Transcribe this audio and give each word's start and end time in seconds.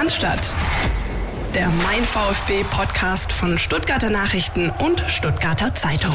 Cannstatt. 0.00 0.56
Der 1.54 1.68
Mein 1.84 2.02
VfB 2.02 2.64
Podcast 2.70 3.34
von 3.34 3.58
Stuttgarter 3.58 4.08
Nachrichten 4.08 4.70
und 4.70 5.04
Stuttgarter 5.08 5.74
Zeitung. 5.74 6.14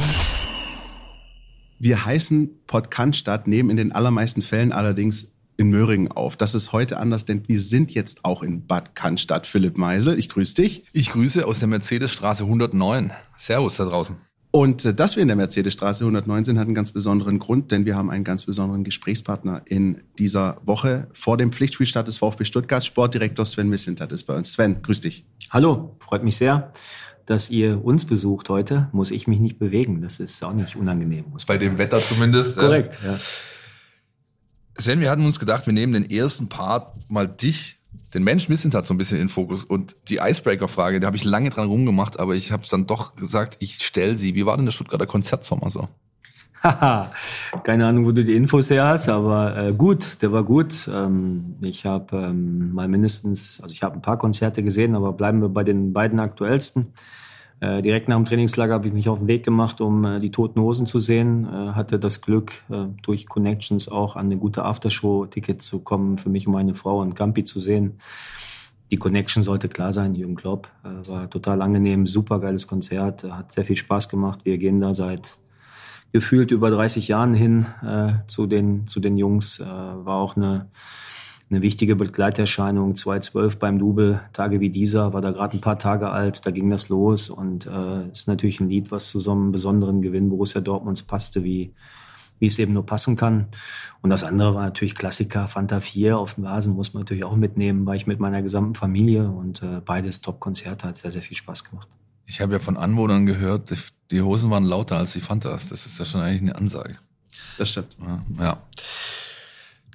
Wir 1.78 2.04
heißen 2.04 2.50
Podcast 2.66 3.46
nehmen 3.46 3.70
in 3.70 3.78
den 3.78 3.92
allermeisten 3.92 4.42
Fällen 4.42 4.72
allerdings 4.72 5.28
in 5.58 5.70
Möhringen 5.70 6.12
auf. 6.12 6.36
Das 6.36 6.56
ist 6.56 6.72
heute 6.72 6.98
anders, 6.98 7.26
denn 7.26 7.48
wir 7.48 7.62
sind 7.62 7.94
jetzt 7.94 8.26
auch 8.26 8.42
in 8.42 8.66
Bad 8.66 8.96
Cannstatt. 8.96 9.46
Philipp 9.46 9.78
Meisel, 9.78 10.18
ich 10.18 10.30
grüße 10.30 10.56
dich. 10.56 10.86
Ich 10.92 11.12
grüße 11.12 11.46
aus 11.46 11.60
der 11.60 11.68
Mercedesstraße 11.68 12.46
109. 12.46 13.12
Servus 13.38 13.76
da 13.76 13.86
draußen. 13.86 14.16
Und 14.56 14.86
äh, 14.86 14.94
dass 14.94 15.18
wir 15.18 15.22
in 15.22 15.28
der 15.28 15.36
Mercedesstraße 15.36 16.06
109 16.06 16.46
sind, 16.46 16.58
hat 16.58 16.66
einen 16.66 16.76
ganz 16.76 16.94
besonderen 16.94 17.40
Grund, 17.40 17.72
denn 17.72 17.86
wir 17.86 17.98
haben 17.98 18.10
einen 18.10 18.24
ganz 18.24 18.46
besonderen 18.46 18.86
Gesprächspartner 18.86 19.64
in 19.66 20.00
dieser 20.18 20.62
Woche. 20.64 21.10
Vor 21.12 21.36
dem 21.36 21.52
Pflichtspielstart 21.52 22.08
des 22.08 22.20
VfB 22.20 22.46
Stuttgart, 22.46 22.82
Sportdirektor 22.82 23.46
Sven 23.46 23.68
Missintat 23.68 24.14
ist 24.14 24.24
bei 24.24 24.34
uns. 24.34 24.54
Sven, 24.54 24.82
grüß 24.82 25.02
dich. 25.02 25.26
Hallo, 25.50 25.98
freut 26.00 26.24
mich 26.24 26.38
sehr, 26.38 26.72
dass 27.26 27.50
ihr 27.50 27.84
uns 27.84 28.06
besucht 28.06 28.48
heute. 28.48 28.88
Muss 28.94 29.12
ich 29.12 29.28
mich 29.28 29.42
nicht 29.42 29.60
bewegen, 29.60 30.02
das 30.02 30.22
ist 30.22 30.42
auch 30.42 30.54
nicht 30.54 30.78
unangenehm. 30.78 31.26
Bei 31.48 31.58
dem 31.58 31.78
Wetter 31.78 32.00
zumindest. 32.00 32.56
Korrekt, 32.56 32.98
ja. 33.04 33.20
Sven, 34.78 35.02
wir 35.02 35.12
hatten 35.12 35.26
uns 35.26 35.38
gedacht, 35.38 35.66
wir 35.66 35.74
nehmen 35.74 35.92
den 35.92 36.10
ersten 36.10 36.48
Part 36.48 37.12
mal 37.12 37.28
dich 37.28 37.80
den 38.16 38.24
Mensch 38.24 38.50
Missentat 38.50 38.88
so 38.88 38.94
ein 38.94 38.98
bisschen 38.98 39.20
in 39.20 39.30
Fokus. 39.30 39.64
Und 39.64 39.96
die 40.08 40.18
Icebreaker-Frage, 40.18 41.00
da 41.00 41.08
habe 41.08 41.18
ich 41.18 41.26
lange 41.26 41.50
dran 41.50 41.68
rumgemacht, 41.68 42.20
aber 42.20 42.34
ich 42.34 42.52
habe 42.52 42.64
es 42.64 42.70
dann 42.70 42.88
doch 42.88 43.16
gesagt, 43.16 43.58
ich 43.60 43.84
stelle 43.84 44.16
sie. 44.16 44.34
Wie 44.36 44.46
war 44.46 44.56
denn 44.56 44.66
der 44.66 44.72
Stuttgarter 44.72 45.06
Konzertsommer 45.06 45.70
so? 45.70 45.88
Haha, 46.64 47.12
keine 47.64 47.86
Ahnung, 47.86 48.08
wo 48.08 48.12
du 48.12 48.26
die 48.26 48.36
Infos 48.36 48.72
her 48.72 48.88
hast, 48.88 49.08
aber 49.08 49.56
äh, 49.56 49.74
gut, 49.74 50.24
der 50.24 50.32
war 50.32 50.44
gut. 50.44 50.90
Ähm, 50.92 51.58
ich 51.62 51.86
habe 51.86 52.18
ähm, 52.18 52.74
mal 52.74 52.88
mindestens, 52.88 53.60
also 53.62 53.72
ich 53.72 53.84
habe 53.84 53.96
ein 53.96 54.02
paar 54.02 54.18
Konzerte 54.18 54.64
gesehen, 54.64 54.96
aber 54.96 55.14
bleiben 55.14 55.42
wir 55.42 55.50
bei 55.50 55.64
den 55.64 55.94
beiden 55.94 56.20
aktuellsten. 56.20 56.88
Äh, 57.66 57.82
direkt 57.82 58.08
nach 58.08 58.18
dem 58.18 58.26
Trainingslager 58.26 58.76
habe 58.76 58.88
ich 58.88 58.94
mich 58.94 59.10
auf 59.10 59.18
den 59.18 59.28
Weg 59.28 59.44
gemacht, 59.44 59.82
um 59.82 60.06
äh, 60.06 60.20
die 60.20 60.30
Toten 60.30 60.60
Hosen 60.62 60.86
zu 60.86 61.00
sehen. 61.00 61.46
Äh, 61.46 61.72
hatte 61.72 61.98
das 61.98 62.22
Glück, 62.22 62.64
durch 63.02 63.28
Connections 63.28 63.90
auch 63.90 64.16
an 64.16 64.28
eine 64.28 64.38
gute 64.38 64.66
Aftershow-Ticket 64.66 65.62
zu 65.62 65.80
kommen, 65.80 66.18
für 66.18 66.30
mich 66.30 66.48
und 66.48 66.54
meine 66.54 66.76
Frau 66.76 67.02
und 67.02 67.16
Campi 67.16 67.44
zu 67.44 67.60
sehen. 67.60 68.00
Die 68.92 68.98
Connection 68.98 69.44
sollte 69.44 69.68
klar 69.68 69.94
sein, 69.94 70.14
Jürgen 70.16 70.36
Klopp. 70.36 70.68
War 70.84 71.30
total 71.30 71.62
angenehm, 71.62 72.06
super 72.08 72.40
geiles 72.40 72.68
Konzert, 72.68 73.24
hat 73.24 73.52
sehr 73.52 73.66
viel 73.66 73.78
Spaß 73.78 74.10
gemacht. 74.10 74.46
Wir 74.46 74.58
gehen 74.58 74.80
da 74.80 74.94
seit 74.94 75.38
gefühlt 76.12 76.52
über 76.52 76.70
30 76.70 77.08
Jahren 77.08 77.34
hin 77.34 77.66
zu, 78.28 78.46
den, 78.46 78.86
zu 78.88 79.00
den 79.00 79.18
Jungs. 79.18 79.60
war 79.60 80.18
auch 80.18 80.36
eine 80.36 80.70
eine 81.50 81.62
wichtige 81.62 81.96
Begleiterscheinung. 81.96 82.96
2012 82.96 83.60
beim 83.60 83.80
Double, 83.80 84.22
Tage 84.34 84.60
wie 84.60 84.70
dieser, 84.70 85.14
war 85.14 85.22
da 85.22 85.32
gerade 85.32 85.58
ein 85.58 85.62
paar 85.62 85.78
Tage 85.78 86.10
alt, 86.10 86.46
da 86.46 86.52
ging 86.52 86.70
das 86.70 86.90
los 86.90 87.30
und 87.30 87.68
äh, 87.68 88.10
ist 88.12 88.28
natürlich 88.28 88.60
ein 88.60 88.68
Lied, 88.68 88.92
was 88.92 89.10
zu 89.10 89.20
so 89.20 89.32
einem 89.32 89.52
besonderen 89.52 90.02
Gewinn 90.02 90.30
Borussia 90.30 90.62
Dortmunds 90.62 91.04
passte, 91.04 91.44
wie, 91.44 91.74
wie 92.40 92.48
es 92.48 92.58
eben 92.58 92.74
nur 92.74 92.86
passen 92.86 93.16
kann. 93.16 93.48
Und 94.02 94.10
das 94.10 94.24
andere 94.24 94.56
war 94.56 94.64
natürlich 94.64 94.96
Klassiker, 94.96 95.48
Fanta 95.48 95.80
4 95.80 96.18
auf 96.18 96.36
dem 96.36 96.46
Vasen 96.46 96.74
muss 96.74 96.94
man 96.94 97.02
natürlich 97.02 97.24
auch 97.24 97.36
mitnehmen, 97.36 97.86
war 97.86 97.96
ich 97.96 98.08
mit 98.08 98.20
meiner 98.20 98.42
gesamten 98.42 98.76
Familie 98.76 99.30
und 99.30 99.62
äh, 99.62 99.82
beides 99.86 100.22
Top-Konzerte, 100.22 100.88
hat 100.88 100.98
sehr, 100.98 101.12
sehr 101.12 101.22
viel 101.22 101.38
Spaß 101.38 101.64
gemacht. 101.64 101.88
Ich 102.28 102.42
habe 102.42 102.54
ja 102.54 102.60
von 102.60 102.76
Anwohnern 102.76 103.28
gehört, 103.28 103.72
die 104.10 104.22
Hosen 104.22 104.50
waren 104.50 104.66
lauter 104.66 104.98
als 104.98 105.14
die 105.14 105.22
Fantas. 105.22 105.70
Das 105.70 105.86
ist 105.86 106.00
ja 106.00 106.06
schon 106.06 106.22
eigentlich 106.22 106.42
eine 106.42 106.56
Ansage. 106.56 106.98
Das 107.60 107.70
stimmt. 107.70 107.98
Ja. 108.02 108.44
ja. 108.44 108.58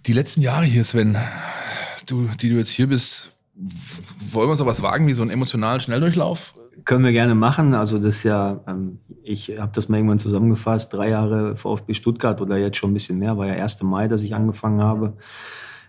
Die 0.06 0.12
letzten 0.14 0.40
Jahre 0.40 0.64
hier, 0.64 0.82
Sven, 0.82 1.18
du, 2.06 2.26
die 2.40 2.48
du 2.48 2.56
jetzt 2.56 2.70
hier 2.70 2.86
bist, 2.86 3.32
wollen 4.32 4.48
wir 4.48 4.56
so 4.56 4.64
was 4.64 4.82
wagen 4.82 5.06
wie 5.06 5.12
so 5.12 5.22
einen 5.22 5.30
emotionalen 5.30 5.80
Schnelldurchlauf? 5.80 6.54
Können 6.84 7.04
wir 7.04 7.12
gerne 7.12 7.34
machen. 7.34 7.74
Also 7.74 7.98
das 7.98 8.16
ist 8.16 8.22
ja, 8.22 8.60
ähm, 8.66 9.00
ich 9.22 9.58
habe 9.58 9.72
das 9.74 9.90
mal 9.90 9.98
irgendwann 9.98 10.18
zusammengefasst, 10.18 10.94
drei 10.94 11.10
Jahre 11.10 11.56
VfB 11.56 11.92
Stuttgart 11.92 12.40
oder 12.40 12.56
jetzt 12.56 12.78
schon 12.78 12.90
ein 12.90 12.94
bisschen 12.94 13.18
mehr, 13.18 13.36
war 13.36 13.46
ja 13.46 13.54
1. 13.54 13.82
Mai, 13.82 14.08
dass 14.08 14.22
ich 14.22 14.34
angefangen 14.34 14.80
habe. 14.80 15.18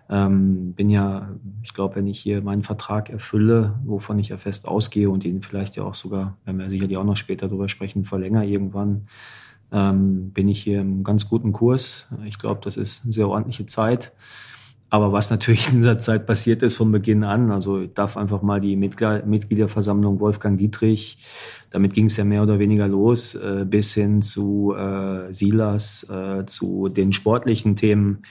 Ähm, 0.09 0.73
bin 0.73 0.89
ja, 0.89 1.29
ich 1.63 1.73
glaube, 1.73 1.95
wenn 1.95 2.07
ich 2.07 2.19
hier 2.19 2.41
meinen 2.41 2.63
Vertrag 2.63 3.09
erfülle, 3.09 3.79
wovon 3.85 4.19
ich 4.19 4.27
ja 4.27 4.37
fest 4.37 4.67
ausgehe 4.67 5.09
und 5.09 5.23
ihn 5.23 5.41
vielleicht 5.41 5.77
ja 5.77 5.83
auch 5.83 5.93
sogar, 5.93 6.37
wenn 6.43 6.59
wir 6.59 6.69
sicherlich 6.69 6.97
auch 6.97 7.05
noch 7.05 7.15
später 7.15 7.47
darüber 7.47 7.69
sprechen, 7.69 8.03
verlängere 8.03 8.45
irgendwann, 8.45 9.07
ähm, 9.71 10.31
bin 10.31 10.47
ich 10.47 10.61
hier 10.61 10.81
im 10.81 11.03
ganz 11.03 11.27
guten 11.29 11.51
Kurs. 11.51 12.07
Ich 12.25 12.37
glaube, 12.37 12.61
das 12.63 12.77
ist 12.77 13.03
eine 13.03 13.13
sehr 13.13 13.29
ordentliche 13.29 13.65
Zeit. 13.65 14.13
Aber 14.91 15.13
was 15.13 15.29
natürlich 15.29 15.69
in 15.69 15.75
dieser 15.75 15.97
Zeit 15.97 16.27
passiert 16.27 16.61
ist 16.61 16.75
von 16.75 16.91
Beginn 16.91 17.23
an, 17.23 17.49
also 17.49 17.79
ich 17.79 17.93
darf 17.93 18.17
einfach 18.17 18.41
mal 18.41 18.59
die 18.59 18.75
Mitgliederversammlung 18.75 20.19
Wolfgang 20.19 20.59
Dietrich, 20.59 21.17
damit 21.69 21.93
ging 21.93 22.07
es 22.07 22.17
ja 22.17 22.25
mehr 22.25 22.43
oder 22.43 22.59
weniger 22.59 22.89
los, 22.89 23.35
äh, 23.35 23.65
bis 23.65 23.93
hin 23.93 24.21
zu 24.21 24.75
äh, 24.77 25.33
Silas, 25.33 26.05
äh, 26.09 26.45
zu 26.45 26.89
den 26.89 27.13
sportlichen 27.13 27.77
Themen, 27.77 28.23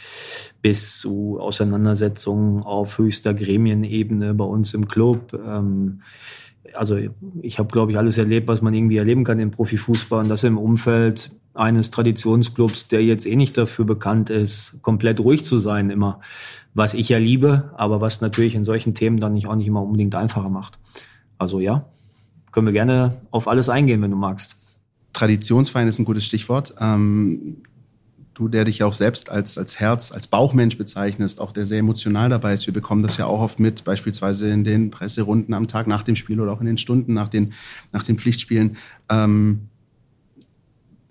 bis 0.60 0.98
zu 0.98 1.38
Auseinandersetzungen 1.40 2.62
auf 2.62 2.98
höchster 2.98 3.32
Gremienebene 3.32 4.34
bei 4.34 4.44
uns 4.44 4.74
im 4.74 4.86
Club. 4.86 5.32
Ähm, 5.32 6.02
also 6.74 6.98
ich 7.42 7.58
habe, 7.58 7.68
glaube 7.70 7.92
ich, 7.92 7.98
alles 7.98 8.18
erlebt, 8.18 8.48
was 8.48 8.62
man 8.62 8.74
irgendwie 8.74 8.96
erleben 8.96 9.24
kann 9.24 9.38
im 9.40 9.50
Profifußball 9.50 10.22
und 10.22 10.28
das 10.28 10.44
im 10.44 10.58
Umfeld 10.58 11.30
eines 11.54 11.90
Traditionsclubs, 11.90 12.88
der 12.88 13.04
jetzt 13.04 13.26
eh 13.26 13.36
nicht 13.36 13.58
dafür 13.58 13.84
bekannt 13.84 14.30
ist, 14.30 14.78
komplett 14.82 15.20
ruhig 15.20 15.44
zu 15.44 15.58
sein 15.58 15.90
immer, 15.90 16.20
was 16.74 16.94
ich 16.94 17.08
ja 17.08 17.18
liebe, 17.18 17.72
aber 17.76 18.00
was 18.00 18.20
natürlich 18.20 18.54
in 18.54 18.64
solchen 18.64 18.94
Themen 18.94 19.18
dann 19.18 19.34
nicht 19.34 19.46
auch 19.46 19.56
nicht 19.56 19.66
immer 19.66 19.82
unbedingt 19.82 20.14
einfacher 20.14 20.48
macht. 20.48 20.78
Also 21.38 21.58
ja, 21.58 21.86
können 22.52 22.66
wir 22.66 22.72
gerne 22.72 23.22
auf 23.30 23.48
alles 23.48 23.68
eingehen, 23.68 24.00
wenn 24.02 24.10
du 24.10 24.16
magst. 24.16 24.56
Traditionsverein 25.12 25.88
ist 25.88 25.98
ein 25.98 26.04
gutes 26.04 26.24
Stichwort. 26.24 26.74
Ähm, 26.80 27.56
du, 28.34 28.48
der 28.48 28.64
dich 28.64 28.82
auch 28.82 28.92
selbst 28.92 29.30
als, 29.30 29.58
als 29.58 29.80
Herz, 29.80 30.12
als 30.12 30.28
Bauchmensch 30.28 30.78
bezeichnest, 30.78 31.40
auch 31.40 31.52
der 31.52 31.66
sehr 31.66 31.78
emotional 31.78 32.28
dabei 32.28 32.54
ist. 32.54 32.66
Wir 32.66 32.74
bekommen 32.74 33.02
das 33.02 33.16
ja 33.16 33.26
auch 33.26 33.40
oft 33.40 33.60
mit, 33.60 33.84
beispielsweise 33.84 34.48
in 34.50 34.64
den 34.64 34.90
Presserunden 34.90 35.54
am 35.54 35.68
Tag 35.68 35.86
nach 35.86 36.02
dem 36.02 36.16
Spiel 36.16 36.40
oder 36.40 36.52
auch 36.52 36.60
in 36.60 36.66
den 36.66 36.78
Stunden 36.78 37.12
nach 37.14 37.28
den, 37.28 37.52
nach 37.92 38.04
den 38.04 38.18
Pflichtspielen. 38.18 38.76
Ähm, 39.10 39.68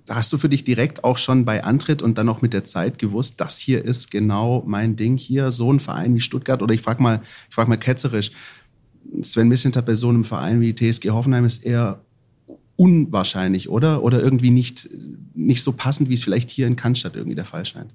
hast 0.10 0.34
du 0.34 0.38
für 0.38 0.50
dich 0.50 0.64
direkt 0.64 1.04
auch 1.04 1.18
schon 1.18 1.46
bei 1.46 1.64
Antritt 1.64 2.02
und 2.02 2.18
dann 2.18 2.30
auch 2.30 2.42
mit 2.42 2.54
der 2.54 2.64
Zeit 2.64 2.98
gewusst, 2.98 3.40
das 3.40 3.60
hier 3.60 3.86
ist 3.86 4.10
genau 4.10 4.64
mein 4.66 4.96
Ding 4.96 5.18
hier, 5.18 5.52
so 5.52 5.72
ein 5.72 5.80
Verein 5.80 6.16
wie 6.16 6.20
Stuttgart? 6.20 6.62
Oder 6.62 6.74
ich 6.74 6.82
frage 6.82 7.04
mal, 7.04 7.22
ich 7.50 7.58
mal 7.58 7.78
ketzerisch, 7.78 8.32
Sven 9.22 9.48
Missinter 9.48 9.82
bei 9.82 9.96
so 9.96 10.10
einem 10.10 10.24
Verein 10.24 10.62
wie 10.62 10.74
TSG 10.74 11.10
Hoffenheim 11.10 11.46
ist 11.46 11.66
eher 11.66 12.02
unwahrscheinlich, 12.80 13.70
oder? 13.70 14.04
Oder 14.04 14.24
irgendwie 14.24 14.52
nicht, 14.52 14.90
nicht 15.34 15.64
so 15.64 15.74
passend, 15.74 16.08
wie 16.08 16.14
es 16.14 16.24
vielleicht 16.24 16.50
hier 16.50 16.66
in 16.66 16.78
Cannstatt 16.78 17.18
irgendwie 17.18 17.36
der 17.36 17.44
Fall 17.44 17.66
scheint. 17.66 17.94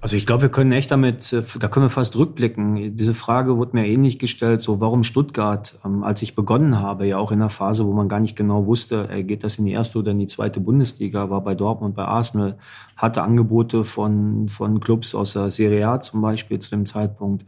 Also 0.00 0.14
ich 0.14 0.24
glaube, 0.24 0.42
wir 0.42 0.48
können 0.50 0.70
echt 0.70 0.92
damit, 0.92 1.32
äh, 1.32 1.42
da 1.58 1.66
können 1.66 1.86
wir 1.86 1.90
fast 1.90 2.14
rückblicken. 2.14 2.96
Diese 2.96 3.12
Frage 3.12 3.56
wurde 3.56 3.76
mir 3.76 3.88
ähnlich 3.88 4.20
gestellt, 4.20 4.60
so 4.60 4.78
warum 4.78 5.02
Stuttgart, 5.02 5.80
ähm, 5.84 6.04
als 6.04 6.22
ich 6.22 6.36
begonnen 6.36 6.78
habe, 6.78 7.08
ja 7.08 7.18
auch 7.18 7.32
in 7.32 7.40
einer 7.40 7.50
Phase, 7.50 7.84
wo 7.86 7.92
man 7.92 8.08
gar 8.08 8.20
nicht 8.20 8.36
genau 8.36 8.66
wusste, 8.66 9.08
äh, 9.10 9.24
geht 9.24 9.42
das 9.42 9.58
in 9.58 9.64
die 9.64 9.72
erste 9.72 9.98
oder 9.98 10.12
in 10.12 10.20
die 10.20 10.28
zweite 10.28 10.60
Bundesliga, 10.60 11.28
war 11.30 11.42
bei 11.42 11.56
Dortmund, 11.56 11.96
bei 11.96 12.04
Arsenal, 12.04 12.56
hatte 12.96 13.22
Angebote 13.22 13.82
von, 13.82 14.48
von 14.48 14.78
Clubs 14.78 15.16
aus 15.16 15.32
der 15.32 15.50
Serie 15.50 15.88
A 15.88 15.98
zum 15.98 16.20
Beispiel 16.20 16.60
zu 16.60 16.70
dem 16.70 16.86
Zeitpunkt. 16.86 17.44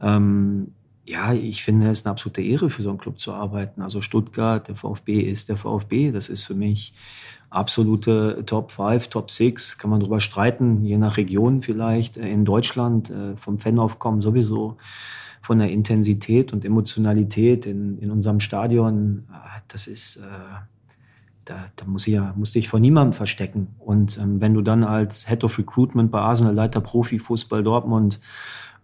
Ähm, 0.00 0.72
ja, 1.06 1.34
ich 1.34 1.62
finde, 1.62 1.90
es 1.90 2.00
ist 2.00 2.06
eine 2.06 2.12
absolute 2.12 2.42
Ehre, 2.42 2.70
für 2.70 2.82
so 2.82 2.88
einen 2.88 2.98
Club 2.98 3.20
zu 3.20 3.32
arbeiten. 3.32 3.82
Also 3.82 4.00
Stuttgart, 4.00 4.66
der 4.68 4.74
VfB 4.74 5.20
ist 5.20 5.50
der 5.50 5.56
VfB. 5.56 6.12
Das 6.12 6.28
ist 6.28 6.44
für 6.44 6.54
mich 6.54 6.94
absolute 7.50 8.42
Top 8.46 8.72
5, 8.72 9.08
Top 9.08 9.30
6. 9.30 9.76
Kann 9.76 9.90
man 9.90 10.00
drüber 10.00 10.20
streiten, 10.20 10.84
je 10.84 10.96
nach 10.96 11.18
Region 11.18 11.60
vielleicht. 11.60 12.16
In 12.16 12.46
Deutschland, 12.46 13.10
äh, 13.10 13.36
vom 13.36 13.58
Fanaufkommen 13.58 14.22
sowieso, 14.22 14.78
von 15.42 15.58
der 15.58 15.70
Intensität 15.70 16.54
und 16.54 16.64
Emotionalität 16.64 17.66
in, 17.66 17.98
in 17.98 18.10
unserem 18.10 18.40
Stadion. 18.40 19.24
Äh, 19.30 19.60
das 19.68 19.86
ist, 19.86 20.16
äh, 20.16 20.20
da, 21.44 21.66
da 21.76 21.84
muss 21.84 22.06
ich 22.06 22.14
ja, 22.14 22.32
musste 22.34 22.58
ich 22.58 22.70
vor 22.70 22.80
niemandem 22.80 23.12
verstecken. 23.12 23.74
Und 23.78 24.16
ähm, 24.16 24.40
wenn 24.40 24.54
du 24.54 24.62
dann 24.62 24.84
als 24.84 25.28
Head 25.28 25.44
of 25.44 25.58
Recruitment 25.58 26.10
bei 26.10 26.20
Arsenal, 26.20 26.54
Leiter 26.54 26.80
Profi, 26.80 27.18
Fußball 27.18 27.62
Dortmund, 27.62 28.20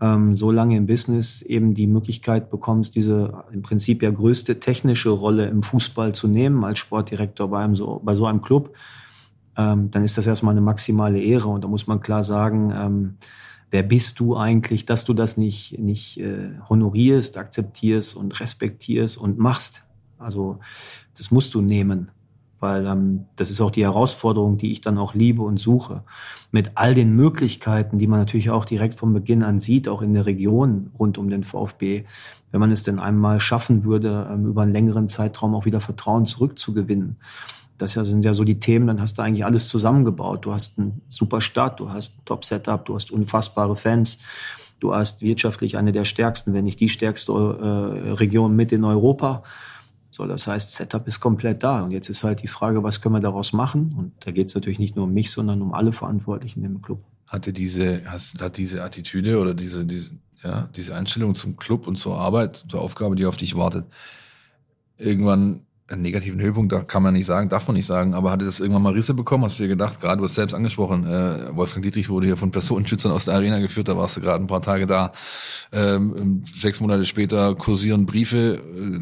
ähm, 0.00 0.34
so 0.34 0.50
lange 0.50 0.76
im 0.76 0.86
Business 0.86 1.42
eben 1.42 1.74
die 1.74 1.86
Möglichkeit 1.86 2.50
bekommst, 2.50 2.96
diese 2.96 3.44
im 3.52 3.62
Prinzip 3.62 4.02
ja 4.02 4.10
größte 4.10 4.58
technische 4.58 5.10
Rolle 5.10 5.48
im 5.48 5.62
Fußball 5.62 6.14
zu 6.14 6.26
nehmen 6.26 6.64
als 6.64 6.78
Sportdirektor 6.78 7.48
bei, 7.48 7.62
einem 7.62 7.76
so, 7.76 8.00
bei 8.02 8.14
so 8.14 8.26
einem 8.26 8.40
Club, 8.40 8.74
ähm, 9.56 9.90
dann 9.90 10.04
ist 10.04 10.16
das 10.16 10.26
erstmal 10.26 10.52
eine 10.52 10.62
maximale 10.62 11.20
Ehre. 11.20 11.48
Und 11.48 11.64
da 11.64 11.68
muss 11.68 11.86
man 11.86 12.00
klar 12.00 12.22
sagen, 12.22 12.72
ähm, 12.74 13.14
wer 13.70 13.82
bist 13.82 14.20
du 14.20 14.36
eigentlich, 14.36 14.86
dass 14.86 15.04
du 15.04 15.12
das 15.12 15.36
nicht, 15.36 15.78
nicht 15.78 16.18
äh, 16.20 16.50
honorierst, 16.68 17.36
akzeptierst 17.36 18.16
und 18.16 18.40
respektierst 18.40 19.18
und 19.18 19.38
machst. 19.38 19.84
Also 20.18 20.58
das 21.16 21.30
musst 21.30 21.54
du 21.54 21.60
nehmen. 21.60 22.10
Weil 22.60 22.86
ähm, 22.86 23.24
das 23.36 23.50
ist 23.50 23.60
auch 23.60 23.70
die 23.70 23.84
Herausforderung, 23.84 24.58
die 24.58 24.70
ich 24.70 24.82
dann 24.82 24.98
auch 24.98 25.14
liebe 25.14 25.42
und 25.42 25.58
suche. 25.58 26.04
Mit 26.52 26.72
all 26.74 26.94
den 26.94 27.16
Möglichkeiten, 27.16 27.98
die 27.98 28.06
man 28.06 28.20
natürlich 28.20 28.50
auch 28.50 28.64
direkt 28.64 28.94
von 28.94 29.12
Beginn 29.12 29.42
an 29.42 29.60
sieht, 29.60 29.88
auch 29.88 30.02
in 30.02 30.14
der 30.14 30.26
Region 30.26 30.90
rund 30.98 31.18
um 31.18 31.30
den 31.30 31.42
VfB, 31.42 32.04
wenn 32.52 32.60
man 32.60 32.70
es 32.70 32.82
denn 32.82 32.98
einmal 32.98 33.40
schaffen 33.40 33.84
würde, 33.84 34.28
ähm, 34.30 34.46
über 34.46 34.62
einen 34.62 34.72
längeren 34.72 35.08
Zeitraum 35.08 35.54
auch 35.54 35.64
wieder 35.64 35.80
Vertrauen 35.80 36.26
zurückzugewinnen. 36.26 37.16
Das 37.78 37.94
sind 37.94 38.26
ja 38.26 38.34
so 38.34 38.44
die 38.44 38.60
Themen, 38.60 38.86
dann 38.86 39.00
hast 39.00 39.16
du 39.16 39.22
eigentlich 39.22 39.46
alles 39.46 39.68
zusammengebaut. 39.68 40.44
Du 40.44 40.52
hast 40.52 40.78
einen 40.78 41.00
super 41.08 41.40
Start, 41.40 41.80
du 41.80 41.90
hast 41.90 42.18
ein 42.18 42.24
Top-Setup, 42.26 42.84
du 42.84 42.94
hast 42.94 43.10
unfassbare 43.10 43.74
Fans, 43.74 44.18
du 44.80 44.94
hast 44.94 45.22
wirtschaftlich 45.22 45.78
eine 45.78 45.92
der 45.92 46.04
stärksten, 46.04 46.52
wenn 46.52 46.64
nicht 46.64 46.78
die 46.80 46.90
stärkste 46.90 47.32
äh, 47.32 48.10
Region 48.12 48.54
mit 48.54 48.72
in 48.72 48.84
Europa. 48.84 49.42
So, 50.10 50.26
das 50.26 50.46
heißt, 50.46 50.74
Setup 50.74 51.06
ist 51.06 51.20
komplett 51.20 51.62
da. 51.62 51.82
Und 51.82 51.92
jetzt 51.92 52.08
ist 52.08 52.24
halt 52.24 52.42
die 52.42 52.48
Frage, 52.48 52.82
was 52.82 53.00
können 53.00 53.14
wir 53.14 53.20
daraus 53.20 53.52
machen? 53.52 53.94
Und 53.96 54.12
da 54.20 54.32
geht 54.32 54.48
es 54.48 54.54
natürlich 54.54 54.78
nicht 54.78 54.96
nur 54.96 55.04
um 55.04 55.12
mich, 55.12 55.30
sondern 55.30 55.62
um 55.62 55.72
alle 55.72 55.92
Verantwortlichen 55.92 56.64
im 56.64 56.82
Club. 56.82 57.02
Hatte 57.26 57.52
diese, 57.52 58.02
hat 58.04 58.56
diese 58.56 58.82
Attitüde 58.82 59.38
oder 59.38 59.54
diese, 59.54 59.84
diese, 59.84 60.12
ja, 60.42 60.68
diese 60.74 60.96
Einstellung 60.96 61.34
zum 61.34 61.56
Club 61.56 61.86
und 61.86 61.96
zur 61.96 62.18
Arbeit, 62.18 62.64
zur 62.68 62.80
Aufgabe, 62.80 63.14
die 63.14 63.26
auf 63.26 63.36
dich 63.36 63.56
wartet, 63.56 63.84
irgendwann 64.98 65.62
einen 65.90 66.02
negativen 66.02 66.40
Höhepunkt, 66.40 66.72
da 66.72 66.80
kann 66.80 67.02
man 67.02 67.14
nicht 67.14 67.26
sagen, 67.26 67.48
darf 67.48 67.66
man 67.66 67.76
nicht 67.76 67.86
sagen, 67.86 68.14
aber 68.14 68.30
hatte 68.30 68.44
das 68.44 68.60
irgendwann 68.60 68.82
mal 68.82 68.92
Risse 68.92 69.14
bekommen? 69.14 69.44
Hast 69.44 69.58
du 69.58 69.64
dir 69.64 69.70
gedacht, 69.70 70.00
gerade 70.00 70.18
du 70.18 70.24
hast 70.24 70.36
selbst 70.36 70.54
angesprochen, 70.54 71.06
äh, 71.06 71.56
Wolfgang 71.56 71.82
Dietrich 71.82 72.08
wurde 72.08 72.26
hier 72.26 72.36
von 72.36 72.50
Personenschützern 72.50 73.10
aus 73.10 73.24
der 73.24 73.34
Arena 73.34 73.58
geführt, 73.58 73.88
da 73.88 73.96
warst 73.96 74.16
du 74.16 74.20
gerade 74.20 74.42
ein 74.42 74.46
paar 74.46 74.62
Tage 74.62 74.86
da. 74.86 75.12
Ähm, 75.72 76.44
sechs 76.54 76.80
Monate 76.80 77.04
später 77.04 77.54
kursieren 77.54 78.06
Briefe, 78.06 78.60
äh, 78.76 79.00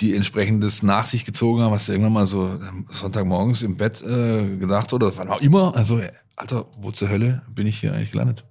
die 0.00 0.14
entsprechendes 0.14 0.82
nach 0.82 1.06
sich 1.06 1.24
gezogen 1.24 1.60
haben, 1.60 1.72
hast 1.72 1.88
du 1.88 1.92
irgendwann 1.92 2.12
mal 2.12 2.26
so 2.26 2.46
ähm, 2.46 2.86
Sonntagmorgens 2.88 3.62
im 3.62 3.76
Bett 3.76 4.02
äh, 4.02 4.56
gedacht 4.56 4.92
oder 4.92 5.12
wann 5.16 5.28
auch 5.28 5.40
immer, 5.40 5.74
also 5.74 6.00
Alter, 6.36 6.66
wo 6.80 6.92
zur 6.92 7.08
Hölle 7.08 7.42
bin 7.52 7.66
ich 7.66 7.80
hier 7.80 7.92
eigentlich 7.92 8.12
gelandet? 8.12 8.44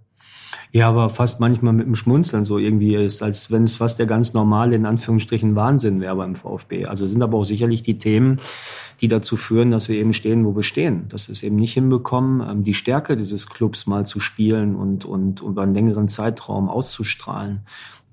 Ja, 0.73 0.89
aber 0.89 1.09
fast 1.09 1.39
manchmal 1.39 1.73
mit 1.73 1.87
dem 1.87 1.95
Schmunzeln 1.95 2.43
so 2.43 2.57
irgendwie 2.57 2.95
ist, 2.95 3.23
als 3.23 3.51
wenn 3.51 3.63
es 3.63 3.77
fast 3.77 3.99
der 3.99 4.05
ganz 4.05 4.33
normale, 4.33 4.75
in 4.75 4.85
Anführungsstrichen, 4.85 5.55
Wahnsinn 5.55 6.01
wäre 6.01 6.15
beim 6.15 6.35
VfB. 6.35 6.85
Also 6.85 7.07
sind 7.07 7.21
aber 7.21 7.37
auch 7.37 7.45
sicherlich 7.45 7.83
die 7.83 7.97
Themen, 7.97 8.41
die 8.99 9.07
dazu 9.07 9.37
führen, 9.37 9.71
dass 9.71 9.87
wir 9.87 9.95
eben 9.95 10.13
stehen, 10.13 10.45
wo 10.45 10.55
wir 10.55 10.63
stehen. 10.63 11.07
Dass 11.07 11.29
wir 11.29 11.33
es 11.33 11.43
eben 11.43 11.55
nicht 11.55 11.73
hinbekommen, 11.73 12.47
ähm, 12.47 12.63
die 12.63 12.73
Stärke 12.73 13.15
dieses 13.15 13.47
Clubs 13.47 13.87
mal 13.87 14.05
zu 14.05 14.19
spielen 14.19 14.75
und, 14.75 15.05
und 15.05 15.41
über 15.41 15.63
einen 15.63 15.73
längeren 15.73 16.09
Zeitraum 16.09 16.69
auszustrahlen 16.69 17.61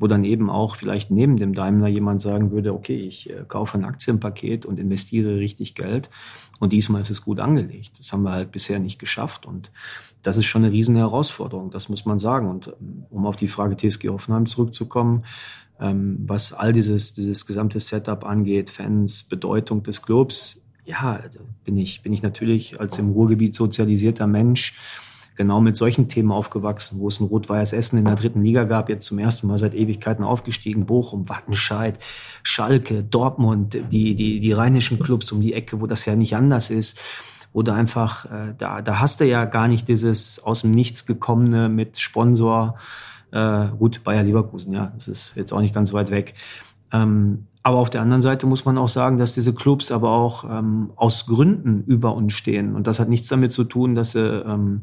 wo 0.04 0.06
dann 0.06 0.24
eben 0.24 0.50
auch 0.50 0.76
vielleicht 0.76 1.10
neben 1.10 1.38
dem 1.38 1.54
Daimler 1.54 1.88
jemand 1.88 2.20
sagen 2.20 2.50
würde, 2.50 2.74
okay, 2.74 2.94
ich 2.94 3.30
äh, 3.30 3.42
kaufe 3.48 3.78
ein 3.78 3.86
Aktienpaket 3.86 4.66
und 4.66 4.78
investiere 4.78 5.38
richtig 5.38 5.74
Geld 5.74 6.10
und 6.60 6.74
diesmal 6.74 7.00
ist 7.00 7.08
es 7.08 7.22
gut 7.22 7.40
angelegt. 7.40 7.98
Das 7.98 8.12
haben 8.12 8.22
wir 8.22 8.32
halt 8.32 8.52
bisher 8.52 8.78
nicht 8.80 8.98
geschafft 8.98 9.46
und 9.46 9.72
das 10.20 10.36
ist 10.36 10.44
schon 10.44 10.62
eine 10.62 10.74
riesen 10.74 10.94
Herausforderung, 10.94 11.70
das 11.70 11.88
muss 11.88 12.04
man 12.04 12.18
sagen. 12.18 12.50
Und 12.50 12.66
ähm, 12.66 13.06
um 13.08 13.24
auf 13.24 13.36
die 13.36 13.48
Frage 13.48 13.78
TSG 13.78 14.10
Hoffenheim 14.10 14.44
zurückzukommen, 14.44 15.24
ähm, 15.80 16.18
was 16.26 16.52
all 16.52 16.74
dieses, 16.74 17.14
dieses 17.14 17.46
gesamte 17.46 17.80
Setup 17.80 18.26
angeht, 18.26 18.68
Fans, 18.68 19.24
Bedeutung 19.24 19.84
des 19.84 20.02
Clubs, 20.02 20.60
ja, 20.84 21.18
also 21.22 21.38
bin 21.64 21.78
ich, 21.78 22.02
bin 22.02 22.12
ich 22.12 22.22
natürlich 22.22 22.78
als 22.78 22.98
im 22.98 23.08
Ruhrgebiet 23.08 23.54
sozialisierter 23.54 24.26
Mensch 24.26 24.78
genau 25.36 25.60
mit 25.60 25.76
solchen 25.76 26.08
Themen 26.08 26.31
aufgewachsen, 26.31 27.00
wo 27.00 27.08
es 27.08 27.20
ein 27.20 27.26
Rot-Weiß 27.26 27.72
Essen 27.72 27.98
in 27.98 28.04
der 28.04 28.14
dritten 28.14 28.42
Liga 28.42 28.64
gab, 28.64 28.88
jetzt 28.88 29.06
zum 29.06 29.19
ersten 29.19 29.46
Mal 29.46 29.58
seit 29.58 29.75
Ewigkeiten 29.75 30.25
aufgestiegen, 30.25 30.86
Bochum, 30.86 31.28
Wattenscheid, 31.28 31.98
Schalke, 32.42 33.02
Dortmund, 33.02 33.76
die, 33.90 34.14
die, 34.14 34.40
die 34.40 34.52
rheinischen 34.52 34.98
Clubs 34.98 35.32
um 35.32 35.40
die 35.40 35.54
Ecke, 35.54 35.81
wo 35.81 35.86
das 35.86 36.06
ja 36.06 36.16
nicht 36.16 36.36
anders 36.36 36.70
ist 36.70 37.00
oder 37.52 37.75
einfach, 37.75 38.26
äh, 38.26 38.54
da, 38.58 38.82
da 38.82 38.98
hast 39.00 39.20
du 39.20 39.25
ja 39.25 39.44
gar 39.44 39.69
nicht 39.69 39.88
dieses 39.88 40.42
aus 40.42 40.62
dem 40.62 40.72
Nichts 40.72 41.06
gekommene 41.06 41.69
mit 41.69 41.98
Sponsor, 41.98 42.76
äh, 43.30 43.66
gut, 43.78 44.02
Bayer 44.04 44.22
Leverkusen, 44.22 44.72
ja, 44.72 44.92
das 44.94 45.08
ist 45.08 45.32
jetzt 45.37 45.52
auch 45.52 45.60
nicht 45.60 45.75
ganz 45.75 45.92
weit 45.92 46.10
weg. 46.10 46.34
Ähm, 46.92 47.46
aber 47.62 47.78
auf 47.78 47.90
der 47.90 48.02
anderen 48.02 48.20
Seite 48.20 48.46
muss 48.46 48.66
man 48.66 48.76
auch 48.76 48.88
sagen, 48.88 49.16
dass 49.16 49.32
diese 49.32 49.54
Clubs 49.54 49.90
aber 49.90 50.10
auch 50.10 50.44
ähm, 50.44 50.92
aus 50.96 51.26
Gründen 51.26 51.82
über 51.84 52.14
uns 52.14 52.34
stehen. 52.34 52.75
Und 52.75 52.87
das 52.87 53.00
hat 53.00 53.08
nichts 53.08 53.28
damit 53.28 53.52
zu 53.52 53.64
tun, 53.64 53.94
dass 53.94 54.12
sie 54.12 54.20
ähm, 54.20 54.82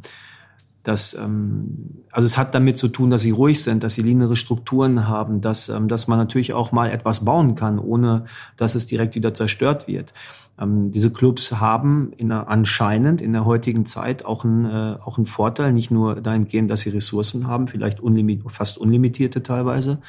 dass, 0.83 1.13
ähm, 1.13 2.03
also 2.11 2.25
es 2.25 2.37
hat 2.37 2.55
damit 2.55 2.77
zu 2.77 2.87
tun, 2.87 3.11
dass 3.11 3.21
sie 3.21 3.31
ruhig 3.31 3.61
sind, 3.61 3.83
dass 3.83 3.93
sie 3.93 4.01
lineare 4.01 4.35
Strukturen 4.35 5.07
haben, 5.07 5.41
dass, 5.41 5.69
ähm, 5.69 5.87
dass 5.87 6.07
man 6.07 6.17
natürlich 6.17 6.53
auch 6.53 6.71
mal 6.71 6.89
etwas 6.89 7.23
bauen 7.23 7.55
kann, 7.55 7.77
ohne 7.77 8.25
dass 8.57 8.75
es 8.75 8.87
direkt 8.87 9.15
wieder 9.15 9.33
zerstört 9.33 9.87
wird. 9.87 10.13
Ähm, 10.59 10.91
diese 10.91 11.11
Clubs 11.11 11.51
haben 11.53 12.13
in 12.17 12.29
der, 12.29 12.49
anscheinend 12.49 13.21
in 13.21 13.33
der 13.33 13.45
heutigen 13.45 13.85
Zeit 13.85 14.25
auch 14.25 14.43
einen, 14.43 14.65
äh, 14.65 14.97
auch 15.03 15.17
einen 15.17 15.25
Vorteil, 15.25 15.71
nicht 15.71 15.91
nur 15.91 16.15
dahingehend, 16.15 16.71
dass 16.71 16.81
sie 16.81 16.89
Ressourcen 16.89 17.47
haben, 17.47 17.67
vielleicht 17.67 17.99
unlimit, 17.99 18.41
fast 18.47 18.77
unlimitierte 18.79 19.43
teilweise, 19.43 19.99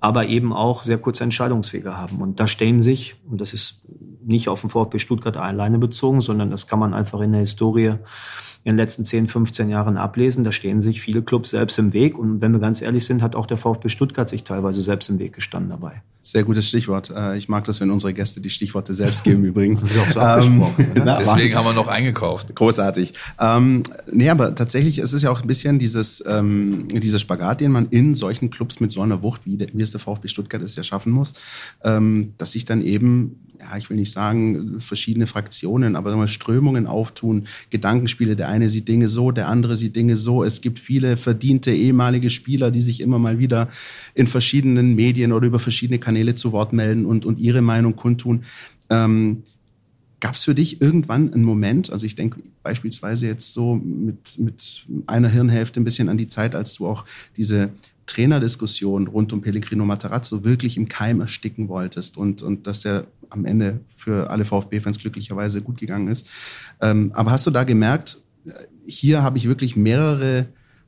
aber 0.00 0.26
eben 0.26 0.54
auch 0.54 0.84
sehr 0.84 0.98
kurze 0.98 1.24
Entscheidungswege 1.24 1.98
haben. 1.98 2.22
Und 2.22 2.40
da 2.40 2.46
stehen 2.46 2.80
sich, 2.80 3.16
und 3.28 3.40
das 3.40 3.52
ist 3.52 3.82
nicht 4.24 4.48
auf 4.48 4.60
den 4.62 4.70
VfB 4.70 4.98
Stuttgart 4.98 5.36
alleine 5.36 5.78
bezogen, 5.78 6.20
sondern 6.20 6.50
das 6.50 6.66
kann 6.66 6.78
man 6.78 6.94
einfach 6.94 7.20
in 7.20 7.32
der 7.32 7.40
Historie 7.40 7.94
in 8.64 8.72
den 8.72 8.76
letzten 8.76 9.04
10, 9.04 9.28
15 9.28 9.70
Jahren 9.70 9.96
ablesen. 9.96 10.44
Da 10.44 10.52
stehen 10.52 10.82
sich 10.82 11.00
viele 11.00 11.22
Clubs 11.22 11.50
selbst 11.50 11.78
im 11.78 11.92
Weg. 11.92 12.18
Und 12.18 12.40
wenn 12.40 12.52
wir 12.52 12.58
ganz 12.58 12.82
ehrlich 12.82 13.04
sind, 13.04 13.22
hat 13.22 13.34
auch 13.34 13.46
der 13.46 13.56
VfB 13.56 13.88
Stuttgart 13.88 14.28
sich 14.28 14.44
teilweise 14.44 14.82
selbst 14.82 15.08
im 15.08 15.18
Weg 15.18 15.32
gestanden 15.32 15.70
dabei. 15.70 16.02
Sehr 16.20 16.42
gutes 16.42 16.68
Stichwort. 16.68 17.10
Äh, 17.10 17.38
ich 17.38 17.48
mag 17.48 17.64
das, 17.64 17.80
wenn 17.80 17.90
unsere 17.90 18.12
Gäste 18.12 18.40
die 18.40 18.50
Stichworte 18.50 18.92
selbst 18.94 19.24
geben 19.24 19.44
übrigens. 19.44 19.82
Das 19.82 19.92
ist 19.92 20.18
auch 20.18 20.42
so 20.42 20.50
ähm, 20.50 20.66
na, 21.04 21.18
Deswegen 21.18 21.54
haben 21.54 21.64
wir 21.64 21.72
noch 21.72 21.88
eingekauft. 21.88 22.54
Großartig. 22.54 23.14
Ähm, 23.40 23.84
nee, 24.10 24.28
aber 24.28 24.54
tatsächlich 24.54 24.98
ist 24.98 25.12
es 25.12 25.22
ja 25.22 25.30
auch 25.30 25.40
ein 25.40 25.46
bisschen 25.46 25.78
dieses, 25.78 26.22
ähm, 26.26 26.88
dieser 26.88 27.18
Spagat, 27.18 27.60
den 27.60 27.72
man 27.72 27.86
in 27.88 28.14
solchen 28.14 28.50
Clubs 28.50 28.80
mit 28.80 28.90
so 28.90 29.00
einer 29.00 29.22
Wucht, 29.22 29.42
wie, 29.44 29.58
wie 29.72 29.82
es 29.82 29.92
der 29.92 30.00
VfB 30.00 30.28
Stuttgart 30.28 30.62
ist, 30.62 30.76
ja 30.76 30.84
schaffen 30.84 31.12
muss, 31.12 31.34
ähm, 31.84 32.34
dass 32.36 32.52
sich 32.52 32.64
dann 32.64 32.82
eben 32.82 33.47
ja, 33.60 33.76
ich 33.76 33.90
will 33.90 33.96
nicht 33.96 34.12
sagen 34.12 34.78
verschiedene 34.78 35.26
Fraktionen, 35.26 35.96
aber 35.96 36.14
mal 36.16 36.28
Strömungen 36.28 36.86
auftun, 36.86 37.46
Gedankenspiele. 37.70 38.36
Der 38.36 38.48
eine 38.48 38.68
sieht 38.68 38.88
Dinge 38.88 39.08
so, 39.08 39.30
der 39.30 39.48
andere 39.48 39.76
sieht 39.76 39.96
Dinge 39.96 40.16
so. 40.16 40.44
Es 40.44 40.60
gibt 40.60 40.78
viele 40.78 41.16
verdiente 41.16 41.72
ehemalige 41.72 42.30
Spieler, 42.30 42.70
die 42.70 42.80
sich 42.80 43.00
immer 43.00 43.18
mal 43.18 43.38
wieder 43.38 43.68
in 44.14 44.26
verschiedenen 44.26 44.94
Medien 44.94 45.32
oder 45.32 45.46
über 45.46 45.58
verschiedene 45.58 45.98
Kanäle 45.98 46.34
zu 46.34 46.52
Wort 46.52 46.72
melden 46.72 47.04
und, 47.04 47.26
und 47.26 47.40
ihre 47.40 47.62
Meinung 47.62 47.96
kundtun. 47.96 48.44
Ähm, 48.90 49.42
Gab 50.20 50.34
es 50.34 50.42
für 50.42 50.54
dich 50.54 50.80
irgendwann 50.80 51.32
einen 51.32 51.44
Moment, 51.44 51.92
also 51.92 52.04
ich 52.04 52.16
denke 52.16 52.40
beispielsweise 52.64 53.28
jetzt 53.28 53.52
so 53.52 53.76
mit, 53.76 54.36
mit 54.36 54.84
einer 55.06 55.28
Hirnhälfte 55.28 55.80
ein 55.80 55.84
bisschen 55.84 56.08
an 56.08 56.18
die 56.18 56.26
Zeit, 56.26 56.56
als 56.56 56.74
du 56.74 56.88
auch 56.88 57.04
diese 57.36 57.70
Trainerdiskussion 58.06 59.06
rund 59.06 59.32
um 59.32 59.42
Pellegrino 59.42 59.84
Matarazzo 59.84 60.42
wirklich 60.42 60.76
im 60.76 60.88
Keim 60.88 61.20
ersticken 61.20 61.68
wolltest 61.68 62.16
und, 62.16 62.42
und 62.42 62.66
dass 62.66 62.84
er 62.84 63.06
am 63.30 63.44
Ende 63.44 63.80
für 63.94 64.30
alle 64.30 64.44
VfB-Fans 64.44 64.98
glücklicherweise 64.98 65.62
gut 65.62 65.78
gegangen 65.78 66.08
ist. 66.08 66.28
Ähm, 66.80 67.12
aber 67.14 67.30
hast 67.30 67.46
du 67.46 67.50
da 67.50 67.64
gemerkt, 67.64 68.18
hier 68.86 69.22
habe 69.22 69.38
ich 69.38 69.48
wirklich 69.48 69.76
mehrere 69.76 70.46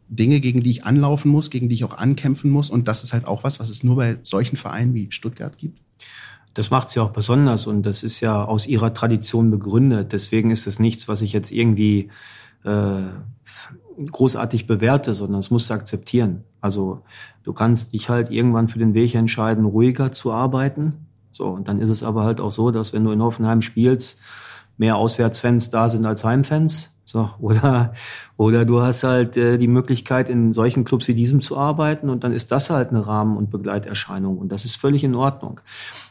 Dinge, 0.08 0.40
gegen 0.40 0.62
die 0.62 0.70
ich 0.70 0.84
anlaufen 0.84 1.30
muss, 1.30 1.50
gegen 1.50 1.68
die 1.68 1.74
ich 1.74 1.84
auch 1.84 1.96
ankämpfen 1.96 2.50
muss 2.50 2.70
und 2.70 2.88
das 2.88 3.04
ist 3.04 3.12
halt 3.12 3.26
auch 3.26 3.44
was, 3.44 3.60
was 3.60 3.70
es 3.70 3.84
nur 3.84 3.96
bei 3.96 4.18
solchen 4.22 4.56
Vereinen 4.56 4.94
wie 4.94 5.08
Stuttgart 5.10 5.56
gibt? 5.56 5.80
Das 6.54 6.70
macht 6.70 6.88
sie 6.88 6.98
auch 6.98 7.10
besonders 7.10 7.68
und 7.68 7.84
das 7.84 8.02
ist 8.02 8.20
ja 8.20 8.44
aus 8.44 8.66
ihrer 8.66 8.92
Tradition 8.92 9.52
begründet. 9.52 10.12
Deswegen 10.12 10.50
ist 10.50 10.66
es 10.66 10.80
nichts, 10.80 11.06
was 11.06 11.22
ich 11.22 11.32
jetzt 11.32 11.52
irgendwie 11.52 12.08
äh, 12.64 13.02
großartig 14.10 14.66
bewerte, 14.66 15.14
sondern 15.14 15.40
es 15.40 15.50
musst 15.50 15.70
du 15.70 15.74
akzeptieren. 15.74 16.42
Also 16.60 17.02
du 17.44 17.52
kannst 17.52 17.92
dich 17.92 18.08
halt 18.08 18.30
irgendwann 18.30 18.66
für 18.66 18.80
den 18.80 18.94
Weg 18.94 19.14
entscheiden, 19.14 19.64
ruhiger 19.64 20.10
zu 20.10 20.32
arbeiten. 20.32 21.06
So, 21.32 21.46
und 21.46 21.68
dann 21.68 21.80
ist 21.80 21.90
es 21.90 22.02
aber 22.02 22.24
halt 22.24 22.40
auch 22.40 22.52
so, 22.52 22.70
dass 22.70 22.92
wenn 22.92 23.04
du 23.04 23.12
in 23.12 23.22
Hoffenheim 23.22 23.62
spielst, 23.62 24.20
mehr 24.76 24.96
Auswärtsfans 24.96 25.70
da 25.70 25.88
sind 25.88 26.06
als 26.06 26.24
Heimfans. 26.24 26.99
So, 27.10 27.28
oder, 27.40 27.92
oder 28.36 28.64
du 28.64 28.82
hast 28.82 29.02
halt 29.02 29.36
äh, 29.36 29.58
die 29.58 29.66
Möglichkeit, 29.66 30.28
in 30.28 30.52
solchen 30.52 30.84
Clubs 30.84 31.08
wie 31.08 31.14
diesem 31.14 31.40
zu 31.40 31.58
arbeiten 31.58 32.08
und 32.08 32.22
dann 32.22 32.32
ist 32.32 32.52
das 32.52 32.70
halt 32.70 32.90
eine 32.90 33.04
Rahmen- 33.04 33.36
und 33.36 33.50
Begleiterscheinung 33.50 34.38
und 34.38 34.52
das 34.52 34.64
ist 34.64 34.76
völlig 34.76 35.02
in 35.02 35.16
Ordnung. 35.16 35.58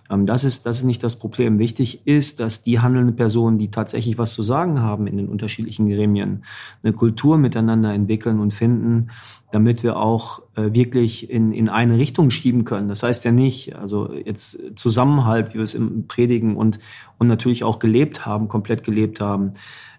Ähm, 0.10 0.26
das, 0.26 0.44
ist, 0.44 0.66
das 0.66 0.80
ist 0.80 0.84
nicht 0.84 1.02
das 1.02 1.18
Problem. 1.18 1.58
Wichtig 1.58 2.06
ist, 2.06 2.42
dass 2.42 2.64
die 2.64 2.82
handelnden 2.82 3.16
Personen, 3.16 3.58
die 3.58 3.72
tatsächlich 3.72 4.18
was 4.18 4.34
zu 4.34 4.44
sagen 4.44 4.82
haben 4.82 5.08
in 5.08 5.16
den 5.16 5.30
unterschiedlichen 5.30 5.88
Gremien, 5.88 6.44
eine 6.84 6.92
Kultur 6.92 7.38
miteinander 7.38 7.94
entwickeln 7.94 8.42
und 8.42 8.54
finden, 8.54 9.10
damit 9.54 9.84
wir 9.84 9.96
auch 9.96 10.42
äh, 10.56 10.74
wirklich 10.74 11.30
in, 11.30 11.54
in 11.54 11.70
eine 11.70 11.98
Richtung 11.98 12.30
schieben 12.30 12.66
können. 12.66 12.90
Das 12.90 13.04
heißt 13.04 13.24
ja 13.24 13.32
nicht, 13.32 13.74
also 13.78 14.12
jetzt 14.12 14.78
Zusammenhalt, 14.78 15.52
wie 15.52 15.60
wir 15.60 15.64
es 15.64 15.76
im 15.76 16.08
Predigen 16.08 16.58
und, 16.58 16.82
und 17.18 17.28
natürlich 17.28 17.64
auch 17.64 17.80
gelebt 17.80 18.26
haben, 18.26 18.50
komplett 18.50 18.84
gelebt 18.84 19.22
haben, 19.22 19.54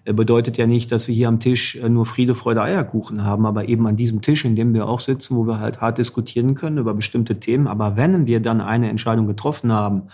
bedeutet 0.05 0.57
ja 0.57 0.67
nicht, 0.67 0.93
dass 0.93 1.09
wir 1.09 1.15
hier 1.15 1.29
am 1.29 1.41
Tisch 1.41 1.77
äh, 1.77 1.89
nur 1.89 2.07
Friede, 2.07 2.35
Freude, 2.35 2.63
Eierkuchen 2.63 3.25
haben, 3.25 3.45
aber 3.45 3.69
eben 3.69 3.87
an 3.87 3.97
diesem 3.97 4.23
Tisch, 4.23 4.45
in 4.45 4.57
dem 4.57 4.73
wir 4.73 4.89
auch 4.89 5.01
sitzen, 5.01 5.37
wo 5.37 5.47
wir 5.47 5.61
halt 5.61 5.81
hart 5.81 5.99
diskutieren 5.99 6.55
können 6.55 6.79
über 6.79 6.95
bestimmte 6.95 7.39
Themen. 7.39 7.67
Aber 7.67 7.97
wenn 7.97 8.27
wir 8.27 8.41
dann 8.41 8.61
eine 8.61 8.89
Entscheidung 8.89 9.27
getroffen 9.27 9.73
haben, 9.73 10.05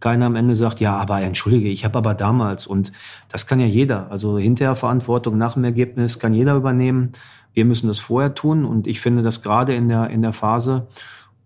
keiner 0.00 0.26
am 0.26 0.36
Ende 0.36 0.54
sagt, 0.54 0.80
ja, 0.80 0.96
aber 0.96 1.20
entschuldige, 1.20 1.68
ich 1.68 1.84
habe 1.84 1.98
aber 1.98 2.14
damals 2.14 2.66
und 2.66 2.92
das 3.28 3.46
kann 3.46 3.60
ja 3.60 3.66
jeder. 3.66 4.10
Also 4.10 4.38
hinterher 4.38 4.76
Verantwortung 4.76 5.38
nach 5.38 5.54
dem 5.54 5.64
Ergebnis 5.64 6.18
kann 6.18 6.34
jeder 6.34 6.54
übernehmen. 6.54 7.12
Wir 7.52 7.64
müssen 7.64 7.86
das 7.86 8.00
vorher 8.00 8.34
tun 8.34 8.64
und 8.64 8.86
ich 8.86 9.00
finde, 9.00 9.22
dass 9.22 9.42
gerade 9.42 9.74
in 9.74 9.88
der 9.88 10.10
in 10.10 10.22
der 10.22 10.32
Phase 10.32 10.88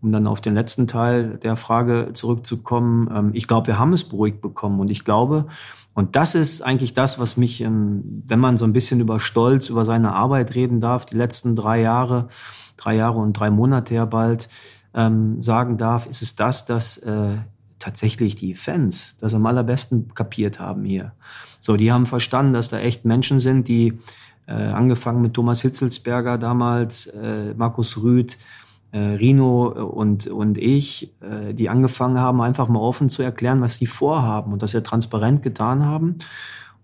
um 0.01 0.13
dann 0.13 0.27
auf 0.27 0.41
den 0.41 0.55
letzten 0.55 0.87
Teil 0.87 1.39
der 1.39 1.57
Frage 1.57 2.11
zurückzukommen, 2.13 3.11
ähm, 3.15 3.31
ich 3.33 3.49
glaube, 3.49 3.67
wir 3.69 3.79
haben 3.79 3.93
es 3.93 4.05
beruhigt 4.05 4.41
bekommen 4.41 4.81
und 4.81 4.91
ich 4.91 5.05
glaube, 5.05 5.47
und 5.95 6.15
das 6.15 6.37
ist 6.37 6.63
eigentlich 6.63 6.93
das, 6.93 7.19
was 7.19 7.37
mich, 7.37 7.61
ähm, 7.61 8.23
wenn 8.27 8.39
man 8.39 8.57
so 8.57 8.65
ein 8.65 8.73
bisschen 8.73 9.01
über 9.01 9.19
Stolz, 9.19 9.69
über 9.69 9.85
seine 9.85 10.13
Arbeit 10.13 10.55
reden 10.55 10.81
darf, 10.81 11.07
die 11.07 11.17
letzten 11.17 11.57
drei 11.57 11.81
Jahre, 11.81 12.29
drei 12.77 12.95
Jahre 12.95 13.19
und 13.19 13.33
drei 13.33 13.51
Monate 13.51 13.95
ja 13.95 14.05
bald, 14.05 14.49
ähm, 14.95 15.43
sagen 15.43 15.77
darf, 15.77 16.07
ist 16.07 16.23
es 16.23 16.37
das, 16.37 16.65
dass 16.67 16.99
äh, 16.99 17.37
tatsächlich 17.79 18.37
die 18.37 18.55
Fans 18.55 19.17
das 19.19 19.35
am 19.35 19.47
allerbesten 19.47 20.15
kapiert 20.15 20.61
haben 20.61 20.85
hier. 20.85 21.13
So, 21.61 21.77
die 21.77 21.91
haben 21.91 22.07
verstanden, 22.07 22.53
dass 22.53 22.69
da 22.69 22.79
echt 22.79 23.05
Menschen 23.05 23.41
sind, 23.41 23.69
die 23.69 23.99
äh, 24.47 24.53
angefangen 24.53 25.21
mit 25.21 25.35
Thomas 25.35 25.63
Hitzelsberger 25.63 26.39
damals, 26.39 27.07
äh, 27.09 27.55
Markus 27.55 27.99
Rüth, 27.99 28.39
äh, 28.93 28.99
Rino 28.99 29.69
und, 29.69 30.27
und 30.27 30.59
ich, 30.59 31.15
äh, 31.21 31.53
die 31.55 31.69
angefangen 31.69 32.19
haben, 32.19 32.41
einfach 32.41 32.69
mal 32.69 32.81
offen 32.81 33.09
zu 33.09 33.23
erklären, 33.23 33.61
was 33.61 33.77
sie 33.77 33.87
vorhaben 33.87 34.53
und 34.53 34.63
das 34.63 34.73
ja 34.73 34.81
transparent 34.81 35.43
getan 35.43 35.85
haben. 35.85 36.19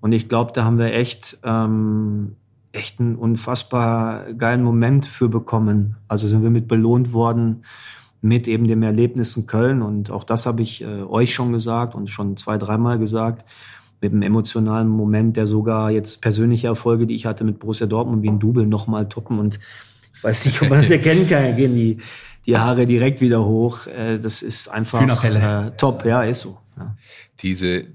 Und 0.00 0.12
ich 0.12 0.28
glaube, 0.28 0.52
da 0.52 0.64
haben 0.64 0.78
wir 0.78 0.92
echt, 0.92 1.38
ähm, 1.44 2.36
echt 2.72 3.00
einen 3.00 3.16
unfassbar 3.16 4.32
geilen 4.34 4.62
Moment 4.62 5.06
für 5.06 5.28
bekommen. 5.28 5.96
Also 6.08 6.26
sind 6.26 6.42
wir 6.42 6.50
mit 6.50 6.68
belohnt 6.68 7.12
worden 7.12 7.62
mit 8.24 8.48
eben 8.48 8.66
dem 8.66 8.82
Erlebnis 8.82 9.36
in 9.36 9.46
Köln. 9.46 9.82
Und 9.82 10.10
auch 10.10 10.24
das 10.24 10.46
habe 10.46 10.62
ich 10.62 10.82
äh, 10.82 11.02
euch 11.02 11.34
schon 11.34 11.52
gesagt 11.52 11.94
und 11.94 12.10
schon 12.10 12.38
zwei, 12.38 12.56
dreimal 12.56 12.98
gesagt. 12.98 13.44
Mit 14.00 14.12
einem 14.12 14.22
emotionalen 14.22 14.88
Moment, 14.88 15.36
der 15.36 15.46
sogar 15.46 15.90
jetzt 15.90 16.22
persönliche 16.22 16.68
Erfolge, 16.68 17.06
die 17.06 17.14
ich 17.14 17.26
hatte 17.26 17.44
mit 17.44 17.58
Borussia 17.58 17.86
Dortmund 17.86 18.22
wie 18.22 18.30
ein 18.30 18.38
Double 18.38 18.66
nochmal 18.66 19.10
toppen. 19.10 19.38
Und 19.38 19.60
weiß 20.24 20.46
nicht, 20.46 20.62
ob 20.62 20.70
man 20.70 20.80
das 20.80 20.90
erkennen 20.90 21.28
kann, 21.28 21.56
gehen 21.56 21.74
die, 21.74 21.98
die 22.46 22.56
Haare 22.56 22.86
direkt 22.86 23.20
wieder 23.20 23.44
hoch. 23.44 23.86
Äh, 23.86 24.18
das 24.18 24.42
ist 24.42 24.68
einfach 24.68 25.24
äh, 25.24 25.70
top, 25.76 26.04
ja, 26.04 26.22
ist 26.22 26.40
so. 26.40 26.58
Ja. 26.76 26.96
Diese, 27.40 27.86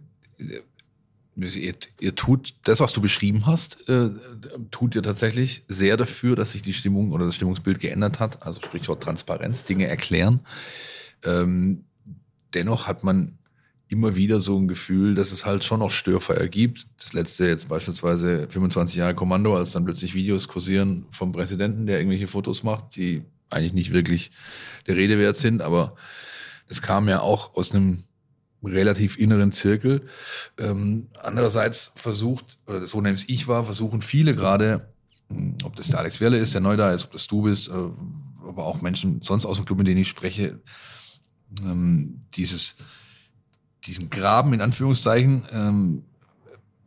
ihr, 1.36 1.74
ihr 2.00 2.15
tut 2.15 2.53
das, 2.63 2.79
was 2.79 2.93
du 2.93 3.01
beschrieben 3.01 3.45
hast, 3.45 3.89
äh, 3.89 4.12
tut 4.71 4.95
ihr 4.95 5.03
tatsächlich 5.03 5.63
sehr 5.67 5.98
dafür, 5.98 6.36
dass 6.36 6.51
sich 6.51 6.62
die 6.62 6.74
Stimmung 6.74 7.12
oder 7.12 7.25
das 7.25 7.36
Stimmungsbild 7.36 7.79
geändert 7.79 8.19
hat. 8.19 8.45
Also 8.45 8.62
Sprichwort 8.62 9.01
Transparenz, 9.03 9.63
Dinge 9.63 9.88
erklären. 9.88 10.41
Ähm, 11.24 11.86
dennoch 12.53 12.88
hat 12.88 13.03
man 13.03 13.38
immer 13.89 14.15
wieder 14.15 14.39
so 14.39 14.58
ein 14.58 14.67
Gefühl, 14.67 15.15
dass 15.15 15.31
es 15.31 15.46
halt 15.46 15.63
schon 15.63 15.79
noch 15.79 15.89
Störfeuer 15.89 16.48
gibt. 16.48 16.86
Das 16.98 17.13
letzte 17.13 17.48
jetzt 17.48 17.69
beispielsweise 17.69 18.48
25 18.48 18.96
Jahre 18.98 19.15
Kommando, 19.15 19.58
als 19.58 19.72
dann 19.72 19.84
plötzlich 19.84 20.13
Videos 20.13 20.48
kursieren 20.48 21.08
vom 21.10 21.31
Präsidenten, 21.31 21.88
der 21.88 21.98
irgendwelche 21.98 22.27
Fotos 22.27 22.62
macht, 22.62 22.96
die 22.96 23.24
eigentlich 23.50 23.74
nicht 23.74 23.91
wirklich 23.91 24.29
der 24.86 24.96
Rede 24.96 25.17
wert 25.17 25.38
sind, 25.38 25.63
aber 25.63 25.96
es 26.67 26.84
kam 26.84 27.10
ja 27.10 27.22
auch 27.22 27.55
aus 27.55 27.74
einem 27.74 28.03
relativ 28.63 29.17
inneren 29.17 29.51
Zirkel. 29.51 30.05
Ähm, 30.60 31.08
andererseits 31.24 31.91
versucht, 31.96 32.60
oder 32.67 32.86
so 32.86 33.01
nehme 33.01 33.17
ich 33.25 33.48
war, 33.48 33.63
versuchen 33.65 34.03
viele 34.03 34.36
gerade, 34.36 34.93
hm, 35.29 35.55
ob 35.63 35.75
das 35.75 35.88
der 35.88 36.00
Alex 36.00 36.22
Werle 36.22 36.38
ist, 36.38 36.53
der 36.53 36.62
neu 36.62 36.77
da 36.77 36.91
ist, 36.91 37.05
ob 37.05 37.13
das 37.13 37.25
du 37.25 37.41
bist, 37.41 37.69
äh, 37.69 37.74
aber 38.48 38.65
auch 38.65 38.81
Menschen 38.81 39.22
sonst 39.24 39.46
aus 39.46 39.58
dem 39.58 39.65
Club, 39.65 39.79
mit 39.79 39.88
denen 39.88 40.01
ich 40.01 40.10
spreche, 40.10 40.60
ähm, 41.63 42.19
dieses 42.36 42.75
diesen 43.89 44.10
Graben 44.10 44.53
in 44.53 44.62
Anführungszeichen 44.62 45.48
ähm, 45.51 46.03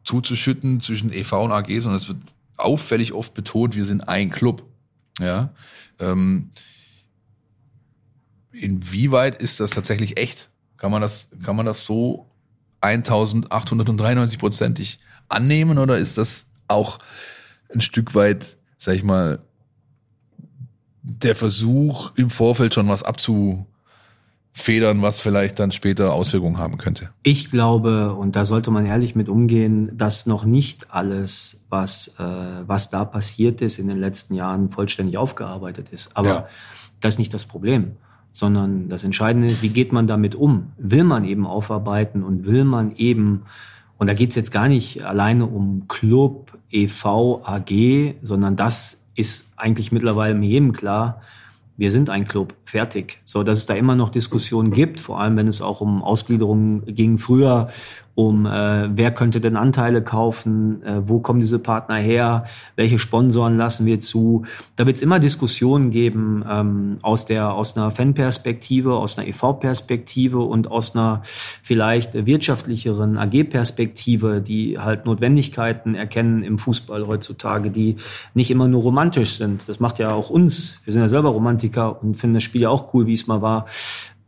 zuzuschütten 0.04 0.80
zwischen 0.80 1.12
EV 1.12 1.44
und 1.44 1.52
AG, 1.52 1.68
sondern 1.80 1.97
es 1.97 2.09
wird 2.09 2.18
auffällig 2.56 3.12
oft 3.12 3.35
betont, 3.35 3.75
wir 3.75 3.85
sind 3.85 4.09
ein 4.09 4.30
Club. 4.30 4.64
Ja. 5.18 5.50
Ähm, 5.99 6.50
inwieweit 8.52 9.42
ist 9.42 9.61
das 9.61 9.71
tatsächlich 9.71 10.16
echt? 10.16 10.50
Kann 10.76 10.90
man 10.90 11.02
das, 11.02 11.28
kann 11.42 11.56
man 11.56 11.66
das 11.66 11.85
so 11.85 12.26
1893 12.80 14.38
prozentig 14.38 14.99
annehmen 15.28 15.78
oder 15.78 15.99
ist 15.99 16.18
das 16.18 16.47
auch 16.68 16.99
ein 17.73 17.80
Stück 17.80 18.14
weit, 18.14 18.59
sag 18.78 18.94
ich 18.94 19.04
mal, 19.04 19.40
der 21.02 21.35
Versuch, 21.35 22.12
im 22.16 22.30
Vorfeld 22.30 22.75
schon 22.75 22.88
was 22.88 23.02
abzu, 23.02 23.66
federn, 24.52 25.00
was 25.00 25.21
vielleicht 25.21 25.59
dann 25.59 25.73
später 25.73 26.12
Auswirkungen 26.12 26.59
haben 26.59 26.76
könnte? 26.78 27.11
Ich 27.23 27.50
glaube, 27.50 28.14
und 28.14 28.37
da 28.37 28.44
sollte 28.44 28.71
man 28.71 28.85
ehrlich 28.85 29.14
mit 29.14 29.28
umgehen, 29.28 29.97
dass 29.97 30.26
noch 30.26 30.44
nicht 30.44 30.92
alles, 30.92 31.64
was, 31.71 32.16
äh, 32.18 32.23
was 32.66 32.90
da 32.90 33.04
passiert 33.04 33.62
ist 33.62 33.78
in 33.78 33.88
den 33.88 33.99
letzten 33.99 34.35
Jahren, 34.35 34.68
vollständig 34.68 35.16
aufgearbeitet 35.16 35.88
ist. 35.90 36.16
Aber 36.16 36.28
ja. 36.28 36.49
das 37.00 37.14
ist 37.14 37.18
nicht 37.18 37.35
das 37.35 37.47
Problem, 37.47 37.92
sondern 38.30 38.88
das 38.88 39.04
Entscheidende 39.04 39.49
ist, 39.49 39.62
wie 39.62 39.71
geht 39.71 39.92
man 39.92 40.06
damit 40.06 40.35
um? 40.35 40.73
Will 40.76 41.04
man 41.04 41.25
eben 41.25 41.47
aufarbeiten 41.47 42.23
und 42.23 42.44
will 42.44 42.64
man 42.64 42.94
eben, 42.97 43.42
und 43.97 44.06
da 44.06 44.14
geht 44.14 44.30
es 44.30 44.37
jetzt 44.37 44.52
gar 44.52 44.68
nicht 44.68 45.02
alleine 45.02 45.47
um 45.47 45.88
Club, 45.88 46.52
EV, 46.71 47.40
AG, 47.44 48.14
sondern 48.23 48.56
das 48.56 49.04
ist 49.14 49.50
eigentlich 49.56 49.92
mittlerweile 49.92 50.38
jedem 50.40 50.73
klar, 50.73 51.23
wir 51.82 51.90
sind 51.90 52.10
ein 52.10 52.28
Club, 52.28 52.54
fertig. 52.64 53.20
So, 53.24 53.42
dass 53.42 53.58
es 53.58 53.66
da 53.66 53.74
immer 53.74 53.96
noch 53.96 54.10
Diskussionen 54.10 54.70
gibt, 54.70 55.00
vor 55.00 55.20
allem 55.20 55.36
wenn 55.36 55.48
es 55.48 55.60
auch 55.60 55.80
um 55.80 56.00
Ausgliederungen 56.04 56.84
ging 56.86 57.18
früher, 57.18 57.70
um 58.14 58.45
äh, 58.45 58.88
wer 58.95 59.11
könnte 59.11 59.40
denn 59.40 59.57
Anteile 59.57 60.02
kaufen, 60.02 60.83
äh, 60.83 61.00
wo 61.09 61.21
kommen 61.21 61.40
diese 61.40 61.59
Partner 61.59 61.97
her, 61.97 62.45
welche 62.76 62.99
Sponsoren 62.99 63.57
lassen 63.57 63.87
wir 63.87 64.00
zu. 64.00 64.45
Da 64.76 64.87
wird 64.87 64.97
es 64.97 65.02
immer 65.02 65.19
Diskussionen 65.19 65.90
geben 65.90 66.45
ähm, 66.49 66.99
aus 67.00 67.25
der 67.25 67.54
aus 67.54 67.76
einer 67.76 67.90
Fanperspektive, 67.90 68.95
aus 68.95 69.19
einer 69.19 69.28
EV-Perspektive 69.28 70.40
und 70.40 70.71
aus 70.71 70.95
einer 70.95 71.23
vielleicht 71.25 72.26
wirtschaftlicheren 72.26 73.16
AG-Perspektive, 73.16 74.42
die 74.42 74.78
halt 74.78 75.07
Notwendigkeiten 75.07 75.95
erkennen 75.95 76.42
im 76.42 76.59
Fußball 76.59 77.07
heutzutage, 77.07 77.71
die 77.71 77.97
nicht 78.35 78.50
immer 78.50 78.69
nur 78.69 78.83
romantisch 78.83 79.38
sind. 79.38 79.66
Das 79.69 79.81
macht 79.81 79.99
ja 79.99 80.12
auch 80.12 80.28
uns. 80.28 80.81
Wir 80.85 80.92
sind 80.92 81.00
ja 81.00 81.09
selber 81.09 81.31
Romantiker 81.31 82.02
und 82.02 82.14
finden 82.16 82.35
das 82.35 82.42
Spiel 82.42 82.62
ja 82.62 82.69
auch 82.69 82.92
cool, 82.92 83.07
wie 83.07 83.14
es 83.14 83.26
mal 83.26 83.40
war. 83.40 83.66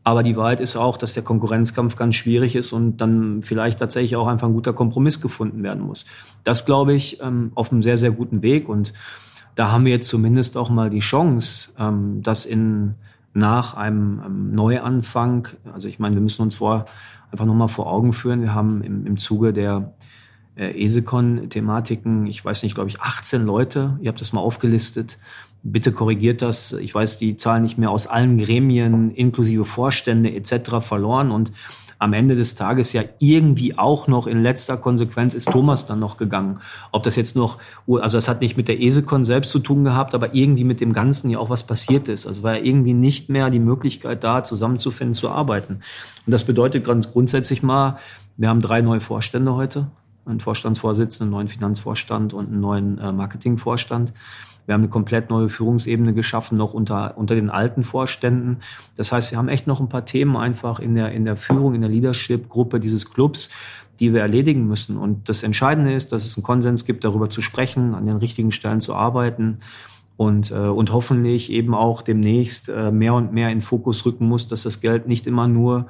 Aber 0.04 0.22
die 0.22 0.36
Wahrheit 0.36 0.60
ist 0.60 0.76
auch, 0.76 0.98
dass 0.98 1.14
der 1.14 1.22
Konkurrenzkampf 1.22 1.96
ganz 1.96 2.14
schwierig 2.14 2.56
ist 2.56 2.72
und 2.72 2.98
dann 2.98 3.42
vielleicht 3.42 3.78
tatsächlich 3.78 4.16
auch 4.16 4.26
einfach 4.26 4.46
ein 4.46 4.52
guter 4.52 4.74
Kompromiss 4.74 5.22
gefunden 5.22 5.62
werden 5.62 5.82
muss. 5.82 6.04
Das 6.44 6.66
glaube 6.66 6.92
ich 6.92 7.20
ähm, 7.22 7.52
auf 7.54 7.72
einem 7.72 7.82
sehr, 7.82 7.96
sehr 7.96 8.10
guten 8.10 8.42
Weg. 8.42 8.68
Und 8.68 8.92
da 9.54 9.72
haben 9.72 9.86
wir 9.86 9.92
jetzt 9.92 10.08
zumindest 10.08 10.58
auch 10.58 10.68
mal 10.68 10.90
die 10.90 10.98
Chance, 10.98 11.70
ähm, 11.78 12.22
dass 12.22 12.44
in 12.44 12.96
nach 13.32 13.74
einem 13.74 14.20
ähm, 14.24 14.54
Neuanfang, 14.54 15.48
also 15.72 15.88
ich 15.88 15.98
meine, 15.98 16.14
wir 16.14 16.22
müssen 16.22 16.42
uns 16.42 16.56
vor 16.56 16.84
einfach 17.32 17.46
nochmal 17.46 17.68
vor 17.68 17.90
Augen 17.90 18.12
führen, 18.12 18.42
wir 18.42 18.54
haben 18.54 18.82
im, 18.82 19.06
im 19.06 19.16
Zuge 19.16 19.52
der 19.52 19.94
äh, 20.54 20.84
ESECON-Thematiken, 20.84 22.26
ich 22.26 22.44
weiß 22.44 22.62
nicht, 22.62 22.74
glaube 22.74 22.90
ich, 22.90 23.00
18 23.00 23.44
Leute, 23.44 23.98
ihr 24.00 24.08
habt 24.08 24.20
das 24.20 24.32
mal 24.32 24.40
aufgelistet, 24.40 25.18
bitte 25.64 25.92
korrigiert 25.92 26.42
das. 26.42 26.72
Ich 26.72 26.94
weiß 26.94 27.18
die 27.18 27.36
Zahlen 27.36 27.62
nicht 27.62 27.78
mehr 27.78 27.90
aus 27.90 28.06
allen 28.06 28.38
Gremien 28.38 29.10
inklusive 29.10 29.64
Vorstände 29.64 30.32
etc. 30.32 30.80
verloren 30.80 31.30
und 31.30 31.52
am 31.98 32.12
Ende 32.12 32.34
des 32.34 32.54
Tages 32.54 32.92
ja 32.92 33.02
irgendwie 33.18 33.78
auch 33.78 34.08
noch 34.08 34.26
in 34.26 34.42
letzter 34.42 34.76
Konsequenz 34.76 35.32
ist 35.32 35.50
Thomas 35.50 35.86
dann 35.86 36.00
noch 36.00 36.18
gegangen. 36.18 36.60
Ob 36.92 37.02
das 37.02 37.16
jetzt 37.16 37.34
noch, 37.34 37.58
also 37.88 38.18
das 38.18 38.28
hat 38.28 38.42
nicht 38.42 38.56
mit 38.56 38.68
der 38.68 38.82
ESECON 38.82 39.24
selbst 39.24 39.50
zu 39.50 39.58
tun 39.58 39.84
gehabt, 39.84 40.14
aber 40.14 40.34
irgendwie 40.34 40.64
mit 40.64 40.80
dem 40.80 40.92
Ganzen 40.92 41.30
ja 41.30 41.38
auch 41.38 41.50
was 41.50 41.66
passiert 41.66 42.08
ist. 42.08 42.26
Also 42.26 42.42
war 42.42 42.58
ja 42.58 42.64
irgendwie 42.64 42.92
nicht 42.92 43.30
mehr 43.30 43.48
die 43.48 43.58
Möglichkeit 43.58 44.22
da, 44.22 44.44
zusammenzufinden, 44.44 45.14
zu 45.14 45.30
arbeiten. 45.30 45.80
Und 46.26 46.32
das 46.32 46.44
bedeutet 46.44 46.84
ganz 46.84 47.10
grundsätzlich 47.10 47.62
mal, 47.62 47.96
wir 48.36 48.48
haben 48.48 48.60
drei 48.60 48.82
neue 48.82 49.00
Vorstände 49.00 49.54
heute, 49.54 49.86
einen 50.26 50.40
Vorstandsvorsitzenden, 50.40 51.28
einen 51.28 51.36
neuen 51.38 51.48
Finanzvorstand 51.48 52.34
und 52.34 52.48
einen 52.48 52.60
neuen 52.60 52.98
äh, 52.98 53.12
Marketingvorstand. 53.12 54.12
Wir 54.66 54.74
haben 54.74 54.82
eine 54.82 54.90
komplett 54.90 55.30
neue 55.30 55.48
Führungsebene 55.48 56.14
geschaffen, 56.14 56.56
noch 56.56 56.74
unter, 56.74 57.16
unter 57.18 57.34
den 57.34 57.50
alten 57.50 57.84
Vorständen. 57.84 58.58
Das 58.96 59.12
heißt, 59.12 59.30
wir 59.30 59.38
haben 59.38 59.48
echt 59.48 59.66
noch 59.66 59.80
ein 59.80 59.88
paar 59.88 60.04
Themen 60.04 60.36
einfach 60.36 60.78
in 60.78 60.94
der, 60.94 61.12
in 61.12 61.24
der 61.24 61.36
Führung, 61.36 61.74
in 61.74 61.82
der 61.82 61.90
Leadership-Gruppe 61.90 62.80
dieses 62.80 63.10
Clubs, 63.10 63.50
die 64.00 64.12
wir 64.12 64.22
erledigen 64.22 64.66
müssen. 64.66 64.96
Und 64.96 65.28
das 65.28 65.42
Entscheidende 65.42 65.92
ist, 65.92 66.12
dass 66.12 66.24
es 66.24 66.36
einen 66.36 66.44
Konsens 66.44 66.84
gibt, 66.84 67.04
darüber 67.04 67.30
zu 67.30 67.40
sprechen, 67.42 67.94
an 67.94 68.06
den 68.06 68.16
richtigen 68.16 68.52
Stellen 68.52 68.80
zu 68.80 68.94
arbeiten 68.94 69.58
und, 70.16 70.50
äh, 70.50 70.54
und 70.54 70.92
hoffentlich 70.92 71.50
eben 71.52 71.74
auch 71.74 72.02
demnächst 72.02 72.68
äh, 72.68 72.90
mehr 72.90 73.14
und 73.14 73.32
mehr 73.32 73.50
in 73.50 73.62
Fokus 73.62 74.04
rücken 74.06 74.26
muss, 74.26 74.48
dass 74.48 74.62
das 74.62 74.80
Geld 74.80 75.06
nicht 75.06 75.26
immer 75.26 75.48
nur 75.48 75.86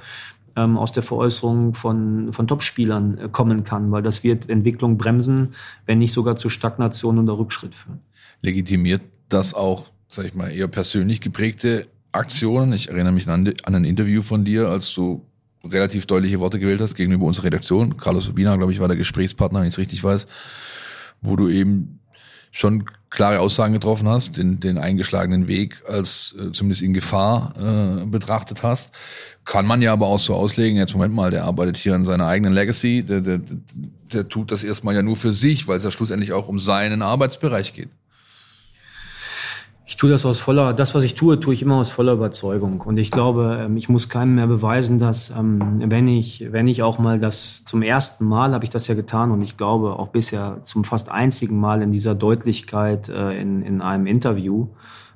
ähm, 0.57 0.79
aus 0.79 0.93
der 0.93 1.03
Veräußerung 1.03 1.75
von, 1.75 2.33
von 2.33 2.47
Topspielern 2.47 3.19
äh, 3.19 3.29
kommen 3.29 3.65
kann, 3.65 3.91
weil 3.91 4.03
das 4.03 4.25
wird 4.25 4.49
Entwicklung 4.49 4.99
bremsen, 4.99 5.55
wenn 5.87 5.99
nicht 5.99 6.13
sogar 6.13 6.37
zu 6.37 6.49
Stagnation 6.49 7.19
oder 7.19 7.39
Rückschritt 7.39 7.75
führen. 7.75 8.01
Legitimiert 8.45 9.01
das 9.31 9.55
auch, 9.55 9.87
sag 10.07 10.27
ich 10.27 10.35
mal, 10.35 10.53
eher 10.53 10.69
persönlich 10.69 11.23
geprägte 11.23 11.87
Aktionen? 12.13 12.75
Ich 12.75 12.91
erinnere 12.91 13.15
mich 13.15 13.27
an, 13.27 13.51
an 13.63 13.75
ein 13.75 13.87
Interview 13.87 14.21
von 14.21 14.45
dir, 14.45 14.69
als 14.69 14.93
du 14.93 15.25
relativ 15.65 16.05
deutliche 16.05 16.41
Worte 16.41 16.59
gewählt 16.59 16.83
hast 16.83 16.95
gegenüber 16.95 17.25
unserer 17.25 17.47
Redaktion. 17.47 17.97
Carlos 17.97 18.29
Urbina, 18.29 18.55
glaube 18.57 18.71
ich, 18.71 18.81
war 18.81 18.89
der 18.89 18.99
Gesprächspartner, 18.99 19.61
wenn 19.61 19.67
ich 19.67 19.73
es 19.73 19.79
richtig 19.79 20.05
weiß, 20.05 20.27
wo 21.23 21.37
du 21.37 21.49
eben 21.49 22.01
schon 22.53 22.85
klare 23.09 23.41
Aussagen 23.41 23.73
getroffen 23.73 24.09
hast, 24.09 24.37
den, 24.37 24.61
den 24.61 24.77
eingeschlagenen 24.77 25.49
Weg 25.49 25.83
als 25.89 26.35
äh, 26.39 26.53
zumindest 26.53 26.83
in 26.83 26.93
Gefahr 26.93 27.55
äh, 27.57 28.05
betrachtet 28.05 28.63
hast. 28.63 28.93
Kann 29.47 29.65
man 29.65 29.81
ja 29.81 29.95
aber 29.95 30.07
auch 30.07 30.19
so 30.19 30.35
auslegen, 30.35 30.77
jetzt 30.77 30.93
Moment 30.93 31.15
mal, 31.15 31.31
der 31.31 31.45
arbeitet 31.45 31.79
hier 31.79 31.95
an 31.95 32.05
seiner 32.05 32.27
eigenen 32.27 32.53
Legacy, 32.53 33.05
der, 33.05 33.23
der, 33.23 33.41
der 34.13 34.29
tut 34.29 34.53
das 34.53 34.65
erstmal 34.65 34.95
ja 34.95 35.01
nur 35.01 35.17
für 35.17 35.33
sich, 35.33 35.67
weil 35.67 35.79
es 35.79 35.85
ja 35.85 35.91
schlussendlich 35.91 36.35
auch 36.35 36.47
um 36.47 36.59
seinen 36.59 37.01
Arbeitsbereich 37.01 37.73
geht. 37.73 37.89
Ich 39.87 39.99
tue 39.99 40.09
das 40.09 40.25
aus 40.25 40.41
voller, 40.41 40.73
das, 40.73 40.95
was 40.95 41.05
ich 41.05 41.15
tue, 41.15 41.39
tue 41.39 41.53
ich 41.53 41.61
immer 41.61 41.77
aus 41.77 41.91
voller 41.91 42.15
Überzeugung. 42.15 42.81
Und 42.81 42.97
ich 42.97 43.11
glaube, 43.11 43.59
ähm, 43.61 43.77
ich 43.77 43.91
muss 43.91 44.09
keinem 44.09 44.37
mehr 44.37 44.47
beweisen, 44.47 44.99
dass 44.99 45.29
ähm, 45.29 45.83
wenn 45.91 46.09
ich, 46.09 46.47
wenn 46.53 46.67
ich 46.67 46.83
auch 46.83 46.99
mal 46.99 47.21
das 47.21 47.67
zum 47.67 47.83
ersten 47.83 48.25
Mal 48.25 48.55
habe 48.55 48.65
ich 48.65 48.71
das 48.71 48.87
ja 48.87 48.95
getan 48.95 49.31
und 49.31 49.43
ich 49.43 49.59
glaube 49.59 49.99
auch 49.99 50.09
bisher 50.09 50.61
zum 50.63 50.85
fast 50.85 51.11
einzigen 51.11 51.61
Mal 51.61 51.83
in 51.83 51.91
dieser 51.91 52.15
Deutlichkeit 52.15 53.11
äh, 53.11 53.39
in, 53.39 53.61
in 53.61 53.83
einem 53.83 54.07
Interview, 54.07 54.69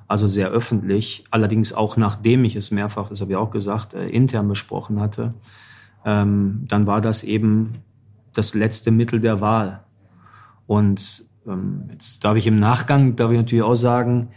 also 0.07 0.27
sehr 0.27 0.49
öffentlich, 0.49 1.23
allerdings 1.31 1.73
auch 1.73 1.97
nachdem 1.97 2.45
ich 2.45 2.55
es 2.55 2.69
mehrfach, 2.69 3.09
das 3.09 3.21
habe 3.21 3.31
ich 3.31 3.37
auch 3.37 3.51
gesagt, 3.51 3.95
äh, 3.95 4.07
intern 4.07 4.47
besprochen 4.47 4.99
hatte, 4.99 5.33
ähm, 6.05 6.65
dann 6.67 6.85
war 6.85 7.01
das 7.01 7.23
eben 7.23 7.73
das 8.33 8.53
letzte 8.53 8.91
Mittel 8.91 9.19
der 9.19 9.41
Wahl. 9.41 9.83
Und 10.67 11.25
jetzt 11.91 12.23
darf 12.23 12.37
ich 12.37 12.47
im 12.47 12.59
Nachgang, 12.59 13.15
darf 13.15 13.31
ich 13.31 13.37
natürlich 13.37 13.63
auch 13.63 13.75
sagen, 13.75 14.29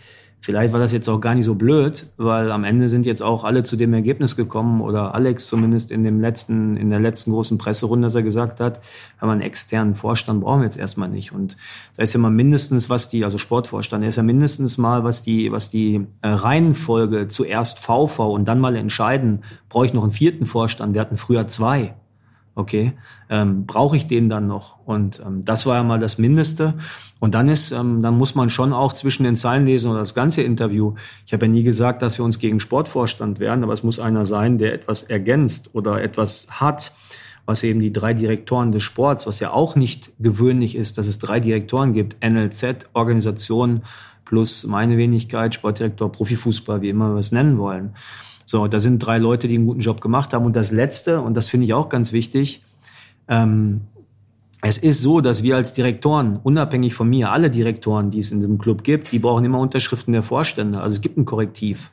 Vielleicht 0.45 0.73
war 0.73 0.81
das 0.81 0.91
jetzt 0.91 1.09
auch 1.09 1.21
gar 1.21 1.37
nicht 1.37 1.45
so 1.45 1.55
blöd, 1.55 2.09
weil 2.17 2.51
am 2.51 2.65
Ende 2.65 2.89
sind 2.89 3.07
jetzt 3.07 3.23
auch 3.23 3.45
alle 3.45 3.63
zu 3.63 3.77
dem 3.77 3.95
Ergebnis 3.95 4.35
gekommen 4.35 4.81
oder 4.81 5.15
Alex 5.15 5.47
zumindest 5.47 5.93
in 5.93 6.03
dem 6.03 6.21
letzten, 6.21 6.77
in 6.77 6.91
der 6.91 6.99
letzten 6.99 7.31
großen 7.31 7.59
Presserunde, 7.59 8.07
dass 8.07 8.17
er 8.17 8.25
gesagt 8.25 8.59
hat, 8.59 8.81
wenn 9.21 9.29
man 9.29 9.39
einen 9.39 9.47
externen 9.47 9.95
Vorstand 9.95 10.41
brauchen 10.41 10.63
wir 10.63 10.65
jetzt 10.65 10.81
erstmal 10.81 11.09
nicht. 11.09 11.31
Und 11.31 11.57
da 11.97 12.03
ist 12.03 12.13
ja 12.13 12.19
mal 12.19 12.33
mindestens, 12.33 12.91
was 12.91 13.09
die, 13.09 13.25
also 13.25 13.39
Sportvorstand, 13.39 14.03
da 14.03 14.09
ist 14.09 14.17
ja 14.17 14.25
mindestens 14.25 14.79
mal, 14.79 15.05
was 15.05 15.23
die, 15.23 15.53
was 15.53 15.71
die 15.71 16.09
äh, 16.23 16.29
Reihenfolge 16.29 17.29
zuerst 17.29 17.79
VV 17.79 18.33
und 18.33 18.47
dann 18.47 18.59
mal 18.59 18.75
entscheiden, 18.75 19.45
brauche 19.69 19.87
ich 19.87 19.93
noch 19.93 20.03
einen 20.03 20.11
vierten 20.11 20.45
Vorstand? 20.45 20.95
Wir 20.95 21.03
hatten 21.03 21.17
früher 21.17 21.47
zwei 21.47 21.95
okay, 22.55 22.93
ähm, 23.31 23.67
brauche 23.67 23.97
ich 23.97 24.07
den 24.07 24.29
dann 24.29 24.47
noch? 24.47 24.79
Und 24.85 25.23
ähm, 25.25 25.45
das 25.45 25.65
war 25.67 25.77
ja 25.77 25.83
mal 25.83 25.99
das 25.99 26.19
Mindeste. 26.19 26.75
Und 27.19 27.35
dann 27.35 27.49
ist, 27.49 27.73
ähm, 27.73 28.03
dann 28.03 28.17
muss 28.19 28.35
man 28.35 28.51
schon 28.51 28.73
auch 28.73 28.93
zwischen 28.93 29.25
den 29.25 29.37
Zeilen 29.37 29.65
lesen 29.65 29.91
oder 29.91 30.01
das 30.01 30.15
ganze 30.15 30.43
Interview. 30.43 30.95
Ich 31.27 31.33
habe 31.33 31.47
ja 31.47 31.53
nie 31.53 31.63
gesagt, 31.63 32.03
dass 32.03 32.19
wir 32.19 32.25
uns 32.25 32.39
gegen 32.39 32.61
Sportvorstand 32.61 33.41
werden, 33.41 33.65
aber 33.65 33.73
es 33.73 33.83
muss 33.83 33.99
einer 33.99 34.25
sein, 34.25 34.59
der 34.59 34.75
etwas 34.75 35.05
ergänzt 35.05 35.75
oder 35.75 36.03
etwas 36.03 36.49
hat, 36.61 36.93
was 37.47 37.63
eben 37.65 37.81
die 37.81 37.93
drei 37.93 38.15
Direktoren 38.15 38.71
des 38.71 38.83
Sports, 38.83 39.27
was 39.27 39.41
ja 39.41 39.51
auch 39.51 39.75
nicht 39.75 40.13
gewöhnlich 40.19 40.77
ist, 40.77 40.99
dass 40.99 41.07
es 41.07 41.19
drei 41.19 41.41
Direktoren 41.41 41.93
gibt, 41.93 42.17
NLZ, 42.23 42.87
Organisation 42.93 43.83
plus 44.25 44.65
meine 44.65 44.97
Wenigkeit, 44.97 45.55
Sportdirektor, 45.55 46.11
Profifußball, 46.11 46.81
wie 46.81 46.89
immer 46.89 47.13
wir 47.15 47.19
es 47.19 47.33
nennen 47.33 47.59
wollen. 47.59 47.95
So, 48.45 48.67
da 48.69 48.79
sind 48.79 48.99
drei 48.99 49.19
Leute, 49.19 49.49
die 49.49 49.57
einen 49.57 49.67
guten 49.67 49.81
Job 49.81 50.01
gemacht 50.01 50.33
haben. 50.33 50.45
Und 50.45 50.57
das 50.57 50.73
Letzte, 50.73 51.21
und 51.21 51.35
das 51.35 51.49
finde 51.49 51.67
ich 51.67 51.75
auch 51.75 51.89
ganz 51.89 52.13
wichtig, 52.13 52.63
ähm, 53.29 53.83
es 54.65 54.79
ist 54.79 55.03
so, 55.03 55.21
dass 55.21 55.43
wir 55.43 55.57
als 55.57 55.73
Direktoren, 55.73 56.39
unabhängig 56.43 56.95
von 56.95 57.09
mir, 57.09 57.33
alle 57.33 57.51
Direktoren, 57.51 58.11
die 58.11 58.21
es 58.21 58.31
in 58.31 58.41
dem 58.41 58.59
Club 58.59 58.85
gibt, 58.85 59.11
die 59.11 59.19
brauchen 59.19 59.45
immer 59.45 59.59
Unterschriften 59.59 60.13
der 60.13 60.23
Vorstände. 60.23 60.81
Also 60.81 60.95
es 60.95 61.01
gibt 61.01 61.17
ein 61.17 61.25
Korrektiv. 61.25 61.91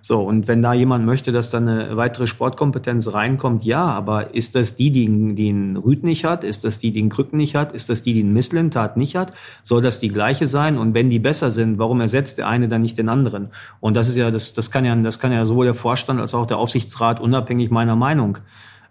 So, 0.00 0.22
und 0.22 0.48
wenn 0.48 0.62
da 0.62 0.72
jemand 0.72 1.04
möchte, 1.04 1.32
dass 1.32 1.50
da 1.50 1.58
eine 1.58 1.96
weitere 1.96 2.26
Sportkompetenz 2.26 3.12
reinkommt, 3.12 3.64
ja, 3.64 3.84
aber 3.84 4.34
ist 4.34 4.54
das 4.54 4.76
die, 4.76 4.90
die, 4.90 5.08
einen 5.48 5.76
Rüd 5.76 6.04
nicht 6.04 6.24
hat? 6.24 6.44
Ist 6.44 6.64
das 6.64 6.78
die, 6.78 6.92
die 6.92 7.00
einen 7.00 7.08
Krücken 7.08 7.36
nicht 7.36 7.54
hat? 7.54 7.72
Ist 7.72 7.90
das 7.90 8.02
die, 8.02 8.12
die 8.12 8.20
einen 8.20 8.32
Misslintat 8.32 8.96
nicht 8.96 9.16
hat? 9.16 9.32
Soll 9.62 9.82
das 9.82 10.00
die 10.00 10.08
gleiche 10.08 10.46
sein? 10.46 10.78
Und 10.78 10.94
wenn 10.94 11.10
die 11.10 11.18
besser 11.18 11.50
sind, 11.50 11.78
warum 11.78 12.00
ersetzt 12.00 12.38
der 12.38 12.46
eine 12.46 12.68
dann 12.68 12.82
nicht 12.82 12.96
den 12.96 13.08
anderen? 13.08 13.48
Und 13.80 13.96
das 13.96 14.08
ist 14.08 14.16
ja, 14.16 14.30
das, 14.30 14.52
das 14.52 14.70
kann 14.70 14.84
ja, 14.84 14.94
das 14.94 15.18
kann 15.18 15.32
ja 15.32 15.44
sowohl 15.44 15.66
der 15.66 15.74
Vorstand 15.74 16.20
als 16.20 16.34
auch 16.34 16.46
der 16.46 16.58
Aufsichtsrat 16.58 17.20
unabhängig 17.20 17.70
meiner 17.70 17.96
Meinung 17.96 18.38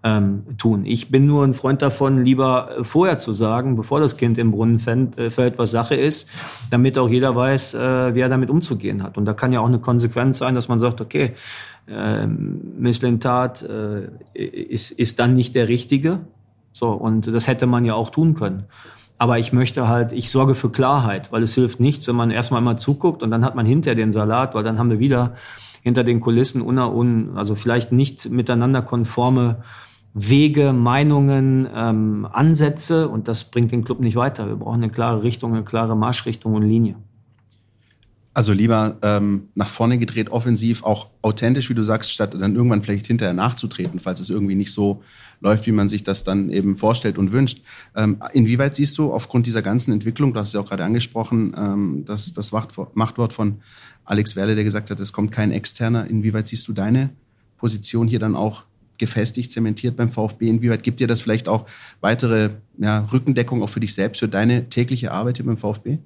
ähm, 0.04 0.44
tun. 0.58 0.86
Ich 0.86 1.10
bin 1.10 1.26
nur 1.26 1.44
ein 1.44 1.54
Freund 1.54 1.82
davon, 1.82 2.24
lieber 2.24 2.80
äh, 2.80 2.84
vorher 2.84 3.18
zu 3.18 3.34
sagen, 3.34 3.76
bevor 3.76 4.00
das 4.00 4.18
Kind 4.18 4.38
im 4.38 4.52
Brunnen 4.52 4.80
äh, 5.18 5.32
fällt, 5.32 5.58
was 5.58 5.72
Sache 5.72 5.96
ist, 5.96 6.30
damit 6.70 6.98
auch 6.98 7.10
jeder 7.10 7.36
weiß, 7.36 7.74
äh, 7.74 8.16
wie 8.16 8.20
er 8.20 8.30
damit 8.30 8.50
umzugehen 8.50 9.04
hat. 9.04 9.18
Und 9.18 9.26
da 9.26 9.34
kann 9.34 9.52
ja 9.52 9.60
auch 9.60 9.68
eine 9.68 9.80
Konsequenz 9.80 10.38
sein, 10.38 10.56
dass 10.56 10.68
man 10.68 10.80
sagt, 10.80 11.02
okay, 11.02 11.34
äh, 11.88 12.28
Misslintat 12.28 13.64
äh, 13.64 14.08
ist, 14.34 14.92
ist 14.92 15.20
dann 15.20 15.34
nicht 15.34 15.56
der 15.56 15.68
Richtige. 15.68 16.20
So, 16.74 16.92
und 16.92 17.28
das 17.28 17.48
hätte 17.48 17.66
man 17.66 17.86
ja 17.86 17.96
auch 17.96 18.12
tun 18.12 18.36
können. 18.36 18.66
Aber 19.18 19.40
ich 19.40 19.52
möchte 19.52 19.88
halt, 19.88 20.12
ich 20.12 20.30
sorge 20.30 20.54
für 20.54 20.70
Klarheit, 20.70 21.32
weil 21.32 21.42
es 21.42 21.56
hilft 21.56 21.80
nichts, 21.80 22.08
wenn 22.08 22.16
man 22.16 22.30
erstmal 22.30 22.62
mal 22.62 22.78
zuguckt 22.78 23.24
und 23.24 23.32
dann 23.32 23.44
hat 23.44 23.56
man 23.56 23.66
hinter 23.66 23.96
den 23.96 24.12
Salat, 24.12 24.54
weil 24.54 24.64
dann 24.64 24.78
haben 24.78 24.92
wir 24.92 25.00
wieder 25.00 25.34
hinter 25.82 26.04
den 26.04 26.20
Kulissen 26.20 26.62
un, 26.62 26.78
un 26.78 27.32
also 27.36 27.56
vielleicht 27.56 27.92
nicht 27.92 28.30
miteinander 28.30 28.84
konforme 28.84 29.64
Wege, 30.20 30.74
Meinungen, 30.74 31.68
ähm, 31.74 32.28
Ansätze 32.32 33.08
und 33.08 33.28
das 33.28 33.44
bringt 33.52 33.72
den 33.72 33.84
Club 33.84 34.00
nicht 34.00 34.16
weiter. 34.16 34.48
Wir 34.48 34.56
brauchen 34.56 34.82
eine 34.82 34.90
klare 34.90 35.22
Richtung, 35.22 35.54
eine 35.54 35.64
klare 35.64 35.96
Marschrichtung 35.96 36.56
und 36.56 36.64
Linie. 36.64 36.96
Also 38.34 38.52
lieber 38.54 38.98
ähm, 39.02 39.50
nach 39.56 39.68
vorne 39.68 39.98
gedreht, 39.98 40.30
offensiv, 40.30 40.84
auch 40.84 41.10
authentisch, 41.22 41.70
wie 41.70 41.74
du 41.74 41.84
sagst, 41.84 42.12
statt 42.12 42.36
dann 42.40 42.56
irgendwann 42.56 42.84
vielleicht 42.84 43.08
hinterher 43.08 43.34
nachzutreten, 43.34 44.00
falls 44.00 44.20
es 44.20 44.30
irgendwie 44.30 44.54
nicht 44.56 44.72
so 44.72 45.02
läuft, 45.40 45.66
wie 45.66 45.72
man 45.72 45.90
sich 45.90 46.04
das 46.04 46.24
dann 46.24 46.50
eben 46.50 46.76
vorstellt 46.76 47.18
und 47.18 47.32
wünscht. 47.32 47.62
Ähm, 47.96 48.18
inwieweit 48.34 48.76
siehst 48.76 48.98
du 48.98 49.12
aufgrund 49.12 49.48
dieser 49.48 49.62
ganzen 49.62 49.92
Entwicklung, 49.92 50.34
du 50.34 50.40
hast 50.40 50.50
es 50.50 50.54
ja 50.54 50.60
auch 50.60 50.70
gerade 50.70 50.84
angesprochen, 50.84 51.56
ähm, 51.58 52.04
das, 52.06 52.34
das 52.34 52.52
Machtwort 52.52 53.34
von 53.34 53.62
Alex 54.06 54.36
Werle, 54.36 54.56
der 54.56 54.64
gesagt 54.64 54.92
hat, 54.92 55.00
es 55.00 55.14
kommt 55.14 55.32
kein 55.32 55.52
Externer, 55.52 56.08
inwieweit 56.08 56.48
siehst 56.48 56.68
du 56.68 56.74
deine 56.74 57.10
Position 57.58 58.08
hier 58.08 58.20
dann 58.20 58.36
auch 58.36 58.67
gefestigt, 58.98 59.52
zementiert 59.52 59.96
beim 59.96 60.10
VfB? 60.10 60.48
Inwieweit 60.48 60.84
gibt 60.84 61.00
dir 61.00 61.08
das 61.08 61.22
vielleicht 61.22 61.50
auch 61.50 61.66
weitere 62.02 62.52
ja, 62.78 63.08
Rückendeckung 63.12 63.64
auch 63.64 63.70
für 63.70 63.80
dich 63.80 63.94
selbst, 63.94 64.20
für 64.20 64.28
deine 64.28 64.70
tägliche 64.70 65.12
Arbeit 65.12 65.38
hier 65.38 65.46
beim 65.46 65.58
VfB? 65.58 66.00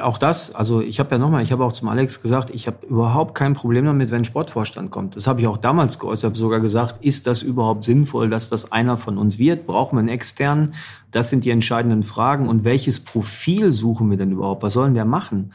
Auch 0.00 0.16
das, 0.16 0.54
also 0.54 0.80
ich 0.80 0.98
habe 1.00 1.10
ja 1.10 1.18
nochmal, 1.18 1.42
ich 1.42 1.52
habe 1.52 1.64
auch 1.64 1.72
zum 1.72 1.88
Alex 1.88 2.22
gesagt, 2.22 2.50
ich 2.50 2.66
habe 2.66 2.86
überhaupt 2.86 3.34
kein 3.34 3.52
Problem 3.52 3.84
damit, 3.84 4.10
wenn 4.10 4.22
ein 4.22 4.24
Sportvorstand 4.24 4.90
kommt. 4.90 5.16
Das 5.16 5.26
habe 5.26 5.40
ich 5.40 5.46
auch 5.46 5.58
damals 5.58 5.98
geäußert, 5.98 6.34
sogar 6.36 6.60
gesagt, 6.60 7.04
ist 7.04 7.26
das 7.26 7.42
überhaupt 7.42 7.84
sinnvoll, 7.84 8.30
dass 8.30 8.48
das 8.48 8.72
einer 8.72 8.96
von 8.96 9.18
uns 9.18 9.38
wird? 9.38 9.66
Brauchen 9.66 9.96
wir 9.96 10.00
einen 10.00 10.08
externen? 10.08 10.74
Das 11.12 11.30
sind 11.30 11.44
die 11.44 11.50
entscheidenden 11.50 12.02
Fragen. 12.02 12.48
Und 12.48 12.64
welches 12.64 13.00
Profil 13.00 13.70
suchen 13.70 14.10
wir 14.10 14.16
denn 14.16 14.32
überhaupt? 14.32 14.64
Was 14.64 14.72
sollen 14.72 14.94
der 14.94 15.04
machen? 15.04 15.52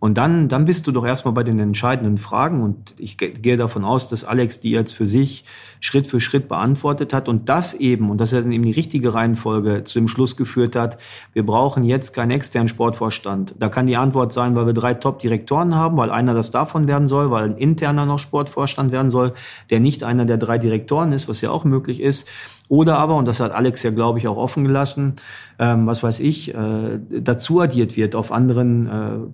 Und 0.00 0.16
dann, 0.16 0.46
dann 0.46 0.64
bist 0.64 0.86
du 0.86 0.92
doch 0.92 1.04
erstmal 1.04 1.34
bei 1.34 1.42
den 1.42 1.58
entscheidenden 1.58 2.18
Fragen. 2.18 2.62
Und 2.62 2.94
ich 2.98 3.16
gehe 3.18 3.56
davon 3.56 3.84
aus, 3.84 4.08
dass 4.08 4.24
Alex 4.24 4.60
die 4.60 4.70
jetzt 4.70 4.92
für 4.92 5.06
sich 5.06 5.44
Schritt 5.80 6.06
für 6.06 6.20
Schritt 6.20 6.48
beantwortet 6.48 7.12
hat 7.12 7.28
und 7.28 7.48
das 7.48 7.74
eben, 7.74 8.10
und 8.10 8.18
das 8.18 8.32
hat 8.32 8.44
dann 8.44 8.52
eben 8.52 8.62
die 8.62 8.70
richtige 8.70 9.14
Reihenfolge 9.14 9.82
zu 9.84 9.98
dem 9.98 10.06
Schluss 10.06 10.36
geführt 10.36 10.76
hat, 10.76 10.98
wir 11.32 11.44
brauchen 11.44 11.82
jetzt 11.82 12.12
keinen 12.12 12.30
externen 12.30 12.68
Sportvorstand. 12.68 13.54
Da 13.58 13.68
kann 13.68 13.86
die 13.86 13.96
Antwort 13.96 14.32
sein, 14.32 14.54
weil 14.54 14.66
wir 14.66 14.72
drei 14.72 14.94
Top-Direktoren 14.94 15.74
haben, 15.74 15.96
weil 15.96 16.10
einer 16.10 16.34
das 16.34 16.52
davon 16.52 16.86
werden 16.86 17.08
soll, 17.08 17.30
weil 17.32 17.44
ein 17.44 17.56
interner 17.56 18.06
noch 18.06 18.18
Sportvorstand 18.18 18.92
werden 18.92 19.10
soll, 19.10 19.32
der 19.70 19.80
nicht 19.80 20.04
einer 20.04 20.24
der 20.24 20.36
drei 20.36 20.58
Direktoren 20.58 21.12
ist, 21.12 21.28
was 21.28 21.40
ja 21.40 21.50
auch 21.50 21.64
möglich 21.64 22.00
ist. 22.00 22.28
Oder 22.68 22.98
aber, 22.98 23.16
und 23.16 23.26
das 23.26 23.40
hat 23.40 23.52
Alex 23.52 23.82
ja, 23.82 23.90
glaube 23.90 24.18
ich, 24.18 24.28
auch 24.28 24.36
offen 24.36 24.64
gelassen, 24.64 25.16
ähm, 25.58 25.86
was 25.86 26.02
weiß 26.02 26.20
ich, 26.20 26.54
äh, 26.54 26.98
dazu 27.20 27.60
addiert 27.60 27.96
wird 27.96 28.14
auf 28.14 28.30
anderen 28.30 28.86
äh, 28.86 28.90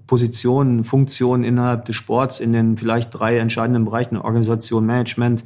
Positionen, 0.06 0.84
Funktionen 0.84 1.42
innerhalb 1.42 1.84
des 1.84 1.96
Sports 1.96 2.38
in 2.38 2.52
den 2.52 2.76
vielleicht 2.76 3.18
drei 3.18 3.38
entscheidenden 3.38 3.84
Bereichen, 3.84 4.16
Organisation, 4.16 4.86
Management, 4.86 5.44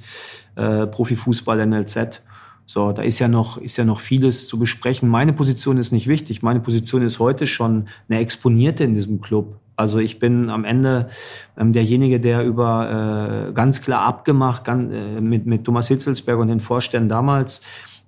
äh, 0.56 0.86
Profifußball, 0.86 1.66
NLZ. 1.66 2.22
So, 2.66 2.92
da 2.92 3.00
ist 3.00 3.18
ja 3.18 3.28
noch, 3.28 3.56
ist 3.56 3.78
ja 3.78 3.84
noch 3.84 4.00
vieles 4.00 4.46
zu 4.46 4.58
besprechen. 4.58 5.08
Meine 5.08 5.32
Position 5.32 5.78
ist 5.78 5.90
nicht 5.90 6.06
wichtig. 6.06 6.42
Meine 6.42 6.60
Position 6.60 7.00
ist 7.00 7.18
heute 7.18 7.46
schon 7.46 7.88
eine 8.10 8.20
Exponierte 8.20 8.84
in 8.84 8.92
diesem 8.92 9.22
Club. 9.22 9.58
Also 9.78 9.98
ich 9.98 10.18
bin 10.18 10.50
am 10.50 10.64
Ende 10.64 11.08
ähm, 11.56 11.72
derjenige, 11.72 12.20
der 12.20 12.44
über 12.44 13.48
äh, 13.48 13.52
ganz 13.52 13.80
klar 13.80 14.02
abgemacht 14.02 14.64
ganz, 14.64 14.92
äh, 14.92 15.20
mit, 15.20 15.46
mit 15.46 15.64
Thomas 15.64 15.88
Hitzelsberg 15.88 16.38
und 16.38 16.48
den 16.48 16.60
Vorständen 16.60 17.08
damals 17.08 17.62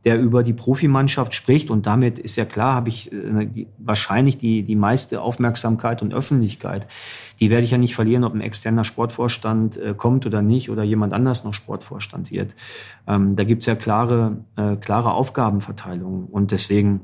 der 0.05 0.19
über 0.19 0.43
die 0.43 0.53
Profimannschaft 0.53 1.35
spricht. 1.35 1.71
Und 1.71 1.87
damit 1.87 2.19
ist 2.19 2.37
ja 2.37 2.45
klar, 2.45 2.75
habe 2.75 2.89
ich 2.89 3.13
äh, 3.13 3.47
die, 3.47 3.67
wahrscheinlich 3.79 4.39
die, 4.39 4.63
die 4.63 4.77
meiste 4.77 5.21
Aufmerksamkeit 5.21 6.03
und 6.03 6.15
Öffentlichkeit. 6.15 6.87
Die 7.39 7.51
werde 7.51 7.65
ich 7.65 7.71
ja 7.71 7.79
nicht 7.79 7.95
verlieren, 7.95 8.25
ob 8.25 8.35
ein 8.35 8.41
externer 8.41 8.85
Sportvorstand 8.85 9.77
äh, 9.77 9.95
kommt 9.95 10.27
oder 10.27 10.43
nicht 10.43 10.71
oder 10.71 10.83
jemand 10.83 11.13
anders 11.13 11.45
noch 11.45 11.55
Sportvorstand 11.55 12.31
wird. 12.31 12.55
Ähm, 13.07 13.37
da 13.37 13.45
gibt's 13.45 13.67
ja 13.67 13.75
klare, 13.75 14.39
äh, 14.57 14.77
klare 14.77 15.13
Aufgabenverteilungen. 15.13 16.27
Und 16.27 16.51
deswegen 16.51 17.03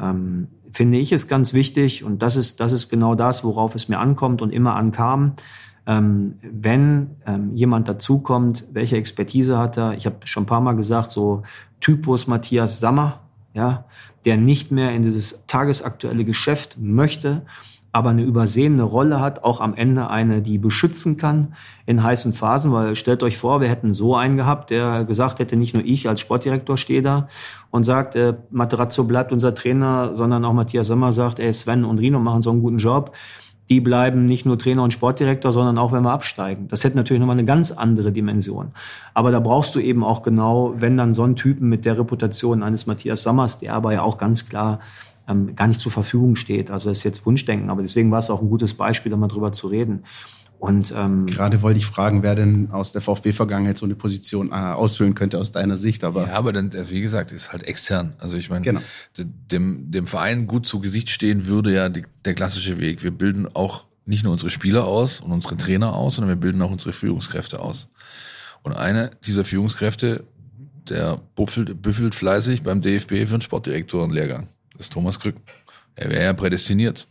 ähm, 0.00 0.48
finde 0.76 0.98
ich 0.98 1.10
es 1.10 1.26
ganz 1.26 1.54
wichtig, 1.54 2.04
und 2.04 2.20
das 2.20 2.36
ist, 2.36 2.60
das 2.60 2.72
ist 2.72 2.90
genau 2.90 3.14
das, 3.14 3.44
worauf 3.44 3.74
es 3.74 3.88
mir 3.88 3.98
ankommt 3.98 4.42
und 4.42 4.52
immer 4.52 4.76
ankam, 4.76 5.32
ähm, 5.86 6.34
wenn 6.42 7.16
ähm, 7.26 7.54
jemand 7.54 7.88
dazukommt, 7.88 8.66
welche 8.72 8.98
Expertise 8.98 9.56
hat 9.56 9.78
er? 9.78 9.94
Ich 9.94 10.04
habe 10.04 10.16
schon 10.24 10.42
ein 10.42 10.46
paar 10.46 10.60
Mal 10.60 10.76
gesagt, 10.76 11.10
so 11.10 11.44
Typus 11.80 12.26
Matthias 12.26 12.78
Sammer, 12.78 13.20
ja, 13.54 13.86
der 14.26 14.36
nicht 14.36 14.70
mehr 14.70 14.92
in 14.92 15.02
dieses 15.02 15.46
tagesaktuelle 15.46 16.26
Geschäft 16.26 16.76
möchte, 16.78 17.46
aber 17.96 18.10
eine 18.10 18.24
übersehene 18.24 18.82
Rolle 18.82 19.20
hat, 19.20 19.42
auch 19.42 19.62
am 19.62 19.72
Ende 19.72 20.10
eine, 20.10 20.42
die 20.42 20.58
beschützen 20.58 21.16
kann 21.16 21.54
in 21.86 22.02
heißen 22.02 22.34
Phasen, 22.34 22.70
weil 22.70 22.94
stellt 22.94 23.22
euch 23.22 23.38
vor, 23.38 23.62
wir 23.62 23.70
hätten 23.70 23.94
so 23.94 24.14
einen 24.14 24.36
gehabt, 24.36 24.68
der 24.68 25.04
gesagt 25.04 25.38
hätte, 25.38 25.56
nicht 25.56 25.72
nur 25.72 25.82
ich 25.82 26.06
als 26.06 26.20
Sportdirektor 26.20 26.76
stehe 26.76 27.00
da 27.00 27.28
und 27.70 27.84
sagt, 27.84 28.14
äh, 28.14 28.34
Materazzo 28.50 29.04
bleibt 29.04 29.32
unser 29.32 29.54
Trainer, 29.54 30.14
sondern 30.14 30.44
auch 30.44 30.52
Matthias 30.52 30.88
Sammer 30.88 31.14
sagt, 31.14 31.40
ey, 31.40 31.50
Sven 31.54 31.86
und 31.86 31.98
Rino 31.98 32.18
machen 32.18 32.42
so 32.42 32.50
einen 32.50 32.60
guten 32.60 32.76
Job 32.76 33.12
die 33.68 33.80
bleiben 33.80 34.26
nicht 34.26 34.46
nur 34.46 34.56
Trainer 34.56 34.84
und 34.84 34.92
Sportdirektor, 34.92 35.50
sondern 35.50 35.76
auch 35.76 35.90
wenn 35.90 36.04
wir 36.04 36.12
absteigen. 36.12 36.68
Das 36.68 36.84
hätte 36.84 36.96
natürlich 36.96 37.18
nochmal 37.18 37.34
eine 37.34 37.44
ganz 37.44 37.72
andere 37.72 38.12
Dimension. 38.12 38.70
Aber 39.12 39.32
da 39.32 39.40
brauchst 39.40 39.74
du 39.74 39.80
eben 39.80 40.04
auch 40.04 40.22
genau, 40.22 40.74
wenn 40.78 40.96
dann 40.96 41.14
so 41.14 41.24
ein 41.24 41.34
Typen 41.34 41.68
mit 41.68 41.84
der 41.84 41.98
Reputation 41.98 42.62
eines 42.62 42.86
Matthias 42.86 43.22
Sammers, 43.22 43.58
der 43.58 43.74
aber 43.74 43.92
ja 43.92 44.02
auch 44.02 44.18
ganz 44.18 44.48
klar 44.48 44.78
ähm, 45.28 45.54
gar 45.56 45.66
nicht 45.66 45.80
zur 45.80 45.92
Verfügung 45.92 46.36
steht. 46.36 46.70
Also 46.70 46.90
das 46.90 46.98
ist 46.98 47.04
jetzt 47.04 47.26
Wunschdenken, 47.26 47.70
aber 47.70 47.82
deswegen 47.82 48.10
war 48.10 48.18
es 48.18 48.30
auch 48.30 48.42
ein 48.42 48.48
gutes 48.48 48.74
Beispiel, 48.74 49.10
da 49.10 49.16
mal 49.16 49.28
drüber 49.28 49.52
zu 49.52 49.68
reden. 49.68 50.04
Und 50.58 50.92
ähm, 50.96 51.26
gerade 51.26 51.60
wollte 51.60 51.78
ich 51.78 51.86
fragen, 51.86 52.22
wer 52.22 52.34
denn 52.34 52.70
aus 52.70 52.92
der 52.92 53.02
VfB-Vergangenheit 53.02 53.76
so 53.76 53.84
eine 53.84 53.94
Position 53.94 54.50
äh, 54.50 54.54
ausfüllen 54.54 55.14
könnte 55.14 55.38
aus 55.38 55.52
deiner 55.52 55.76
Sicht. 55.76 56.02
Aber 56.02 56.28
ja, 56.28 56.32
aber 56.32 56.52
dann, 56.52 56.72
wie 56.88 57.02
gesagt, 57.02 57.30
ist 57.30 57.52
halt 57.52 57.64
extern. 57.64 58.14
Also 58.18 58.36
ich 58.36 58.48
meine, 58.48 58.62
genau. 58.62 58.80
dem, 59.18 59.90
dem 59.90 60.06
Verein 60.06 60.46
gut 60.46 60.66
zu 60.66 60.80
Gesicht 60.80 61.10
stehen 61.10 61.46
würde 61.46 61.74
ja 61.74 61.88
die, 61.90 62.04
der 62.24 62.34
klassische 62.34 62.78
Weg. 62.80 63.02
Wir 63.02 63.10
bilden 63.10 63.48
auch 63.52 63.84
nicht 64.06 64.24
nur 64.24 64.32
unsere 64.32 64.50
Spieler 64.50 64.86
aus 64.86 65.20
und 65.20 65.30
unsere 65.32 65.56
Trainer 65.56 65.94
aus, 65.94 66.16
sondern 66.16 66.30
wir 66.30 66.40
bilden 66.40 66.62
auch 66.62 66.70
unsere 66.70 66.92
Führungskräfte 66.92 67.60
aus. 67.60 67.88
Und 68.62 68.72
eine 68.72 69.10
dieser 69.26 69.44
Führungskräfte, 69.44 70.24
der 70.88 71.20
büffelt, 71.34 71.82
büffelt 71.82 72.14
fleißig 72.14 72.62
beim 72.62 72.80
DFB 72.80 73.26
für 73.26 73.34
einen 73.34 73.42
Sportdirektorenlehrgang. 73.42 74.48
Das 74.76 74.86
ist 74.86 74.92
Thomas 74.92 75.20
Krück. 75.20 75.36
Er 75.94 76.10
wäre 76.10 76.24
ja 76.24 76.32
prädestiniert 76.32 77.06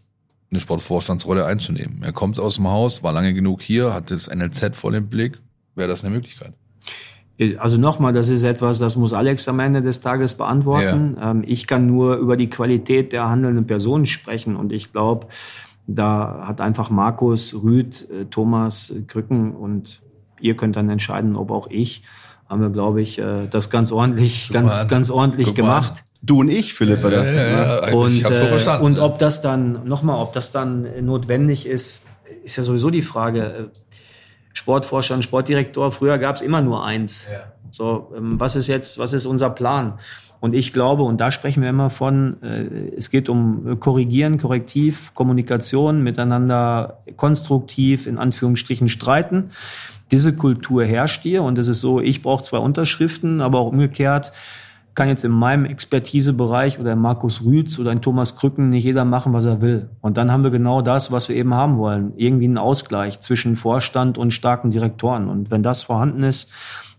eine 0.51 0.59
Sportvorstandsrolle 0.59 1.45
einzunehmen. 1.45 2.01
Er 2.03 2.13
kommt 2.13 2.39
aus 2.39 2.55
dem 2.55 2.67
Haus, 2.67 3.03
war 3.03 3.11
lange 3.11 3.33
genug 3.33 3.61
hier, 3.61 3.93
hat 3.93 4.11
das 4.11 4.33
NLZ 4.33 4.75
voll 4.75 4.95
im 4.95 5.07
Blick. 5.07 5.39
Wäre 5.75 5.87
das 5.87 6.03
eine 6.03 6.13
Möglichkeit? 6.13 6.53
Also 7.57 7.77
nochmal, 7.77 8.13
das 8.13 8.29
ist 8.29 8.43
etwas, 8.43 8.79
das 8.79 8.95
muss 8.95 9.11
Alex 9.11 9.47
am 9.49 9.59
Ende 9.59 9.81
des 9.81 9.99
Tages 9.99 10.35
beantworten. 10.35 11.17
Ja. 11.19 11.31
Ähm, 11.31 11.43
ich 11.45 11.67
kann 11.67 11.85
nur 11.85 12.15
über 12.15 12.37
die 12.37 12.49
Qualität 12.49 13.11
der 13.11 13.27
handelnden 13.27 13.67
Personen 13.67 14.05
sprechen 14.05 14.55
und 14.55 14.71
ich 14.71 14.93
glaube, 14.93 15.27
da 15.87 16.45
hat 16.47 16.61
einfach 16.61 16.89
Markus, 16.89 17.53
Rüd, 17.61 18.09
äh, 18.09 18.25
Thomas, 18.25 18.93
Krücken 19.07 19.53
und 19.53 20.01
ihr 20.39 20.55
könnt 20.55 20.77
dann 20.77 20.89
entscheiden, 20.89 21.35
ob 21.35 21.51
auch 21.51 21.67
ich, 21.69 22.03
haben 22.47 22.61
wir, 22.61 22.69
glaube 22.69 23.01
ich, 23.01 23.19
äh, 23.19 23.47
das 23.51 23.69
ganz 23.69 23.91
ordentlich, 23.91 24.49
ganz, 24.53 24.87
ganz 24.87 25.09
ordentlich 25.09 25.47
Guck 25.47 25.55
gemacht. 25.55 26.05
Du 26.25 26.39
und 26.39 26.49
ich, 26.49 26.73
Philipp, 26.73 27.03
oder? 27.03 27.23
Ja, 27.25 27.33
ja, 27.33 27.87
ja. 27.89 27.93
Und, 27.93 28.15
ich 28.15 28.25
hab's 28.25 28.39
so 28.39 28.45
äh, 28.45 28.49
verstanden. 28.49 28.85
Und 28.85 28.99
ob 28.99 29.19
das 29.19 29.41
dann, 29.41 29.87
nochmal, 29.87 30.19
ob 30.21 30.33
das 30.33 30.51
dann 30.51 30.87
notwendig 31.05 31.67
ist, 31.67 32.05
ist 32.43 32.55
ja 32.55 32.63
sowieso 32.63 32.89
die 32.89 33.01
Frage. 33.01 33.71
Sportforscher 34.53 35.15
und 35.15 35.23
Sportdirektor, 35.23 35.91
früher 35.91 36.17
gab 36.17 36.37
es 36.37 36.41
immer 36.41 36.61
nur 36.61 36.83
eins. 36.85 37.27
Ja. 37.31 37.51
So, 37.71 38.13
ähm, 38.15 38.39
was 38.39 38.55
ist 38.55 38.67
jetzt, 38.67 38.97
was 38.97 39.13
ist 39.13 39.25
unser 39.25 39.49
Plan? 39.49 39.99
Und 40.39 40.53
ich 40.53 40.73
glaube, 40.73 41.03
und 41.03 41.19
da 41.19 41.31
sprechen 41.31 41.61
wir 41.61 41.69
immer 41.69 41.89
von, 41.89 42.41
äh, 42.41 42.95
es 42.97 43.09
geht 43.09 43.29
um 43.29 43.79
Korrigieren, 43.79 44.37
Korrektiv, 44.37 45.13
Kommunikation, 45.13 46.03
miteinander 46.03 46.99
konstruktiv, 47.15 48.07
in 48.07 48.17
Anführungsstrichen 48.17 48.87
streiten. 48.87 49.51
Diese 50.11 50.35
Kultur 50.35 50.85
herrscht 50.85 51.23
hier 51.23 51.43
und 51.43 51.57
es 51.57 51.67
ist 51.67 51.81
so, 51.81 51.99
ich 51.99 52.21
brauche 52.21 52.43
zwei 52.43 52.59
Unterschriften, 52.59 53.41
aber 53.41 53.59
auch 53.59 53.67
umgekehrt, 53.67 54.31
kann 54.95 55.09
jetzt 55.09 55.25
in 55.25 55.31
meinem 55.31 55.65
Expertisebereich 55.65 56.79
oder 56.79 56.93
in 56.93 56.99
Markus 56.99 57.43
Rütz 57.43 57.77
oder 57.79 57.91
in 57.91 58.01
Thomas 58.01 58.37
Krücken 58.37 58.69
nicht 58.69 58.85
jeder 58.85 59.03
machen, 59.03 59.33
was 59.33 59.45
er 59.45 59.61
will. 59.61 59.89
Und 60.01 60.17
dann 60.17 60.31
haben 60.31 60.43
wir 60.43 60.51
genau 60.51 60.81
das, 60.81 61.11
was 61.11 61.27
wir 61.27 61.35
eben 61.35 61.53
haben 61.53 61.77
wollen. 61.77 62.13
Irgendwie 62.15 62.45
einen 62.45 62.57
Ausgleich 62.57 63.19
zwischen 63.19 63.57
Vorstand 63.57 64.17
und 64.17 64.31
starken 64.31 64.71
Direktoren. 64.71 65.27
Und 65.27 65.51
wenn 65.51 65.63
das 65.63 65.83
vorhanden 65.83 66.23
ist, 66.23 66.49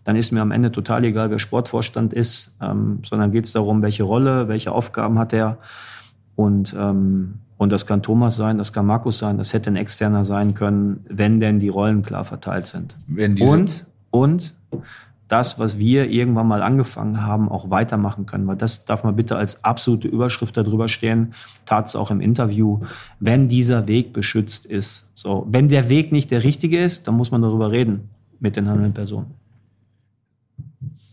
dann 0.03 0.15
ist 0.15 0.31
mir 0.31 0.41
am 0.41 0.51
Ende 0.51 0.71
total 0.71 1.03
egal, 1.03 1.31
wer 1.31 1.39
Sportvorstand 1.39 2.13
ist, 2.13 2.55
ähm, 2.61 2.99
sondern 3.03 3.31
geht 3.31 3.45
es 3.45 3.51
darum, 3.51 3.81
welche 3.81 4.03
Rolle, 4.03 4.47
welche 4.47 4.71
Aufgaben 4.71 5.17
hat 5.19 5.33
er. 5.33 5.57
Und, 6.35 6.75
ähm, 6.79 7.39
und 7.57 7.71
das 7.71 7.87
kann 7.87 8.03
Thomas 8.03 8.35
sein, 8.35 8.59
das 8.59 8.71
kann 8.71 8.85
Markus 8.85 9.17
sein, 9.17 9.39
das 9.39 9.51
hätte 9.53 9.71
ein 9.71 9.75
Externer 9.75 10.23
sein 10.23 10.53
können, 10.53 11.03
wenn 11.09 11.39
denn 11.39 11.59
die 11.59 11.69
Rollen 11.69 12.03
klar 12.03 12.23
verteilt 12.23 12.67
sind. 12.67 12.95
und, 13.41 13.85
und 14.11 14.53
das, 15.27 15.59
was 15.59 15.77
wir 15.77 16.09
irgendwann 16.09 16.47
mal 16.47 16.61
angefangen 16.61 17.21
haben, 17.21 17.49
auch 17.49 17.69
weitermachen 17.69 18.25
können. 18.25 18.47
Weil 18.47 18.55
das 18.55 18.85
darf 18.85 19.03
man 19.03 19.15
bitte 19.15 19.35
als 19.35 19.63
absolute 19.63 20.07
Überschrift 20.07 20.55
darüber 20.55 20.87
stehen, 20.87 21.33
tat 21.65 21.87
es 21.87 21.95
auch 21.95 22.11
im 22.11 22.21
Interview, 22.21 22.79
wenn 23.19 23.47
dieser 23.47 23.87
Weg 23.87 24.13
beschützt 24.13 24.65
ist. 24.65 25.09
So, 25.13 25.45
wenn 25.49 25.69
der 25.69 25.89
Weg 25.89 26.11
nicht 26.11 26.31
der 26.31 26.43
richtige 26.43 26.81
ist, 26.81 27.07
dann 27.07 27.15
muss 27.15 27.31
man 27.31 27.41
darüber 27.41 27.71
reden 27.71 28.09
mit 28.39 28.55
den 28.55 28.67
handelnden 28.67 28.93
Personen. 28.93 29.33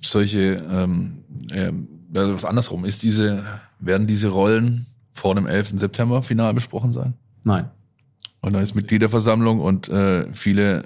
Solche, 0.01 0.63
ähm, 0.71 1.25
äh, 1.51 1.73
was 2.11 2.45
andersrum, 2.45 2.85
ist 2.85 3.03
diese, 3.03 3.45
werden 3.81 4.07
diese 4.07 4.29
Rollen 4.29 4.87
vor 5.13 5.35
dem 5.35 5.47
11. 5.47 5.81
September 5.81 6.23
final 6.23 6.55
besprochen 6.55 6.93
sein? 6.93 7.15
Nein. 7.43 7.71
Und 8.41 8.53
da 8.53 8.61
ist 8.61 8.75
Mitgliederversammlung 8.75 9.61
und 9.61 9.89
äh, 9.89 10.27
viele 10.33 10.85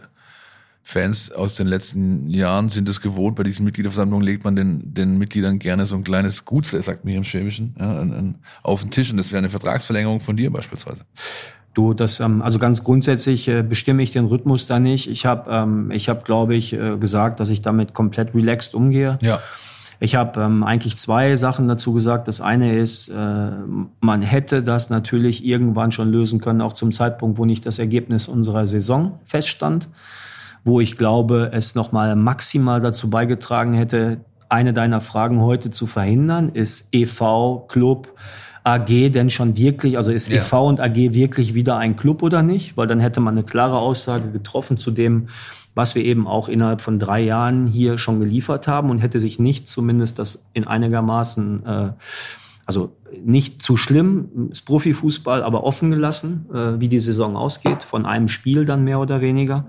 Fans 0.83 1.31
aus 1.33 1.55
den 1.55 1.67
letzten 1.67 2.31
Jahren 2.31 2.71
sind 2.71 2.89
es 2.89 3.01
gewohnt. 3.01 3.37
Bei 3.37 3.43
diesen 3.43 3.65
Mitgliederversammlungen 3.67 4.27
legt 4.27 4.45
man 4.45 4.57
den, 4.57 4.95
den 4.95 5.19
Mitgliedern 5.19 5.59
gerne 5.59 5.85
so 5.85 5.97
ein 5.97 6.05
kleines 6.05 6.45
Gutsle, 6.47 6.83
sagt 6.83 7.05
man 7.05 7.11
hier 7.11 7.19
im 7.19 7.25
Schwäbischen, 7.25 7.77
ja, 7.79 7.99
an, 7.99 8.13
an, 8.13 8.35
auf 8.63 8.81
den 8.81 8.91
Tisch. 8.91 9.11
Und 9.11 9.19
das 9.19 9.31
wäre 9.31 9.39
eine 9.39 9.51
Vertragsverlängerung 9.51 10.21
von 10.21 10.37
dir 10.37 10.51
beispielsweise. 10.51 11.05
Du, 11.75 11.93
das 11.95 12.21
ähm, 12.21 12.43
also 12.43 12.59
ganz 12.59 12.83
grundsätzlich 12.83 13.47
äh, 13.49 13.63
bestimme 13.63 14.03
ich 14.03 14.13
den 14.13 14.25
Rhythmus 14.25 14.67
da 14.67 14.81
nicht. 14.81 15.11
Ich 15.11 15.27
habe, 15.27 15.51
ähm, 15.51 15.91
ich 15.91 16.09
habe, 16.09 16.23
glaube 16.25 16.55
ich, 16.57 16.73
äh, 16.73 16.97
gesagt, 16.97 17.39
dass 17.39 17.51
ich 17.51 17.61
damit 17.61 17.93
komplett 17.93 18.35
relaxed 18.35 18.75
umgehe. 18.75 19.19
Ja. 19.21 19.41
Ich 20.01 20.15
habe 20.15 20.41
ähm, 20.41 20.63
eigentlich 20.63 20.97
zwei 20.97 21.37
Sachen 21.37 21.69
dazu 21.69 21.93
gesagt. 21.93 22.29
Das 22.29 22.41
eine 22.41 22.79
ist, 22.79 23.09
äh, 23.09 23.51
man 24.01 24.23
hätte 24.23 24.63
das 24.63 24.91
natürlich 24.91 25.45
irgendwann 25.45 25.93
schon 25.93 26.11
lösen 26.11 26.41
können, 26.41 26.63
auch 26.63 26.73
zum 26.73 26.93
Zeitpunkt, 26.93 27.37
wo 27.37 27.45
nicht 27.45 27.67
das 27.67 27.79
Ergebnis 27.79 28.27
unserer 28.27 28.67
Saison 28.67 29.19
feststand 29.25 29.89
wo 30.65 30.81
ich 30.81 30.97
glaube, 30.97 31.51
es 31.53 31.75
nochmal 31.75 32.17
maximal 32.17 32.81
dazu 32.81 33.11
beigetragen 33.11 33.75
hätte, 33.75 34.21
eine 34.49 34.73
deiner 34.73 35.01
Fragen 35.01 35.41
heute 35.43 35.71
zu 35.71 35.87
verhindern, 35.87 36.51
ist 36.51 36.89
EV, 36.93 37.67
Club, 37.69 38.15
AG 38.65 39.11
denn 39.11 39.31
schon 39.31 39.57
wirklich, 39.57 39.97
also 39.97 40.11
ist 40.11 40.29
ja. 40.29 40.39
EV 40.39 40.53
und 40.67 40.81
AG 40.81 40.97
wirklich 40.97 41.55
wieder 41.55 41.77
ein 41.79 41.97
Club 41.97 42.23
oder 42.23 42.43
nicht? 42.43 42.77
Weil 42.77 42.87
dann 42.87 43.01
hätte 43.01 43.21
man 43.21 43.35
eine 43.35 43.45
klare 43.45 43.79
Aussage 43.79 44.31
getroffen 44.31 44.77
zu 44.77 44.91
dem, 44.91 45.29
was 45.75 45.95
wir 45.95 46.05
eben 46.05 46.27
auch 46.27 46.49
innerhalb 46.49 46.81
von 46.81 46.99
drei 46.99 47.21
Jahren 47.21 47.67
hier 47.67 47.99
schon 47.99 48.21
geliefert 48.21 48.69
haben 48.69 48.91
und 48.91 48.99
hätte 48.99 49.21
sich 49.21 49.39
nicht 49.39 49.69
zumindest 49.69 50.19
das 50.19 50.45
in 50.53 50.67
einigermaßen, 50.67 51.67
äh, 51.67 51.93
also 52.67 52.97
nicht 53.25 53.63
zu 53.63 53.77
schlimm, 53.77 54.51
ist 54.51 54.63
Profifußball, 54.63 55.43
aber 55.43 55.65
offen 55.65 55.91
gelassen, 55.91 56.47
äh, 56.53 56.81
wie 56.81 56.89
die 56.89 57.01
Saison 57.01 57.37
ausgeht, 57.37 57.85
von 57.85 58.05
einem 58.05 58.29
Spiel 58.29 58.65
dann 58.65 58.85
mehr 58.85 59.01
oder 59.01 59.21
weniger. 59.21 59.67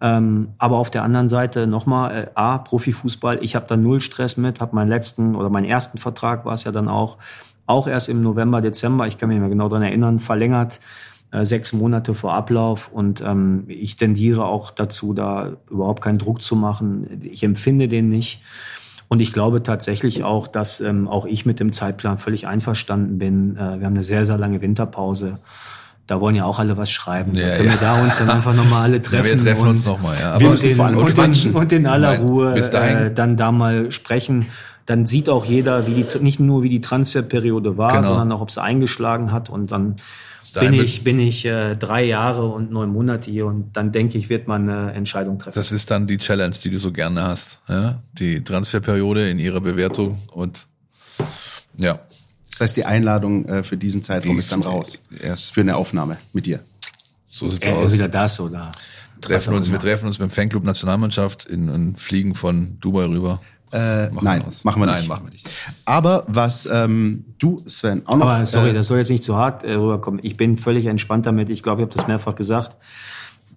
Ähm, 0.00 0.48
aber 0.58 0.76
auf 0.76 0.90
der 0.90 1.02
anderen 1.02 1.28
Seite 1.28 1.66
nochmal, 1.66 2.14
äh, 2.14 2.30
A, 2.34 2.58
Profifußball, 2.58 3.42
ich 3.42 3.56
habe 3.56 3.66
da 3.66 3.76
null 3.76 4.00
Stress 4.00 4.36
mit, 4.36 4.60
habe 4.60 4.74
meinen 4.74 4.88
letzten 4.88 5.34
oder 5.34 5.50
meinen 5.50 5.64
ersten 5.64 5.98
Vertrag 5.98 6.44
war 6.44 6.54
es 6.54 6.64
ja 6.64 6.72
dann 6.72 6.88
auch, 6.88 7.18
auch 7.66 7.88
erst 7.88 8.08
im 8.08 8.22
November, 8.22 8.60
Dezember, 8.60 9.06
ich 9.06 9.18
kann 9.18 9.28
mich 9.28 9.38
mehr 9.38 9.48
genau 9.48 9.68
daran 9.68 9.82
erinnern, 9.82 10.20
verlängert, 10.20 10.80
äh, 11.32 11.44
sechs 11.44 11.72
Monate 11.72 12.14
vor 12.14 12.32
Ablauf 12.34 12.90
und 12.92 13.20
ähm, 13.22 13.64
ich 13.68 13.96
tendiere 13.96 14.44
auch 14.44 14.70
dazu, 14.70 15.14
da 15.14 15.56
überhaupt 15.68 16.02
keinen 16.02 16.18
Druck 16.18 16.42
zu 16.42 16.56
machen. 16.56 17.20
Ich 17.30 17.42
empfinde 17.42 17.88
den 17.88 18.08
nicht. 18.08 18.42
Und 19.08 19.20
ich 19.20 19.32
glaube 19.32 19.62
tatsächlich 19.62 20.22
auch, 20.22 20.46
dass 20.48 20.80
ähm, 20.80 21.08
auch 21.08 21.24
ich 21.24 21.46
mit 21.46 21.60
dem 21.60 21.72
Zeitplan 21.72 22.18
völlig 22.18 22.46
einverstanden 22.46 23.18
bin. 23.18 23.56
Äh, 23.56 23.58
wir 23.58 23.86
haben 23.86 23.94
eine 23.94 24.02
sehr, 24.02 24.24
sehr 24.26 24.38
lange 24.38 24.60
Winterpause 24.60 25.38
da 26.08 26.20
wollen 26.20 26.34
ja 26.34 26.46
auch 26.46 26.58
alle 26.58 26.76
was 26.78 26.90
schreiben. 26.90 27.34
Ja, 27.34 27.56
können 27.56 27.68
ja. 27.68 27.74
wir 27.74 27.80
da 27.80 28.02
uns 28.02 28.18
dann 28.18 28.30
einfach 28.30 28.54
nochmal 28.54 28.84
alle 28.84 29.00
treffen. 29.00 29.26
Ja, 29.28 29.34
wir 29.36 29.44
treffen 29.44 29.62
und 29.62 29.68
uns 29.68 29.86
nochmal, 29.86 30.18
ja. 30.18 30.32
Aber 30.32 30.40
wir 30.40 30.84
allem 30.84 30.96
und, 30.98 31.44
in, 31.44 31.52
und 31.54 31.72
in 31.72 31.86
aller 31.86 32.18
Ruhe 32.18 32.54
äh, 32.54 33.14
dann 33.14 33.36
da 33.36 33.52
mal 33.52 33.92
sprechen. 33.92 34.46
dann 34.86 35.04
sieht 35.04 35.28
auch 35.28 35.44
jeder, 35.44 35.86
wie 35.86 36.02
die, 36.02 36.18
nicht 36.20 36.40
nur 36.40 36.62
wie 36.62 36.70
die 36.70 36.80
Transferperiode 36.80 37.76
war, 37.76 37.92
Genau. 37.92 38.02
sondern 38.02 38.32
auch, 38.32 38.40
ob 38.40 38.50
sie 38.50 38.62
eingeschlagen 38.62 39.32
hat. 39.32 39.50
Und 39.50 39.70
dann 39.70 39.96
bin 40.58 40.72
ich, 40.72 41.04
bin 41.04 41.20
ich 41.20 41.44
äh, 41.44 41.76
drei 41.76 42.04
Jahre 42.04 42.46
und 42.46 42.70
neun 42.70 42.88
Monate 42.88 43.30
hier 43.30 43.44
und 43.44 43.76
dann 43.76 43.92
denke 43.92 44.16
ich, 44.16 44.30
wird 44.30 44.48
man 44.48 44.68
eine 44.68 44.92
Entscheidung 44.92 45.38
treffen. 45.38 45.58
Das 45.58 45.72
ist 45.72 45.90
dann 45.90 46.06
die 46.06 46.16
Challenge, 46.16 46.54
die 46.64 46.70
du 46.70 46.78
so 46.78 46.90
gerne 46.90 47.22
hast. 47.22 47.60
Ja? 47.68 48.00
Die 48.14 48.42
Transferperiode 48.42 49.28
in 49.28 49.38
ihrer 49.38 49.60
Bewertung 49.60 50.18
und 50.32 50.66
ja. 51.76 51.98
Das 52.50 52.60
heißt, 52.60 52.76
die 52.76 52.84
Einladung 52.84 53.44
äh, 53.46 53.62
für 53.62 53.76
diesen 53.76 54.02
Zeitraum 54.02 54.38
ist 54.38 54.50
dann 54.50 54.62
raus. 54.62 55.02
Erst 55.22 55.54
Für 55.54 55.60
eine 55.60 55.76
Aufnahme 55.76 56.16
mit 56.32 56.46
dir. 56.46 56.60
so 57.30 57.48
sieht's 57.48 57.66
äh, 57.66 57.72
aus. 57.72 57.92
wieder 57.92 58.08
das 58.08 58.40
oder 58.40 58.72
treffen 59.20 59.54
uns, 59.54 59.70
wir 59.70 59.78
treffen 59.78 60.06
uns 60.06 60.18
beim 60.18 60.30
Fanclub 60.30 60.64
Nationalmannschaft 60.64 61.46
in, 61.46 61.68
in 61.68 61.96
Fliegen 61.96 62.34
von 62.34 62.78
Dubai 62.80 63.04
rüber. 63.06 63.40
Äh, 63.70 64.08
Machen 64.10 64.24
nein, 64.24 64.42
wir 64.42 64.52
machen 64.64 64.80
wir 64.80 64.86
Nein, 64.86 64.98
nicht. 65.00 65.08
machen 65.08 65.26
wir 65.26 65.30
nicht. 65.32 65.50
Aber 65.84 66.24
was 66.26 66.66
ähm, 66.72 67.24
du, 67.38 67.62
Sven, 67.66 68.06
auch 68.06 68.16
noch. 68.16 68.26
Aber 68.26 68.46
sorry, 68.46 68.70
äh, 68.70 68.72
das 68.72 68.86
soll 68.86 68.96
jetzt 68.96 69.10
nicht 69.10 69.22
zu 69.22 69.36
hart 69.36 69.62
äh, 69.62 69.74
rüberkommen. 69.74 70.20
Ich 70.22 70.38
bin 70.38 70.56
völlig 70.56 70.86
entspannt 70.86 71.26
damit. 71.26 71.50
Ich 71.50 71.62
glaube, 71.62 71.82
ich 71.82 71.86
habe 71.86 71.94
das 71.94 72.06
mehrfach 72.06 72.34
gesagt. 72.34 72.78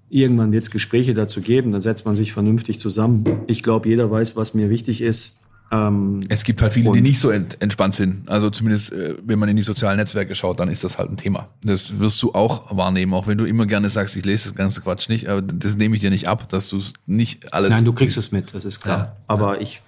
Irgendwann 0.10 0.52
wird 0.52 0.64
es 0.64 0.72
Gespräche 0.72 1.14
dazu 1.14 1.40
geben, 1.40 1.72
dann 1.72 1.80
setzt 1.80 2.06
man 2.06 2.18
sich 2.18 2.34
vernünftig 2.34 2.82
zusammen. 2.82 3.24
Ich 3.48 3.64
glaube, 3.64 3.88
jeder 3.88 4.12
weiß, 4.12 4.36
was 4.36 4.54
mir 4.54 4.70
wichtig 4.70 5.02
ist. 5.02 5.40
Ähm, 5.74 6.26
Es 6.28 6.44
gibt 6.44 6.62
halt 6.62 6.74
viele, 6.74 6.92
die 6.92 7.02
nicht 7.02 7.20
so 7.20 7.30
ent 7.30 7.62
entspannt 7.62 7.96
sind. 7.96 8.30
Also 8.30 8.50
zumindest, 8.50 8.92
äh, 8.92 9.16
wenn 9.24 9.40
man 9.40 9.48
in 9.48 9.56
die 9.56 9.64
sozialen 9.64 9.98
Netzwerke 9.98 10.36
schaut, 10.36 10.60
dann 10.60 10.68
ist 10.70 10.84
das 10.84 10.98
halt 10.98 11.10
ein 11.10 11.18
Thema. 11.18 11.48
Das 11.64 11.98
wirst 12.00 12.22
du 12.22 12.34
auch 12.34 12.76
wahrnehmen, 12.76 13.14
auch 13.14 13.28
wenn 13.28 13.38
du 13.38 13.46
immer 13.46 13.66
gerne 13.66 13.90
sagst, 13.90 14.16
ich 14.18 14.26
lese 14.26 14.50
das 14.50 14.56
ganze 14.56 14.82
Quatsch 14.82 15.08
nicht, 15.08 15.30
aber 15.30 15.42
das 15.42 15.76
nehme 15.76 15.96
ich 15.96 16.02
dir 16.02 16.10
nicht 16.10 16.28
ab, 16.28 16.50
dass 16.50 16.68
du 16.70 16.78
es 16.78 16.92
nicht 17.06 17.54
alles. 17.54 17.70
nein, 17.70 17.86
du 17.86 17.94
kriegst 17.94 18.18
es 18.18 18.32
mit, 18.34 18.54
das 18.54 18.66
ist 18.66 18.82
klar. 18.82 18.98
Ja, 18.98 19.16
Aber 19.28 19.62
ich, 19.62 19.82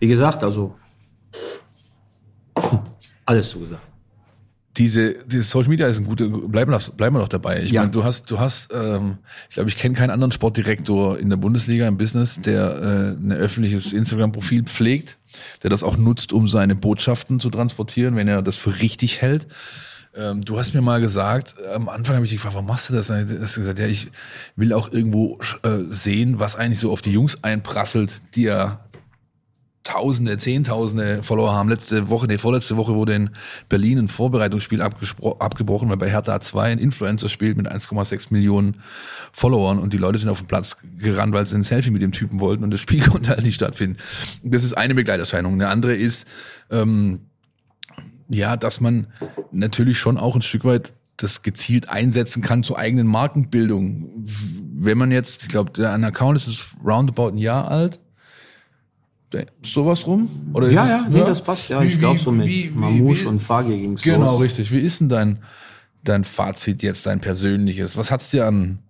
wie 0.00 0.08
gesagt, 0.08 0.42
also 0.42 0.74
alles 3.24 3.50
zugesagt. 3.50 3.82
Diese, 4.80 5.14
dieses 5.26 5.50
Social 5.50 5.68
Media 5.68 5.86
ist 5.86 5.98
ein 5.98 6.04
guter, 6.06 6.26
bleiben 6.26 6.72
wir, 6.72 6.78
doch- 6.78 6.90
bleiben 6.94 7.14
wir 7.14 7.20
doch 7.20 7.28
dabei. 7.28 7.62
Ich 7.62 7.70
Ja. 7.70 7.82
meine, 7.82 7.92
du 7.92 8.02
hast, 8.02 8.30
du 8.30 8.40
hast, 8.40 8.72
ähm, 8.74 9.18
ich 9.48 9.54
glaube, 9.54 9.68
ich 9.68 9.76
kenne 9.76 9.94
keinen 9.94 10.10
anderen 10.10 10.32
Sportdirektor 10.32 11.18
in 11.18 11.28
der 11.28 11.36
Bundesliga 11.36 11.86
im 11.86 11.98
Business, 11.98 12.40
der 12.40 13.16
äh, 13.20 13.22
ein 13.22 13.30
öffentliches 13.32 13.92
Instagram-Profil 13.92 14.64
pflegt, 14.64 15.18
der 15.62 15.68
das 15.70 15.82
auch 15.82 15.98
nutzt, 15.98 16.32
um 16.32 16.48
seine 16.48 16.74
Botschaften 16.74 17.40
zu 17.40 17.50
transportieren, 17.50 18.16
wenn 18.16 18.26
er 18.26 18.40
das 18.40 18.56
für 18.56 18.80
richtig 18.80 19.20
hält. 19.20 19.46
Ähm, 20.16 20.40
du 20.44 20.58
hast 20.58 20.72
mir 20.74 20.80
mal 20.80 21.00
gesagt, 21.00 21.54
am 21.74 21.88
Anfang 21.90 22.16
habe 22.16 22.24
ich 22.24 22.30
dich 22.32 22.38
gefragt, 22.38 22.54
warum 22.54 22.66
machst 22.66 22.88
du 22.88 22.94
das? 22.94 23.08
Dann 23.08 23.28
hast 23.40 23.54
gesagt, 23.56 23.78
ja, 23.78 23.86
ich 23.86 24.08
will 24.56 24.72
auch 24.72 24.90
irgendwo 24.92 25.38
äh, 25.62 25.78
sehen, 25.88 26.40
was 26.40 26.56
eigentlich 26.56 26.80
so 26.80 26.90
auf 26.90 27.02
die 27.02 27.12
Jungs 27.12 27.44
einprasselt, 27.44 28.14
die 28.34 28.42
ja 28.42 28.80
Tausende, 29.82 30.36
Zehntausende 30.36 31.22
Follower 31.22 31.54
haben. 31.54 31.70
Letzte 31.70 32.10
Woche, 32.10 32.26
nee, 32.26 32.36
vorletzte 32.36 32.76
Woche 32.76 32.94
wurde 32.94 33.14
in 33.14 33.30
Berlin 33.70 33.98
ein 33.98 34.08
Vorbereitungsspiel 34.08 34.82
abgebrochen, 34.82 35.88
weil 35.88 35.96
bei 35.96 36.10
Hertha 36.10 36.38
2 36.38 36.72
ein 36.72 36.78
Influencer 36.78 37.30
spielt 37.30 37.56
mit 37.56 37.66
1,6 37.66 38.26
Millionen 38.30 38.76
Followern 39.32 39.78
und 39.78 39.94
die 39.94 39.98
Leute 39.98 40.18
sind 40.18 40.28
auf 40.28 40.42
den 40.42 40.48
Platz 40.48 40.76
gerannt, 40.98 41.32
weil 41.32 41.46
sie 41.46 41.56
ein 41.56 41.64
Selfie 41.64 41.90
mit 41.90 42.02
dem 42.02 42.12
Typen 42.12 42.40
wollten 42.40 42.62
und 42.62 42.70
das 42.70 42.80
Spiel 42.80 43.00
konnte 43.08 43.30
halt 43.30 43.42
nicht 43.42 43.54
stattfinden. 43.54 43.96
Das 44.42 44.64
ist 44.64 44.74
eine 44.74 44.94
Begleiterscheinung. 44.94 45.54
Eine 45.54 45.68
andere 45.68 45.94
ist, 45.94 46.28
ähm, 46.70 47.20
ja, 48.28 48.58
dass 48.58 48.80
man 48.80 49.06
natürlich 49.50 49.98
schon 49.98 50.18
auch 50.18 50.36
ein 50.36 50.42
Stück 50.42 50.64
weit 50.64 50.92
das 51.16 51.42
gezielt 51.42 51.88
einsetzen 51.88 52.42
kann 52.42 52.62
zur 52.62 52.78
eigenen 52.78 53.06
Markenbildung. 53.06 54.24
Wenn 54.24 54.98
man 54.98 55.10
jetzt, 55.10 55.42
ich 55.42 55.48
glaube, 55.48 55.88
ein 55.88 56.04
Account 56.04 56.36
ist 56.38 56.68
roundabout 56.84 57.28
ein 57.28 57.38
Jahr 57.38 57.70
alt. 57.70 57.98
Der- 59.32 59.46
Sowas 59.62 60.06
rum? 60.06 60.28
Oder 60.52 60.70
Ja, 60.70 60.84
es- 60.84 60.90
ja, 60.90 61.06
nee, 61.08 61.20
das 61.20 61.42
passt. 61.42 61.68
Ja, 61.68 61.80
Wie- 61.82 61.86
ich 61.86 61.98
glaube 61.98 62.18
so 62.18 62.32
mit 62.32 62.46
wie- 62.46 62.70
Mamouche 62.74 63.22
wie- 63.22 63.26
und 63.26 63.40
Fagi 63.40 63.78
ging's 63.80 64.02
Genau, 64.02 64.32
los. 64.32 64.40
richtig. 64.40 64.72
Wie 64.72 64.80
ist 64.80 65.00
denn 65.00 65.08
dein, 65.08 65.38
dein 66.02 66.24
Fazit 66.24 66.82
jetzt, 66.82 67.06
dein 67.06 67.20
persönliches? 67.20 67.96
Was 67.96 68.10
hat's 68.10 68.30
dir 68.30 68.46
an 68.46 68.80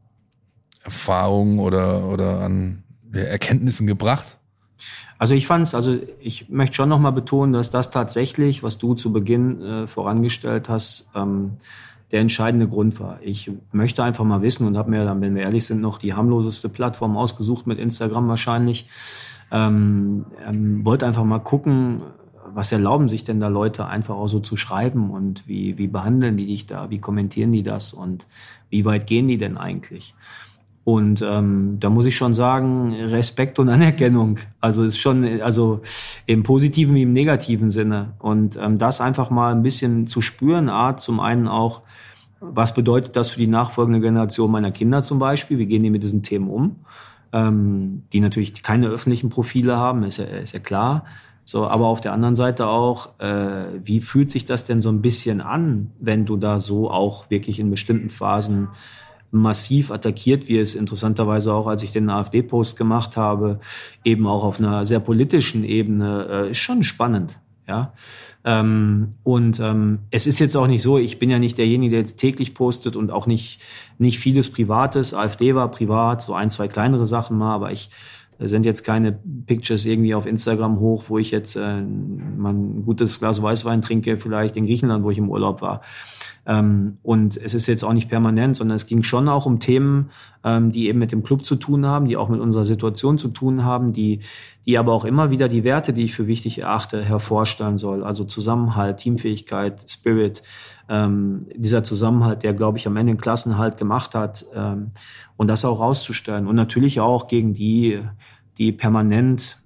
Erfahrungen 0.85 1.59
oder, 1.59 2.07
oder 2.09 2.41
an 2.41 2.83
ja, 3.13 3.21
Erkenntnissen 3.21 3.87
gebracht? 3.87 4.39
Also 5.19 5.35
ich 5.35 5.47
fand's, 5.47 5.75
also 5.75 5.99
ich 6.21 6.49
möchte 6.49 6.77
schon 6.77 6.89
nochmal 6.89 7.13
betonen, 7.13 7.53
dass 7.53 7.71
das 7.71 7.91
tatsächlich, 7.91 8.63
was 8.63 8.79
du 8.79 8.95
zu 8.95 9.13
Beginn 9.13 9.61
äh, 9.61 9.87
vorangestellt 9.87 10.71
hast, 10.71 11.11
ähm, 11.15 11.53
der 12.13 12.21
entscheidende 12.21 12.67
Grund 12.67 12.99
war. 12.99 13.19
Ich 13.23 13.51
möchte 13.73 14.03
einfach 14.03 14.25
mal 14.25 14.41
wissen 14.43 14.67
und 14.67 14.77
habe 14.79 14.91
mir 14.91 15.05
dann, 15.05 15.21
wenn 15.21 15.35
wir 15.35 15.43
ehrlich 15.43 15.67
sind, 15.67 15.81
noch 15.83 15.99
die 15.99 16.15
harmloseste 16.15 16.69
Plattform 16.71 17.17
ausgesucht 17.19 17.67
mit 17.67 17.79
Instagram 17.79 18.27
wahrscheinlich. 18.29 18.89
Ähm, 19.53 20.27
ähm, 20.47 20.85
wollte 20.85 21.07
einfach 21.07 21.25
mal 21.25 21.41
gucken, 21.41 22.03
was 22.55 22.73
erlauben 22.73 23.09
sich 23.09 23.25
denn 23.25 23.41
da 23.41 23.49
Leute 23.49 23.87
einfach 23.87 24.17
auch 24.17 24.29
so 24.29 24.41
zu 24.41 24.57
schreiben 24.57 25.11
und 25.11 25.47
wie, 25.47 25.79
wie 25.79 25.87
behandeln 25.87 26.37
die 26.37 26.47
dich 26.47 26.67
da, 26.67 26.91
wie 26.91 26.99
kommentieren 26.99 27.53
die 27.53 27.63
das 27.63 27.93
und 27.93 28.27
wie 28.69 28.85
weit 28.85 29.07
gehen 29.07 29.29
die 29.29 29.39
denn 29.39 29.57
eigentlich? 29.57 30.15
Und 30.83 31.23
ähm, 31.23 31.77
da 31.79 31.91
muss 31.91 32.07
ich 32.07 32.17
schon 32.17 32.35
sagen, 32.35 32.95
Respekt 32.95 33.59
und 33.59 33.69
Anerkennung. 33.69 34.39
Also 34.61 34.83
ist 34.83 34.99
schon, 34.99 35.41
also 35.41 35.81
im 36.27 36.43
positiven 36.43 36.95
wie 36.95 37.03
im 37.03 37.13
negativen 37.13 37.71
Sinne. 37.71 38.15
Und 38.19 38.57
ähm, 38.57 38.79
das 38.79 39.01
einfach 39.01 39.31
mal 39.31 39.53
ein 39.53 39.63
bisschen 39.63 40.07
zu 40.07 40.21
spüren, 40.21 40.69
Art 40.69 41.01
zum 41.01 41.21
einen 41.21 41.49
auch, 41.49 41.83
was 42.41 42.73
bedeutet 42.73 43.17
das 43.17 43.29
für 43.29 43.39
die 43.39 43.47
nachfolgende 43.47 44.01
Generation 44.01 44.51
meiner 44.51 44.71
Kinder 44.71 45.03
zum 45.03 45.19
Beispiel? 45.19 45.59
Wie 45.59 45.67
gehen 45.67 45.83
die 45.83 45.91
mit 45.91 46.03
diesen 46.03 46.23
Themen 46.23 46.49
um? 46.49 46.77
Ähm, 47.33 48.03
die 48.13 48.21
natürlich 48.21 48.63
keine 48.63 48.89
öffentlichen 48.89 49.31
Profile 49.31 49.77
haben, 49.77 50.03
ist 50.03 50.19
ja, 50.19 50.25
ist 50.25 50.55
ja 50.55 50.61
klar. 50.61 51.05
So, 51.45 51.67
aber 51.67 51.87
auf 51.87 52.01
der 52.01 52.13
anderen 52.13 52.37
Seite 52.37 52.67
auch, 52.67 53.19
äh, 53.19 53.65
wie 53.83 54.01
fühlt 54.01 54.31
sich 54.31 54.45
das 54.45 54.65
denn 54.65 54.81
so 54.81 54.89
ein 54.89 55.03
bisschen 55.03 55.41
an, 55.41 55.91
wenn 55.99 56.27
du 56.27 56.37
da 56.37 56.61
so 56.61 56.91
auch 56.91 57.31
wirklich 57.31 57.59
in 57.59 57.71
bestimmten 57.71 58.09
Phasen 58.09 58.69
massiv 59.33 59.91
attackiert 59.91 60.49
wirst, 60.49 60.75
interessanterweise 60.75 61.55
auch, 61.55 61.67
als 61.67 61.83
ich 61.83 61.93
den 61.93 62.11
AfD-Post 62.11 62.77
gemacht 62.77 63.17
habe, 63.17 63.61
eben 64.05 64.27
auch 64.27 64.45
auf 64.45 64.59
einer 64.59 64.85
sehr 64.85 65.01
politischen 65.01 65.65
Ebene, 65.65 66.27
äh, 66.31 66.51
ist 66.51 66.59
schon 66.59 66.83
spannend, 66.83 67.39
ja. 67.71 67.93
Ähm, 68.45 69.11
und 69.23 69.61
ähm, 69.61 70.01
es 70.11 70.27
ist 70.27 70.41
jetzt 70.41 70.57
auch 70.57 70.67
nicht 70.67 70.83
so, 70.83 70.99
ich 70.99 71.19
bin 71.19 71.31
ja 71.31 71.39
nicht 71.39 71.57
derjenige, 71.57 71.93
der 71.93 72.01
jetzt 72.01 72.17
täglich 72.17 72.53
postet 72.53 72.97
und 72.97 73.13
auch 73.13 73.27
nicht, 73.27 73.61
nicht 73.99 74.19
vieles 74.19 74.51
Privates. 74.51 75.15
AfD 75.15 75.55
war 75.55 75.71
privat, 75.71 76.21
so 76.21 76.35
ein, 76.35 76.51
zwei 76.51 76.67
kleinere 76.67 77.07
Sachen 77.07 77.39
mal, 77.39 77.55
aber 77.55 77.71
ich 77.71 77.91
es 78.43 78.51
sind 78.53 78.65
jetzt 78.65 78.85
keine 78.85 79.13
Pictures 79.13 79.85
irgendwie 79.85 80.15
auf 80.15 80.25
Instagram 80.25 80.81
hoch, 80.81 81.05
wo 81.09 81.19
ich 81.19 81.31
jetzt 81.31 81.57
äh, 81.57 81.83
mal 81.83 82.55
ein 82.55 82.87
gutes 82.87 83.19
Glas 83.19 83.43
Weißwein 83.43 83.83
trinke, 83.83 84.17
vielleicht 84.17 84.57
in 84.57 84.65
Griechenland, 84.65 85.05
wo 85.05 85.11
ich 85.11 85.19
im 85.19 85.29
Urlaub 85.29 85.61
war. 85.61 85.83
Ähm, 86.47 86.99
und 87.03 87.37
es 87.37 87.55
ist 87.55 87.67
jetzt 87.67 87.85
auch 87.85 87.93
nicht 87.93 88.09
permanent, 88.09 88.57
sondern 88.57 88.77
es 88.77 88.87
ging 88.87 89.03
schon 89.03 89.29
auch 89.29 89.47
um 89.47 89.61
Themen, 89.61 90.11
ähm, 90.43 90.73
die 90.73 90.89
eben 90.89 90.99
mit 90.99 91.13
dem 91.13 91.23
Club 91.23 91.45
zu 91.45 91.57
tun 91.57 91.87
haben, 91.87 92.07
die 92.07 92.17
auch 92.17 92.29
mit 92.29 92.41
unserer 92.41 92.65
Situation 92.65 93.19
zu 93.19 93.29
tun 93.29 93.65
haben, 93.65 93.93
die, 93.93 94.21
die 94.67 94.79
aber 94.79 94.93
auch 94.93 95.05
immer 95.05 95.31
wieder 95.31 95.49
die 95.49 95.65
Werte, 95.65 95.93
die 95.93 96.05
ich 96.05 96.15
für 96.15 96.27
wichtig 96.27 96.61
erachte, 96.61 97.05
hervorstellen 97.05 97.79
soll. 97.79 98.03
Also 98.03 98.25
Zusammenhalt, 98.25 98.99
Teamfähigkeit, 98.99 99.89
Spirit, 99.89 100.43
ähm, 100.89 101.47
dieser 101.55 101.85
Zusammenhalt, 101.85 102.43
der, 102.43 102.55
glaube 102.55 102.79
ich, 102.79 102.87
am 102.87 102.97
Ende 102.97 103.13
den 103.13 103.21
Klassenhalt 103.21 103.77
gemacht 103.77 104.15
hat, 104.15 104.47
ähm, 104.55 104.93
und 105.37 105.47
das 105.47 105.65
auch 105.65 105.81
rauszustellen. 105.81 106.47
Und 106.47 106.57
natürlich 106.57 107.01
auch 107.01 107.27
gegen 107.27 107.55
die, 107.55 108.01
die 108.59 108.73
permanent 108.73 109.60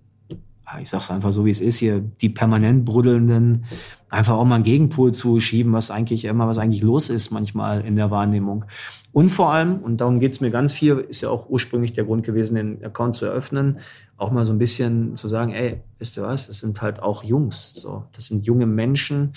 ich 0.81 0.91
sag's 0.91 1.11
einfach 1.11 1.33
so, 1.33 1.45
wie 1.45 1.51
es 1.51 1.61
ist 1.61 1.79
hier, 1.79 2.01
die 2.01 2.29
permanent 2.29 2.85
bruddelnden, 2.85 3.65
einfach 4.09 4.35
auch 4.35 4.45
mal 4.45 4.57
einen 4.57 4.65
Gegenpol 4.65 5.13
zu 5.13 5.39
schieben, 5.41 5.73
was 5.73 5.91
eigentlich 5.91 6.25
immer, 6.25 6.47
was 6.47 6.59
eigentlich 6.59 6.83
los 6.83 7.11
ist 7.11 7.31
manchmal 7.31 7.83
in 7.83 7.97
der 7.97 8.11
Wahrnehmung. 8.11 8.65
Und 9.13 9.29
vor 9.29 9.53
allem, 9.53 9.79
und 9.79 10.01
darum 10.01 10.21
geht's 10.21 10.41
mir 10.41 10.51
ganz 10.51 10.73
viel, 10.73 10.99
ist 11.09 11.21
ja 11.21 11.31
auch 11.31 11.49
ursprünglich 11.49 11.93
der 11.93 12.05
Grund 12.05 12.25
gewesen, 12.25 12.55
den 12.55 12.85
Account 12.85 13.15
zu 13.15 13.27
eröffnen, 13.27 13.79
auch 14.17 14.31
mal 14.31 14.45
so 14.45 14.53
ein 14.53 14.59
bisschen 14.59 15.17
zu 15.17 15.29
sagen, 15.29 15.53
ey, 15.53 15.83
wisst 15.99 16.17
ihr 16.17 16.23
was, 16.23 16.47
das 16.47 16.59
sind 16.59 16.81
halt 16.81 17.03
auch 17.03 17.23
Jungs, 17.23 17.75
so, 17.75 18.05
das 18.13 18.27
sind 18.27 18.45
junge 18.45 18.67
Menschen 18.67 19.33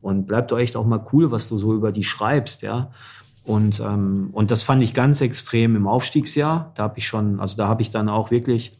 und 0.00 0.26
bleibt 0.26 0.50
doch 0.50 0.58
echt 0.58 0.76
auch 0.76 0.86
mal 0.86 1.04
cool, 1.12 1.30
was 1.30 1.48
du 1.48 1.58
so 1.58 1.74
über 1.74 1.92
die 1.92 2.04
schreibst, 2.04 2.62
ja. 2.62 2.90
Und, 3.44 3.80
ähm, 3.80 4.30
und 4.32 4.50
das 4.50 4.62
fand 4.62 4.82
ich 4.82 4.94
ganz 4.94 5.20
extrem 5.20 5.74
im 5.74 5.86
Aufstiegsjahr. 5.88 6.72
Da 6.74 6.84
habe 6.84 6.98
ich 6.98 7.06
schon, 7.06 7.40
also 7.40 7.56
da 7.56 7.66
habe 7.66 7.82
ich 7.82 7.90
dann 7.90 8.08
auch 8.08 8.30
wirklich 8.30 8.72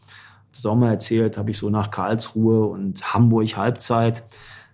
mal 0.65 0.91
erzählt, 0.91 1.39
habe 1.39 1.51
ich 1.51 1.59
so 1.59 1.71
nach 1.71 1.91
Karlsruhe 1.91 2.67
und 2.67 3.15
Hamburg 3.15 3.57
Halbzeit, 3.57 4.23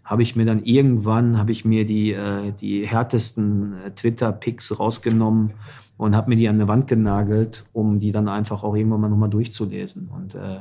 habe 0.05 0.23
ich 0.23 0.37
mir 0.37 0.47
dann 0.47 0.65
irgendwann, 0.65 1.39
habe 1.39 1.53
ich 1.53 1.65
mir 1.65 1.85
die, 1.85 2.13
äh, 2.13 2.53
die 2.53 2.87
härtesten 2.87 3.75
äh, 3.85 3.91
Twitter-Pics 3.91 4.79
rausgenommen 4.79 5.53
und 5.99 6.17
habe 6.17 6.31
mir 6.31 6.37
die 6.37 6.49
an 6.49 6.57
eine 6.57 6.69
Wand 6.69 6.87
genagelt, 6.87 7.67
um 7.73 7.99
die 7.99 8.13
dann 8.13 8.29
einfach 8.29 8.63
auch 8.65 8.75
irgendwann 8.75 9.03
mal 9.03 9.09
nochmal 9.11 9.29
durchzulesen 9.29 10.09
und 10.09 10.35
äh, 10.35 10.61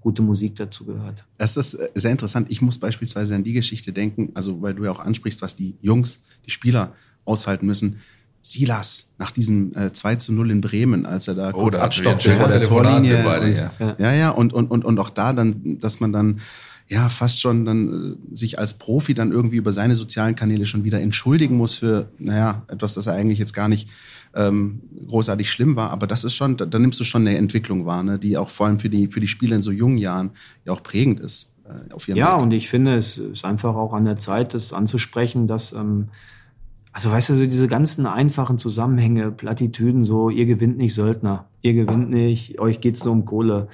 gute 0.00 0.22
Musik 0.22 0.54
dazu 0.54 0.84
gehört. 0.84 1.24
Das 1.36 1.56
ist 1.56 1.74
äh, 1.74 1.90
sehr 1.94 2.12
interessant. 2.12 2.46
Ich 2.50 2.62
muss 2.62 2.78
beispielsweise 2.78 3.34
an 3.34 3.42
die 3.42 3.54
Geschichte 3.54 3.92
denken, 3.92 4.30
also 4.34 4.62
weil 4.62 4.74
du 4.74 4.84
ja 4.84 4.92
auch 4.92 5.00
ansprichst, 5.00 5.42
was 5.42 5.56
die 5.56 5.74
Jungs, 5.80 6.20
die 6.46 6.50
Spieler 6.50 6.92
aushalten 7.24 7.66
müssen. 7.66 7.98
Silas 8.52 9.08
nach 9.18 9.30
diesem 9.32 9.72
äh, 9.76 9.92
2 9.92 10.16
zu 10.16 10.32
0 10.32 10.50
in 10.50 10.60
Bremen, 10.60 11.06
als 11.06 11.28
er 11.28 11.34
da 11.34 11.50
Oh, 11.54 11.62
kurz 11.62 11.76
abstoppte 11.76 12.32
vor 12.32 12.48
der 12.48 12.62
Torlinie. 12.62 13.22
beide, 13.24 13.46
und, 13.46 13.58
ja. 13.80 13.96
ja, 13.98 14.12
ja, 14.14 14.30
und, 14.30 14.52
und, 14.52 14.70
und, 14.70 14.84
und 14.84 14.98
auch 14.98 15.10
da 15.10 15.32
dann, 15.32 15.78
dass 15.80 16.00
man 16.00 16.12
dann 16.12 16.40
ja 16.88 17.08
fast 17.08 17.40
schon 17.40 17.64
dann 17.64 18.16
äh, 18.30 18.34
sich 18.34 18.58
als 18.58 18.74
Profi 18.74 19.14
dann 19.14 19.32
irgendwie 19.32 19.56
über 19.56 19.72
seine 19.72 19.94
sozialen 19.94 20.36
Kanäle 20.36 20.66
schon 20.66 20.84
wieder 20.84 21.00
entschuldigen 21.00 21.56
muss 21.56 21.74
für, 21.74 22.08
naja, 22.18 22.62
etwas, 22.68 22.94
das 22.94 23.06
er 23.06 23.14
eigentlich 23.14 23.38
jetzt 23.40 23.54
gar 23.54 23.68
nicht 23.68 23.88
ähm, 24.34 24.80
großartig 25.08 25.50
schlimm 25.50 25.74
war. 25.76 25.90
Aber 25.90 26.06
das 26.06 26.22
ist 26.22 26.34
schon, 26.36 26.56
da, 26.56 26.66
da 26.66 26.78
nimmst 26.78 27.00
du 27.00 27.04
schon 27.04 27.22
eine 27.26 27.36
Entwicklung 27.38 27.86
wahr, 27.86 28.02
ne, 28.04 28.18
die 28.18 28.36
auch 28.36 28.50
vor 28.50 28.66
allem 28.66 28.78
für 28.78 28.88
die, 28.90 29.08
für 29.08 29.18
die 29.20 29.26
Spieler 29.28 29.56
in 29.56 29.62
so 29.62 29.72
jungen 29.72 29.98
Jahren 29.98 30.30
ja 30.64 30.72
auch 30.72 30.82
prägend 30.82 31.18
ist. 31.20 31.50
Äh, 31.64 31.92
auf 31.92 32.06
ihrem 32.06 32.18
Ja, 32.18 32.36
Weg. 32.36 32.42
und 32.42 32.50
ich 32.52 32.68
finde, 32.68 32.94
es 32.94 33.18
ist 33.18 33.44
einfach 33.44 33.74
auch 33.74 33.92
an 33.92 34.04
der 34.04 34.16
Zeit, 34.16 34.54
das 34.54 34.72
anzusprechen, 34.72 35.48
dass, 35.48 35.72
ähm, 35.72 36.08
also 36.96 37.10
weißt 37.12 37.28
du, 37.28 37.36
so 37.36 37.44
diese 37.44 37.68
ganzen 37.68 38.06
einfachen 38.06 38.56
Zusammenhänge, 38.56 39.30
Plattitüden, 39.30 40.02
so, 40.02 40.30
ihr 40.30 40.46
gewinnt 40.46 40.78
nicht 40.78 40.94
Söldner, 40.94 41.44
ihr 41.60 41.74
gewinnt 41.74 42.08
nicht, 42.08 42.58
euch 42.58 42.80
geht's 42.80 43.04
nur 43.04 43.12
um 43.12 43.26
Kohle. 43.26 43.68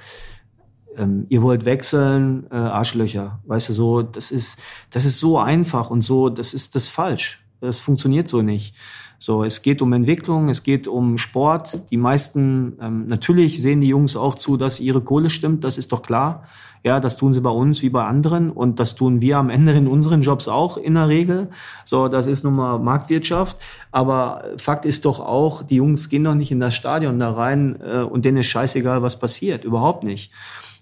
Ähm, 0.97 1.25
ihr 1.29 1.41
wollt 1.41 1.63
wechseln, 1.63 2.47
äh, 2.51 2.55
Arschlöcher. 2.55 3.39
Weißt 3.45 3.69
du, 3.69 3.73
so, 3.73 4.01
das 4.01 4.29
ist, 4.29 4.59
das 4.89 5.05
ist 5.05 5.19
so 5.19 5.39
einfach 5.39 5.89
und 5.89 6.01
so, 6.01 6.27
das 6.27 6.53
ist 6.53 6.75
das 6.75 6.83
ist 6.83 6.89
falsch. 6.89 7.41
Das 7.61 7.79
funktioniert 7.79 8.27
so 8.27 8.41
nicht. 8.41 8.75
So, 9.19 9.45
es 9.45 9.61
geht 9.61 9.81
um 9.81 9.93
Entwicklung, 9.93 10.49
es 10.49 10.61
geht 10.61 10.89
um 10.89 11.17
Sport. 11.17 11.89
Die 11.91 11.97
meisten, 11.97 12.77
ähm, 12.81 13.07
natürlich 13.07 13.61
sehen 13.61 13.79
die 13.79 13.87
Jungs 13.87 14.17
auch 14.17 14.35
zu, 14.35 14.57
dass 14.57 14.81
ihre 14.81 14.99
Kohle 14.99 15.29
stimmt, 15.29 15.63
das 15.63 15.77
ist 15.77 15.93
doch 15.93 16.01
klar. 16.01 16.43
Ja, 16.83 16.99
das 16.99 17.15
tun 17.15 17.33
sie 17.33 17.39
bei 17.39 17.49
uns 17.49 17.81
wie 17.81 17.89
bei 17.89 18.03
anderen 18.03 18.51
und 18.51 18.79
das 18.79 18.95
tun 18.95 19.21
wir 19.21 19.37
am 19.37 19.49
Ende 19.49 19.71
in 19.71 19.87
unseren 19.87 20.21
Jobs 20.21 20.49
auch 20.49 20.75
in 20.75 20.95
der 20.95 21.07
Regel. 21.07 21.49
So, 21.85 22.09
das 22.09 22.27
ist 22.27 22.43
nun 22.43 22.55
mal 22.55 22.77
Marktwirtschaft. 22.77 23.57
Aber 23.91 24.43
Fakt 24.57 24.85
ist 24.85 25.05
doch 25.05 25.21
auch, 25.21 25.63
die 25.63 25.75
Jungs 25.75 26.09
gehen 26.09 26.25
doch 26.25 26.35
nicht 26.35 26.51
in 26.51 26.59
das 26.59 26.75
Stadion 26.75 27.19
da 27.19 27.31
rein 27.31 27.79
äh, 27.81 27.99
und 27.99 28.25
denen 28.25 28.37
ist 28.37 28.47
scheißegal, 28.47 29.01
was 29.01 29.17
passiert. 29.17 29.63
Überhaupt 29.63 30.03
nicht. 30.03 30.31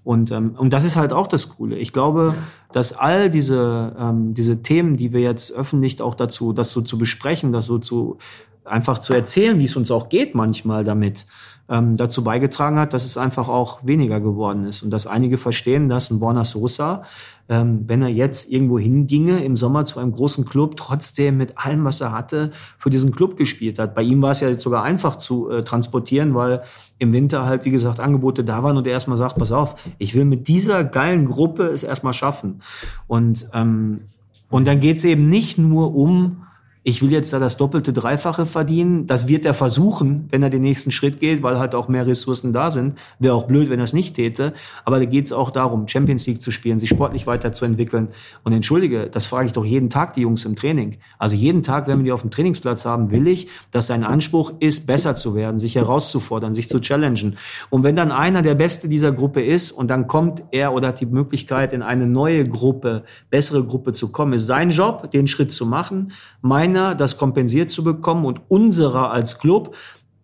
Und, 0.04 0.32
ähm, 0.32 0.56
und 0.58 0.74
das 0.74 0.84
ist 0.84 0.96
halt 0.96 1.14
auch 1.14 1.28
das 1.28 1.50
Coole. 1.50 1.78
Ich 1.78 1.94
glaube, 1.94 2.34
dass 2.72 2.94
all 2.94 3.30
diese, 3.30 3.96
ähm, 4.00 4.34
diese 4.34 4.64
Themen, 4.64 4.98
die 4.98 5.14
wir 5.14 5.22
jetzt 5.22 5.52
öffentlich 5.52 6.02
auch 6.02 6.16
dazu, 6.16 6.54
das 6.54 6.72
so 6.72 6.82
zu 6.82 6.98
besprechen, 6.98 7.52
das 7.52 7.68
so 7.68 7.78
zu 7.78 8.18
einfach 8.66 9.00
zu 9.00 9.14
erzählen, 9.14 9.60
wie 9.60 9.66
es 9.66 9.76
uns 9.76 9.92
auch 9.92 10.10
geht 10.10 10.36
manchmal 10.36 10.84
damit, 10.84 11.26
ähm, 11.72 11.96
dazu 11.96 12.24
beigetragen 12.24 12.78
hat, 12.78 12.94
dass 12.94 13.06
es 13.06 13.18
einfach 13.18 13.48
auch 13.48 13.86
weniger 13.86 14.20
geworden 14.20 14.66
ist. 14.66 14.84
Und 14.84 14.92
dass 14.92 15.08
einige 15.08 15.38
verstehen, 15.38 15.88
dass 15.88 16.12
ein 16.12 16.20
Borna 16.20 16.44
Sosa, 16.44 17.04
ähm, 17.48 17.86
wenn 17.88 18.02
er 18.02 18.10
jetzt 18.10 18.52
irgendwo 18.52 18.78
hinginge 18.78 19.42
im 19.44 19.56
Sommer 19.56 19.86
zu 19.86 20.00
einem 20.00 20.12
großen 20.12 20.46
Club, 20.46 20.76
trotzdem 20.76 21.38
mit 21.38 21.58
allem, 21.58 21.86
was 21.86 22.02
er 22.02 22.12
hatte, 22.12 22.52
für 22.78 22.90
diesen 22.90 23.16
Club 23.16 23.38
gespielt 23.38 23.80
hat. 23.80 23.96
Bei 23.96 24.02
ihm 24.02 24.22
war 24.22 24.32
es 24.32 24.42
ja 24.42 24.50
jetzt 24.50 24.64
sogar 24.64 24.84
einfach 24.84 25.16
zu 25.16 25.50
äh, 25.50 25.64
transportieren, 25.64 26.36
weil 26.36 26.62
im 27.00 27.14
Winter 27.14 27.46
halt, 27.46 27.64
wie 27.64 27.72
gesagt, 27.72 28.02
Angebote 28.02 28.44
da 28.44 28.64
waren 28.64 28.76
und 28.76 28.86
er 28.86 28.94
erstmal 28.94 29.18
sagt, 29.18 29.38
pass 29.38 29.54
auf, 29.54 29.76
ich 29.98 30.14
will 30.14 30.26
mit 30.26 30.50
dieser 30.50 30.84
geilen 30.84 31.26
Gruppe 31.26 31.68
es 31.68 31.84
erstmal 31.84 32.14
schaffen. 32.14 32.62
Und, 33.08 33.48
ähm, 33.54 34.02
und 34.50 34.68
dann 34.68 34.82
geht 34.82 34.98
es 34.98 35.06
eben 35.06 35.30
nicht 35.30 35.58
nur 35.58 35.96
um, 35.96 36.44
ich 36.84 37.04
will 37.04 37.12
jetzt 37.12 37.32
da 37.32 37.38
das 37.38 37.58
doppelte, 37.58 37.94
dreifache 37.94 38.48
verdienen. 38.48 39.06
Das 39.06 39.28
wird 39.28 39.46
er 39.46 39.54
versuchen, 39.54 40.28
wenn 40.32 40.42
er 40.42 40.50
den 40.50 40.64
nächsten 40.64 40.90
Schritt 40.90 41.20
geht, 41.20 41.44
weil 41.44 41.60
halt 41.60 41.76
auch 41.76 41.88
mehr 41.88 42.08
Ressourcen 42.08 42.54
da 42.54 42.72
sind. 42.72 42.98
Wäre 43.20 43.36
auch 43.36 43.44
blöd, 43.44 43.70
wenn 43.70 43.80
er 43.80 43.84
es 43.84 43.94
nicht 43.94 44.16
täte. 44.16 44.54
Aber 44.84 44.98
da 44.98 45.06
geht 45.06 45.26
es 45.26 45.32
auch 45.32 45.52
darum, 45.52 45.88
Champions 45.88 46.26
League 46.26 46.42
zu 46.42 46.50
spielen, 46.50 46.80
sich 46.80 46.90
sportlich 46.90 47.28
weiterzuentwickeln. 47.28 48.08
Und 48.44 48.54
entschuldige, 48.54 49.08
das 49.12 49.28
frage 49.28 49.46
ich 49.46 49.54
doch 49.54 49.64
jeden 49.64 49.92
Tag 49.92 50.16
die 50.16 50.22
Jungs 50.22 50.44
im 50.44 50.56
Training. 50.56 50.98
Also 51.20 51.36
jeden 51.36 51.62
Tag, 51.62 51.88
wenn 51.88 52.00
wir 52.00 52.06
die 52.06 52.12
auf 52.12 52.22
dem 52.22 52.32
Trainingsplatz 52.32 52.84
haben, 52.86 53.12
will 53.12 53.28
ich, 53.28 53.50
dass 53.70 53.86
sein 53.86 54.04
Anspruch 54.04 54.54
ist, 54.60 54.88
besser 54.88 55.14
zu 55.14 55.36
werden, 55.36 55.60
sich 55.60 55.76
herauszufordern, 55.76 56.56
sich 56.56 56.68
zu 56.68 56.80
challengen. 56.80 57.38
Und 57.70 57.84
wenn 57.84 57.96
dann 57.96 58.12
einer 58.12 58.42
der 58.42 58.56
Beste 58.56 58.90
dieser 58.90 59.12
Gruppe 59.12 59.44
ist 59.44 59.72
und 59.72 59.88
dann 59.90 60.08
kommt 60.08 60.44
er 60.50 60.74
oder 60.74 60.88
hat 60.88 61.00
die 61.00 61.06
Möglichkeit, 61.06 61.74
in 61.74 61.84
eine 61.84 62.08
neue 62.08 62.44
Gruppe, 62.44 63.04
bessere 63.30 63.64
Gruppe 63.64 63.92
zu 63.92 64.12
kommen, 64.12 64.34
ist 64.34 64.48
sein 64.48 64.72
Job, 64.72 65.12
den 65.12 65.28
Schritt 65.28 65.54
zu 65.54 65.68
machen. 65.68 66.12
Meiner, 66.72 66.96
das 66.96 67.18
kompensiert 67.18 67.70
zu 67.70 67.84
bekommen 67.84 68.24
und 68.24 68.40
unserer 68.48 69.12
als 69.12 69.40
Club 69.40 69.76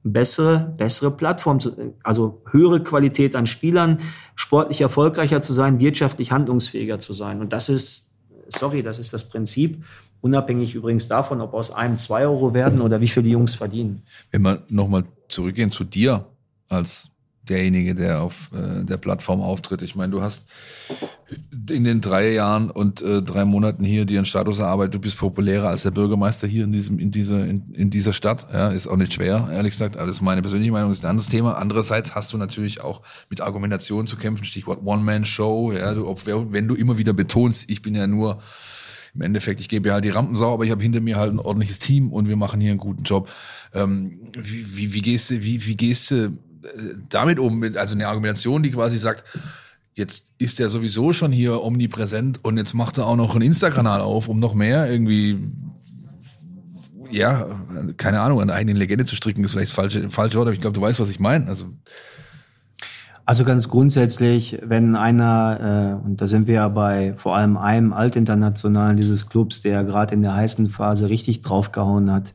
bessere, 0.04 0.74
bessere 0.78 1.12
Plattform, 1.12 1.60
also 2.04 2.42
höhere 2.52 2.82
Qualität 2.82 3.36
an 3.36 3.46
Spielern, 3.48 4.00
sportlich 4.36 4.80
erfolgreicher 4.80 5.42
zu 5.42 5.52
sein, 5.52 5.82
wirtschaftlich 5.82 6.32
handlungsfähiger 6.32 7.02
zu 7.02 7.12
sein. 7.12 7.42
Und 7.42 7.52
das 7.52 7.68
ist, 7.68 8.14
sorry, 8.48 8.82
das 8.82 8.98
ist 8.98 9.12
das 9.12 9.28
Prinzip, 9.28 9.84
unabhängig 10.22 10.74
übrigens 10.74 11.10
davon, 11.10 11.42
ob 11.42 11.54
aus 11.54 11.72
einem 11.72 11.98
zwei 11.98 12.26
Euro 12.26 12.54
werden 12.54 12.80
oder 12.80 13.02
wie 13.02 13.10
viel 13.10 13.24
die 13.24 13.32
Jungs 13.32 13.56
verdienen. 13.56 14.04
Wenn 14.32 14.44
wir 14.44 14.64
nochmal 14.70 15.04
zurückgehen 15.28 15.70
zu 15.70 15.84
dir 15.84 16.26
als 16.70 17.10
derjenige, 17.50 17.96
der 17.96 18.22
auf 18.22 18.52
äh, 18.54 18.84
der 18.84 18.98
Plattform 18.98 19.42
auftritt. 19.42 19.82
Ich 19.82 19.96
meine, 19.96 20.12
du 20.12 20.22
hast 20.22 20.46
in 21.70 21.84
den 21.84 22.02
drei 22.02 22.32
Jahren 22.32 22.72
und 22.72 23.02
äh, 23.02 23.22
drei 23.22 23.46
Monaten 23.46 23.84
hier 23.84 24.06
dir 24.06 24.20
einen 24.20 24.26
Status 24.26 24.60
erarbeitet. 24.60 24.96
Du 24.96 25.00
bist 25.00 25.18
populärer 25.18 25.70
als 25.70 25.84
der 25.84 25.92
Bürgermeister 25.92 26.48
hier 26.48 26.64
in 26.64 26.72
diesem 26.72 27.00
in 27.00 27.12
dieser 27.12 27.46
in, 27.46 27.72
in 27.74 27.90
dieser 27.90 28.14
Stadt. 28.14 28.48
Ja, 28.54 28.70
ist 28.70 28.88
auch 28.88 28.96
nicht 28.96 29.14
schwer, 29.14 29.50
ehrlich 29.52 29.72
gesagt. 29.72 29.96
Das 29.96 30.10
ist 30.10 30.22
meine 30.22 30.42
persönliche 30.42 30.72
Meinung, 30.72 30.92
ist 30.92 31.04
ein 31.04 31.10
anderes 31.10 31.30
Thema. 31.30 31.58
Andererseits 31.58 32.16
hast 32.16 32.32
du 32.34 32.38
natürlich 32.38 32.82
auch 32.82 33.02
mit 33.30 33.42
Argumentationen 33.42 34.08
zu 34.08 34.18
kämpfen. 34.18 34.46
Stichwort 34.46 34.80
One-Man-Show. 34.86 35.74
Ja, 35.74 35.94
du, 35.94 36.08
ob, 36.08 36.26
wenn 36.26 36.68
du 36.68 36.76
immer 36.76 36.98
wieder 36.98 37.14
betonst, 37.14 37.70
ich 37.70 37.82
bin 37.82 37.96
ja 37.96 38.08
nur 38.08 38.40
im 39.18 39.22
Endeffekt, 39.22 39.60
ich 39.60 39.70
gebe 39.70 39.88
ja 39.88 39.96
halt 39.96 40.06
die 40.06 40.10
Rampensau, 40.10 40.54
aber 40.54 40.64
ich 40.64 40.70
habe 40.70 40.84
hinter 40.84 41.02
mir 41.02 41.18
halt 41.18 41.34
ein 41.34 41.40
ordentliches 41.40 41.80
Team 41.80 42.12
und 42.14 42.28
wir 42.28 42.36
machen 42.36 42.62
hier 42.62 42.70
einen 42.70 42.80
guten 42.80 43.02
Job. 43.02 43.30
Ähm, 43.74 44.20
wie, 44.38 44.78
wie, 44.78 44.94
wie 44.94 45.02
gehst 45.02 45.32
du, 45.32 45.44
wie, 45.44 45.66
wie 45.66 45.76
gehst 45.76 46.12
du 46.12 46.38
damit 47.10 47.40
um, 47.40 47.64
also 47.76 47.96
eine 47.96 48.08
Argumentation, 48.08 48.64
die 48.64 48.72
quasi 48.72 48.98
sagt, 48.98 49.24
jetzt 49.94 50.32
ist 50.38 50.60
er 50.60 50.70
sowieso 50.70 51.12
schon 51.12 51.32
hier 51.32 51.64
omnipräsent 51.64 52.44
und 52.44 52.58
jetzt 52.58 52.74
macht 52.74 52.98
er 52.98 53.08
auch 53.08 53.16
noch 53.16 53.36
einen 53.36 53.46
Insta-Kanal 53.46 54.02
auf, 54.02 54.28
um 54.28 54.40
noch 54.40 54.54
mehr 54.54 54.90
irgendwie, 54.92 55.40
ja, 57.10 57.48
keine 57.98 58.22
Ahnung, 58.22 58.42
eine 58.42 58.54
eigene 58.54 58.78
Legende 58.78 59.06
zu 59.06 59.16
stricken, 59.16 59.44
ist 59.44 59.52
vielleicht 59.52 59.70
das 59.70 59.76
falsche, 59.76 60.10
falsche 60.10 60.38
Wort, 60.38 60.48
aber 60.48 60.54
ich 60.54 60.62
glaube, 60.62 60.76
du 60.76 60.82
weißt, 60.82 61.00
was 61.00 61.10
ich 61.10 61.20
meine. 61.20 61.48
Also 61.48 61.66
also 63.28 63.44
ganz 63.44 63.68
grundsätzlich, 63.68 64.58
wenn 64.64 64.96
einer, 64.96 66.00
äh, 66.02 66.06
und 66.08 66.22
da 66.22 66.28
sind 66.28 66.48
wir 66.48 66.54
ja 66.54 66.68
bei 66.70 67.14
vor 67.18 67.36
allem 67.36 67.58
einem 67.58 67.92
Altinternationalen 67.92 68.96
dieses 68.96 69.28
Clubs, 69.28 69.60
der 69.60 69.84
gerade 69.84 70.16
in 70.16 70.22
der 70.24 70.34
heißen 70.34 70.70
Phase 70.70 71.10
richtig 71.10 71.42
draufgehauen 71.42 72.10
hat, 72.10 72.34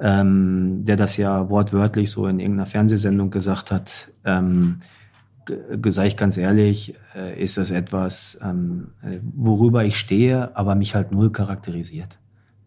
ähm, 0.00 0.84
der 0.84 0.96
das 0.96 1.16
ja 1.18 1.48
wortwörtlich 1.50 2.10
so 2.10 2.26
in 2.26 2.40
irgendeiner 2.40 2.66
Fernsehsendung 2.66 3.30
gesagt 3.30 3.70
hat, 3.70 4.08
ähm, 4.24 4.80
sage 5.86 6.08
ich 6.08 6.16
ganz 6.16 6.36
ehrlich, 6.36 6.96
äh, 7.14 7.40
ist 7.40 7.56
das 7.56 7.70
etwas, 7.70 8.40
ähm, 8.42 8.88
worüber 9.36 9.84
ich 9.84 10.00
stehe, 10.00 10.56
aber 10.56 10.74
mich 10.74 10.96
halt 10.96 11.12
null 11.12 11.30
charakterisiert. 11.30 12.18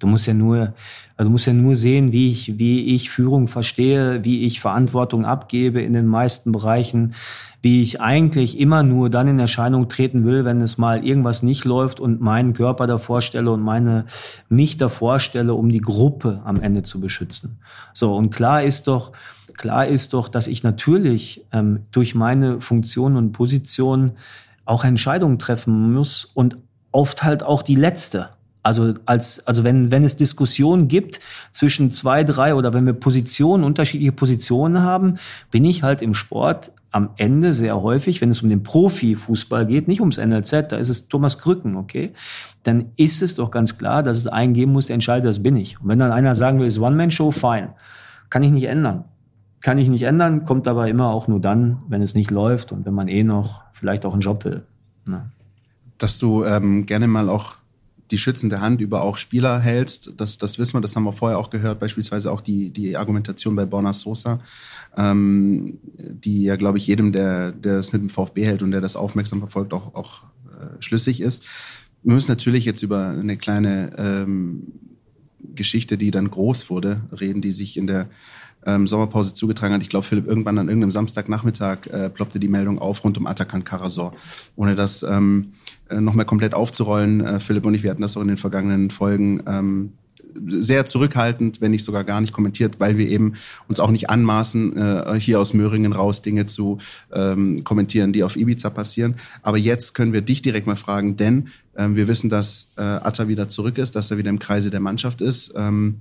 Du 0.01 0.07
musst 0.07 0.25
ja 0.25 0.33
nur, 0.33 0.73
also 1.15 1.27
du 1.27 1.29
musst 1.29 1.45
ja 1.45 1.53
nur 1.53 1.75
sehen, 1.75 2.11
wie 2.11 2.31
ich, 2.31 2.57
wie 2.57 2.95
ich 2.95 3.11
Führung 3.11 3.47
verstehe, 3.47 4.23
wie 4.23 4.45
ich 4.45 4.59
Verantwortung 4.59 5.25
abgebe 5.25 5.79
in 5.79 5.93
den 5.93 6.07
meisten 6.07 6.51
Bereichen, 6.51 7.13
wie 7.61 7.83
ich 7.83 8.01
eigentlich 8.01 8.59
immer 8.59 8.81
nur 8.81 9.11
dann 9.11 9.27
in 9.27 9.37
Erscheinung 9.37 9.89
treten 9.89 10.25
will, 10.25 10.43
wenn 10.43 10.59
es 10.59 10.79
mal 10.79 11.05
irgendwas 11.05 11.43
nicht 11.43 11.65
läuft 11.65 11.99
und 11.99 12.19
meinen 12.19 12.53
Körper 12.53 12.87
davor 12.87 13.21
stelle 13.21 13.51
und 13.51 13.61
meine, 13.61 14.05
mich 14.49 14.77
davor 14.77 15.19
stelle, 15.19 15.53
um 15.53 15.69
die 15.69 15.81
Gruppe 15.81 16.41
am 16.45 16.59
Ende 16.59 16.81
zu 16.81 16.99
beschützen. 16.99 17.59
So. 17.93 18.15
Und 18.15 18.31
klar 18.31 18.63
ist 18.63 18.87
doch, 18.87 19.11
klar 19.55 19.85
ist 19.85 20.13
doch, 20.13 20.29
dass 20.29 20.47
ich 20.47 20.63
natürlich 20.63 21.45
ähm, 21.51 21.81
durch 21.91 22.15
meine 22.15 22.59
Funktion 22.59 23.17
und 23.17 23.33
Position 23.33 24.13
auch 24.65 24.83
Entscheidungen 24.83 25.37
treffen 25.37 25.93
muss 25.93 26.25
und 26.25 26.57
oft 26.91 27.21
halt 27.21 27.43
auch 27.43 27.61
die 27.61 27.75
letzte. 27.75 28.29
Also 28.63 28.93
als 29.05 29.45
also 29.47 29.63
wenn 29.63 29.91
wenn 29.91 30.03
es 30.03 30.17
Diskussionen 30.17 30.87
gibt 30.87 31.19
zwischen 31.51 31.89
zwei 31.91 32.23
drei 32.23 32.53
oder 32.53 32.73
wenn 32.73 32.85
wir 32.85 32.93
Positionen 32.93 33.63
unterschiedliche 33.63 34.11
Positionen 34.11 34.83
haben, 34.83 35.15
bin 35.49 35.65
ich 35.65 35.83
halt 35.83 36.01
im 36.01 36.13
Sport 36.13 36.71
am 36.91 37.11
Ende 37.15 37.53
sehr 37.53 37.81
häufig, 37.81 38.21
wenn 38.21 38.29
es 38.29 38.41
um 38.41 38.49
den 38.49 38.63
Profifußball 38.63 39.65
geht, 39.65 39.87
nicht 39.87 40.01
ums 40.01 40.17
NLZ, 40.17 40.71
da 40.71 40.75
ist 40.75 40.89
es 40.89 41.07
Thomas 41.07 41.37
Krücken, 41.37 41.77
okay, 41.77 42.11
dann 42.63 42.87
ist 42.97 43.21
es 43.21 43.35
doch 43.35 43.49
ganz 43.49 43.77
klar, 43.77 44.03
dass 44.03 44.17
es 44.17 44.27
einen 44.27 44.53
geben 44.53 44.73
muss, 44.73 44.87
der 44.87 44.95
entscheidet, 44.95 45.25
das 45.25 45.41
bin 45.41 45.55
ich. 45.55 45.79
Und 45.79 45.87
wenn 45.87 45.99
dann 45.99 46.11
einer 46.11 46.35
sagen 46.35 46.59
will, 46.59 46.67
ist 46.67 46.79
One-Man-Show, 46.79 47.31
fein. 47.31 47.69
Kann 48.29 48.43
ich 48.43 48.51
nicht 48.51 48.65
ändern. 48.65 49.05
Kann 49.61 49.77
ich 49.77 49.87
nicht 49.87 50.03
ändern, 50.03 50.45
kommt 50.45 50.67
aber 50.67 50.89
immer 50.89 51.11
auch 51.11 51.27
nur 51.27 51.39
dann, 51.39 51.81
wenn 51.87 52.01
es 52.01 52.13
nicht 52.13 52.29
läuft 52.29 52.71
und 52.71 52.85
wenn 52.85 52.93
man 52.93 53.07
eh 53.07 53.23
noch 53.23 53.63
vielleicht 53.73 54.05
auch 54.05 54.13
einen 54.13 54.21
Job 54.21 54.43
will. 54.43 54.63
Ne? 55.07 55.31
Dass 55.97 56.17
du 56.17 56.43
ähm, 56.43 56.85
gerne 56.85 57.07
mal 57.07 57.29
auch 57.29 57.55
die 58.11 58.17
schützende 58.17 58.61
Hand 58.61 58.81
über 58.81 59.01
auch 59.01 59.17
Spieler 59.17 59.59
hältst. 59.59 60.13
Das, 60.17 60.37
das 60.37 60.59
wissen 60.59 60.73
wir, 60.73 60.81
das 60.81 60.95
haben 60.95 61.03
wir 61.03 61.13
vorher 61.13 61.39
auch 61.39 61.49
gehört, 61.49 61.79
beispielsweise 61.79 62.31
auch 62.31 62.41
die, 62.41 62.69
die 62.69 62.97
Argumentation 62.97 63.55
bei 63.55 63.65
Borna 63.65 63.93
Sosa, 63.93 64.39
ähm, 64.97 65.79
die 65.97 66.43
ja, 66.43 66.55
glaube 66.55 66.77
ich, 66.77 66.87
jedem, 66.87 67.11
der, 67.11 67.51
der 67.51 67.79
es 67.79 67.93
mit 67.93 68.01
dem 68.01 68.09
VfB 68.09 68.45
hält 68.45 68.61
und 68.61 68.71
der 68.71 68.81
das 68.81 68.95
aufmerksam 68.95 69.39
verfolgt, 69.39 69.73
auch, 69.73 69.93
auch 69.95 70.23
äh, 70.51 70.81
schlüssig 70.81 71.21
ist. 71.21 71.45
Wir 72.03 72.13
müssen 72.13 72.31
natürlich 72.31 72.65
jetzt 72.65 72.81
über 72.81 73.09
eine 73.09 73.37
kleine 73.37 73.93
ähm, 73.97 74.67
Geschichte, 75.55 75.97
die 75.97 76.11
dann 76.11 76.29
groß 76.29 76.69
wurde, 76.69 77.01
reden, 77.19 77.41
die 77.41 77.51
sich 77.51 77.77
in 77.77 77.87
der 77.87 78.09
ähm, 78.65 78.87
Sommerpause 78.87 79.33
zugetragen 79.33 79.73
hat. 79.73 79.81
Ich 79.81 79.89
glaube, 79.89 80.05
Philipp, 80.05 80.27
irgendwann 80.27 80.57
an 80.57 80.67
irgendeinem 80.67 80.91
Samstagnachmittag 80.91 81.87
äh, 81.87 82.09
ploppte 82.09 82.39
die 82.39 82.47
Meldung 82.47 82.79
auf 82.79 83.03
rund 83.03 83.17
um 83.17 83.27
Atakan 83.27 83.63
Karasor. 83.63 84.13
Ohne 84.55 84.75
das 84.75 85.03
ähm, 85.03 85.53
äh, 85.89 85.99
nochmal 85.99 86.25
komplett 86.25 86.53
aufzurollen, 86.53 87.21
äh, 87.21 87.39
Philipp 87.39 87.65
und 87.65 87.73
ich, 87.73 87.83
wir 87.83 87.91
hatten 87.91 88.01
das 88.01 88.17
auch 88.17 88.21
in 88.21 88.27
den 88.27 88.37
vergangenen 88.37 88.89
Folgen, 88.89 89.43
ähm, 89.47 89.93
sehr 90.47 90.85
zurückhaltend, 90.85 91.61
wenn 91.61 91.71
nicht 91.71 91.83
sogar 91.83 92.03
gar 92.03 92.21
nicht 92.21 92.33
kommentiert, 92.33 92.79
weil 92.79 92.97
wir 92.97 93.07
eben 93.07 93.33
uns 93.67 93.79
auch 93.79 93.91
nicht 93.91 94.09
anmaßen, 94.09 94.77
äh, 94.77 95.19
hier 95.19 95.39
aus 95.39 95.53
Möhringen 95.53 95.93
raus 95.93 96.21
Dinge 96.21 96.45
zu 96.45 96.77
ähm, 97.11 97.63
kommentieren, 97.63 98.13
die 98.13 98.23
auf 98.23 98.35
Ibiza 98.35 98.69
passieren. 98.69 99.15
Aber 99.41 99.57
jetzt 99.57 99.93
können 99.93 100.13
wir 100.13 100.21
dich 100.21 100.41
direkt 100.41 100.67
mal 100.67 100.75
fragen, 100.75 101.17
denn 101.17 101.49
ähm, 101.75 101.95
wir 101.95 102.07
wissen, 102.07 102.29
dass 102.29 102.71
äh, 102.77 102.81
Atta 102.81 103.27
wieder 103.27 103.49
zurück 103.49 103.77
ist, 103.77 103.95
dass 103.95 104.11
er 104.11 104.17
wieder 104.17 104.29
im 104.29 104.39
Kreise 104.39 104.69
der 104.69 104.79
Mannschaft 104.79 105.21
ist. 105.21 105.53
Ähm, 105.55 105.97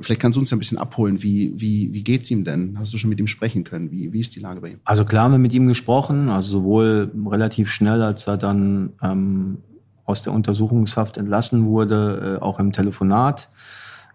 Vielleicht 0.00 0.20
kannst 0.20 0.36
du 0.36 0.40
uns 0.40 0.50
ja 0.50 0.56
ein 0.56 0.60
bisschen 0.60 0.78
abholen. 0.78 1.22
Wie, 1.22 1.52
wie, 1.56 1.92
wie 1.92 2.04
geht's 2.04 2.30
ihm 2.30 2.44
denn? 2.44 2.76
Hast 2.78 2.92
du 2.92 2.98
schon 2.98 3.10
mit 3.10 3.18
ihm 3.18 3.26
sprechen 3.26 3.64
können? 3.64 3.90
Wie, 3.90 4.12
wie 4.12 4.20
ist 4.20 4.36
die 4.36 4.40
Lage 4.40 4.60
bei 4.60 4.68
ihm? 4.68 4.80
Also 4.84 5.04
klar 5.04 5.24
haben 5.24 5.32
wir 5.32 5.38
mit 5.38 5.52
ihm 5.52 5.66
gesprochen, 5.66 6.28
also 6.28 6.50
sowohl 6.50 7.10
relativ 7.26 7.70
schnell, 7.70 8.02
als 8.02 8.26
er 8.26 8.36
dann 8.36 8.92
ähm, 9.02 9.58
aus 10.04 10.22
der 10.22 10.32
Untersuchungshaft 10.32 11.16
entlassen 11.16 11.66
wurde, 11.66 12.38
äh, 12.40 12.42
auch 12.42 12.58
im 12.60 12.72
Telefonat, 12.72 13.50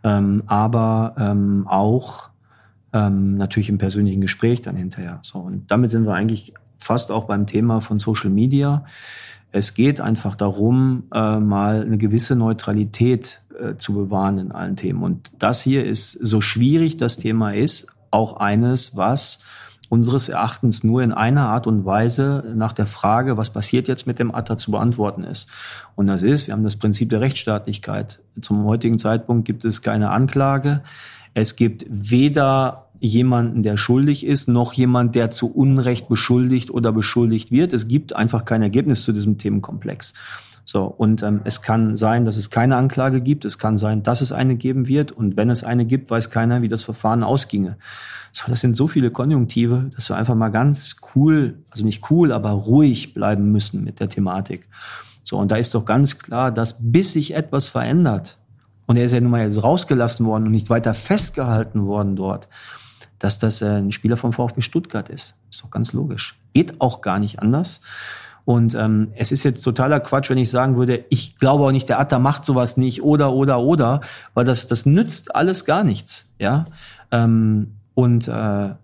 ähm, 0.04 0.44
aber 0.46 1.16
ähm, 1.18 1.66
auch 1.68 2.30
ähm, 2.94 3.36
natürlich 3.36 3.70
im 3.70 3.78
persönlichen 3.78 4.22
Gespräch 4.22 4.62
dann 4.62 4.76
hinterher. 4.76 5.20
So, 5.22 5.40
und 5.40 5.70
damit 5.72 5.90
sind 5.90 6.06
wir 6.06 6.14
eigentlich 6.14 6.54
fast 6.78 7.12
auch 7.12 7.26
beim 7.26 7.48
Thema 7.48 7.82
von 7.82 8.00
Social 8.00 8.30
Media. 8.30 8.86
Es 9.52 9.74
geht 9.74 10.02
einfach 10.02 10.36
darum, 10.36 11.04
äh, 11.14 11.40
mal 11.40 11.82
eine 11.82 11.98
gewisse 11.98 12.36
Neutralität 12.36 13.42
äh, 13.60 13.78
zu 13.78 13.94
bewahren 13.94 14.38
in 14.38 14.52
allen 14.52 14.76
Themen. 14.76 15.04
Und 15.04 15.32
das 15.40 15.62
hier 15.62 15.86
ist, 15.86 16.12
so 16.12 16.42
schwierig 16.42 16.98
das 16.98 17.18
Thema 17.18 17.54
ist, 17.54 17.88
auch 18.12 18.38
eines, 18.38 18.96
was 18.96 19.40
unseres 19.90 20.30
Erachtens 20.30 20.84
nur 20.84 21.04
in 21.04 21.12
einer 21.12 21.48
Art 21.48 21.68
und 21.68 21.86
Weise 21.86 22.44
nach 22.56 22.74
der 22.74 22.86
Frage, 22.86 23.38
was 23.38 23.52
passiert 23.52 23.88
jetzt 23.88 24.08
mit 24.08 24.20
dem 24.20 24.34
Atta 24.34 24.58
zu 24.58 24.72
beantworten 24.72 25.24
ist. 25.24 25.48
Und 25.96 26.08
das 26.08 26.24
ist, 26.24 26.48
wir 26.48 26.54
haben 26.54 26.64
das 26.64 26.76
Prinzip 26.76 27.10
der 27.10 27.22
Rechtsstaatlichkeit. 27.22 28.20
Zum 28.42 28.66
heutigen 28.66 28.98
Zeitpunkt 28.98 29.46
gibt 29.46 29.64
es 29.64 29.82
keine 29.82 30.10
Anklage. 30.12 30.82
Es 31.34 31.56
gibt 31.56 31.86
weder 31.90 32.88
jemanden, 33.00 33.62
der 33.62 33.78
schuldig 33.78 34.26
ist, 34.26 34.48
noch 34.48 34.74
jemand, 34.74 35.16
der 35.16 35.30
zu 35.30 35.54
Unrecht 35.54 36.08
beschuldigt 36.08 36.72
oder 36.72 36.92
beschuldigt 36.92 37.52
wird. 37.52 37.74
Es 37.74 37.88
gibt 37.88 38.16
einfach 38.16 38.46
kein 38.46 38.62
Ergebnis 38.62 39.04
zu 39.04 39.12
diesem 39.12 39.38
Themenkomplex. 39.38 40.14
So, 40.68 40.86
und 40.86 41.22
ähm, 41.22 41.42
es 41.44 41.62
kann 41.62 41.96
sein, 41.96 42.26
dass 42.26 42.38
es 42.38 42.50
keine 42.50 42.76
Anklage 42.76 43.22
gibt, 43.22 43.46
es 43.46 43.60
kann 43.60 43.78
sein, 43.78 44.02
dass 44.02 44.22
es 44.22 44.32
eine 44.32 44.56
geben 44.56 44.88
wird, 44.88 45.12
und 45.12 45.38
wenn 45.38 45.52
es 45.52 45.64
eine 45.64 45.86
gibt, 45.86 46.10
weiß 46.10 46.32
keiner, 46.32 46.64
wie 46.64 46.70
das 46.70 46.84
Verfahren 46.84 47.24
ausginge. 47.24 47.78
So, 48.32 48.46
das 48.48 48.62
sind 48.62 48.76
so 48.76 48.88
viele 48.88 49.12
Konjunktive, 49.12 49.92
dass 49.96 50.10
wir 50.10 50.18
einfach 50.18 50.34
mal 50.34 50.50
ganz 50.50 50.98
cool, 51.16 51.60
also 51.70 51.86
nicht 51.86 52.10
cool, 52.10 52.32
aber 52.32 52.50
ruhig 52.50 53.14
bleiben 53.14 53.52
müssen 53.52 53.84
mit 53.84 54.00
der 54.00 54.10
Thematik. 54.10 54.68
So, 55.24 55.38
und 55.38 55.52
da 55.52 55.56
ist 55.56 55.76
doch 55.76 55.86
ganz 55.86 56.18
klar, 56.18 56.52
dass 56.52 56.92
bis 56.92 57.14
sich 57.14 57.36
etwas 57.36 57.68
verändert, 57.68 58.40
und 58.88 58.98
er 58.98 59.06
ist 59.06 59.14
ja 59.14 59.22
nun 59.22 59.32
mal 59.32 59.44
jetzt 59.44 59.64
rausgelassen 59.64 60.26
worden 60.26 60.46
und 60.46 60.52
nicht 60.52 60.70
weiter 60.70 60.94
festgehalten 60.94 61.86
worden 61.86 62.16
dort, 62.16 62.50
dass 63.20 63.40
das 63.40 63.62
äh, 63.62 63.78
ein 63.78 63.92
Spieler 63.92 64.18
vom 64.18 64.34
VfB 64.34 64.62
Stuttgart 64.62 65.10
ist. 65.10 65.36
Ist 65.50 65.64
doch 65.64 65.72
ganz 65.72 65.94
logisch. 65.94 66.40
Geht 66.54 66.82
auch 66.82 67.02
gar 67.02 67.20
nicht 67.20 67.40
anders. 67.40 67.82
Und 68.46 68.76
ähm, 68.76 69.12
es 69.16 69.32
ist 69.32 69.44
jetzt 69.44 69.64
totaler 69.64 70.00
Quatsch, 70.00 70.30
wenn 70.30 70.38
ich 70.38 70.52
sagen 70.52 70.78
würde, 70.78 71.04
ich 71.10 71.38
glaube 71.38 71.64
auch 71.64 71.72
nicht, 71.72 71.90
der 71.90 72.00
Atta 72.00 72.20
macht 72.20 72.46
sowas 72.46 72.78
nicht 72.78 73.04
oder 73.04 73.34
oder 73.34 73.60
oder, 73.60 74.02
weil 74.36 74.46
das 74.46 74.68
das 74.68 74.86
nützt 74.86 75.36
alles 75.36 75.66
gar 75.66 75.84
nichts, 75.84 76.32
ja. 76.40 76.66
Ähm, 77.12 77.78
und 77.96 78.28
äh, 78.28 78.76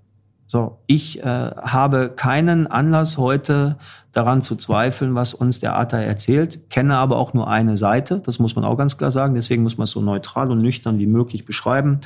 so, 0.47 0.79
ich 0.85 1.23
äh, 1.23 1.23
habe 1.23 2.09
keinen 2.13 2.67
Anlass 2.67 3.17
heute 3.17 3.77
daran 4.11 4.41
zu 4.41 4.57
zweifeln, 4.57 5.15
was 5.15 5.33
uns 5.33 5.61
der 5.61 5.77
Atta 5.77 5.97
erzählt, 5.97 6.69
kenne 6.69 6.97
aber 6.97 7.15
auch 7.15 7.33
nur 7.33 7.47
eine 7.47 7.77
Seite, 7.77 8.19
das 8.19 8.39
muss 8.39 8.55
man 8.57 8.65
auch 8.65 8.75
ganz 8.75 8.97
klar 8.97 9.11
sagen, 9.11 9.35
deswegen 9.35 9.63
muss 9.63 9.77
man 9.77 9.85
es 9.85 9.91
so 9.91 10.01
neutral 10.01 10.51
und 10.51 10.57
nüchtern 10.57 10.99
wie 10.99 11.07
möglich 11.07 11.45
beschreiben. 11.45 12.01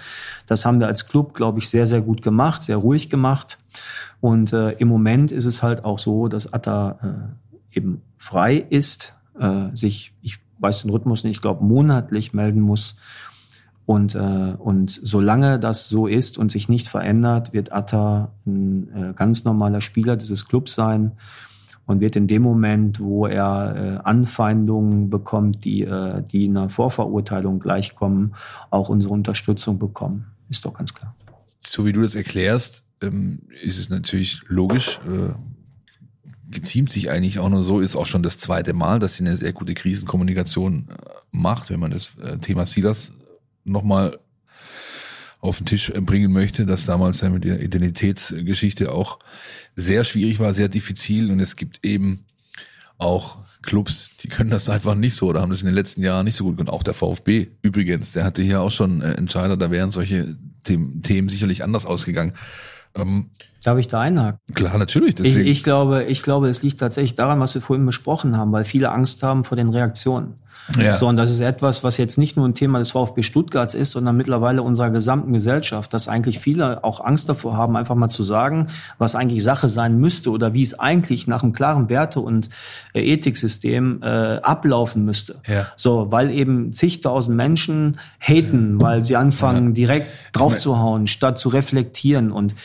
Das 0.46 0.64
haben 0.64 0.80
wir 0.80 0.86
als 0.86 1.08
Club, 1.08 1.34
glaube 1.34 1.58
ich, 1.58 1.70
sehr, 1.70 1.88
sehr 1.88 2.02
gut 2.02 2.22
gemacht, 2.22 2.62
sehr 2.62 2.78
ruhig 2.78 3.10
gemacht. 3.10 3.58
Und 4.22 4.54
äh, 4.54 4.74
im 4.74 4.90
Moment 4.90 5.32
ist 5.32 5.46
es 5.46 5.64
halt 5.64 5.84
auch 5.84 5.98
so, 5.98 6.28
dass 6.28 6.54
Atta 6.54 7.00
äh, 7.02 7.45
eben 7.76 8.02
frei 8.18 8.56
ist, 8.56 9.14
äh, 9.40 9.68
sich, 9.74 10.14
ich 10.22 10.40
weiß 10.60 10.82
den 10.82 10.92
Rhythmus 10.92 11.24
nicht, 11.24 11.36
ich 11.36 11.42
glaube 11.42 11.64
monatlich 11.64 12.34
melden 12.34 12.62
muss. 12.62 12.96
Und, 13.86 14.16
äh, 14.16 14.56
und 14.58 14.90
solange 14.90 15.60
das 15.60 15.90
so 15.90 16.08
ist 16.08 16.40
und 16.40 16.52
sich 16.52 16.70
nicht 16.70 16.88
verändert, 16.88 17.54
wird 17.54 17.72
Atta 17.72 18.32
ein 18.46 18.90
äh, 18.96 19.14
ganz 19.16 19.44
normaler 19.44 19.82
Spieler 19.82 20.16
dieses 20.16 20.48
Clubs 20.48 20.74
sein 20.74 21.12
und 21.86 22.00
wird 22.02 22.16
in 22.16 22.26
dem 22.26 22.42
Moment, 22.42 23.00
wo 23.00 23.28
er 23.28 23.76
äh, 23.76 23.98
Anfeindungen 24.04 25.12
bekommt, 25.12 25.66
die, 25.66 25.84
äh, 25.84 26.24
die 26.24 26.48
einer 26.48 26.70
Vorverurteilung 26.70 27.60
gleichkommen, 27.60 28.34
auch 28.72 28.90
unsere 28.90 29.14
Unterstützung 29.14 29.78
bekommen. 29.78 30.26
Ist 30.50 30.66
doch 30.66 30.74
ganz 30.74 30.94
klar. 30.96 31.14
So 31.60 31.86
wie 31.86 31.94
du 31.94 32.02
das 32.02 32.16
erklärst, 32.16 32.88
ähm, 33.04 33.42
ist 33.62 33.78
es 33.78 33.90
natürlich 33.90 34.42
logisch. 34.48 35.00
Äh 35.06 35.34
geziemt 36.56 36.92
sich 36.92 37.12
eigentlich 37.12 37.38
auch 37.38 37.50
nur 37.50 37.62
so, 37.62 37.80
ist 37.80 37.96
auch 37.96 38.08
schon 38.08 38.24
das 38.24 38.40
zweite 38.40 38.74
Mal, 38.74 38.98
dass 38.98 39.16
sie 39.16 39.26
eine 39.26 39.36
sehr 39.36 39.54
gute 39.54 39.76
Krisenkommunikation 39.76 40.88
äh, 40.90 41.10
macht, 41.32 41.70
wenn 41.70 41.80
man 41.80 41.92
das 41.92 42.14
äh, 42.24 42.38
Thema 42.40 42.66
Silas 42.66 43.12
nochmal 43.64 44.18
auf 45.40 45.58
den 45.58 45.68
Tisch 45.68 45.92
bringen 45.94 46.32
möchte, 46.32 46.66
dass 46.66 46.86
damals 46.86 47.22
ja 47.22 47.30
mit 47.30 47.44
der 47.44 47.62
Identitätsgeschichte 47.62 48.92
auch 48.92 49.20
sehr 49.76 50.04
schwierig 50.04 50.40
war, 50.40 50.54
sehr 50.54 50.70
diffizil 50.70 51.30
und 51.30 51.40
es 51.40 51.56
gibt 51.56 51.86
eben 51.86 52.26
auch 52.98 53.38
Clubs, 53.62 54.12
die 54.22 54.30
können 54.30 54.50
das 54.50 54.70
einfach 54.70 54.96
nicht 54.96 55.16
so 55.16 55.28
oder 55.28 55.42
haben 55.42 55.50
das 55.50 55.60
in 55.60 55.66
den 55.66 55.76
letzten 55.76 56.02
Jahren 56.02 56.26
nicht 56.26 56.36
so 56.36 56.46
gut 56.46 56.60
und 56.60 56.70
auch 56.70 56.84
der 56.84 56.94
VfB 56.94 57.48
übrigens, 57.62 58.14
der 58.14 58.24
hatte 58.24 58.42
hier 58.42 58.62
auch 58.62 58.72
schon 58.72 59.02
äh, 59.02 59.14
Entscheider, 59.14 59.58
da 59.58 59.70
wären 59.70 59.92
solche 59.92 60.36
Themen 60.64 61.30
sicherlich 61.30 61.64
anders 61.64 61.86
ausgegangen. 61.86 62.34
Ähm, 62.96 63.30
Darf 63.64 63.78
ich 63.80 63.88
da 63.88 64.00
einhaken? 64.00 64.40
Klar, 64.54 64.78
natürlich. 64.78 65.16
Deswegen. 65.16 65.42
Ich, 65.42 65.48
ich, 65.60 65.64
glaube, 65.64 66.04
ich 66.04 66.22
glaube, 66.22 66.50
es 66.50 66.62
liegt 66.62 66.80
tatsächlich 66.80 67.16
daran, 67.16 67.40
was 67.40 67.56
wir 67.56 67.62
vorhin 67.62 67.86
besprochen 67.86 68.38
haben, 68.38 68.52
weil 68.52 68.64
viele 68.64 68.92
Angst 68.92 69.24
haben 69.24 69.44
vor 69.44 69.58
den 69.58 69.70
Reaktionen. 69.70 70.36
Ja. 70.80 70.98
So, 70.98 71.08
und 71.08 71.18
das 71.18 71.30
ist 71.30 71.42
etwas, 71.42 71.84
was 71.84 71.98
jetzt 71.98 72.18
nicht 72.18 72.38
nur 72.38 72.48
ein 72.48 72.56
Thema 72.56 72.80
des 72.80 72.92
VfB 72.92 73.22
Stuttgarts 73.22 73.76
ist, 73.76 73.92
sondern 73.92 74.18
mittlerweile 74.18 74.64
unserer 74.64 74.90
gesamten 74.90 75.32
Gesellschaft, 75.32 75.94
dass 75.94 76.08
eigentlich 76.08 76.40
viele 76.40 76.84
auch 76.84 77.04
Angst 77.04 77.30
davor 77.30 77.56
haben, 77.56 77.76
einfach 77.76 77.96
mal 77.96 78.10
zu 78.10 78.24
sagen, 78.24 78.68
was 78.98 79.16
eigentlich 79.16 79.44
Sache 79.44 79.70
sein 79.70 80.00
müsste 80.00 80.32
oder 80.32 80.54
wie 80.54 80.64
es 80.64 80.78
eigentlich 80.80 81.28
nach 81.28 81.44
einem 81.44 81.54
klaren 81.54 81.90
Werte- 81.90 82.20
und 82.20 82.50
äh, 82.94 83.02
Ethiksystem 83.02 84.02
äh, 84.02 84.06
ablaufen 84.42 85.06
müsste. 85.06 85.36
Ja. 85.48 85.68
So, 85.76 86.12
weil 86.12 86.32
eben 86.32 86.74
zigtausend 86.74 87.38
Menschen 87.38 88.00
haten, 88.20 88.80
ja. 88.80 88.86
weil 88.86 89.04
sie 89.04 89.16
anfangen, 89.16 89.74
direkt 89.76 90.08
draufzuhauen, 90.34 91.06
statt 91.06 91.38
zu 91.38 91.50
reflektieren 91.50 92.32
und 92.32 92.56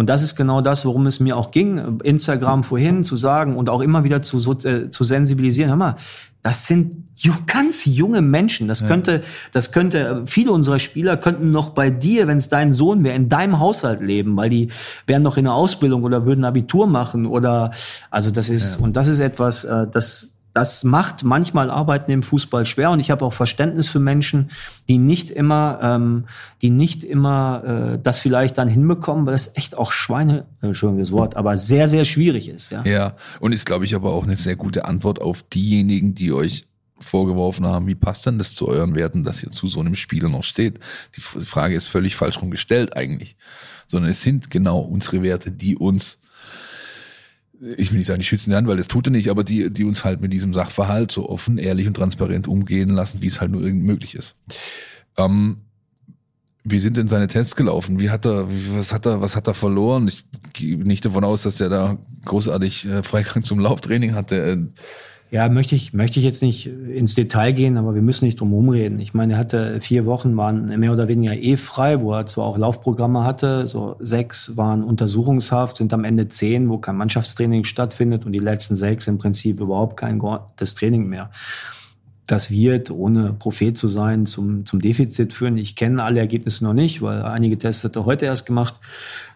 und 0.00 0.08
das 0.08 0.22
ist 0.22 0.34
genau 0.34 0.62
das, 0.62 0.86
worum 0.86 1.04
es 1.04 1.20
mir 1.20 1.36
auch 1.36 1.50
ging, 1.50 2.00
Instagram 2.02 2.64
vorhin 2.64 3.04
zu 3.04 3.16
sagen 3.16 3.54
und 3.58 3.68
auch 3.68 3.82
immer 3.82 4.02
wieder 4.02 4.22
zu, 4.22 4.38
äh, 4.64 4.88
zu 4.88 5.04
sensibilisieren. 5.04 5.68
Hör 5.68 5.76
mal, 5.76 5.96
das 6.40 6.66
sind 6.66 7.04
ganz 7.46 7.84
junge 7.84 8.22
Menschen. 8.22 8.66
Das 8.66 8.86
könnte, 8.86 9.20
das 9.52 9.72
könnte, 9.72 10.22
viele 10.24 10.52
unserer 10.52 10.78
Spieler 10.78 11.18
könnten 11.18 11.50
noch 11.50 11.68
bei 11.68 11.90
dir, 11.90 12.26
wenn 12.28 12.38
es 12.38 12.48
dein 12.48 12.72
Sohn 12.72 13.04
wäre, 13.04 13.14
in 13.14 13.28
deinem 13.28 13.58
Haushalt 13.58 14.00
leben, 14.00 14.38
weil 14.38 14.48
die 14.48 14.70
wären 15.06 15.22
noch 15.22 15.36
in 15.36 15.44
der 15.44 15.52
Ausbildung 15.52 16.02
oder 16.02 16.24
würden 16.24 16.46
Abitur 16.46 16.86
machen 16.86 17.26
oder, 17.26 17.72
also 18.10 18.30
das 18.30 18.48
ist, 18.48 18.78
ja. 18.78 18.84
und 18.86 18.96
das 18.96 19.06
ist 19.06 19.18
etwas, 19.18 19.64
äh, 19.64 19.86
das, 19.86 20.39
das 20.52 20.84
macht 20.84 21.22
manchmal 21.22 21.70
Arbeiten 21.70 22.10
im 22.10 22.22
Fußball 22.22 22.66
schwer 22.66 22.90
und 22.90 23.00
ich 23.00 23.10
habe 23.10 23.24
auch 23.24 23.32
Verständnis 23.32 23.88
für 23.88 24.00
Menschen, 24.00 24.50
die 24.88 24.98
nicht 24.98 25.30
immer, 25.30 25.78
ähm, 25.82 26.24
die 26.62 26.70
nicht 26.70 27.04
immer 27.04 27.94
äh, 27.94 27.98
das 28.02 28.18
vielleicht 28.18 28.58
dann 28.58 28.68
hinbekommen, 28.68 29.26
weil 29.26 29.32
das 29.32 29.56
echt 29.56 29.76
auch 29.76 29.92
Schweine, 29.92 30.46
äh, 30.62 30.72
das 30.72 31.12
Wort, 31.12 31.36
aber 31.36 31.56
sehr, 31.56 31.88
sehr 31.88 32.04
schwierig 32.04 32.48
ist. 32.48 32.70
Ja, 32.70 32.84
ja 32.84 33.16
und 33.38 33.52
ist, 33.52 33.66
glaube 33.66 33.84
ich, 33.84 33.94
aber 33.94 34.12
auch 34.12 34.24
eine 34.24 34.36
sehr 34.36 34.56
gute 34.56 34.84
Antwort 34.86 35.20
auf 35.20 35.42
diejenigen, 35.42 36.14
die 36.14 36.32
euch 36.32 36.66
vorgeworfen 36.98 37.66
haben, 37.66 37.86
wie 37.86 37.94
passt 37.94 38.26
denn 38.26 38.38
das 38.38 38.52
zu 38.52 38.68
euren 38.68 38.94
Werten, 38.94 39.22
dass 39.22 39.42
ihr 39.42 39.50
zu 39.50 39.68
so 39.68 39.80
einem 39.80 39.94
Spieler 39.94 40.28
noch 40.28 40.44
steht? 40.44 40.78
Die 41.16 41.20
Frage 41.20 41.74
ist 41.74 41.86
völlig 41.86 42.14
falsch 42.16 42.40
rumgestellt 42.40 42.96
eigentlich, 42.96 43.36
sondern 43.88 44.10
es 44.10 44.22
sind 44.22 44.50
genau 44.50 44.80
unsere 44.80 45.22
Werte, 45.22 45.50
die 45.50 45.76
uns 45.76 46.19
ich 47.76 47.90
will 47.90 47.98
nicht 47.98 48.06
sagen, 48.06 48.20
die 48.20 48.26
schützen 48.26 48.50
die 48.50 48.66
weil 48.66 48.76
das 48.76 48.88
tut 48.88 49.06
er 49.06 49.10
nicht, 49.10 49.28
aber 49.28 49.44
die, 49.44 49.70
die 49.70 49.84
uns 49.84 50.04
halt 50.04 50.20
mit 50.20 50.32
diesem 50.32 50.54
Sachverhalt 50.54 51.12
so 51.12 51.28
offen, 51.28 51.58
ehrlich 51.58 51.86
und 51.86 51.94
transparent 51.94 52.48
umgehen 52.48 52.90
lassen, 52.90 53.20
wie 53.20 53.26
es 53.26 53.40
halt 53.40 53.50
nur 53.50 53.62
irgend 53.62 53.84
möglich 53.84 54.14
ist. 54.14 54.36
Ähm, 55.18 55.58
wie 56.64 56.78
sind 56.78 56.96
denn 56.96 57.08
seine 57.08 57.26
Tests 57.26 57.56
gelaufen? 57.56 57.98
Wie 57.98 58.10
hat 58.10 58.26
er, 58.26 58.46
was 58.74 58.92
hat 58.92 59.06
er, 59.06 59.20
was 59.20 59.36
hat 59.36 59.46
er 59.46 59.54
verloren? 59.54 60.08
Ich 60.08 60.24
gehe 60.52 60.76
nicht 60.76 61.04
davon 61.04 61.24
aus, 61.24 61.42
dass 61.42 61.60
er 61.60 61.68
da 61.68 61.98
großartig 62.24 62.86
äh, 62.86 63.02
Freigang 63.02 63.44
zum 63.44 63.58
Lauftraining 63.58 64.14
hatte. 64.14 64.68
Ja, 65.32 65.48
möchte 65.48 65.76
ich, 65.76 65.92
möchte 65.92 66.18
ich 66.18 66.24
jetzt 66.24 66.42
nicht 66.42 66.66
ins 66.66 67.14
Detail 67.14 67.52
gehen, 67.52 67.76
aber 67.76 67.94
wir 67.94 68.02
müssen 68.02 68.24
nicht 68.24 68.40
drum 68.40 68.52
rumreden. 68.52 68.98
Ich 68.98 69.14
meine, 69.14 69.34
er 69.34 69.38
hatte 69.38 69.80
vier 69.80 70.04
Wochen, 70.04 70.36
waren 70.36 70.76
mehr 70.80 70.92
oder 70.92 71.06
weniger 71.06 71.36
eh 71.36 71.56
frei, 71.56 72.00
wo 72.00 72.12
er 72.12 72.26
zwar 72.26 72.46
auch 72.46 72.58
Laufprogramme 72.58 73.22
hatte, 73.22 73.68
so 73.68 73.94
sechs 74.00 74.56
waren 74.56 74.82
Untersuchungshaft, 74.82 75.76
sind 75.76 75.92
am 75.92 76.02
Ende 76.02 76.28
zehn, 76.28 76.68
wo 76.68 76.78
kein 76.78 76.96
Mannschaftstraining 76.96 77.62
stattfindet 77.62 78.26
und 78.26 78.32
die 78.32 78.40
letzten 78.40 78.74
sechs 78.74 79.06
im 79.06 79.18
Prinzip 79.18 79.60
überhaupt 79.60 79.96
kein 79.96 80.20
das 80.56 80.74
Training 80.74 81.06
mehr. 81.06 81.30
Das 82.26 82.50
wird, 82.50 82.90
ohne 82.90 83.32
Prophet 83.32 83.78
zu 83.78 83.86
sein, 83.86 84.26
zum, 84.26 84.66
zum 84.66 84.80
Defizit 84.80 85.32
führen. 85.32 85.58
Ich 85.58 85.76
kenne 85.76 86.02
alle 86.02 86.20
Ergebnisse 86.20 86.64
noch 86.64 86.74
nicht, 86.74 87.02
weil 87.02 87.22
einige 87.22 87.56
Tests 87.56 87.84
hat 87.84 87.96
er 87.96 88.04
heute 88.04 88.26
erst 88.26 88.46
gemacht. 88.46 88.74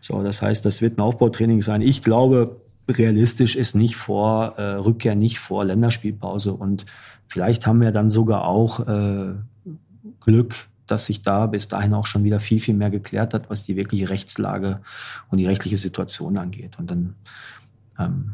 So, 0.01 0.23
das 0.23 0.43
heißt, 0.43 0.65
das 0.65 0.83
wird 0.83 0.99
ein 0.99 1.03
Aufbautraining 1.03 1.63
sein. 1.63 1.83
Ich 1.83 2.03
glaube, 2.03 2.61
realistisch 2.89 3.57
ist 3.57 3.75
nicht 3.75 3.97
vor 3.97 4.55
äh, 4.57 4.75
Rückkehr, 4.75 5.15
nicht 5.15 5.39
vor 5.39 5.65
Länderspielpause. 5.65 6.53
Und 6.53 6.87
vielleicht 7.27 7.67
haben 7.67 7.81
wir 7.81 7.93
dann 7.93 8.11
sogar 8.11 8.45
auch 8.45 8.87
äh, 8.87 9.35
Glück, 10.21 10.55
dass 10.87 11.07
sich 11.07 11.23
da 11.23 11.47
bis 11.47 11.69
dahin 11.69 11.95
auch 11.95 12.07
schon 12.07 12.25
wieder 12.25 12.41
viel, 12.41 12.61
viel 12.61 12.75
mehr 12.75 12.91
geklärt 12.91 13.35
hat, 13.35 13.49
was 13.49 13.63
die 13.63 13.77
wirkliche 13.77 14.11
Rechtslage 14.11 14.81
und 15.31 15.39
die 15.39 15.47
rechtliche 15.47 15.79
Situation 15.79 16.37
angeht. 16.37 16.79
Und 16.79 16.91
dann, 16.91 17.15
ähm, 17.99 18.33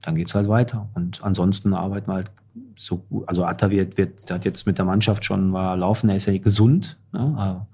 dann 0.00 0.14
geht's 0.14 0.34
halt 0.34 0.48
weiter. 0.48 0.88
Und 0.94 1.22
ansonsten 1.22 1.74
arbeiten 1.74 2.10
wir 2.10 2.14
halt 2.14 2.30
so 2.76 2.98
gut. 2.98 3.28
Also 3.28 3.44
Atta 3.44 3.70
wird, 3.70 3.98
wird, 3.98 4.30
hat 4.30 4.44
jetzt 4.44 4.66
mit 4.66 4.78
der 4.78 4.84
Mannschaft 4.84 5.24
schon 5.24 5.52
war 5.52 5.76
laufen, 5.76 6.08
er 6.08 6.16
ist 6.16 6.26
ja 6.26 6.36
gesund. 6.38 6.96
Ne? 7.12 7.66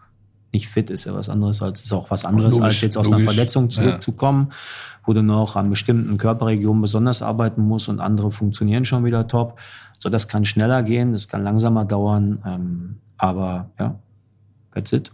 Nicht 0.57 0.68
fit 0.68 0.88
ist 0.88 1.04
ja 1.04 1.12
was 1.12 1.28
anderes 1.28 1.61
als 1.61 1.82
ist 1.82 1.92
auch 1.92 2.11
was 2.11 2.24
anderes 2.24 2.57
logisch, 2.57 2.64
als 2.76 2.80
jetzt 2.80 2.96
aus 2.96 3.11
logisch. 3.11 3.26
einer 3.26 3.34
Verletzung 3.34 3.68
zurückzukommen, 3.68 4.46
ja. 4.48 4.57
wo 5.04 5.12
du 5.12 5.22
noch 5.22 5.54
an 5.54 5.68
bestimmten 5.68 6.16
Körperregionen 6.16 6.80
besonders 6.80 7.20
arbeiten 7.20 7.61
musst 7.61 7.90
und 7.90 8.00
andere 8.00 8.30
funktionieren 8.30 8.86
schon 8.86 9.04
wieder 9.04 9.28
top. 9.28 9.59
So, 9.98 10.09
das 10.09 10.28
kann 10.28 10.46
schneller 10.46 10.82
gehen, 10.82 11.12
das 11.12 11.28
kann 11.28 11.44
langsamer 11.44 11.84
dauern, 11.84 12.38
ähm, 12.46 12.96
aber 13.18 13.68
ja, 13.78 13.98
that's 14.72 14.94
it. 14.94 15.12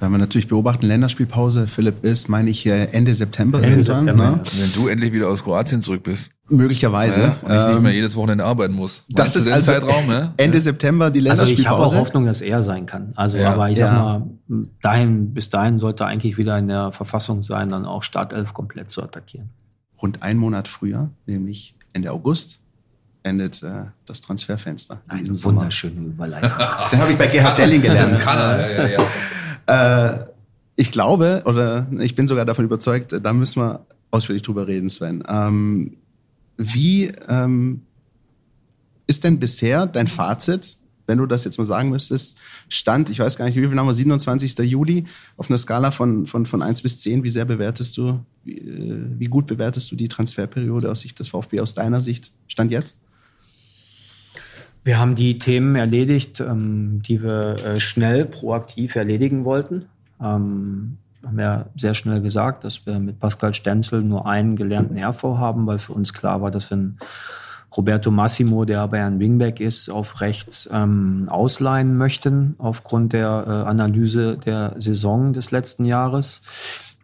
Wenn 0.00 0.12
wir 0.12 0.18
natürlich 0.18 0.46
beobachten, 0.48 0.86
Länderspielpause, 0.86 1.66
Philipp 1.66 2.04
ist, 2.04 2.28
meine 2.28 2.50
ich, 2.50 2.66
äh, 2.66 2.84
Ende 2.92 3.14
September 3.14 3.58
Ende 3.58 3.70
irgendwann. 3.70 4.04
September, 4.04 4.30
ne? 4.30 4.40
ja. 4.44 4.62
Wenn 4.62 4.72
du 4.74 4.88
endlich 4.88 5.12
wieder 5.12 5.28
aus 5.28 5.42
Kroatien 5.42 5.82
zurück 5.82 6.04
bist. 6.04 6.30
Möglicherweise. 6.48 7.20
Ja, 7.20 7.36
und 7.42 7.50
ich 7.50 7.58
ähm, 7.58 7.72
nicht 7.72 7.82
mehr 7.82 7.92
jedes 7.92 8.16
Wochenende 8.16 8.44
arbeiten 8.44 8.74
muss. 8.74 9.04
Das 9.08 9.34
ist 9.34 9.48
also 9.48 9.72
Zeitraum, 9.72 10.08
ja? 10.08 10.32
Ende 10.36 10.60
September 10.60 11.10
die 11.10 11.20
Länderspielpause. 11.20 11.52
Also 11.52 11.62
ich 11.62 11.68
habe 11.68 11.84
auch 11.84 11.94
Hoffnung, 12.00 12.26
dass 12.26 12.40
er 12.40 12.62
sein 12.62 12.86
kann. 12.86 13.12
Also, 13.16 13.38
ja. 13.38 13.52
aber 13.52 13.70
ich 13.70 13.78
sag 13.78 13.92
mal, 13.92 14.26
dahin, 14.80 15.34
bis 15.34 15.50
dahin 15.50 15.78
sollte 15.78 16.04
er 16.04 16.06
eigentlich 16.06 16.38
wieder 16.38 16.56
in 16.58 16.68
der 16.68 16.92
Verfassung 16.92 17.42
sein, 17.42 17.70
dann 17.70 17.84
auch 17.84 18.02
Startelf 18.02 18.54
komplett 18.54 18.90
zu 18.90 19.02
attackieren. 19.02 19.50
Rund 20.00 20.22
einen 20.22 20.38
Monat 20.38 20.68
früher, 20.68 21.10
nämlich 21.26 21.74
Ende 21.92 22.12
August, 22.12 22.60
endet 23.24 23.62
äh, 23.62 23.86
das 24.06 24.20
Transferfenster. 24.20 25.00
Eine 25.08 25.30
wunderschöne 25.42 26.00
Überleitung. 26.00 26.50
Den 26.92 27.00
habe 27.00 27.12
ich 27.12 27.18
bei 27.18 27.26
Gerhard 27.26 27.58
Delling 27.58 27.82
gelernt. 27.82 28.12
Das 28.12 28.22
kann 28.22 28.38
er, 28.38 28.70
ja, 28.70 28.86
ja, 28.86 28.88
ja. 28.98 29.06
Äh, 29.68 30.26
ich 30.76 30.90
glaube, 30.90 31.42
oder 31.44 31.86
ich 32.00 32.14
bin 32.14 32.26
sogar 32.26 32.44
davon 32.44 32.64
überzeugt, 32.64 33.16
da 33.22 33.32
müssen 33.32 33.62
wir 33.62 33.86
ausführlich 34.10 34.42
drüber 34.42 34.66
reden, 34.66 34.88
Sven. 34.90 35.22
Ähm, 35.28 35.96
wie 36.56 37.12
ähm, 37.28 37.82
ist 39.06 39.24
denn 39.24 39.38
bisher 39.38 39.86
dein 39.86 40.06
Fazit, 40.06 40.76
wenn 41.06 41.18
du 41.18 41.26
das 41.26 41.44
jetzt 41.44 41.58
mal 41.58 41.64
sagen 41.64 41.90
müsstest, 41.90 42.38
Stand, 42.68 43.10
ich 43.10 43.18
weiß 43.18 43.36
gar 43.36 43.46
nicht, 43.46 43.56
wie 43.56 43.66
viel 43.66 43.78
haben 43.78 43.86
wir, 43.86 43.94
27. 43.94 44.58
Juli, 44.70 45.04
auf 45.36 45.50
einer 45.50 45.58
Skala 45.58 45.90
von, 45.90 46.26
von, 46.26 46.46
von 46.46 46.62
1 46.62 46.82
bis 46.82 46.98
10, 46.98 47.22
wie 47.22 47.30
sehr 47.30 47.44
bewertest 47.44 47.96
du, 47.96 48.20
wie, 48.44 48.58
äh, 48.58 49.04
wie 49.18 49.26
gut 49.26 49.46
bewertest 49.46 49.90
du 49.90 49.96
die 49.96 50.08
Transferperiode 50.08 50.90
aus 50.90 51.00
Sicht 51.00 51.18
des 51.18 51.28
VfB, 51.28 51.60
aus 51.60 51.74
deiner 51.74 52.00
Sicht, 52.00 52.32
Stand 52.46 52.70
jetzt? 52.70 52.98
Wir 54.84 54.98
haben 54.98 55.14
die 55.14 55.38
Themen 55.38 55.76
erledigt, 55.76 56.40
ähm, 56.40 57.02
die 57.02 57.22
wir 57.22 57.56
äh, 57.64 57.80
schnell 57.80 58.24
proaktiv 58.24 58.96
erledigen 58.96 59.44
wollten. 59.44 59.86
Ähm, 60.20 60.98
haben 61.24 61.38
ja 61.38 61.66
sehr 61.76 61.94
schnell 61.94 62.22
gesagt, 62.22 62.64
dass 62.64 62.86
wir 62.86 62.98
mit 62.98 63.18
Pascal 63.18 63.54
Stenzel 63.54 64.02
nur 64.02 64.26
einen 64.26 64.56
gelernten 64.56 64.96
RV 64.98 65.22
haben, 65.22 65.66
weil 65.66 65.78
für 65.78 65.92
uns 65.92 66.14
klar 66.14 66.40
war, 66.40 66.50
dass 66.50 66.70
wir 66.70 66.76
einen 66.76 66.98
Roberto 67.76 68.10
Massimo, 68.10 68.64
der 68.64 68.80
aber 68.80 69.04
ein 69.04 69.20
Wingback 69.20 69.60
ist, 69.60 69.90
auf 69.90 70.20
rechts 70.20 70.68
ähm, 70.72 71.28
ausleihen 71.28 71.96
möchten, 71.96 72.54
aufgrund 72.58 73.12
der 73.12 73.44
äh, 73.46 73.50
Analyse 73.68 74.38
der 74.38 74.74
Saison 74.78 75.32
des 75.32 75.50
letzten 75.50 75.84
Jahres. 75.84 76.42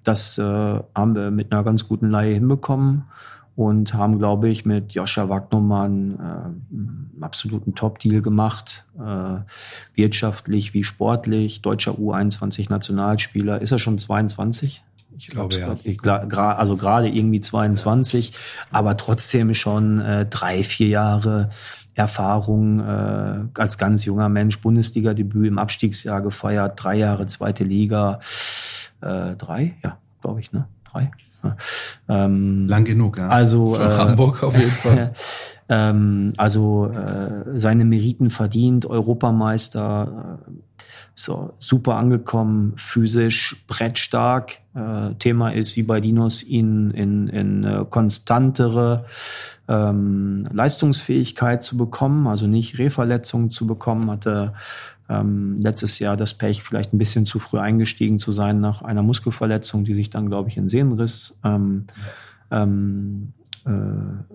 Das 0.04 0.38
äh, 0.38 0.42
haben 0.42 1.14
wir 1.14 1.30
mit 1.30 1.52
einer 1.52 1.64
ganz 1.64 1.86
guten 1.86 2.10
Laie 2.10 2.34
hinbekommen 2.34 3.04
und 3.56 3.94
haben, 3.94 4.18
glaube 4.18 4.48
ich, 4.48 4.64
mit 4.64 4.92
Joscha 4.92 5.28
Wagnermann 5.28 6.18
äh, 6.18 6.74
einen 6.74 7.18
absoluten 7.20 7.74
Top-Deal 7.74 8.20
gemacht. 8.20 8.84
Äh, 8.98 9.40
wirtschaftlich 9.94 10.74
wie 10.74 10.82
sportlich, 10.82 11.62
deutscher 11.62 11.92
U21-Nationalspieler. 11.92 13.60
Ist 13.60 13.72
er 13.72 13.78
schon 13.78 13.98
22? 13.98 14.82
Ich 15.16 15.28
glaube, 15.28 15.54
ja. 15.54 15.76
Ich, 15.84 16.04
also 16.04 16.76
gerade 16.76 17.08
irgendwie 17.08 17.40
22, 17.40 18.32
aber 18.72 18.96
trotzdem 18.96 19.54
schon 19.54 20.00
äh, 20.00 20.26
drei, 20.26 20.64
vier 20.64 20.88
Jahre 20.88 21.50
Erfahrung 21.94 22.80
äh, 22.80 23.44
als 23.54 23.78
ganz 23.78 24.04
junger 24.04 24.28
Mensch, 24.28 24.60
Bundesliga-Debüt 24.60 25.46
im 25.46 25.58
Abstiegsjahr 25.58 26.20
gefeiert, 26.20 26.82
drei 26.82 26.96
Jahre 26.96 27.26
zweite 27.26 27.62
Liga, 27.62 28.18
äh, 29.00 29.36
drei, 29.36 29.76
ja, 29.84 29.98
glaube 30.20 30.40
ich, 30.40 30.52
ne? 30.52 30.66
Drei. 30.90 31.12
Ähm, 32.08 32.66
Lang 32.68 32.84
genug, 32.84 33.18
ja. 33.18 33.28
Also 33.28 33.76
äh, 33.76 33.78
Hamburg 33.78 34.42
auf 34.42 34.56
jeden 34.56 34.70
Fall. 34.70 35.12
ähm, 35.68 36.32
also 36.36 36.86
äh, 36.86 37.58
seine 37.58 37.84
Meriten 37.84 38.30
verdient, 38.30 38.86
Europameister, 38.86 40.38
äh, 40.46 40.50
so 41.14 41.54
super 41.58 41.96
angekommen, 41.96 42.72
physisch 42.76 43.64
brettstark. 43.68 44.58
Äh, 44.74 45.14
Thema 45.14 45.50
ist 45.50 45.76
wie 45.76 45.84
bei 45.84 46.00
Dinos 46.00 46.42
ihn 46.42 46.90
in, 46.90 47.28
in 47.28 47.64
äh, 47.64 47.84
konstantere 47.88 49.04
ähm, 49.68 50.48
Leistungsfähigkeit 50.52 51.62
zu 51.62 51.76
bekommen, 51.76 52.26
also 52.26 52.46
nicht 52.46 52.78
Rehverletzungen 52.78 53.50
zu 53.50 53.66
bekommen, 53.66 54.10
hatte 54.10 54.54
ähm, 55.08 55.54
letztes 55.56 55.98
Jahr 55.98 56.16
das 56.16 56.34
Pech, 56.34 56.62
vielleicht 56.62 56.92
ein 56.92 56.98
bisschen 56.98 57.26
zu 57.26 57.38
früh 57.38 57.58
eingestiegen 57.58 58.18
zu 58.18 58.32
sein 58.32 58.60
nach 58.60 58.82
einer 58.82 59.02
Muskelverletzung, 59.02 59.84
die 59.84 59.94
sich 59.94 60.10
dann, 60.10 60.28
glaube 60.28 60.48
ich, 60.48 60.56
in 60.56 60.68
Sehnenriss 60.68 61.36
ähm, 61.44 61.84
ähm, 62.50 63.32
äh, 63.64 63.70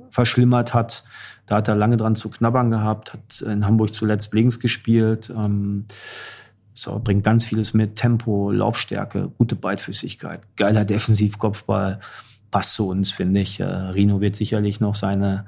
verschlimmert 0.09 0.73
hat. 0.73 1.03
Da 1.45 1.57
hat 1.57 1.67
er 1.67 1.75
lange 1.75 1.97
dran 1.97 2.15
zu 2.15 2.29
knabbern 2.29 2.71
gehabt, 2.71 3.13
hat 3.13 3.41
in 3.41 3.65
Hamburg 3.65 3.93
zuletzt 3.93 4.33
links 4.33 4.59
gespielt. 4.59 5.31
Ähm, 5.35 5.85
so, 6.81 6.99
bringt 7.03 7.23
ganz 7.23 7.45
vieles 7.45 7.73
mit. 7.73 7.95
Tempo, 7.95 8.51
Laufstärke, 8.51 9.31
gute 9.37 9.55
Beidfüßigkeit, 9.55 10.41
geiler 10.55 10.85
Defensivkopfball. 10.85 11.99
Passt 12.51 12.73
zu 12.73 12.87
uns, 12.87 13.11
finde 13.11 13.41
ich. 13.41 13.59
Äh, 13.59 13.65
Rino 13.65 14.21
wird 14.21 14.35
sicherlich 14.35 14.79
noch 14.79 14.95
seine 14.95 15.45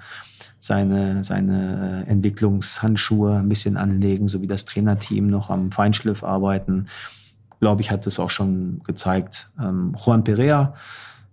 seine, 0.62 1.24
seine 1.24 2.06
Entwicklungshandschuhe 2.08 3.38
ein 3.38 3.50
bisschen 3.50 3.78
anlegen, 3.78 4.28
so 4.28 4.42
wie 4.42 4.48
das 4.48 4.66
Trainerteam 4.66 5.28
noch 5.28 5.50
am 5.50 5.72
Feinschliff 5.72 6.24
arbeiten. 6.24 6.86
Glaube 7.60 7.82
ich, 7.82 7.90
hat 7.90 8.06
es 8.06 8.20
auch 8.20 8.30
schon 8.30 8.82
gezeigt. 8.86 9.50
Ähm, 9.60 9.96
Juan 9.98 10.24
Perea, 10.24 10.76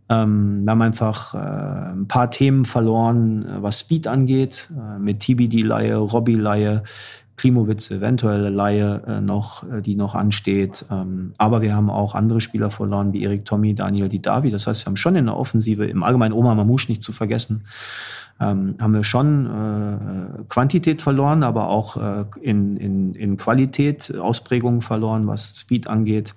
ähm, 0.09 0.65
wir 0.65 0.71
haben 0.71 0.83
einfach 0.83 1.35
äh, 1.35 1.93
ein 1.93 2.09
paar 2.09 2.31
Themen 2.31 2.65
verloren, 2.65 3.45
äh, 3.45 3.63
was 3.63 3.81
Speed 3.81 4.07
angeht, 4.07 4.71
äh, 4.77 4.99
mit 4.99 5.21
Tibi 5.21 5.49
die 5.49 5.63
Laie, 5.63 5.97
Robby 5.97 6.35
Laie, 6.35 6.83
Klimowitz 7.37 7.91
eventuelle 7.91 8.51
Laie 8.51 9.03
äh, 9.07 9.21
noch, 9.21 9.63
äh, 9.71 9.81
die 9.81 9.95
noch 9.95 10.15
ansteht. 10.15 10.85
Ähm, 10.91 11.33
aber 11.39 11.63
wir 11.63 11.75
haben 11.75 11.89
auch 11.91 12.15
andere 12.15 12.41
Spieler 12.41 12.71
verloren, 12.71 13.13
wie 13.13 13.23
Erik 13.23 13.45
Tommy, 13.45 13.75
Daniel 13.75 14.09
Didavi. 14.09 14.51
Das 14.51 14.67
heißt, 14.67 14.85
wir 14.85 14.87
haben 14.87 14.97
schon 14.97 15.17
in 15.17 15.27
der 15.27 15.37
Offensive, 15.37 15.87
im 15.87 16.03
Allgemeinen 16.03 16.33
Oma 16.33 16.55
Mamouche 16.55 16.91
nicht 16.91 17.03
zu 17.03 17.13
vergessen, 17.13 17.65
ähm, 18.41 18.77
haben 18.81 18.95
wir 18.95 19.05
schon 19.05 19.47
äh, 19.47 20.45
Quantität 20.49 21.03
verloren, 21.03 21.43
aber 21.43 21.69
auch 21.69 21.97
äh, 21.97 22.25
in, 22.41 22.77
in, 22.77 23.15
in 23.15 23.37
Qualität 23.37 24.17
Ausprägungen 24.17 24.81
verloren, 24.81 25.27
was 25.27 25.59
Speed 25.59 25.87
angeht 25.87 26.35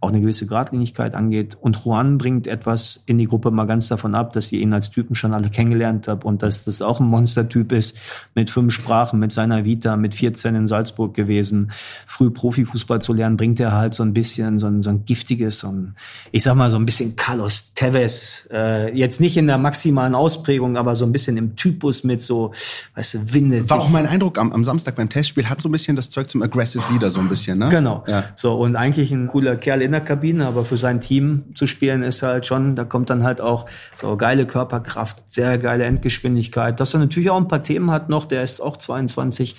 auch 0.00 0.10
eine 0.10 0.20
gewisse 0.20 0.46
Gradlinigkeit 0.46 1.14
angeht. 1.14 1.56
Und 1.60 1.84
Juan 1.84 2.18
bringt 2.18 2.46
etwas 2.46 3.02
in 3.06 3.18
die 3.18 3.26
Gruppe 3.26 3.50
mal 3.50 3.64
ganz 3.64 3.88
davon 3.88 4.14
ab, 4.14 4.32
dass 4.32 4.52
ihr 4.52 4.60
ihn 4.60 4.72
als 4.72 4.90
Typen 4.90 5.16
schon 5.16 5.34
alle 5.34 5.50
kennengelernt 5.50 6.06
habt 6.06 6.24
und 6.24 6.42
dass 6.42 6.64
das 6.64 6.82
auch 6.82 7.00
ein 7.00 7.06
Monstertyp 7.06 7.72
ist, 7.72 7.98
mit 8.34 8.48
fünf 8.48 8.72
Sprachen, 8.72 9.18
mit 9.18 9.32
seiner 9.32 9.64
Vita, 9.64 9.96
mit 9.96 10.14
14 10.14 10.54
in 10.54 10.66
Salzburg 10.68 11.14
gewesen. 11.14 11.72
Früh 12.06 12.30
Profifußball 12.30 13.02
zu 13.02 13.12
lernen, 13.12 13.36
bringt 13.36 13.58
er 13.58 13.72
halt 13.72 13.92
so 13.92 14.04
ein 14.04 14.14
bisschen 14.14 14.58
so 14.58 14.68
ein, 14.68 14.82
so 14.82 14.90
ein 14.90 15.04
giftiges, 15.04 15.58
so 15.58 15.68
ein, 15.68 15.96
ich 16.30 16.44
sag 16.44 16.54
mal 16.54 16.70
so 16.70 16.76
ein 16.76 16.86
bisschen 16.86 17.16
Carlos 17.16 17.74
Tevez, 17.74 18.48
äh, 18.52 18.96
jetzt 18.96 19.20
nicht 19.20 19.36
in 19.36 19.48
der 19.48 19.58
maximalen 19.58 20.14
Ausprägung, 20.14 20.76
aber 20.76 20.94
so 20.94 21.06
ein 21.06 21.12
bisschen 21.12 21.36
im 21.36 21.56
Typus 21.56 22.04
mit 22.04 22.22
so, 22.22 22.52
weißt 22.94 23.14
du, 23.14 23.34
windet 23.34 23.68
War 23.68 23.80
auch 23.80 23.90
mein 23.90 24.06
Eindruck 24.06 24.38
am, 24.38 24.52
am 24.52 24.62
Samstag 24.62 24.94
beim 24.94 25.08
Testspiel, 25.08 25.48
hat 25.48 25.60
so 25.60 25.68
ein 25.68 25.72
bisschen 25.72 25.96
das 25.96 26.08
Zeug 26.08 26.30
zum 26.30 26.42
Aggressive 26.42 26.84
Leader 26.92 27.10
so 27.10 27.18
ein 27.18 27.28
bisschen, 27.28 27.58
ne? 27.58 27.68
Genau. 27.68 28.04
Ja. 28.06 28.24
So, 28.36 28.54
und 28.54 28.76
eigentlich 28.76 29.10
ein 29.10 29.26
cooler 29.26 29.56
Kerl 29.56 29.87
in 29.88 29.92
der 29.92 30.02
Kabine, 30.02 30.46
aber 30.46 30.64
für 30.64 30.76
sein 30.76 31.00
Team 31.00 31.46
zu 31.54 31.66
spielen 31.66 32.02
ist 32.02 32.22
halt 32.22 32.46
schon, 32.46 32.76
da 32.76 32.84
kommt 32.84 33.10
dann 33.10 33.24
halt 33.24 33.40
auch 33.40 33.66
so 33.96 34.16
geile 34.16 34.46
Körperkraft, 34.46 35.22
sehr 35.26 35.58
geile 35.58 35.84
Endgeschwindigkeit. 35.84 36.78
Dass 36.78 36.94
er 36.94 37.00
natürlich 37.00 37.30
auch 37.30 37.36
ein 37.36 37.48
paar 37.48 37.62
Themen 37.62 37.90
hat 37.90 38.08
noch, 38.08 38.26
der 38.26 38.42
ist 38.42 38.60
auch 38.60 38.76
22, 38.76 39.56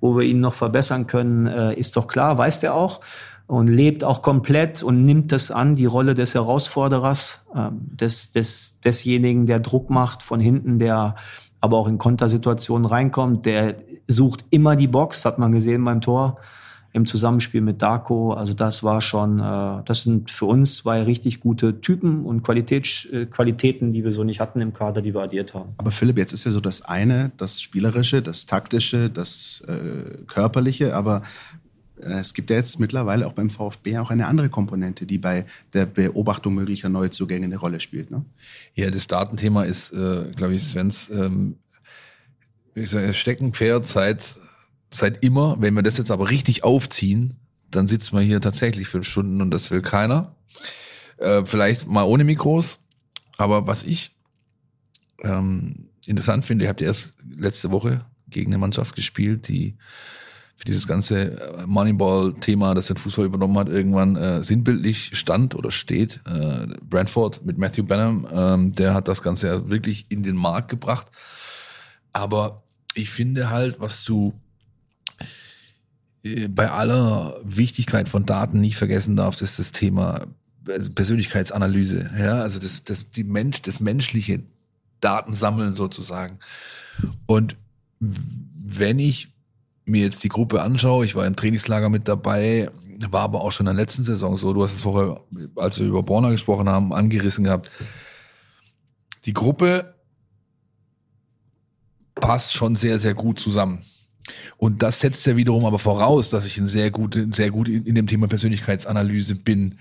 wo 0.00 0.16
wir 0.16 0.24
ihn 0.24 0.40
noch 0.40 0.54
verbessern 0.54 1.06
können, 1.06 1.46
äh, 1.46 1.74
ist 1.74 1.96
doch 1.96 2.06
klar, 2.06 2.38
weiß 2.38 2.60
der 2.60 2.74
auch 2.74 3.00
und 3.46 3.66
lebt 3.66 4.04
auch 4.04 4.22
komplett 4.22 4.82
und 4.82 5.04
nimmt 5.04 5.32
das 5.32 5.50
an, 5.50 5.74
die 5.74 5.86
Rolle 5.86 6.14
des 6.14 6.34
Herausforderers, 6.34 7.46
äh, 7.54 7.70
des, 7.72 8.30
des, 8.30 8.78
desjenigen, 8.80 9.46
der 9.46 9.58
Druck 9.58 9.90
macht 9.90 10.22
von 10.22 10.38
hinten, 10.38 10.78
der 10.78 11.16
aber 11.60 11.78
auch 11.78 11.88
in 11.88 11.98
Kontersituationen 11.98 12.86
reinkommt, 12.86 13.46
der 13.46 13.76
sucht 14.06 14.44
immer 14.50 14.76
die 14.76 14.86
Box, 14.86 15.24
hat 15.24 15.38
man 15.38 15.52
gesehen 15.52 15.84
beim 15.84 16.00
Tor 16.00 16.38
im 16.92 17.06
Zusammenspiel 17.06 17.60
mit 17.60 17.82
Darko. 17.82 18.32
Also 18.32 18.52
das 18.52 18.82
war 18.82 19.00
schon, 19.00 19.38
äh, 19.38 19.82
das 19.84 20.02
sind 20.02 20.30
für 20.30 20.46
uns 20.46 20.76
zwei 20.76 21.02
richtig 21.02 21.40
gute 21.40 21.80
Typen 21.80 22.24
und 22.24 22.42
Qualität, 22.42 23.08
äh, 23.12 23.26
Qualitäten, 23.26 23.92
die 23.92 24.04
wir 24.04 24.10
so 24.10 24.24
nicht 24.24 24.40
hatten 24.40 24.60
im 24.60 24.72
Kader, 24.72 25.00
die 25.02 25.14
wir 25.14 25.20
addiert 25.20 25.54
haben. 25.54 25.72
Aber 25.76 25.90
Philipp, 25.90 26.18
jetzt 26.18 26.32
ist 26.32 26.44
ja 26.44 26.50
so 26.50 26.60
das 26.60 26.82
eine, 26.82 27.32
das 27.36 27.62
Spielerische, 27.62 28.22
das 28.22 28.46
Taktische, 28.46 29.08
das 29.08 29.62
äh, 29.68 30.24
Körperliche, 30.26 30.96
aber 30.96 31.22
äh, 32.00 32.20
es 32.20 32.34
gibt 32.34 32.50
ja 32.50 32.56
jetzt 32.56 32.80
mittlerweile 32.80 33.26
auch 33.26 33.32
beim 33.32 33.50
VfB 33.50 33.98
auch 33.98 34.10
eine 34.10 34.26
andere 34.26 34.48
Komponente, 34.48 35.06
die 35.06 35.18
bei 35.18 35.46
der 35.72 35.86
Beobachtung 35.86 36.54
möglicher 36.54 36.88
Neuzugänge 36.88 37.46
eine 37.46 37.56
Rolle 37.56 37.78
spielt. 37.78 38.10
Ne? 38.10 38.24
Ja, 38.74 38.90
das 38.90 39.06
Datenthema 39.06 39.62
ist, 39.62 39.92
äh, 39.92 40.24
glaube 40.34 40.54
ich, 40.54 40.62
Svens 40.64 41.08
ähm, 41.10 41.56
ich 42.74 42.90
sage, 42.90 43.12
Steckenpferd 43.12 43.86
seit 43.86 44.38
seit 44.90 45.24
immer. 45.24 45.56
Wenn 45.60 45.74
wir 45.74 45.82
das 45.82 45.98
jetzt 45.98 46.10
aber 46.10 46.30
richtig 46.30 46.64
aufziehen, 46.64 47.36
dann 47.70 47.88
sitzen 47.88 48.16
wir 48.16 48.22
hier 48.22 48.40
tatsächlich 48.40 48.88
fünf 48.88 49.06
Stunden 49.06 49.40
und 49.40 49.50
das 49.50 49.70
will 49.70 49.82
keiner. 49.82 50.34
Äh, 51.18 51.44
vielleicht 51.44 51.86
mal 51.86 52.04
ohne 52.04 52.24
Mikros. 52.24 52.78
Aber 53.36 53.66
was 53.66 53.84
ich 53.84 54.12
ähm, 55.22 55.88
interessant 56.06 56.44
finde, 56.44 56.64
ihr 56.64 56.68
habt 56.68 56.82
erst 56.82 57.14
letzte 57.36 57.70
Woche 57.70 58.04
gegen 58.28 58.50
eine 58.50 58.58
Mannschaft 58.58 58.94
gespielt, 58.94 59.48
die 59.48 59.76
für 60.56 60.66
dieses 60.66 60.86
ganze 60.86 61.40
äh, 61.40 61.66
Moneyball-Thema, 61.66 62.74
das 62.74 62.88
den 62.88 62.98
Fußball 62.98 63.24
übernommen 63.24 63.56
hat, 63.58 63.70
irgendwann 63.70 64.16
äh, 64.16 64.42
sinnbildlich 64.42 65.16
stand 65.16 65.54
oder 65.54 65.70
steht. 65.70 66.20
Äh, 66.26 66.66
Brentford 66.84 67.46
mit 67.46 67.56
Matthew 67.56 67.84
Benham, 67.84 68.28
ähm, 68.30 68.72
der 68.72 68.92
hat 68.92 69.08
das 69.08 69.22
Ganze 69.22 69.70
wirklich 69.70 70.06
in 70.10 70.22
den 70.22 70.36
Markt 70.36 70.68
gebracht. 70.68 71.06
Aber 72.12 72.62
ich 72.94 73.08
finde 73.08 73.48
halt, 73.48 73.80
was 73.80 74.04
du 74.04 74.34
bei 76.48 76.70
aller 76.70 77.36
Wichtigkeit 77.44 78.08
von 78.08 78.26
Daten 78.26 78.60
nicht 78.60 78.76
vergessen 78.76 79.16
darf, 79.16 79.40
ist 79.40 79.58
das 79.58 79.72
Thema 79.72 80.26
also 80.68 80.92
Persönlichkeitsanalyse. 80.92 82.10
Ja, 82.18 82.40
also 82.40 82.58
das, 82.58 82.84
das, 82.84 83.10
die 83.10 83.24
Mensch, 83.24 83.62
das 83.62 83.80
menschliche 83.80 84.40
Datensammeln 85.00 85.74
sozusagen. 85.74 86.38
Und 87.26 87.56
wenn 87.98 88.98
ich 88.98 89.28
mir 89.86 90.02
jetzt 90.02 90.22
die 90.22 90.28
Gruppe 90.28 90.62
anschaue, 90.62 91.04
ich 91.04 91.14
war 91.14 91.26
im 91.26 91.36
Trainingslager 91.36 91.88
mit 91.88 92.06
dabei, 92.06 92.70
war 93.10 93.22
aber 93.22 93.40
auch 93.40 93.52
schon 93.52 93.66
in 93.66 93.74
der 93.74 93.82
letzten 93.82 94.04
Saison 94.04 94.36
so, 94.36 94.52
du 94.52 94.62
hast 94.62 94.74
es 94.74 94.82
vorher, 94.82 95.20
als 95.56 95.78
wir 95.78 95.86
über 95.86 96.02
Borna 96.02 96.30
gesprochen 96.30 96.68
haben, 96.68 96.92
angerissen 96.92 97.44
gehabt. 97.44 97.70
Die 99.24 99.32
Gruppe 99.32 99.94
passt 102.14 102.52
schon 102.52 102.76
sehr, 102.76 102.98
sehr 102.98 103.14
gut 103.14 103.40
zusammen. 103.40 103.82
Und 104.56 104.82
das 104.82 105.00
setzt 105.00 105.26
ja 105.26 105.36
wiederum 105.36 105.64
aber 105.64 105.78
voraus, 105.78 106.30
dass 106.30 106.46
ich 106.46 106.58
ein 106.58 106.66
sehr 106.66 106.90
gut, 106.90 107.18
sehr 107.32 107.50
gut 107.50 107.68
in, 107.68 107.94
dem 107.94 108.06
Thema 108.06 108.28
Persönlichkeitsanalyse 108.28 109.36
bin. 109.36 109.76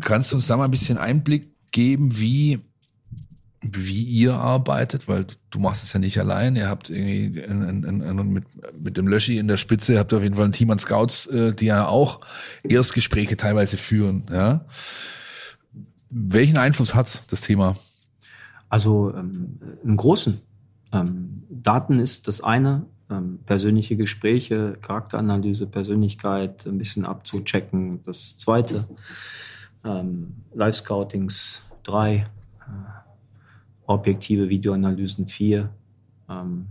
Kannst 0.00 0.32
du 0.32 0.36
uns 0.36 0.46
da 0.46 0.56
mal 0.56 0.64
ein 0.64 0.70
bisschen 0.70 0.98
Einblick 0.98 1.50
geben, 1.70 2.18
wie, 2.18 2.60
wie 3.60 4.02
ihr 4.02 4.34
arbeitet? 4.34 5.08
Weil 5.08 5.26
du 5.50 5.58
machst 5.58 5.84
es 5.84 5.92
ja 5.92 6.00
nicht 6.00 6.18
allein. 6.18 6.56
Ihr 6.56 6.68
habt 6.68 6.90
irgendwie 6.90 7.42
ein, 7.42 7.84
ein, 7.84 8.02
ein, 8.02 8.28
mit, 8.28 8.44
mit 8.80 8.96
dem 8.96 9.06
Löschi 9.06 9.38
in 9.38 9.48
der 9.48 9.56
Spitze, 9.56 9.98
habt 9.98 10.12
ihr 10.12 10.18
auf 10.18 10.22
jeden 10.22 10.36
Fall 10.36 10.46
ein 10.46 10.52
Team 10.52 10.70
an 10.70 10.78
Scouts, 10.78 11.26
äh, 11.26 11.52
die 11.52 11.66
ja 11.66 11.86
auch 11.86 12.20
Erstgespräche 12.62 13.36
teilweise 13.36 13.76
führen. 13.76 14.26
Ja? 14.32 14.64
Welchen 16.10 16.56
Einfluss 16.56 16.94
hat 16.94 17.22
das 17.30 17.42
Thema? 17.42 17.76
Also 18.68 19.12
ähm, 19.14 19.58
einen 19.84 19.96
großen. 19.96 20.40
Ähm, 20.92 21.42
Daten 21.50 21.98
ist 21.98 22.28
das 22.28 22.40
eine, 22.40 22.86
ähm, 23.10 23.40
persönliche 23.46 23.96
Gespräche, 23.96 24.78
Charakteranalyse, 24.80 25.66
Persönlichkeit 25.66 26.66
ein 26.66 26.78
bisschen 26.78 27.04
abzuchecken. 27.04 28.00
Das 28.04 28.36
zweite, 28.36 28.88
ähm, 29.84 30.34
Live-Scoutings 30.54 31.70
drei, 31.82 32.26
äh, 32.60 32.72
objektive 33.86 34.48
Videoanalysen 34.48 35.26
vier, 35.26 35.70
ähm, 36.28 36.66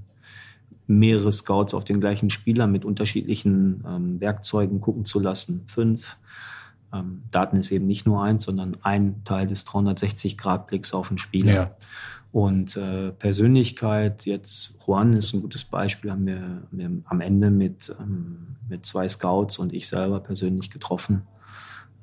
mehrere 0.87 1.31
Scouts 1.31 1.73
auf 1.73 1.85
den 1.85 2.01
gleichen 2.01 2.29
Spieler 2.29 2.67
mit 2.67 2.85
unterschiedlichen 2.85 3.83
ähm, 3.87 4.19
Werkzeugen 4.19 4.81
gucken 4.81 5.05
zu 5.05 5.19
lassen. 5.19 5.63
Fünf. 5.67 6.17
Ähm, 6.93 7.23
Daten 7.31 7.57
ist 7.57 7.71
eben 7.71 7.87
nicht 7.87 8.05
nur 8.05 8.21
eins, 8.23 8.43
sondern 8.43 8.77
ein 8.81 9.23
Teil 9.23 9.47
des 9.47 9.65
360-Grad-Blicks 9.65 10.93
auf 10.93 11.07
den 11.07 11.17
Spieler. 11.17 11.53
Ja. 11.53 11.71
Und 12.31 12.77
äh, 12.77 13.11
Persönlichkeit, 13.11 14.25
jetzt 14.25 14.73
Juan 14.85 15.13
ist 15.13 15.33
ein 15.33 15.41
gutes 15.41 15.65
Beispiel, 15.65 16.11
haben 16.11 16.25
wir, 16.25 16.63
wir 16.71 16.89
am 17.05 17.19
Ende 17.19 17.51
mit, 17.51 17.93
ähm, 17.99 18.55
mit 18.69 18.85
zwei 18.85 19.07
Scouts 19.07 19.59
und 19.59 19.73
ich 19.73 19.87
selber 19.87 20.21
persönlich 20.21 20.69
getroffen. 20.69 21.23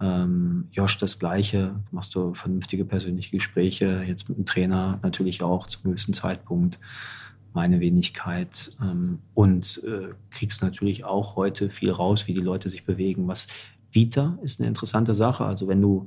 Ähm, 0.01 0.69
Josh 0.71 0.99
das 0.99 1.19
Gleiche, 1.19 1.77
machst 1.91 2.15
du 2.15 2.35
vernünftige 2.35 2.85
persönliche 2.85 3.31
Gespräche, 3.31 4.05
jetzt 4.07 4.29
mit 4.29 4.37
dem 4.37 4.45
Trainer 4.45 4.99
natürlich 5.03 5.43
auch 5.43 5.67
zum 5.67 5.85
gewissen 5.85 6.13
Zeitpunkt, 6.13 6.79
meine 7.55 7.81
Wenigkeit 7.81 8.77
ähm, 8.83 9.21
und 9.35 9.83
äh, 9.85 10.11
kriegst 10.31 10.63
natürlich 10.63 11.05
auch 11.05 11.37
heute 11.37 11.71
viel 11.71 11.91
raus, 11.91 12.27
wie 12.27 12.35
die 12.35 12.41
Leute 12.41 12.69
sich 12.69 12.85
bewegen. 12.85 13.27
Was 13.27 13.49
Vita 13.91 14.39
ist 14.43 14.61
eine 14.61 14.69
interessante 14.69 15.15
Sache, 15.15 15.47
also 15.47 15.67
wenn 15.67 15.81
du 15.81 16.07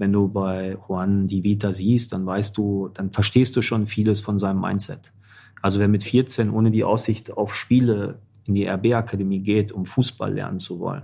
wenn 0.00 0.12
du 0.12 0.28
bei 0.28 0.78
Juan 0.88 1.26
die 1.26 1.44
Vita 1.44 1.74
siehst, 1.74 2.12
dann 2.12 2.24
weißt 2.24 2.56
du, 2.56 2.88
dann 2.94 3.12
verstehst 3.12 3.54
du 3.54 3.62
schon 3.62 3.86
vieles 3.86 4.22
von 4.22 4.38
seinem 4.38 4.60
Mindset. 4.60 5.12
Also 5.60 5.78
wer 5.78 5.88
mit 5.88 6.02
14 6.02 6.50
ohne 6.50 6.70
die 6.70 6.84
Aussicht 6.84 7.32
auf 7.36 7.54
Spiele 7.54 8.18
in 8.46 8.54
die 8.54 8.66
RB-Akademie 8.66 9.40
geht, 9.40 9.72
um 9.72 9.84
Fußball 9.84 10.32
lernen 10.32 10.58
zu 10.58 10.80
wollen. 10.80 11.02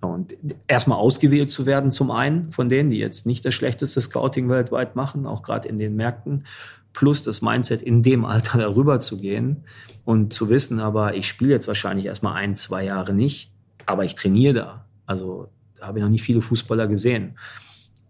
Und 0.00 0.36
erstmal 0.66 0.98
ausgewählt 0.98 1.50
zu 1.50 1.66
werden, 1.66 1.92
zum 1.92 2.10
einen 2.10 2.50
von 2.50 2.68
denen, 2.68 2.90
die 2.90 2.98
jetzt 2.98 3.26
nicht 3.26 3.44
das 3.44 3.54
schlechteste 3.54 4.00
Scouting 4.00 4.48
weltweit 4.48 4.96
machen, 4.96 5.24
auch 5.24 5.42
gerade 5.42 5.68
in 5.68 5.78
den 5.78 5.94
Märkten, 5.94 6.44
plus 6.92 7.22
das 7.22 7.42
Mindset 7.42 7.80
in 7.80 8.02
dem 8.02 8.24
Alter 8.24 8.58
darüber 8.58 8.98
zu 8.98 9.18
gehen 9.20 9.64
und 10.04 10.32
zu 10.32 10.48
wissen, 10.48 10.80
aber 10.80 11.14
ich 11.14 11.28
spiele 11.28 11.52
jetzt 11.52 11.68
wahrscheinlich 11.68 12.06
erstmal 12.06 12.34
ein, 12.34 12.56
zwei 12.56 12.84
Jahre 12.84 13.12
nicht, 13.12 13.52
aber 13.86 14.04
ich 14.04 14.16
trainiere 14.16 14.54
da. 14.54 14.84
Also 15.06 15.48
da 15.78 15.86
habe 15.86 15.98
ich 15.98 16.02
noch 16.02 16.10
nicht 16.10 16.24
viele 16.24 16.42
Fußballer 16.42 16.88
gesehen. 16.88 17.36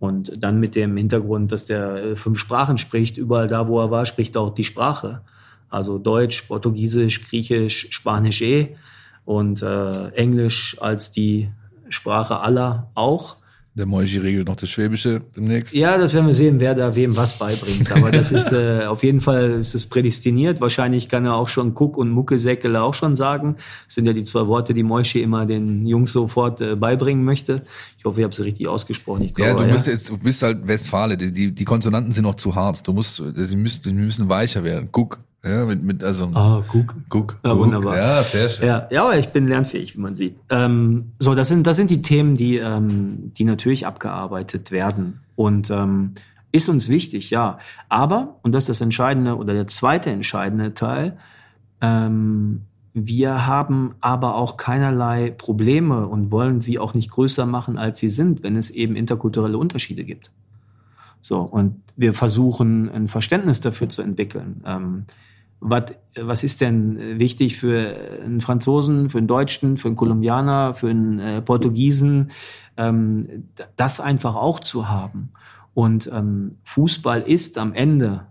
Und 0.01 0.33
dann 0.37 0.61
mit 0.61 0.77
dem 0.77 0.97
Hintergrund, 0.97 1.51
dass 1.51 1.65
der 1.65 1.95
äh, 1.97 2.17
fünf 2.17 2.39
Sprachen 2.39 2.79
spricht, 2.79 3.19
überall 3.19 3.49
da, 3.49 3.67
wo 3.67 3.81
er 3.81 3.91
war, 3.91 4.07
spricht 4.07 4.37
er 4.37 4.43
auch 4.43 4.55
die 4.55 4.65
Sprache. 4.65 5.23
Also 5.71 5.99
Deutsch, 5.99 6.43
Portugiesisch, 6.43 7.29
Griechisch, 7.29 7.89
Spanisch 7.91 8.41
eh 8.43 8.77
und 9.25 9.61
äh, 9.63 10.09
Englisch 10.11 10.77
als 10.81 11.11
die 11.11 11.51
Sprache 11.89 12.39
aller 12.41 12.91
auch. 12.95 13.38
Der 13.79 13.87
Moishi 13.87 14.19
regelt 14.19 14.49
noch 14.49 14.57
das 14.57 14.69
Schwäbische 14.69 15.23
demnächst. 15.37 15.73
Ja, 15.73 15.97
das 15.97 16.13
werden 16.13 16.27
wir 16.27 16.35
sehen, 16.35 16.59
wer 16.59 16.75
da 16.75 16.95
wem 16.97 17.17
was 17.17 17.39
beibringt. 17.39 17.91
Aber 17.93 18.11
das 18.11 18.33
ist 18.33 18.53
äh, 18.53 18.85
auf 18.87 19.05
jeden 19.05 19.21
Fall 19.21 19.53
ist 19.61 19.75
es 19.75 19.87
prädestiniert. 19.87 20.61
Wahrscheinlich 20.61 21.09
kann 21.09 21.25
er 21.25 21.35
auch 21.35 21.47
schon 21.47 21.75
Cook 21.77 21.97
und 21.97 22.11
Muckesäckele 22.11 22.83
auch 22.83 22.95
schon 22.95 23.15
sagen. 23.15 23.57
Das 23.87 23.95
sind 23.95 24.07
ja 24.07 24.13
die 24.13 24.25
zwei 24.25 24.49
Worte, 24.49 24.75
die 24.75 24.83
Moishi 24.83 25.23
immer 25.23 25.47
den 25.47 25.87
Jungs 25.87 26.13
sofort 26.13 26.61
äh, 26.61 26.75
beibringen 26.75 27.25
möchte. 27.25 27.63
Ich 27.97 28.05
hoffe, 28.05 28.21
ich 28.21 28.25
habe 28.25 28.35
sie 28.35 28.43
richtig 28.43 28.67
ausgesprochen. 28.67 29.23
Ich 29.23 29.35
glaube, 29.35 29.51
ja, 29.51 29.57
du, 29.57 29.69
ja. 29.69 29.75
Bist 29.75 29.87
jetzt, 29.87 30.11
du 30.11 30.19
bist 30.19 30.43
halt 30.43 30.67
Westfale. 30.67 31.17
Die, 31.17 31.33
die, 31.33 31.53
die 31.53 31.65
Konsonanten 31.65 32.11
sind 32.11 32.25
noch 32.25 32.35
zu 32.35 32.57
hart. 32.57 32.87
Du 32.87 32.93
musst, 32.93 33.21
die 33.21 33.57
müssen, 33.57 33.83
die 33.85 33.93
müssen 33.93 34.29
weicher 34.29 34.65
werden. 34.65 34.89
Cook, 34.93 35.19
ja, 35.45 35.65
mit, 35.67 35.83
mit 35.83 36.03
also. 36.03 36.27
Ah, 36.35 36.63
guck. 36.69 36.95
Guck. 37.09 37.39
Ja, 37.45 37.57
wunderbar. 37.57 37.97
Ja, 37.97 38.23
sehr 38.23 38.49
schön. 38.49 38.67
Ja, 38.67 38.89
ja, 38.91 39.05
aber 39.05 39.19
ich 39.19 39.29
bin 39.29 39.47
lernfähig, 39.47 39.97
wie 39.97 40.01
man 40.01 40.17
sieht. 40.17 40.37
Ähm, 40.51 41.13
so, 41.19 41.35
das 41.35 41.49
sind, 41.49 41.67
das 41.67 41.77
sind 41.77 41.91
die 41.91 42.03
Themen, 42.03 42.35
die, 42.35 42.57
ähm, 42.57 43.33
die 43.37 43.45
natürlich 43.45 43.87
abgearbeitet 43.87 44.71
werden. 44.71 45.21
Und 45.37 45.71
ähm, 45.71 46.15
ist 46.51 46.69
uns 46.69 46.89
wichtig, 46.89 47.31
ja. 47.31 47.59
Aber, 47.89 48.37
und 48.43 48.53
das 48.53 48.65
ist 48.65 48.69
das 48.69 48.81
entscheidende 48.81 49.37
oder 49.37 49.55
der 49.55 49.69
zweite 49.69 50.11
entscheidende 50.11 50.75
Teil, 50.75 51.17
ähm, 51.81 52.63
wir 52.95 53.47
haben 53.47 53.95
aber 54.01 54.35
auch 54.35 54.57
keinerlei 54.57 55.31
Probleme 55.31 56.09
und 56.09 56.33
wollen 56.33 56.61
sie 56.61 56.81
auch 56.81 56.95
nicht 56.95 57.11
größer 57.11 57.47
machen, 57.47 57.79
als 57.79 58.01
sie 58.01 58.11
sind, 58.11 58.43
wenn 58.43 58.57
es 58.57 58.71
eben 58.71 58.97
interkulturelle 58.97 59.57
Unterschiede 59.57 60.05
gibt. 60.05 60.33
So, 61.21 61.41
und 61.41 61.81
wir 61.97 62.15
versuchen 62.15 62.89
ein 62.91 63.09
Verständnis 63.09 63.61
dafür 63.61 63.89
zu 63.89 64.03
entwickeln. 64.03 64.63
Ähm, 64.65 65.05
was, 65.61 65.85
was 66.17 66.45
ist 66.45 66.61
denn 66.61 67.19
wichtig 67.19 67.57
für 67.57 67.97
einen 68.25 68.41
Franzosen, 68.41 69.11
für 69.11 69.19
einen 69.19 69.27
Deutschen, 69.27 69.77
für 69.77 69.89
einen 69.89 69.97
Kolumbianer, 69.97 70.75
für 70.75 70.89
einen 70.89 71.19
äh, 71.19 71.43
Portugiesen, 71.43 72.31
ähm, 72.77 73.49
das 73.77 74.01
einfach 74.01 74.37
auch 74.37 74.61
zu 74.61 74.89
haben. 74.89 75.31
Und 75.75 76.11
ähm, 76.13 76.57
Fußball 76.65 77.23
ist 77.23 77.59
am 77.59 77.73
Ende, 77.73 78.27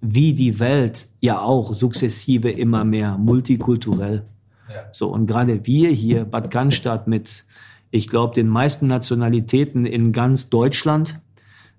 wie 0.00 0.34
die 0.34 0.58
Welt 0.58 1.08
ja 1.20 1.40
auch 1.40 1.72
sukzessive 1.72 2.50
immer 2.50 2.84
mehr 2.84 3.16
multikulturell. 3.18 4.24
Ja. 4.68 4.82
So, 4.90 5.08
und 5.08 5.26
gerade 5.26 5.64
wir 5.66 5.90
hier, 5.90 6.24
Bad 6.24 6.50
Cannstatt 6.50 7.06
mit, 7.06 7.44
ich 7.90 8.08
glaube, 8.08 8.34
den 8.34 8.48
meisten 8.48 8.88
Nationalitäten 8.88 9.86
in 9.86 10.12
ganz 10.12 10.50
Deutschland, 10.50 11.20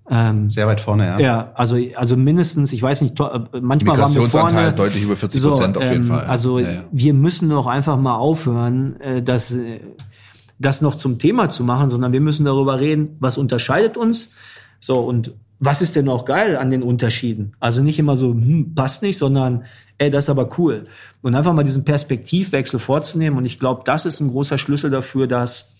ähm, 0.10 0.50
Sehr 0.50 0.68
weit 0.68 0.82
vorne, 0.82 1.06
ja. 1.06 1.20
Ja, 1.20 1.52
also, 1.56 1.78
also 1.96 2.18
mindestens, 2.18 2.74
ich 2.74 2.82
weiß 2.82 3.02
nicht, 3.02 3.18
manchmal 3.20 3.98
waren 3.98 4.14
wir 4.14 4.24
vorne. 4.24 4.74
deutlich 4.74 5.04
über 5.04 5.16
40 5.16 5.42
Prozent 5.42 5.76
so, 5.76 5.80
auf 5.80 5.90
jeden 5.90 6.04
ähm, 6.04 6.10
Fall. 6.10 6.26
Also 6.26 6.60
ja, 6.60 6.72
ja. 6.72 6.84
wir 6.92 7.14
müssen 7.14 7.50
doch 7.50 7.68
einfach 7.68 7.98
mal 7.98 8.16
aufhören, 8.16 9.00
äh, 9.00 9.22
das, 9.24 9.56
äh, 9.56 9.80
das 10.60 10.82
noch 10.82 10.96
zum 10.96 11.20
Thema 11.20 11.50
zu 11.50 11.64
machen, 11.64 11.90
sondern 11.90 12.12
wir 12.12 12.22
müssen 12.22 12.46
darüber 12.46 12.80
reden, 12.80 13.16
was 13.20 13.38
unterscheidet 13.38 13.96
uns. 13.96 14.34
So, 14.80 15.00
und 15.00 15.34
was 15.60 15.82
ist 15.82 15.96
denn 15.96 16.10
auch 16.10 16.26
geil 16.26 16.58
an 16.58 16.70
den 16.70 16.84
Unterschieden? 16.84 17.56
Also 17.62 17.82
nicht 17.82 17.98
immer 17.98 18.18
so, 18.18 18.32
hm, 18.32 18.76
passt 18.76 19.04
nicht, 19.04 19.18
sondern, 19.18 19.64
ey, 19.98 20.12
das 20.12 20.26
ist 20.26 20.30
aber 20.30 20.50
cool. 20.58 20.88
Und 21.22 21.36
einfach 21.36 21.54
mal 21.54 21.64
diesen 21.64 21.86
Perspektivwechsel 21.86 22.80
vorzunehmen. 22.80 23.38
Und 23.38 23.46
ich 23.46 23.60
glaube, 23.60 23.84
das 23.86 24.06
ist 24.06 24.20
ein 24.20 24.28
großer 24.28 24.58
Schlüssel 24.58 24.92
dafür, 24.92 25.28
dass 25.28 25.78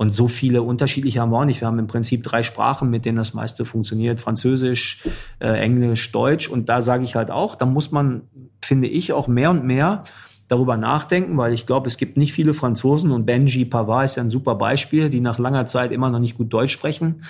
und 0.00 0.08
so 0.08 0.28
viele 0.28 0.62
unterschiedliche 0.62 1.20
haben 1.20 1.30
wir 1.30 1.40
auch 1.40 1.44
nicht. 1.44 1.60
Wir 1.60 1.68
haben 1.68 1.78
im 1.78 1.86
Prinzip 1.86 2.22
drei 2.22 2.42
Sprachen, 2.42 2.88
mit 2.88 3.04
denen 3.04 3.18
das 3.18 3.34
meiste 3.34 3.66
funktioniert. 3.66 4.22
Französisch, 4.22 5.02
äh, 5.40 5.48
Englisch, 5.60 6.10
Deutsch. 6.10 6.48
Und 6.48 6.70
da 6.70 6.80
sage 6.80 7.04
ich 7.04 7.16
halt 7.16 7.30
auch, 7.30 7.54
da 7.54 7.66
muss 7.66 7.92
man, 7.92 8.22
finde 8.62 8.88
ich, 8.88 9.12
auch 9.12 9.28
mehr 9.28 9.50
und 9.50 9.66
mehr 9.66 10.04
darüber 10.48 10.78
nachdenken, 10.78 11.36
weil 11.36 11.52
ich 11.52 11.66
glaube, 11.66 11.86
es 11.86 11.98
gibt 11.98 12.16
nicht 12.16 12.32
viele 12.32 12.54
Franzosen 12.54 13.10
und 13.10 13.26
Benji 13.26 13.66
Pavard 13.66 14.06
ist 14.06 14.16
ja 14.16 14.22
ein 14.22 14.30
super 14.30 14.54
Beispiel, 14.54 15.10
die 15.10 15.20
nach 15.20 15.38
langer 15.38 15.66
Zeit 15.66 15.92
immer 15.92 16.08
noch 16.08 16.18
nicht 16.18 16.38
gut 16.38 16.50
Deutsch 16.50 16.72
sprechen. 16.72 17.22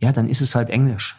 Ja, 0.00 0.10
dann 0.10 0.28
ist 0.28 0.40
es 0.40 0.56
halt 0.56 0.68
Englisch. 0.68 1.16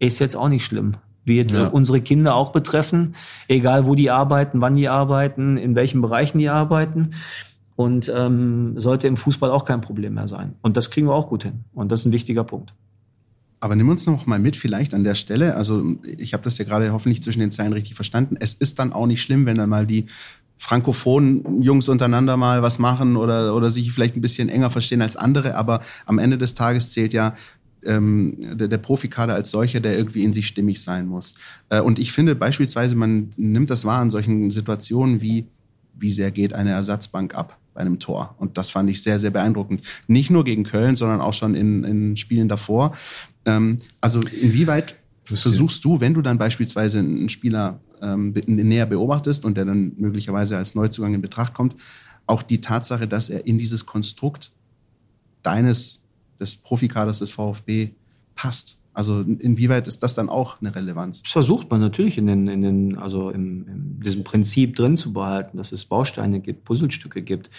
Ist 0.00 0.18
jetzt 0.18 0.34
auch 0.34 0.48
nicht 0.48 0.64
schlimm. 0.64 0.94
Wird 1.24 1.52
ja. 1.52 1.68
unsere 1.68 2.00
Kinder 2.00 2.34
auch 2.34 2.50
betreffen, 2.50 3.14
egal 3.46 3.86
wo 3.86 3.94
die 3.94 4.10
arbeiten, 4.10 4.60
wann 4.60 4.74
die 4.74 4.88
arbeiten, 4.88 5.56
in 5.56 5.76
welchen 5.76 6.00
Bereichen 6.00 6.38
die 6.40 6.48
arbeiten 6.48 7.12
und 7.76 8.10
ähm, 8.14 8.78
sollte 8.80 9.06
im 9.06 9.16
Fußball 9.16 9.50
auch 9.50 9.64
kein 9.64 9.82
Problem 9.82 10.14
mehr 10.14 10.28
sein. 10.28 10.54
Und 10.62 10.76
das 10.76 10.90
kriegen 10.90 11.06
wir 11.06 11.14
auch 11.14 11.28
gut 11.28 11.44
hin. 11.44 11.64
Und 11.74 11.92
das 11.92 12.00
ist 12.00 12.06
ein 12.06 12.12
wichtiger 12.12 12.42
Punkt. 12.42 12.74
Aber 13.60 13.76
nimm 13.76 13.88
uns 13.88 14.06
noch 14.06 14.26
mal 14.26 14.38
mit 14.38 14.56
vielleicht 14.56 14.94
an 14.94 15.04
der 15.04 15.14
Stelle. 15.14 15.56
Also 15.56 15.96
ich 16.18 16.32
habe 16.32 16.42
das 16.42 16.58
ja 16.58 16.64
gerade 16.64 16.92
hoffentlich 16.92 17.22
zwischen 17.22 17.40
den 17.40 17.50
Zeilen 17.50 17.72
richtig 17.72 17.94
verstanden. 17.94 18.36
Es 18.40 18.54
ist 18.54 18.78
dann 18.78 18.92
auch 18.92 19.06
nicht 19.06 19.22
schlimm, 19.22 19.46
wenn 19.46 19.56
dann 19.56 19.68
mal 19.68 19.86
die 19.86 20.06
frankophonen 20.58 21.62
Jungs 21.62 21.88
untereinander 21.88 22.36
mal 22.36 22.62
was 22.62 22.78
machen 22.78 23.16
oder, 23.16 23.54
oder 23.54 23.70
sich 23.70 23.92
vielleicht 23.92 24.16
ein 24.16 24.22
bisschen 24.22 24.48
enger 24.48 24.70
verstehen 24.70 25.02
als 25.02 25.16
andere. 25.16 25.56
Aber 25.56 25.80
am 26.06 26.18
Ende 26.18 26.38
des 26.38 26.54
Tages 26.54 26.92
zählt 26.92 27.12
ja 27.12 27.34
ähm, 27.84 28.36
der, 28.56 28.68
der 28.68 28.78
Profikader 28.78 29.34
als 29.34 29.50
solcher, 29.50 29.80
der 29.80 29.96
irgendwie 29.96 30.24
in 30.24 30.32
sich 30.32 30.46
stimmig 30.46 30.82
sein 30.82 31.06
muss. 31.06 31.34
Äh, 31.68 31.80
und 31.80 31.98
ich 31.98 32.12
finde 32.12 32.34
beispielsweise, 32.34 32.94
man 32.94 33.30
nimmt 33.36 33.70
das 33.70 33.84
wahr 33.84 34.02
in 34.02 34.10
solchen 34.10 34.50
Situationen 34.50 35.20
wie, 35.20 35.46
wie 35.94 36.10
sehr 36.10 36.30
geht 36.30 36.52
eine 36.52 36.70
Ersatzbank 36.70 37.34
ab? 37.34 37.58
Bei 37.76 37.82
einem 37.82 37.98
Tor. 38.00 38.34
Und 38.38 38.58
das 38.58 38.70
fand 38.70 38.90
ich 38.90 39.02
sehr, 39.02 39.20
sehr 39.20 39.30
beeindruckend. 39.30 39.82
Nicht 40.08 40.30
nur 40.30 40.44
gegen 40.44 40.64
Köln, 40.64 40.96
sondern 40.96 41.20
auch 41.20 41.34
schon 41.34 41.54
in, 41.54 41.84
in 41.84 42.16
Spielen 42.16 42.48
davor. 42.48 42.96
Ähm, 43.44 43.76
also 44.00 44.20
inwieweit 44.20 44.96
versuchst 45.22 45.84
du, 45.84 46.00
wenn 46.00 46.14
du 46.14 46.22
dann 46.22 46.38
beispielsweise 46.38 47.00
einen 47.00 47.28
Spieler 47.28 47.80
ähm, 48.00 48.34
näher 48.46 48.86
beobachtest 48.86 49.44
und 49.44 49.56
der 49.56 49.64
dann 49.64 49.92
möglicherweise 49.96 50.56
als 50.56 50.74
Neuzugang 50.74 51.14
in 51.14 51.20
Betracht 51.20 51.54
kommt, 51.54 51.76
auch 52.26 52.42
die 52.42 52.60
Tatsache, 52.60 53.06
dass 53.06 53.28
er 53.28 53.46
in 53.46 53.58
dieses 53.58 53.86
Konstrukt 53.86 54.52
deines, 55.42 56.00
des 56.40 56.56
Profikaders 56.56 57.20
des 57.20 57.30
VfB 57.30 57.90
passt. 58.34 58.78
Also 58.96 59.20
inwieweit 59.20 59.88
ist 59.88 60.02
das 60.02 60.14
dann 60.14 60.30
auch 60.30 60.62
eine 60.62 60.74
Relevanz? 60.74 61.20
Das 61.22 61.30
versucht 61.30 61.70
man 61.70 61.80
natürlich 61.80 62.16
in 62.16 62.26
den, 62.26 62.48
in 62.48 62.62
den 62.62 62.96
also 62.96 63.28
in, 63.28 63.66
in 63.66 64.00
diesem 64.00 64.24
Prinzip 64.24 64.74
drin 64.74 64.96
zu 64.96 65.12
behalten, 65.12 65.58
dass 65.58 65.70
es 65.70 65.84
Bausteine 65.84 66.40
gibt, 66.40 66.64
Puzzlestücke 66.64 67.20
gibt. 67.20 67.50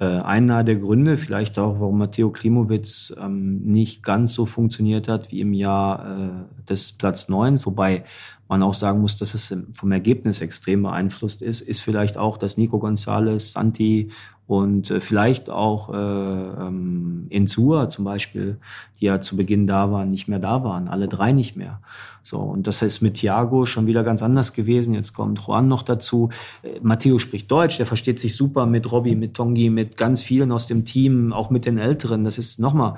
Äh, 0.00 0.06
einer 0.06 0.64
der 0.64 0.74
Gründe, 0.74 1.18
vielleicht 1.18 1.60
auch, 1.60 1.78
warum 1.78 1.98
Matteo 1.98 2.30
Klimowitz 2.30 3.14
ähm, 3.16 3.62
nicht 3.62 4.02
ganz 4.02 4.32
so 4.32 4.44
funktioniert 4.44 5.06
hat 5.06 5.30
wie 5.30 5.40
im 5.40 5.52
Jahr 5.52 6.48
äh, 6.50 6.64
des 6.68 6.90
Platz 6.90 7.28
9, 7.28 7.64
wobei 7.64 8.02
man 8.48 8.62
auch 8.62 8.74
sagen 8.74 9.00
muss, 9.00 9.16
dass 9.16 9.34
es 9.34 9.54
vom 9.72 9.92
Ergebnis 9.92 10.40
extrem 10.40 10.82
beeinflusst 10.82 11.42
ist, 11.42 11.60
ist 11.60 11.80
vielleicht 11.80 12.16
auch, 12.16 12.38
dass 12.38 12.56
Nico 12.56 12.78
Gonzalez, 12.78 13.52
Santi 13.52 14.10
und 14.46 14.90
äh, 14.92 15.00
vielleicht 15.00 15.50
auch 15.50 15.92
äh, 15.92 15.96
ähm, 15.96 17.26
Insua 17.30 17.88
zum 17.88 18.04
Beispiel, 18.04 18.58
die 19.00 19.06
ja 19.06 19.20
zu 19.20 19.36
Beginn 19.36 19.66
da 19.66 19.90
waren, 19.90 20.08
nicht 20.08 20.28
mehr 20.28 20.38
da 20.38 20.62
waren, 20.62 20.86
alle 20.86 21.08
drei 21.08 21.32
nicht 21.32 21.56
mehr. 21.56 21.80
So 22.22 22.38
und 22.38 22.66
das 22.66 22.82
ist 22.82 23.02
mit 23.02 23.14
Thiago 23.14 23.66
schon 23.66 23.86
wieder 23.86 24.04
ganz 24.04 24.22
anders 24.22 24.52
gewesen. 24.52 24.94
Jetzt 24.94 25.14
kommt 25.14 25.40
Juan 25.40 25.66
noch 25.66 25.82
dazu. 25.82 26.30
Äh, 26.62 26.78
Matteo 26.80 27.18
spricht 27.18 27.50
Deutsch, 27.50 27.78
der 27.78 27.86
versteht 27.86 28.20
sich 28.20 28.36
super 28.36 28.66
mit 28.66 28.90
Robby, 28.90 29.16
mit 29.16 29.34
Tongi, 29.34 29.70
mit 29.70 29.96
ganz 29.96 30.22
vielen 30.22 30.52
aus 30.52 30.68
dem 30.68 30.84
Team, 30.84 31.32
auch 31.32 31.50
mit 31.50 31.66
den 31.66 31.78
Älteren. 31.78 32.22
Das 32.22 32.38
ist 32.38 32.60
nochmal 32.60 32.94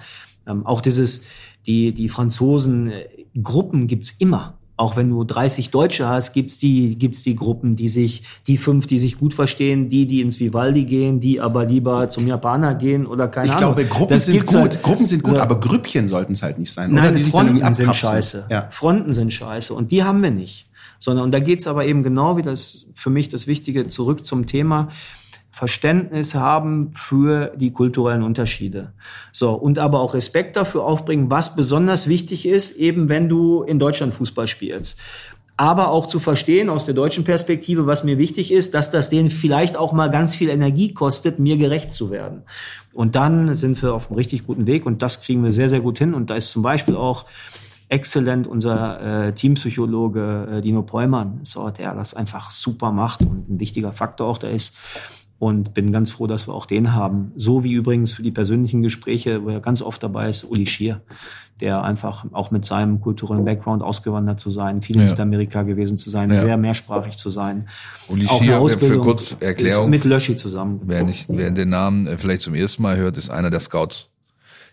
ähm, 0.47 0.67
auch 0.67 0.83
dieses 0.83 1.23
die 1.67 1.95
die 1.95 2.11
Franzosen 2.11 2.91
äh, 2.91 3.09
Gruppen 3.43 3.87
gibt's 3.87 4.11
immer 4.11 4.59
auch 4.79 4.97
wenn 4.97 5.11
du 5.11 5.25
30 5.25 5.71
Deutsche 5.71 6.09
hast, 6.09 6.33
gibt's 6.33 6.59
die, 6.59 6.97
gibt's 6.97 7.25
die 7.25 7.35
Gruppen, 7.35 7.75
die 7.75 7.89
sich, 7.89 8.23
die 8.47 8.57
fünf, 8.57 8.87
die 8.87 9.01
sich 9.01 9.19
gut 9.19 9.35
verstehen, 9.35 9.89
die, 9.89 10.07
die 10.07 10.21
ins 10.21 10.39
Vivaldi 10.39 10.85
gehen, 10.85 11.19
die 11.19 11.41
aber 11.41 11.65
lieber 11.67 12.09
zum 12.09 12.29
Japaner 12.29 12.77
gehen 12.77 13.05
oder 13.05 13.27
keine 13.27 13.47
ich 13.47 13.53
Ahnung. 13.53 13.71
Ich 13.71 13.77
glaube, 13.77 13.89
Gruppen 13.89 14.15
das 14.15 14.27
sind 14.27 14.47
gut. 14.47 14.57
Halt, 14.57 14.83
Gruppen 14.83 15.05
sind 15.05 15.25
gut, 15.25 15.37
so. 15.37 15.43
aber 15.43 15.59
Grüppchen 15.59 16.07
sollten 16.07 16.33
es 16.33 16.43
halt 16.43 16.61
nicht 16.61 16.73
sein. 16.73 16.93
Nein, 16.93 17.11
oder? 17.11 17.19
Die 17.19 17.25
Fronten 17.25 17.75
sind 17.75 17.95
scheiße. 17.95 18.47
Ja. 18.51 18.69
Fronten 18.71 19.13
sind 19.13 19.33
scheiße. 19.33 19.75
Und 19.75 19.91
die 19.91 20.05
haben 20.05 20.23
wir 20.23 20.31
nicht. 20.31 20.67
Sondern, 21.01 21.25
und 21.25 21.33
da 21.33 21.41
geht's 21.41 21.67
aber 21.67 21.85
eben 21.85 22.05
genau 22.05 22.37
wie 22.37 22.43
das, 22.43 22.87
für 22.95 23.11
mich 23.11 23.29
das 23.29 23.49
Wichtige, 23.49 23.89
zurück 23.89 24.25
zum 24.25 24.47
Thema. 24.47 24.89
Verständnis 25.59 26.37
haben 26.37 26.93
für 26.95 27.53
die 27.57 27.73
kulturellen 27.73 28.23
Unterschiede. 28.23 28.93
So, 29.33 29.55
und 29.55 29.81
aber 29.81 29.99
auch 29.99 30.15
Respekt 30.15 30.55
dafür 30.55 30.85
aufbringen, 30.85 31.33
was 31.33 31.57
besonders 31.57 32.07
wichtig 32.07 32.47
ist, 32.47 32.77
eben 32.77 33.09
wenn 33.09 33.29
du 33.29 33.65
in 33.65 33.81
Deutschland 33.81 34.15
Fußball 34.15 34.47
spielst. 34.47 35.01
Aber 35.57 35.89
auch 35.89 36.07
zu 36.07 36.21
verstehen 36.21 36.71
aus 36.71 36.85
der 36.85 36.95
deutschen 36.95 37.25
Perspektive, 37.25 37.89
was 37.89 38.05
mir 38.05 38.19
wichtig 38.19 38.53
ist, 38.53 38.73
dass 38.73 38.93
das 38.93 39.11
denen 39.11 39.31
vielleicht 39.31 39.77
auch 39.77 39.93
mal 39.93 40.11
ganz 40.11 40.37
viel 40.37 40.49
Energie 40.49 40.95
kostet, 40.95 41.41
mir 41.41 41.57
gerecht 41.57 41.93
zu 41.93 42.13
werden. 42.13 42.45
Und 42.93 43.17
dann 43.17 43.53
sind 43.53 43.83
wir 43.83 43.95
auf 43.95 44.07
einem 44.07 44.17
richtig 44.17 44.47
guten 44.47 44.69
Weg 44.69 44.87
und 44.87 45.03
das 45.03 45.23
kriegen 45.23 45.43
wir 45.43 45.51
sehr, 45.51 45.69
sehr 45.69 45.81
gut 45.81 45.99
hin. 45.99 46.15
Und 46.15 46.31
da 46.31 46.37
ist 46.37 46.53
zum 46.53 46.63
Beispiel 46.63 46.95
auch 46.95 47.25
exzellent 47.89 48.47
unser 48.47 49.27
äh, 49.27 49.33
Teampsychologe 49.33 50.59
äh, 50.59 50.61
Dino 50.61 50.83
Pollmann, 50.83 51.41
so, 51.43 51.69
der 51.71 51.97
das 51.97 52.15
einfach 52.15 52.49
super 52.51 52.93
macht 52.93 53.23
und 53.23 53.51
ein 53.51 53.59
wichtiger 53.59 53.93
Faktor 53.93 54.29
auch 54.29 54.39
da 54.39 54.47
ist 54.47 54.77
und 55.39 55.73
bin 55.73 55.93
ganz 55.93 56.11
froh, 56.11 56.27
dass 56.27 56.49
wir 56.49 56.55
auch 56.55 56.67
den 56.67 56.95
haben. 56.95 57.33
So 57.37 57.63
wie 57.63 57.73
übrigens 57.73 58.13
für 58.13 58.23
die 58.23 58.33
persönlichen 58.33 58.83
Gespräche, 58.83 59.45
wo 59.45 59.51
er 59.51 59.61
ganz 59.61 59.83
oft 59.83 60.03
dabei 60.03 60.29
ist, 60.29 60.43
Uli 60.43 60.67
Schier, 60.67 61.01
der 61.61 61.83
einfach 61.85 62.25
auch 62.33 62.51
mit 62.51 62.65
seinem 62.65 63.01
kulturellen 63.01 63.45
Background 63.45 63.83
ausgewandert 63.83 64.41
zu 64.41 64.51
sein, 64.51 64.83
viel 64.83 64.97
in 64.97 65.03
ja. 65.03 65.09
Südamerika 65.09 65.63
gewesen 65.63 65.97
zu 65.97 66.11
sein, 66.11 66.31
ja. 66.31 66.37
sehr 66.37 66.57
mehrsprachig 66.57 67.17
zu 67.17 67.31
sein. 67.31 67.69
Uli 68.09 68.27
auch 68.27 68.43
Schier, 68.43 68.69
für 68.69 68.99
kurz 68.99 69.37
Erklärung. 69.39 69.91
Mit 69.91 70.05
Löschi 70.05 70.37
zusammen. 70.37 70.81
Wer, 70.85 71.05
nicht, 71.05 71.27
wer 71.29 71.51
den 71.53 71.69
Namen 71.69 72.09
äh, 72.09 72.19
vielleicht 72.19 72.43
zum 72.43 72.55
ersten 72.55 72.83
Mal 72.83 72.97
hört, 72.97 73.17
ist 73.17 73.31
einer 73.31 73.51
der 73.51 73.61
Scouts, 73.61 74.11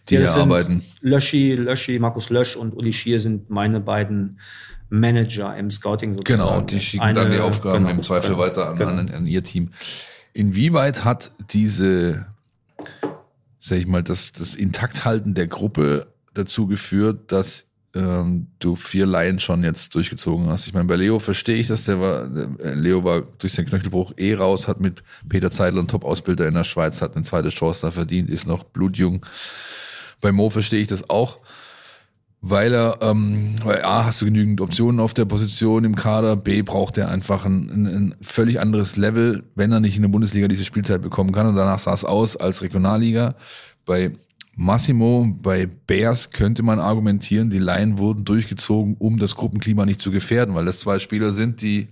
die 0.09 0.17
hier 0.17 0.33
arbeiten. 0.33 0.83
Löschi, 1.01 1.53
Löschi, 1.53 1.99
Markus 1.99 2.31
Lösch 2.31 2.55
und 2.55 2.75
Uli 2.75 2.91
Schier 2.91 3.19
sind 3.19 3.51
meine 3.51 3.79
beiden 3.81 4.39
Manager 4.89 5.55
im 5.55 5.69
Scouting 5.69 6.15
sozusagen. 6.15 6.41
Genau, 6.41 6.61
die 6.61 6.79
schicken 6.79 7.03
Eine, 7.03 7.19
dann 7.19 7.31
die 7.31 7.39
Aufgaben 7.39 7.85
genau, 7.85 7.89
im 7.89 8.03
Zweifel 8.03 8.31
genau, 8.31 8.41
weiter 8.41 8.69
an, 8.69 8.77
genau. 8.77 8.89
an, 8.89 9.09
an 9.09 9.27
ihr 9.27 9.43
Team. 9.43 9.69
Inwieweit 10.35 11.05
hat 11.05 11.31
diese, 11.49 12.25
sag 13.57 13.77
ich 13.77 13.87
mal, 13.87 14.03
das, 14.03 14.33
das 14.33 14.53
Intakthalten 14.53 15.33
der 15.33 15.47
Gruppe 15.47 16.07
dazu 16.33 16.67
geführt, 16.67 17.31
dass 17.31 17.67
ähm, 17.95 18.47
du 18.59 18.75
vier 18.75 19.05
Laien 19.05 19.39
schon 19.39 19.63
jetzt 19.63 19.95
durchgezogen 19.95 20.47
hast? 20.47 20.67
Ich 20.67 20.73
meine, 20.73 20.89
bei 20.89 20.97
Leo 20.97 21.19
verstehe 21.19 21.55
ich 21.55 21.67
das, 21.67 21.85
der 21.85 22.01
war, 22.01 22.27
der, 22.27 22.49
äh, 22.59 22.73
Leo 22.73 23.05
war 23.05 23.21
durch 23.21 23.53
seinen 23.53 23.67
Knöchelbruch 23.67 24.11
eh 24.17 24.33
raus, 24.33 24.67
hat 24.67 24.81
mit 24.81 25.03
Peter 25.29 25.51
Zeidler 25.51 25.79
einen 25.79 25.87
Top-Ausbilder 25.87 26.45
in 26.49 26.53
der 26.53 26.65
Schweiz, 26.65 27.01
hat 27.01 27.15
eine 27.15 27.23
zweite 27.23 27.47
Chance 27.47 27.83
da 27.83 27.91
verdient, 27.91 28.29
ist 28.29 28.45
noch 28.45 28.65
blutjung. 28.65 29.25
Bei 30.19 30.33
Mo 30.33 30.49
verstehe 30.49 30.81
ich 30.81 30.89
das 30.89 31.09
auch 31.09 31.39
weil 32.47 32.73
er, 32.75 32.99
ähm, 33.01 33.55
weil 33.63 33.83
A, 33.83 34.05
hast 34.05 34.21
du 34.21 34.25
genügend 34.25 34.61
Optionen 34.61 34.99
auf 34.99 35.15
der 35.15 35.25
Position 35.25 35.83
im 35.83 35.95
Kader, 35.95 36.35
B, 36.35 36.61
braucht 36.61 36.95
er 36.99 37.09
einfach 37.09 37.43
ein, 37.47 37.71
ein, 37.71 37.87
ein 37.87 38.15
völlig 38.21 38.59
anderes 38.59 38.97
Level, 38.97 39.43
wenn 39.55 39.71
er 39.71 39.79
nicht 39.79 39.95
in 39.95 40.03
der 40.03 40.09
Bundesliga 40.09 40.47
diese 40.47 40.63
Spielzeit 40.63 41.01
bekommen 41.01 41.31
kann 41.31 41.47
und 41.47 41.55
danach 41.55 41.79
sah 41.79 41.93
es 41.95 42.05
aus 42.05 42.37
als 42.37 42.61
Regionalliga. 42.61 43.33
Bei 43.83 44.11
Massimo, 44.55 45.27
bei 45.41 45.65
Bears 45.65 46.29
könnte 46.29 46.61
man 46.61 46.79
argumentieren, 46.79 47.49
die 47.49 47.57
Laien 47.57 47.97
wurden 47.97 48.25
durchgezogen, 48.25 48.95
um 48.99 49.17
das 49.17 49.35
Gruppenklima 49.35 49.87
nicht 49.87 49.99
zu 49.99 50.11
gefährden, 50.11 50.53
weil 50.53 50.65
das 50.65 50.77
zwei 50.77 50.99
Spieler 50.99 51.33
sind, 51.33 51.63
die 51.63 51.87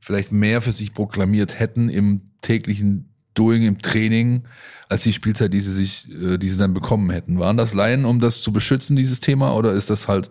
vielleicht 0.00 0.32
mehr 0.32 0.60
für 0.60 0.72
sich 0.72 0.92
proklamiert 0.92 1.58
hätten 1.58 1.88
im 1.88 2.20
täglichen 2.42 3.08
Doing, 3.38 3.64
im 3.64 3.78
Training, 3.78 4.42
als 4.88 5.02
die 5.02 5.12
Spielzeit, 5.12 5.52
die 5.52 5.60
sie 5.60 5.72
sich, 5.72 6.08
äh, 6.10 6.38
die 6.38 6.48
sie 6.48 6.58
dann 6.58 6.74
bekommen 6.74 7.10
hätten. 7.10 7.38
Waren 7.38 7.56
das 7.56 7.74
Laien, 7.74 8.04
um 8.04 8.20
das 8.20 8.42
zu 8.42 8.52
beschützen, 8.52 8.96
dieses 8.96 9.20
Thema, 9.20 9.54
oder 9.54 9.72
ist 9.72 9.90
das 9.90 10.08
halt 10.08 10.30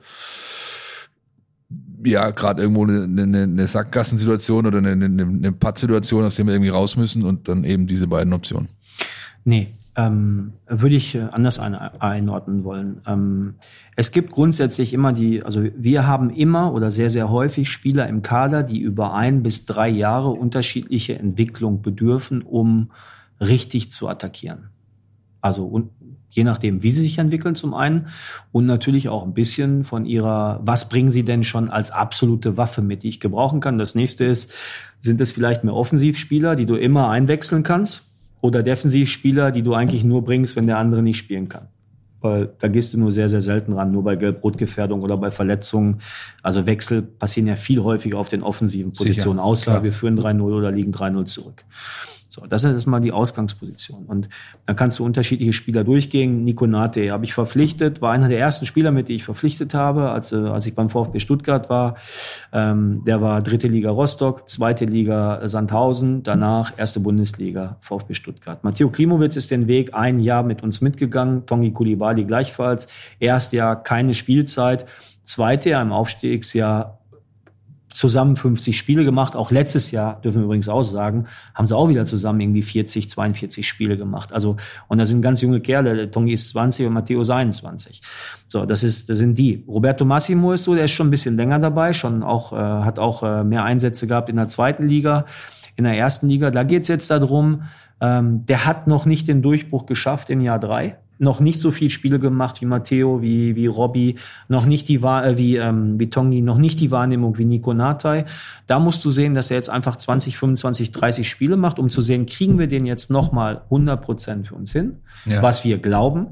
ja 2.03 2.29
gerade 2.29 2.61
irgendwo 2.61 2.83
eine, 2.83 3.03
eine, 3.03 3.43
eine 3.43 3.67
Sackgassensituation 3.67 4.65
oder 4.65 4.77
eine, 4.77 4.91
eine, 4.91 5.23
eine 5.23 5.51
Pattsituation, 5.51 6.23
aus 6.23 6.35
der 6.35 6.45
wir 6.45 6.53
irgendwie 6.53 6.69
raus 6.69 6.95
müssen 6.95 7.23
und 7.23 7.47
dann 7.47 7.63
eben 7.63 7.87
diese 7.87 8.07
beiden 8.07 8.33
Optionen? 8.33 8.69
Nee, 9.43 9.69
ähm, 9.97 10.53
würde 10.67 10.95
ich 10.95 11.15
äh, 11.15 11.27
anders 11.31 11.57
ein, 11.57 11.73
einordnen 11.73 12.63
wollen. 12.63 13.01
Ähm, 13.07 13.55
es 13.95 14.11
gibt 14.11 14.31
grundsätzlich 14.31 14.93
immer 14.93 15.11
die, 15.11 15.43
also 15.43 15.63
wir 15.75 16.05
haben 16.05 16.29
immer 16.29 16.71
oder 16.71 16.91
sehr, 16.91 17.09
sehr 17.09 17.31
häufig 17.31 17.67
Spieler 17.67 18.07
im 18.07 18.21
Kader, 18.21 18.61
die 18.61 18.79
über 18.79 19.15
ein 19.15 19.41
bis 19.41 19.65
drei 19.65 19.89
Jahre 19.89 20.29
unterschiedliche 20.29 21.17
Entwicklung 21.17 21.81
bedürfen, 21.81 22.43
um 22.43 22.91
richtig 23.41 23.89
zu 23.89 24.07
attackieren. 24.07 24.69
Also 25.41 25.65
und 25.65 25.89
je 26.29 26.43
nachdem, 26.43 26.83
wie 26.83 26.91
sie 26.91 27.01
sich 27.01 27.17
entwickeln 27.17 27.55
zum 27.55 27.73
einen 27.73 28.07
und 28.51 28.67
natürlich 28.67 29.09
auch 29.09 29.23
ein 29.23 29.33
bisschen 29.33 29.83
von 29.83 30.05
ihrer, 30.05 30.59
was 30.63 30.89
bringen 30.89 31.09
sie 31.09 31.23
denn 31.25 31.43
schon 31.43 31.69
als 31.69 31.89
absolute 31.89 32.55
Waffe 32.55 32.83
mit, 32.83 33.01
die 33.01 33.09
ich 33.09 33.19
gebrauchen 33.19 33.61
kann. 33.61 33.79
Das 33.79 33.95
nächste 33.95 34.25
ist, 34.25 34.53
sind 35.01 35.19
es 35.21 35.31
vielleicht 35.31 35.63
mehr 35.63 35.73
Offensivspieler, 35.73 36.55
die 36.55 36.67
du 36.67 36.75
immer 36.75 37.09
einwechseln 37.09 37.63
kannst 37.63 38.06
oder 38.41 38.63
Defensivspieler, 38.63 39.51
die 39.51 39.61
du 39.61 39.73
eigentlich 39.73 40.03
nur 40.03 40.23
bringst, 40.23 40.55
wenn 40.55 40.67
der 40.67 40.77
andere 40.77 41.01
nicht 41.01 41.17
spielen 41.17 41.49
kann. 41.49 41.67
Weil 42.19 42.49
da 42.59 42.67
gehst 42.67 42.93
du 42.93 42.99
nur 42.99 43.11
sehr, 43.11 43.29
sehr 43.29 43.41
selten 43.41 43.73
ran, 43.73 43.91
nur 43.91 44.03
bei 44.03 44.15
Gelb-Rot-Gefährdung 44.15 45.01
oder 45.01 45.17
bei 45.17 45.29
Verletzungen. 45.29 45.99
Also 46.41 46.65
Wechsel 46.65 47.03
passieren 47.03 47.47
ja 47.47 47.55
viel 47.55 47.83
häufiger 47.83 48.17
auf 48.17 48.29
den 48.29 48.41
offensiven 48.41 48.91
Positionen, 48.91 49.37
Sicher, 49.37 49.45
außer 49.45 49.71
klar. 49.71 49.83
wir 49.83 49.93
führen 49.93 50.19
3-0 50.19 50.41
oder 50.41 50.71
liegen 50.71 50.93
3-0 50.93 51.25
zurück. 51.25 51.63
So, 52.29 52.45
das 52.45 52.63
ist 52.63 52.73
erstmal 52.73 52.99
die 52.99 53.11
Ausgangsposition. 53.11 54.05
Und 54.05 54.27
dann 54.65 54.75
kannst 54.75 54.99
du 54.99 55.05
unterschiedliche 55.05 55.53
Spieler 55.53 55.83
durchgehen. 55.83 56.43
Nico 56.43 56.67
Nate 56.67 57.11
habe 57.11 57.23
ich 57.25 57.33
verpflichtet, 57.33 58.01
war 58.01 58.11
einer 58.11 58.27
der 58.27 58.39
ersten 58.39 58.65
Spieler, 58.65 58.91
mit 58.91 59.07
die 59.07 59.15
ich 59.15 59.23
verpflichtet 59.23 59.73
habe, 59.73 60.11
als, 60.11 60.31
äh, 60.31 60.35
als 60.35 60.65
ich 60.65 60.75
beim 60.75 60.89
VfB 60.89 61.19
Stuttgart 61.19 61.69
war. 61.69 61.95
Ähm, 62.51 63.03
der 63.05 63.21
war 63.21 63.41
dritte 63.41 63.67
Liga 63.67 63.91
Rostock, 63.91 64.49
zweite 64.49 64.85
Liga 64.85 65.47
Sandhausen, 65.47 66.23
danach 66.23 66.77
erste 66.77 66.99
Bundesliga 66.99 67.77
VfB 67.81 68.13
Stuttgart. 68.13 68.63
Matteo 68.63 68.89
Klimowitz 68.89 69.37
ist 69.37 69.51
den 69.51 69.67
Weg 69.67 69.93
ein 69.93 70.19
Jahr 70.19 70.43
mit 70.43 70.63
uns 70.63 70.81
mitgegangen, 70.81 71.45
Tongi 71.45 71.71
Kulibali 71.71 72.25
gleichfalls. 72.25 72.87
Erst 73.19 73.53
Jahr 73.53 73.81
keine 73.81 74.13
Spielzeit, 74.13 74.85
zweite 75.23 75.69
Jahr 75.69 75.81
im 75.81 75.93
Aufstiegsjahr 75.93 76.96
zusammen 77.97 78.35
50 78.35 78.77
Spiele 78.77 79.03
gemacht. 79.03 79.35
Auch 79.35 79.49
letztes 79.49 79.89
Jahr, 79.89 80.21
dürfen 80.21 80.41
wir 80.41 80.45
übrigens 80.45 80.69
auch 80.69 80.83
sagen, 80.83 81.25
haben 81.55 81.65
sie 81.65 81.75
auch 81.75 81.89
wieder 81.89 82.05
zusammen 82.05 82.39
irgendwie 82.39 82.61
40, 82.61 83.09
42 83.09 83.67
Spiele 83.67 83.97
gemacht. 83.97 84.31
Also, 84.31 84.57
und 84.87 84.99
da 84.99 85.05
sind 85.07 85.23
ganz 85.23 85.41
junge 85.41 85.61
Kerle. 85.61 86.11
Tongi 86.11 86.33
ist 86.33 86.49
20 86.49 86.85
und 86.85 86.93
Matteo 86.93 87.21
ist 87.21 87.31
21. 87.31 88.03
So, 88.49 88.67
das 88.67 88.83
ist, 88.83 89.09
das 89.09 89.17
sind 89.17 89.35
die. 89.39 89.63
Roberto 89.67 90.05
Massimo 90.05 90.51
ist 90.53 90.65
so, 90.65 90.75
der 90.75 90.85
ist 90.85 90.91
schon 90.91 91.07
ein 91.07 91.11
bisschen 91.11 91.37
länger 91.37 91.57
dabei, 91.57 91.91
schon 91.91 92.21
auch, 92.21 92.53
äh, 92.53 92.55
hat 92.55 92.99
auch 92.99 93.23
äh, 93.23 93.43
mehr 93.43 93.63
Einsätze 93.63 94.05
gehabt 94.05 94.29
in 94.29 94.35
der 94.35 94.47
zweiten 94.47 94.87
Liga. 94.87 95.25
In 95.75 95.83
der 95.83 95.97
ersten 95.97 96.27
Liga, 96.27 96.51
da 96.51 96.61
geht's 96.61 96.89
jetzt 96.89 97.09
darum, 97.09 97.63
ähm, 97.99 98.45
der 98.45 98.65
hat 98.65 98.85
noch 98.85 99.05
nicht 99.07 99.27
den 99.27 99.41
Durchbruch 99.41 99.87
geschafft 99.87 100.29
in 100.29 100.41
Jahr 100.41 100.59
drei 100.59 100.97
noch 101.19 101.39
nicht 101.39 101.59
so 101.59 101.71
viel 101.71 101.89
Spiele 101.89 102.19
gemacht 102.19 102.61
wie 102.61 102.65
Matteo, 102.65 103.21
wie, 103.21 103.55
wie 103.55 103.67
Robby, 103.67 104.15
noch 104.47 104.65
nicht 104.65 104.87
die, 104.87 104.95
äh, 104.95 105.37
wie, 105.37 105.57
ähm, 105.57 105.99
wie 105.99 106.09
Tongi, 106.09 106.41
noch 106.41 106.57
nicht 106.57 106.79
die 106.79 106.91
Wahrnehmung 106.91 107.37
wie 107.37 107.45
Nico 107.45 107.73
Natai. 107.73 108.25
Da 108.67 108.79
musst 108.79 109.03
du 109.05 109.11
sehen, 109.11 109.33
dass 109.33 109.51
er 109.51 109.57
jetzt 109.57 109.69
einfach 109.69 109.95
20, 109.95 110.37
25, 110.37 110.91
30 110.91 111.29
Spiele 111.29 111.57
macht, 111.57 111.79
um 111.79 111.89
zu 111.89 112.01
sehen, 112.01 112.25
kriegen 112.25 112.59
wir 112.59 112.67
den 112.67 112.85
jetzt 112.85 113.09
nochmal 113.09 113.61
100 113.65 114.01
Prozent 114.01 114.47
für 114.47 114.55
uns 114.55 114.71
hin, 114.71 114.97
ja. 115.25 115.41
was 115.41 115.63
wir 115.63 115.77
glauben. 115.79 116.27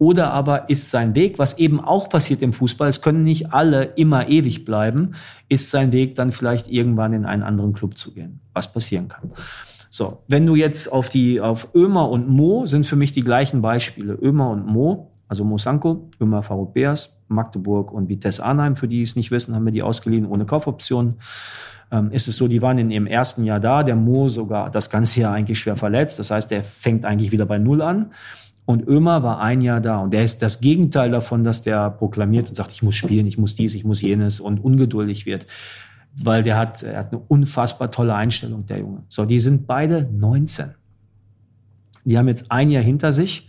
Oder 0.00 0.32
aber 0.32 0.70
ist 0.70 0.90
sein 0.90 1.14
Weg, 1.14 1.38
was 1.38 1.58
eben 1.58 1.78
auch 1.78 2.08
passiert 2.08 2.40
im 2.40 2.54
Fußball, 2.54 2.88
es 2.88 3.02
können 3.02 3.22
nicht 3.22 3.52
alle 3.52 3.84
immer 3.96 4.28
ewig 4.28 4.64
bleiben, 4.64 5.12
ist 5.50 5.70
sein 5.70 5.92
Weg 5.92 6.14
dann 6.14 6.32
vielleicht 6.32 6.68
irgendwann 6.68 7.12
in 7.12 7.26
einen 7.26 7.42
anderen 7.42 7.74
Club 7.74 7.98
zu 7.98 8.14
gehen, 8.14 8.40
was 8.54 8.72
passieren 8.72 9.08
kann. 9.08 9.32
So, 9.92 10.22
wenn 10.28 10.46
du 10.46 10.54
jetzt 10.54 10.90
auf 10.92 11.08
die, 11.08 11.40
auf 11.40 11.74
Ömer 11.74 12.08
und 12.08 12.28
Mo 12.28 12.64
sind 12.64 12.86
für 12.86 12.94
mich 12.94 13.12
die 13.12 13.24
gleichen 13.24 13.60
Beispiele. 13.60 14.14
Ömer 14.14 14.48
und 14.50 14.64
Mo, 14.64 15.10
also 15.26 15.44
Mo 15.44 15.58
Sanko, 15.58 16.08
Ömer 16.20 16.44
Faruk 16.44 16.74
Beers, 16.74 17.24
Magdeburg 17.26 17.92
und 17.92 18.08
Vitesse 18.08 18.44
Arnheim, 18.44 18.76
für 18.76 18.86
die 18.86 19.02
es 19.02 19.16
nicht 19.16 19.32
wissen, 19.32 19.52
haben 19.52 19.64
wir 19.64 19.72
die 19.72 19.82
ausgeliehen 19.82 20.26
ohne 20.26 20.46
Kaufoption. 20.46 21.16
Ähm, 21.90 22.12
ist 22.12 22.28
es 22.28 22.36
so, 22.36 22.46
die 22.46 22.62
waren 22.62 22.78
in 22.78 22.92
ihrem 22.92 23.08
ersten 23.08 23.42
Jahr 23.42 23.58
da, 23.58 23.82
der 23.82 23.96
Mo 23.96 24.28
sogar 24.28 24.70
das 24.70 24.90
ganze 24.90 25.20
Jahr 25.20 25.32
eigentlich 25.32 25.58
schwer 25.58 25.76
verletzt. 25.76 26.20
Das 26.20 26.30
heißt, 26.30 26.52
der 26.52 26.62
fängt 26.62 27.04
eigentlich 27.04 27.32
wieder 27.32 27.46
bei 27.46 27.58
Null 27.58 27.82
an. 27.82 28.12
Und 28.66 28.86
Ömer 28.86 29.24
war 29.24 29.40
ein 29.40 29.60
Jahr 29.60 29.80
da. 29.80 29.98
Und 29.98 30.12
der 30.12 30.22
ist 30.22 30.40
das 30.40 30.60
Gegenteil 30.60 31.10
davon, 31.10 31.42
dass 31.42 31.62
der 31.62 31.90
proklamiert 31.90 32.46
und 32.46 32.54
sagt, 32.54 32.70
ich 32.70 32.84
muss 32.84 32.94
spielen, 32.94 33.26
ich 33.26 33.38
muss 33.38 33.56
dies, 33.56 33.74
ich 33.74 33.84
muss 33.84 34.00
jenes 34.00 34.38
und 34.38 34.62
ungeduldig 34.62 35.26
wird 35.26 35.46
weil 36.16 36.42
der 36.42 36.58
hat, 36.58 36.82
er 36.82 36.98
hat 36.98 37.12
eine 37.12 37.22
unfassbar 37.28 37.90
tolle 37.90 38.14
Einstellung, 38.14 38.66
der 38.66 38.78
Junge. 38.78 39.02
So, 39.08 39.24
die 39.24 39.40
sind 39.40 39.66
beide 39.66 40.08
19. 40.12 40.74
Die 42.04 42.18
haben 42.18 42.28
jetzt 42.28 42.50
ein 42.50 42.70
Jahr 42.70 42.82
hinter 42.82 43.12
sich. 43.12 43.48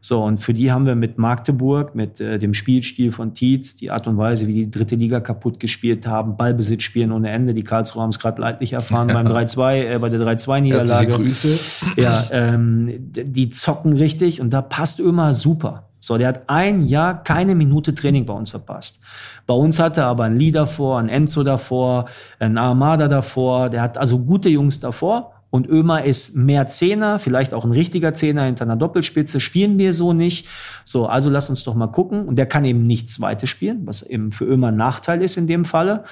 So, 0.00 0.22
und 0.22 0.38
für 0.38 0.54
die 0.54 0.70
haben 0.70 0.86
wir 0.86 0.94
mit 0.94 1.18
Magdeburg, 1.18 1.94
mit 1.94 2.20
äh, 2.20 2.38
dem 2.38 2.54
Spielstil 2.54 3.10
von 3.10 3.34
Tietz, 3.34 3.76
die 3.76 3.90
Art 3.90 4.06
und 4.06 4.16
Weise, 4.16 4.46
wie 4.46 4.54
die 4.54 4.70
dritte 4.70 4.94
Liga 4.94 5.20
kaputt 5.20 5.58
gespielt 5.58 6.06
haben, 6.06 6.36
Ballbesitz 6.36 6.84
spielen 6.84 7.10
ohne 7.10 7.30
Ende. 7.30 7.52
Die 7.52 7.64
Karlsruhe 7.64 8.02
haben 8.02 8.10
es 8.10 8.18
gerade 8.18 8.40
leidlich 8.40 8.74
erfahren 8.74 9.08
beim 9.08 9.26
3-2, 9.26 9.94
äh, 9.94 9.98
bei 9.98 10.08
der 10.08 10.20
3-2-Niederlage. 10.20 11.14
Grüße. 11.14 11.58
Ja, 11.96 12.24
ähm, 12.30 13.10
die 13.10 13.50
zocken 13.50 13.92
richtig 13.92 14.40
und 14.40 14.50
da 14.50 14.62
passt 14.62 15.00
immer 15.00 15.32
super. 15.32 15.88
So, 16.00 16.16
der 16.16 16.28
hat 16.28 16.42
ein 16.46 16.84
Jahr 16.84 17.22
keine 17.22 17.54
Minute 17.54 17.94
Training 17.94 18.24
bei 18.24 18.32
uns 18.32 18.50
verpasst. 18.50 19.00
Bei 19.46 19.54
uns 19.54 19.80
hatte 19.80 20.02
er 20.02 20.06
aber 20.06 20.24
ein 20.24 20.38
Lee 20.38 20.52
davor, 20.52 20.98
ein 20.98 21.08
Enzo 21.08 21.42
davor, 21.42 22.06
ein 22.38 22.56
Armada 22.56 23.08
davor. 23.08 23.68
Der 23.68 23.82
hat 23.82 23.98
also 23.98 24.20
gute 24.20 24.48
Jungs 24.48 24.78
davor. 24.78 25.32
Und 25.50 25.66
Ömer 25.66 26.04
ist 26.04 26.36
mehr 26.36 26.66
Zehner, 26.68 27.18
vielleicht 27.18 27.54
auch 27.54 27.64
ein 27.64 27.70
richtiger 27.70 28.12
Zehner 28.12 28.44
hinter 28.44 28.64
einer 28.64 28.76
Doppelspitze. 28.76 29.40
Spielen 29.40 29.78
wir 29.78 29.92
so 29.92 30.12
nicht. 30.12 30.46
So, 30.84 31.06
also 31.06 31.30
lass 31.30 31.48
uns 31.48 31.64
doch 31.64 31.74
mal 31.74 31.86
gucken. 31.86 32.26
Und 32.26 32.36
der 32.36 32.46
kann 32.46 32.64
eben 32.64 32.86
nicht 32.86 33.08
Zweite 33.10 33.46
spielen, 33.46 33.86
was 33.86 34.02
eben 34.02 34.32
für 34.32 34.44
Ömer 34.44 34.68
ein 34.68 34.76
Nachteil 34.76 35.22
ist 35.22 35.36
in 35.36 35.46
dem 35.46 35.64
Falle. 35.64 36.04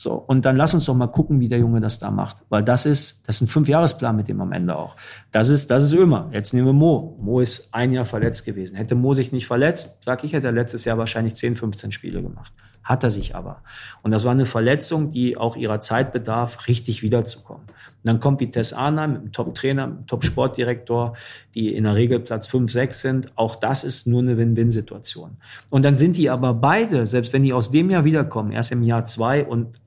So, 0.00 0.12
und 0.12 0.44
dann 0.44 0.56
lass 0.56 0.74
uns 0.74 0.84
doch 0.84 0.94
mal 0.94 1.08
gucken, 1.08 1.40
wie 1.40 1.48
der 1.48 1.58
Junge 1.58 1.80
das 1.80 1.98
da 1.98 2.12
macht. 2.12 2.36
Weil 2.48 2.62
das 2.62 2.86
ist, 2.86 3.26
das 3.26 3.36
ist 3.36 3.40
ein 3.42 3.48
Fünfjahresplan 3.48 4.14
mit 4.14 4.28
dem 4.28 4.40
am 4.40 4.52
Ende 4.52 4.76
auch. 4.76 4.94
Das 5.32 5.48
ist, 5.48 5.72
das 5.72 5.84
ist 5.84 5.92
Ömer. 5.92 6.30
Jetzt 6.32 6.54
nehmen 6.54 6.68
wir 6.68 6.72
Mo. 6.72 7.18
Mo 7.20 7.40
ist 7.40 7.74
ein 7.74 7.92
Jahr 7.92 8.04
verletzt 8.04 8.44
gewesen. 8.44 8.76
Hätte 8.76 8.94
Mo 8.94 9.12
sich 9.12 9.32
nicht 9.32 9.48
verletzt, 9.48 10.04
sag 10.04 10.22
ich, 10.22 10.32
hätte 10.32 10.46
er 10.46 10.52
letztes 10.52 10.84
Jahr 10.84 10.98
wahrscheinlich 10.98 11.34
10, 11.34 11.56
15 11.56 11.90
Spiele 11.90 12.22
gemacht. 12.22 12.52
Hat 12.88 13.04
er 13.04 13.10
sich 13.10 13.36
aber. 13.36 13.62
Und 14.00 14.12
das 14.12 14.24
war 14.24 14.32
eine 14.32 14.46
Verletzung, 14.46 15.10
die 15.10 15.36
auch 15.36 15.56
ihrer 15.56 15.78
Zeit 15.78 16.10
bedarf, 16.10 16.68
richtig 16.68 17.02
wiederzukommen. 17.02 17.64
Und 17.66 18.04
dann 18.04 18.18
kommt 18.18 18.40
Vitesse 18.40 18.78
Arnheim 18.78 19.12
mit 19.12 19.20
einem 19.20 19.32
Top-Trainer, 19.32 20.06
Top-Sportdirektor, 20.06 21.14
die 21.54 21.74
in 21.74 21.84
der 21.84 21.96
Regel 21.96 22.18
Platz 22.18 22.46
5, 22.46 22.72
6 22.72 23.00
sind. 23.02 23.32
Auch 23.36 23.56
das 23.56 23.84
ist 23.84 24.06
nur 24.06 24.22
eine 24.22 24.38
Win-Win-Situation. 24.38 25.36
Und 25.68 25.82
dann 25.82 25.96
sind 25.96 26.16
die 26.16 26.30
aber 26.30 26.54
beide, 26.54 27.06
selbst 27.06 27.34
wenn 27.34 27.42
die 27.42 27.52
aus 27.52 27.70
dem 27.70 27.90
Jahr 27.90 28.06
wiederkommen, 28.06 28.52
erst 28.52 28.72
im 28.72 28.82
Jahr 28.82 29.04
zwei 29.04 29.44
und 29.44 29.82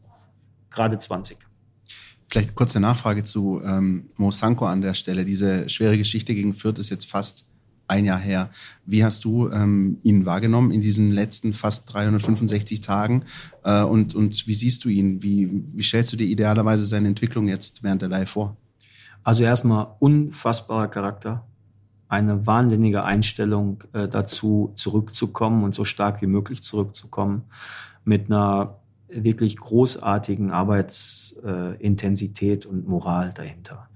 gerade 0.70 1.00
20. 1.00 1.40
Vielleicht 2.30 2.54
kurze 2.54 2.80
Nachfrage 2.80 3.24
zu 3.24 3.64
ähm, 3.66 4.12
Mo 4.16 4.30
Sanko 4.30 4.68
an 4.68 4.82
der 4.82 4.94
Stelle. 4.94 5.26
Diese 5.26 5.68
schwere 5.70 5.98
Geschichte 5.98 6.36
gegen 6.36 6.54
Fürth 6.54 6.78
ist 6.78 6.92
jetzt 6.92 7.10
fast 7.10 7.48
ein 7.92 8.06
Jahr 8.06 8.18
her. 8.18 8.50
Wie 8.86 9.04
hast 9.04 9.26
du 9.26 9.50
ähm, 9.50 9.98
ihn 10.02 10.26
wahrgenommen 10.26 10.72
in 10.72 10.82
diesen 10.82 11.12
letzten 11.12 11.54
fast 11.54 11.94
365 11.94 12.82
Tagen? 12.82 13.26
Äh, 13.64 13.84
und, 13.84 14.16
und 14.16 14.48
wie 14.48 14.54
siehst 14.54 14.84
du 14.86 14.90
ihn? 14.90 15.22
Wie, 15.22 15.64
wie 15.66 15.84
stellst 15.84 16.12
du 16.14 16.18
dir 16.18 16.26
idealerweise 16.26 16.86
seine 16.86 17.10
Entwicklung 17.10 17.48
jetzt 17.48 17.84
während 17.84 18.02
der 18.02 18.10
Leihe 18.10 18.26
vor? 18.26 18.58
Also 19.24 19.44
erstmal 19.44 19.86
unfassbarer 20.00 20.88
Charakter, 20.88 21.46
eine 22.08 22.48
wahnsinnige 22.48 23.04
Einstellung 23.04 23.84
äh, 23.94 24.08
dazu, 24.08 24.72
zurückzukommen 24.76 25.64
und 25.64 25.76
so 25.76 25.86
stark 25.86 26.22
wie 26.22 26.28
möglich 26.28 26.62
zurückzukommen, 26.64 27.44
mit 28.04 28.32
einer 28.32 28.80
wirklich 29.10 29.58
großartigen 29.58 30.50
Arbeitsintensität 30.52 32.66
und 32.66 32.88
Moral 32.88 33.32
dahinter. 33.34 33.90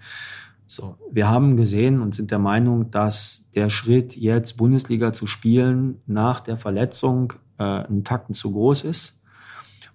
So, 0.68 0.98
wir 1.12 1.30
haben 1.30 1.58
gesehen 1.58 2.02
und 2.02 2.16
sind 2.16 2.32
der 2.32 2.40
Meinung, 2.40 2.90
dass 2.90 3.50
der 3.54 3.70
Schritt 3.70 4.16
jetzt 4.16 4.58
Bundesliga 4.58 5.14
zu 5.14 5.28
spielen 5.28 6.02
nach 6.08 6.40
der 6.40 6.58
Verletzung 6.58 7.34
äh, 7.60 7.64
einen 7.64 8.04
Takten 8.04 8.34
zu 8.34 8.52
groß 8.52 8.84
ist 8.84 9.22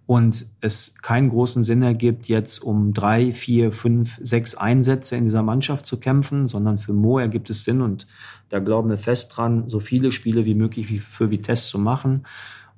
und 0.07 0.47
es 0.61 0.95
keinen 1.03 1.29
großen 1.29 1.63
Sinn 1.63 1.83
ergibt, 1.83 2.27
jetzt 2.27 2.61
um 2.61 2.93
drei, 2.93 3.33
vier, 3.33 3.73
fünf, 3.73 4.19
sechs 4.23 4.55
Einsätze 4.55 5.17
in 5.17 5.25
dieser 5.25 5.43
Mannschaft 5.43 5.87
zu 5.87 6.01
kämpfen, 6.01 6.49
sondern 6.49 6.79
für 6.79 6.93
Mo 6.93 7.19
ergibt 7.19 7.51
es 7.51 7.65
Sinn 7.65 7.81
und 7.81 8.07
da 8.49 8.61
glauben 8.61 8.91
wir 8.91 8.99
fest 8.99 9.37
dran, 9.37 9.69
so 9.69 9.81
viele 9.81 10.13
Spiele 10.13 10.45
wie 10.45 10.55
möglich 10.55 11.01
für 11.03 11.31
Vitesse 11.31 11.69
zu 11.69 11.79
machen 11.79 12.27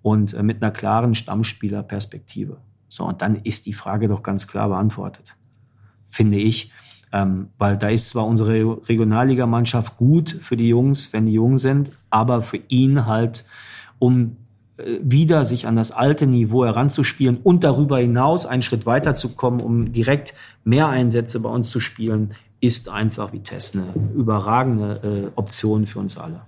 und 0.03 0.35
äh, 0.35 0.43
mit 0.43 0.63
einer 0.63 0.73
klaren 0.73 1.15
Stammspielerperspektive. 1.15 2.59
So, 2.89 3.05
und 3.05 3.23
dann 3.23 3.37
ist 3.37 3.65
die 3.65 3.73
Frage 3.73 4.09
doch 4.09 4.23
ganz 4.23 4.47
klar 4.47 4.69
beantwortet. 4.69 5.37
finde 6.07 6.37
ich. 6.37 6.71
Ähm, 7.13 7.49
weil 7.59 7.77
da 7.77 7.89
ist 7.89 8.09
zwar 8.09 8.27
unsere 8.27 8.89
Regionalligamannschaft 8.89 9.97
gut 9.97 10.39
für 10.41 10.57
die 10.57 10.69
Jungs, 10.69 11.13
wenn 11.13 11.27
die 11.27 11.33
jung 11.33 11.59
sind, 11.59 11.93
aber 12.09 12.43
für 12.43 12.61
ihn 12.69 13.07
halt, 13.07 13.45
um 13.99 14.37
äh, 14.79 14.99
wieder 15.03 15.45
sich 15.45 15.67
an 15.67 15.77
das 15.77 15.91
alte 15.91 16.27
Niveau 16.27 16.65
heranzuspielen 16.65 17.39
und 17.43 17.65
darüber 17.65 17.99
hinaus 17.99 18.47
einen 18.47 18.63
Schritt 18.63 18.87
weiterzukommen, 18.87 19.61
um 19.61 19.93
direkt 19.93 20.33
mehr 20.65 20.89
Einsätze 20.89 21.41
bei 21.41 21.51
uns 21.51 21.71
zu 21.71 21.81
spielen, 21.81 22.31
ist 22.61 22.89
einfach 22.89 23.33
Vitesse 23.33 23.83
eine 23.83 24.15
überragende 24.15 25.31
äh, 25.35 25.39
Option 25.39 25.87
für 25.87 25.99
uns 25.99 26.17
alle. 26.17 26.41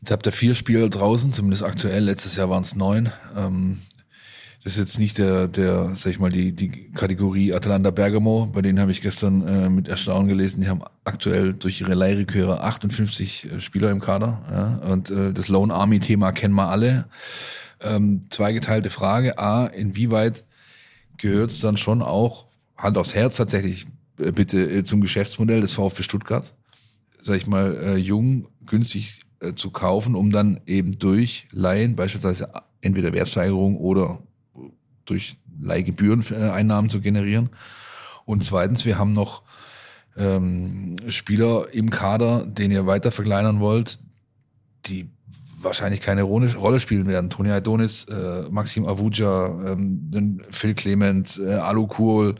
Jetzt 0.00 0.10
habt 0.10 0.26
ihr 0.26 0.32
vier 0.32 0.54
Spiele 0.54 0.88
draußen, 0.88 1.32
zumindest 1.32 1.62
aktuell. 1.62 2.04
Letztes 2.04 2.36
Jahr 2.36 2.50
waren 2.50 2.62
es 2.62 2.74
neun. 2.74 3.10
Ähm, 3.36 3.78
das 4.64 4.72
ist 4.74 4.78
jetzt 4.80 4.98
nicht 4.98 5.18
der, 5.18 5.46
der, 5.46 5.94
sag 5.94 6.10
ich 6.10 6.18
mal, 6.18 6.30
die, 6.30 6.52
die 6.52 6.90
Kategorie 6.92 7.54
Atalanta 7.54 7.90
Bergamo. 7.90 8.50
Bei 8.52 8.60
denen 8.60 8.80
habe 8.80 8.90
ich 8.90 9.00
gestern 9.00 9.46
äh, 9.46 9.68
mit 9.68 9.88
Erstaunen 9.88 10.26
gelesen. 10.26 10.60
Die 10.60 10.68
haben 10.68 10.82
aktuell 11.04 11.54
durch 11.54 11.80
ihre 11.80 11.94
Leihreköre 11.94 12.60
58 12.60 13.52
äh, 13.52 13.60
Spieler 13.60 13.90
im 13.90 14.00
Kader. 14.00 14.42
Ja? 14.50 14.90
Und 14.92 15.10
äh, 15.10 15.32
das 15.32 15.48
Lone 15.48 15.72
Army 15.72 16.00
Thema 16.00 16.32
kennen 16.32 16.54
wir 16.54 16.68
alle. 16.68 17.06
Ähm, 17.80 18.22
zweigeteilte 18.30 18.90
Frage. 18.90 19.38
A, 19.38 19.66
inwieweit 19.66 20.44
gehört 21.18 21.50
es 21.50 21.60
dann 21.60 21.76
schon 21.76 22.02
auch, 22.02 22.46
Hand 22.76 22.98
aufs 22.98 23.14
Herz 23.14 23.36
tatsächlich, 23.36 23.86
äh, 24.18 24.32
bitte 24.32 24.60
äh, 24.60 24.82
zum 24.82 25.00
Geschäftsmodell 25.00 25.60
des 25.60 25.72
VfB 25.72 26.02
Stuttgart? 26.02 26.54
Sag 27.22 27.36
ich 27.36 27.46
mal, 27.46 27.76
äh, 27.76 27.96
jung, 27.96 28.48
günstig 28.66 29.20
äh, 29.40 29.54
zu 29.54 29.70
kaufen, 29.70 30.16
um 30.16 30.32
dann 30.32 30.60
eben 30.66 30.98
durch 30.98 31.46
Laien, 31.52 31.94
beispielsweise 31.94 32.48
entweder 32.80 33.12
Wertsteigerung 33.12 33.76
oder 33.76 34.18
durch 35.08 35.36
Leihgebühreneinnahmen 35.60 36.90
zu 36.90 37.00
generieren. 37.00 37.50
Und 38.24 38.44
zweitens, 38.44 38.84
wir 38.84 38.98
haben 38.98 39.12
noch 39.12 39.42
ähm, 40.16 40.96
Spieler 41.08 41.66
im 41.72 41.90
Kader, 41.90 42.44
den 42.44 42.70
ihr 42.70 42.86
weiter 42.86 43.10
verkleinern 43.10 43.60
wollt, 43.60 43.98
die 44.86 45.10
wahrscheinlich 45.60 46.00
keine 46.00 46.22
Rolle 46.22 46.80
spielen 46.80 47.06
werden. 47.06 47.30
Toni 47.30 47.50
Adonis, 47.50 48.04
äh, 48.04 48.42
Maxim 48.50 48.86
Avuja, 48.86 49.46
ähm, 49.66 50.40
Phil 50.50 50.74
Clement, 50.74 51.40
äh, 51.44 51.54
Alu 51.54 51.86
Kohl, 51.86 52.34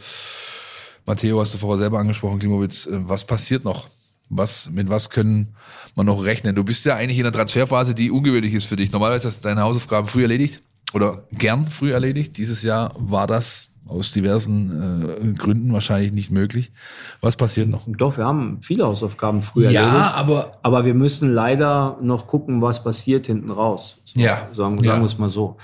Matteo 1.05 1.41
hast 1.41 1.55
du 1.55 1.59
vorher 1.59 1.79
selber 1.79 1.99
angesprochen, 1.99 2.39
Klimowitz. 2.39 2.87
Äh, 2.87 2.99
was 3.09 3.25
passiert 3.25 3.65
noch? 3.65 3.89
Was, 4.31 4.69
mit 4.71 4.91
was 4.91 5.09
können 5.09 5.55
man 5.95 6.07
noch 6.07 6.23
rechnen? 6.23 6.55
Du 6.55 6.63
bist 6.63 6.85
ja 6.85 6.97
eigentlich 6.97 7.19
in 7.19 7.25
einer 7.25 7.33
Transferphase, 7.33 7.95
die 7.95 8.11
ungewöhnlich 8.11 8.53
ist 8.53 8.67
für 8.67 8.77
dich. 8.77 8.93
Normalerweise 8.93 9.27
hast 9.27 9.43
du 9.43 9.49
deine 9.49 9.63
Hausaufgaben 9.63 10.07
früh 10.07 10.23
erledigt 10.23 10.63
oder 10.93 11.25
gern 11.33 11.69
früh 11.69 11.93
erledigt. 11.93 12.37
Dieses 12.39 12.63
Jahr 12.63 12.95
war 12.99 13.27
das 13.27 13.69
aus 13.89 14.13
diversen 14.13 15.33
äh, 15.33 15.33
Gründen 15.33 15.73
wahrscheinlich 15.73 16.13
nicht 16.13 16.31
möglich. 16.31 16.73
Was 17.21 17.37
passiert 17.37 17.69
noch? 17.69 17.87
Doch, 17.87 18.19
wir 18.19 18.25
haben 18.25 18.61
viele 18.63 18.85
Hausaufgaben 18.85 19.43
früh 19.43 19.65
ja, 19.65 19.71
erledigt. 19.71 19.95
Ja, 19.95 20.15
aber 20.15 20.59
aber 20.63 20.85
wir 20.85 20.95
müssen 20.95 21.33
leider 21.33 21.99
noch 22.03 22.27
gucken, 22.27 22.61
was 22.61 22.85
passiert 22.85 23.27
hinten 23.27 23.51
raus. 23.51 24.01
So, 24.05 24.21
ja, 24.21 24.47
sagen, 24.53 24.83
sagen 24.83 25.01
wir 25.01 25.07
es 25.07 25.19
mal 25.19 25.29
so. 25.29 25.57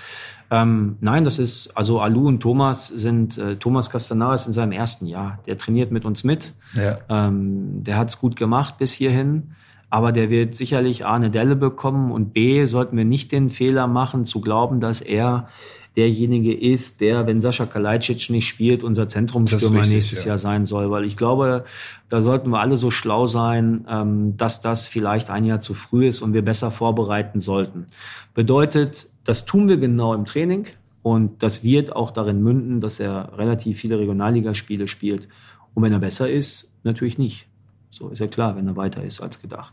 Ähm, 0.51 0.97
nein, 1.01 1.25
das 1.25 1.39
ist 1.39 1.77
also 1.77 2.01
Alu 2.01 2.29
und 2.29 2.41
Thomas 2.41 2.89
sind 2.89 3.39
äh, 3.39 3.57
Thomas 3.57 3.91
Castanares 3.91 4.47
in 4.47 4.53
seinem 4.53 4.73
ersten 4.73 5.07
Jahr. 5.07 5.39
Der 5.47 5.59
trainiert 5.59 5.91
mit 5.91 6.05
uns 6.05 6.25
mit. 6.25 6.55
Ja. 6.75 6.99
Ähm, 7.09 7.83
der 7.85 7.97
hat 7.99 8.09
es 8.09 8.19
gut 8.19 8.37
gemacht 8.37 8.79
bis 8.79 8.93
hierhin. 8.93 9.55
Aber 9.95 10.11
der 10.11 10.29
wird 10.29 10.57
sicherlich 10.57 11.07
A, 11.07 11.15
eine 11.15 11.31
Delle 11.31 11.55
bekommen 11.55 12.11
und 12.11 12.33
B, 12.33 12.65
sollten 12.65 12.97
wir 12.97 13.05
nicht 13.05 13.31
den 13.31 13.49
Fehler 13.49 13.87
machen, 13.87 14.25
zu 14.25 14.41
glauben, 14.41 14.81
dass 14.81 15.01
er 15.01 15.47
derjenige 15.95 16.53
ist, 16.53 17.01
der, 17.01 17.29
wenn 17.29 17.41
Sascha 17.41 17.65
Kalajdzic 17.65 18.29
nicht 18.29 18.49
spielt, 18.49 18.83
unser 18.83 19.07
Zentrumstürmer 19.07 19.77
richtig, 19.77 19.95
nächstes 19.95 20.25
ja. 20.25 20.31
Jahr 20.31 20.39
sein 20.39 20.65
soll. 20.65 20.91
Weil 20.91 21.05
ich 21.05 21.17
glaube, 21.17 21.65
da 22.09 22.23
sollten 22.23 22.51
wir 22.51 22.59
alle 22.59 22.77
so 22.77 22.91
schlau 22.91 23.29
sein, 23.29 23.87
ähm, 23.89 24.37
dass 24.37 24.61
das 24.61 24.89
vielleicht 24.89 25.31
ein 25.31 25.45
Jahr 25.45 25.61
zu 25.61 25.75
früh 25.75 26.09
ist 26.09 26.23
und 26.23 26.35
wir 26.35 26.45
besser 26.45 26.73
vorbereiten 26.73 27.39
sollten. 27.39 27.87
Bedeutet, 28.35 29.07
das 29.23 29.45
tun 29.45 29.69
wir 29.69 29.77
genau 29.77 30.13
im 30.13 30.25
Training 30.25 30.67
und 31.05 31.41
das 31.45 31.63
wird 31.63 31.95
auch 31.95 32.11
darin 32.11 32.43
münden, 32.43 32.81
dass 32.81 32.99
er 32.99 33.39
relativ 33.39 33.79
viele 33.79 34.01
Regionalligaspiele 34.01 34.89
spielt. 34.89 35.29
Und 35.73 35.85
wenn 35.85 35.93
er 35.93 36.01
besser 36.01 36.29
ist, 36.29 36.73
natürlich 36.83 37.17
nicht. 37.17 37.47
So 37.95 38.09
ist 38.09 38.19
ja 38.19 38.27
klar, 38.27 38.57
wenn 38.57 38.67
er 38.67 38.75
weiter 38.75 39.05
ist 39.05 39.21
als 39.21 39.41
gedacht. 39.41 39.73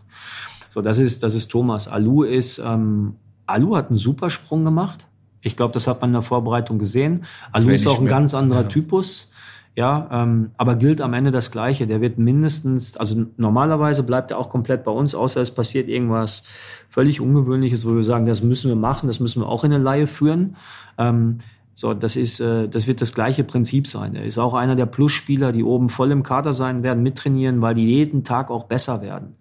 So, 0.69 0.81
das 0.81 0.99
ist, 0.99 1.23
das 1.23 1.33
ist 1.33 1.49
Thomas. 1.49 1.87
Alu 1.87 2.21
ist, 2.21 2.59
ähm, 2.59 3.15
Alu 3.47 3.75
hat 3.75 3.87
einen 3.87 3.97
super 3.97 4.29
Sprung 4.29 4.63
gemacht. 4.63 5.07
Ich 5.41 5.57
glaube, 5.57 5.73
das 5.73 5.87
hat 5.87 6.01
man 6.01 6.11
in 6.11 6.13
der 6.13 6.21
Vorbereitung 6.21 6.77
gesehen. 6.77 7.25
Alu 7.51 7.69
ist 7.69 7.87
auch 7.87 7.97
ein 7.97 8.03
mehr. 8.03 8.13
ganz 8.13 8.35
anderer 8.35 8.61
ja. 8.61 8.67
Typus. 8.67 9.31
Ja, 9.75 10.07
ähm, 10.11 10.51
aber 10.57 10.75
gilt 10.75 11.01
am 11.01 11.13
Ende 11.15 11.31
das 11.31 11.49
Gleiche. 11.49 11.87
Der 11.87 11.99
wird 11.99 12.19
mindestens, 12.19 12.95
also 12.95 13.25
normalerweise 13.37 14.03
bleibt 14.03 14.29
er 14.29 14.37
auch 14.37 14.49
komplett 14.49 14.83
bei 14.83 14.91
uns, 14.91 15.15
außer 15.15 15.41
es 15.41 15.49
passiert 15.49 15.87
irgendwas 15.87 16.43
völlig 16.89 17.21
Ungewöhnliches, 17.21 17.87
wo 17.87 17.95
wir 17.95 18.03
sagen, 18.03 18.27
das 18.27 18.43
müssen 18.43 18.67
wir 18.67 18.75
machen, 18.75 19.07
das 19.07 19.19
müssen 19.19 19.41
wir 19.41 19.47
auch 19.47 19.63
in 19.63 19.73
eine 19.73 19.83
Laie 19.83 20.07
führen. 20.07 20.57
Ähm, 20.99 21.39
so, 21.81 21.95
das 21.95 22.15
ist, 22.15 22.39
äh, 22.39 22.69
das 22.69 22.85
wird 22.85 23.01
das 23.01 23.11
gleiche 23.11 23.43
Prinzip 23.43 23.87
sein. 23.87 24.13
Er 24.15 24.23
ist 24.23 24.37
auch 24.37 24.53
einer 24.53 24.75
der 24.75 24.85
Plus-Spieler, 24.85 25.51
die 25.51 25.63
oben 25.63 25.89
voll 25.89 26.11
im 26.11 26.21
Kader 26.21 26.53
sein 26.53 26.83
werden, 26.83 27.01
mittrainieren, 27.01 27.59
weil 27.63 27.73
die 27.73 27.87
jeden 27.87 28.23
Tag 28.23 28.51
auch 28.51 28.65
besser 28.65 29.01
werden. 29.01 29.35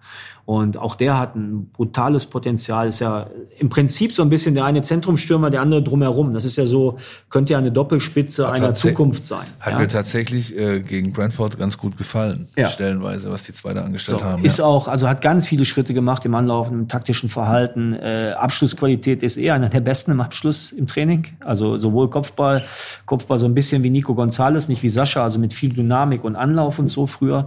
Und 0.50 0.78
auch 0.78 0.96
der 0.96 1.16
hat 1.16 1.36
ein 1.36 1.70
brutales 1.72 2.26
Potenzial. 2.26 2.88
Ist 2.88 2.98
ja 2.98 3.28
im 3.60 3.68
Prinzip 3.68 4.10
so 4.10 4.20
ein 4.22 4.30
bisschen 4.30 4.56
der 4.56 4.64
eine 4.64 4.82
Zentrumstürmer, 4.82 5.48
der 5.48 5.60
andere 5.60 5.80
drumherum. 5.80 6.34
Das 6.34 6.44
ist 6.44 6.56
ja 6.56 6.66
so, 6.66 6.96
könnte 7.28 7.52
ja 7.52 7.60
eine 7.60 7.70
Doppelspitze 7.70 8.48
hat 8.48 8.56
einer 8.56 8.74
Zukunft 8.74 9.24
sein. 9.24 9.46
Hat 9.60 9.74
ja? 9.74 9.78
mir 9.78 9.86
tatsächlich 9.86 10.58
äh, 10.58 10.80
gegen 10.80 11.12
Brentford 11.12 11.56
ganz 11.56 11.78
gut 11.78 11.96
gefallen, 11.96 12.48
ja. 12.56 12.66
stellenweise, 12.66 13.30
was 13.30 13.44
die 13.44 13.52
zwei 13.52 13.74
da 13.74 13.84
angestellt 13.84 14.18
so, 14.18 14.24
haben. 14.24 14.44
Ist 14.44 14.58
ja. 14.58 14.64
auch, 14.64 14.88
also 14.88 15.08
hat 15.08 15.22
ganz 15.22 15.46
viele 15.46 15.64
Schritte 15.64 15.94
gemacht 15.94 16.24
im 16.24 16.34
Anlauf, 16.34 16.68
im 16.68 16.88
taktischen 16.88 17.28
Verhalten. 17.28 17.92
Äh, 17.92 18.32
Abschlussqualität 18.36 19.22
ist 19.22 19.36
eher 19.36 19.54
einer 19.54 19.68
der 19.68 19.78
besten 19.78 20.10
im 20.10 20.20
Abschluss 20.20 20.72
im 20.72 20.88
Training. 20.88 21.28
Also 21.38 21.76
sowohl 21.76 22.10
Kopfball, 22.10 22.64
Kopfball 23.06 23.38
so 23.38 23.46
ein 23.46 23.54
bisschen 23.54 23.84
wie 23.84 23.90
Nico 23.90 24.16
Gonzalez, 24.16 24.66
nicht 24.66 24.82
wie 24.82 24.88
Sascha, 24.88 25.22
also 25.22 25.38
mit 25.38 25.54
viel 25.54 25.72
Dynamik 25.72 26.24
und 26.24 26.34
Anlauf 26.34 26.80
und 26.80 26.88
so 26.88 27.06
früher. 27.06 27.46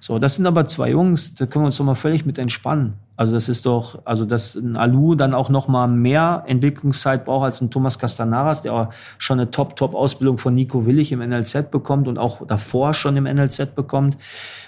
So, 0.00 0.18
das 0.18 0.36
sind 0.36 0.46
aber 0.46 0.64
zwei 0.64 0.92
Jungs, 0.92 1.34
da 1.34 1.44
können 1.44 1.64
wir 1.64 1.66
uns 1.66 1.76
doch 1.76 1.84
mal 1.84 1.94
völlig 1.94 2.24
mit 2.24 2.37
entspannen. 2.38 2.94
Also 3.18 3.34
das 3.34 3.48
ist 3.48 3.66
doch, 3.66 3.98
also 4.04 4.24
dass 4.24 4.54
ein 4.54 4.76
Alu 4.76 5.16
dann 5.16 5.34
auch 5.34 5.48
noch 5.48 5.66
mal 5.66 5.88
mehr 5.88 6.44
Entwicklungszeit 6.46 7.24
braucht 7.24 7.46
als 7.46 7.60
ein 7.60 7.68
Thomas 7.68 7.98
Castanaras, 7.98 8.62
der 8.62 8.72
auch 8.72 8.88
schon 9.18 9.40
eine 9.40 9.50
Top-Top-Ausbildung 9.50 10.38
von 10.38 10.54
Nico 10.54 10.86
Willig 10.86 11.10
im 11.10 11.18
NLZ 11.18 11.72
bekommt 11.72 12.06
und 12.06 12.16
auch 12.16 12.46
davor 12.46 12.94
schon 12.94 13.16
im 13.16 13.24
NLZ 13.24 13.74
bekommt, 13.74 14.16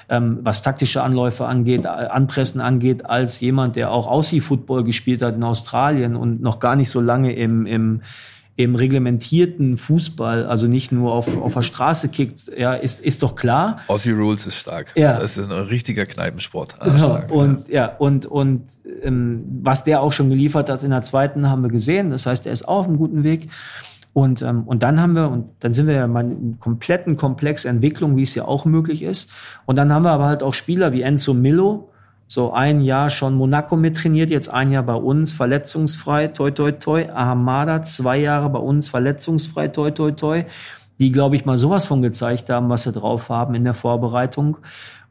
ähm, 0.08 0.40
was 0.42 0.62
taktische 0.62 1.04
Anläufe 1.04 1.46
angeht, 1.46 1.84
äh, 1.84 1.88
Anpressen 1.88 2.60
angeht, 2.60 3.06
als 3.06 3.38
jemand, 3.38 3.76
der 3.76 3.92
auch 3.92 4.08
Aussie-Football 4.08 4.82
gespielt 4.82 5.22
hat 5.22 5.36
in 5.36 5.44
Australien 5.44 6.16
und 6.16 6.42
noch 6.42 6.58
gar 6.58 6.74
nicht 6.74 6.90
so 6.90 7.00
lange 7.00 7.32
im, 7.32 7.66
im 7.66 8.02
im 8.64 8.74
reglementierten 8.74 9.76
Fußball, 9.76 10.46
also 10.46 10.66
nicht 10.66 10.92
nur 10.92 11.12
auf, 11.12 11.40
auf 11.40 11.54
der 11.54 11.62
Straße 11.62 12.08
kickt, 12.08 12.50
ja, 12.56 12.74
ist, 12.74 13.00
ist 13.00 13.22
doch 13.22 13.34
klar. 13.34 13.80
Aussie 13.88 14.10
Rules 14.10 14.46
ist 14.46 14.56
stark. 14.56 14.92
Ja. 14.96 15.14
Das 15.14 15.38
ist 15.38 15.50
ein 15.50 15.66
richtiger 15.66 16.04
Kneipensport. 16.06 16.76
Ah, 16.78 16.90
so, 16.90 16.98
stark, 16.98 17.30
und 17.30 17.68
ja. 17.68 17.74
ja, 17.74 17.96
und, 17.96 18.26
und 18.26 18.64
ähm, 19.02 19.44
was 19.62 19.84
der 19.84 20.02
auch 20.02 20.12
schon 20.12 20.28
geliefert 20.28 20.68
hat 20.68 20.82
in 20.82 20.90
der 20.90 21.02
zweiten, 21.02 21.48
haben 21.48 21.62
wir 21.62 21.70
gesehen. 21.70 22.10
Das 22.10 22.26
heißt, 22.26 22.46
er 22.46 22.52
ist 22.52 22.68
auch 22.68 22.80
auf 22.80 22.86
einem 22.86 22.98
guten 22.98 23.24
Weg. 23.24 23.48
Und, 24.12 24.42
ähm, 24.42 24.64
und 24.64 24.82
dann 24.82 25.00
haben 25.00 25.12
wir, 25.12 25.30
und 25.30 25.46
dann 25.60 25.72
sind 25.72 25.86
wir 25.86 25.94
ja 25.94 26.06
mal 26.06 26.24
in 26.30 26.58
kompletten 26.58 27.16
Komplex 27.16 27.64
Entwicklung, 27.64 28.16
wie 28.16 28.22
es 28.22 28.34
ja 28.34 28.44
auch 28.44 28.64
möglich 28.64 29.02
ist. 29.02 29.30
Und 29.66 29.76
dann 29.76 29.92
haben 29.92 30.02
wir 30.02 30.10
aber 30.10 30.26
halt 30.26 30.42
auch 30.42 30.54
Spieler 30.54 30.92
wie 30.92 31.02
Enzo 31.02 31.32
Millo, 31.32 31.89
so 32.30 32.52
ein 32.52 32.80
Jahr 32.80 33.10
schon 33.10 33.34
Monaco 33.34 33.74
mittrainiert, 33.74 34.30
jetzt 34.30 34.46
ein 34.46 34.70
Jahr 34.70 34.84
bei 34.84 34.94
uns, 34.94 35.32
verletzungsfrei, 35.32 36.28
toi, 36.28 36.52
toi, 36.52 36.70
toi. 36.70 37.08
Ahamada, 37.12 37.82
zwei 37.82 38.18
Jahre 38.18 38.48
bei 38.50 38.60
uns, 38.60 38.88
verletzungsfrei, 38.88 39.66
toi, 39.66 39.90
toi, 39.90 40.12
toi. 40.12 40.44
Die, 41.00 41.10
glaube 41.10 41.34
ich, 41.34 41.44
mal 41.44 41.56
sowas 41.56 41.86
von 41.86 42.02
gezeigt 42.02 42.48
haben, 42.48 42.68
was 42.68 42.84
sie 42.84 42.92
drauf 42.92 43.30
haben 43.30 43.56
in 43.56 43.64
der 43.64 43.74
Vorbereitung. 43.74 44.58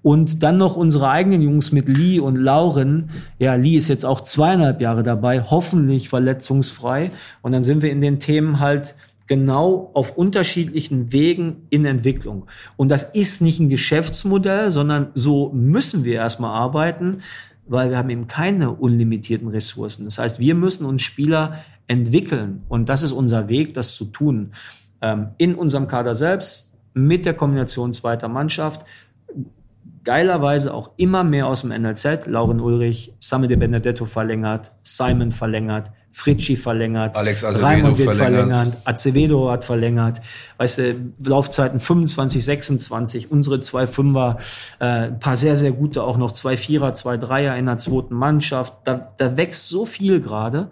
Und 0.02 0.44
dann 0.44 0.56
noch 0.56 0.78
unsere 0.78 1.10
eigenen 1.10 1.42
Jungs 1.42 1.74
mit 1.74 1.90
Lee 1.90 2.22
und 2.22 2.38
Lauren. 2.38 3.10
Ja, 3.38 3.56
Lee 3.56 3.76
ist 3.76 3.90
jetzt 3.90 4.06
auch 4.06 4.22
zweieinhalb 4.22 4.80
Jahre 4.80 5.04
dabei, 5.04 5.44
hoffentlich 5.44 6.08
verletzungsfrei. 6.08 7.12
Und 7.42 7.52
dann 7.52 7.66
sind 7.66 7.82
wir 7.82 7.92
in 7.92 8.00
den 8.00 8.20
Themen 8.20 8.62
halt, 8.62 8.96
genau 9.30 9.92
auf 9.94 10.18
unterschiedlichen 10.18 11.14
Wegen 11.14 11.68
in 11.70 11.86
Entwicklung. 11.86 12.48
Und 12.76 12.90
das 12.90 13.04
ist 13.04 13.42
nicht 13.42 13.60
ein 13.60 13.70
Geschäftsmodell, 13.70 14.72
sondern 14.72 15.12
so 15.14 15.52
müssen 15.54 16.04
wir 16.04 16.16
erstmal 16.16 16.52
arbeiten, 16.52 17.20
weil 17.68 17.92
wir 17.92 17.98
haben 18.00 18.10
eben 18.10 18.26
keine 18.26 18.72
unlimitierten 18.72 19.48
Ressourcen. 19.48 20.06
Das 20.06 20.18
heißt, 20.18 20.40
wir 20.40 20.56
müssen 20.56 20.86
uns 20.86 21.04
Spieler 21.04 21.60
entwickeln 21.88 22.64
und 22.70 22.90
das 22.90 23.04
ist 23.04 23.12
unser 23.12 23.48
Weg, 23.48 23.76
das 23.76 23.96
zu 23.96 24.06
tun. 24.06 24.52
Ähm, 25.02 25.28
in 25.38 25.54
unserem 25.54 25.88
Kader 25.88 26.16
selbst, 26.16 26.74
mit 26.96 27.26
der 27.26 27.36
Kombination 27.36 27.94
zweiter 27.94 28.28
Mannschaft, 28.28 28.84
geilerweise 30.04 30.74
auch 30.74 30.90
immer 30.98 31.24
mehr 31.24 31.46
aus 31.46 31.62
dem 31.62 31.70
NLZ. 31.70 32.26
Lauren 32.26 32.60
Ulrich, 32.60 33.14
Same 33.20 33.48
de 33.48 33.58
Benedetto 33.58 34.06
verlängert, 34.06 34.72
Simon 34.82 35.30
verlängert, 35.30 35.92
Fritschi 36.12 36.58
verlängert, 36.58 37.16
Alex 37.16 37.44
Acevedo 37.44 37.66
Raimund 37.66 37.98
wird 37.98 38.14
verlängert. 38.14 38.50
verlängert, 38.50 38.78
Acevedo 38.86 39.52
hat 39.52 39.66
verlängert, 39.66 40.22
weißt 40.58 40.78
du, 40.80 41.14
Laufzeiten 41.24 41.80
25, 41.80 42.44
26, 42.44 43.32
unsere 43.32 43.60
zwei 43.62 43.88
Fünfer, 43.88 44.38
äh, 44.80 44.86
ein 44.86 45.20
paar 45.20 45.38
sehr, 45.38 45.56
sehr 45.56 45.72
gute, 45.72 46.04
auch 46.04 46.18
noch 46.18 46.32
zwei 46.32 46.58
Vierer, 46.58 46.94
zwei 46.94 47.18
Dreier 47.18 47.56
in 47.58 47.68
der 47.68 47.78
zweiten 47.78 48.16
Mannschaft. 48.16 48.74
Da, 48.84 49.14
da 49.18 49.38
wächst 49.38 49.70
so 49.70 49.86
viel 49.86 50.20
gerade 50.20 50.70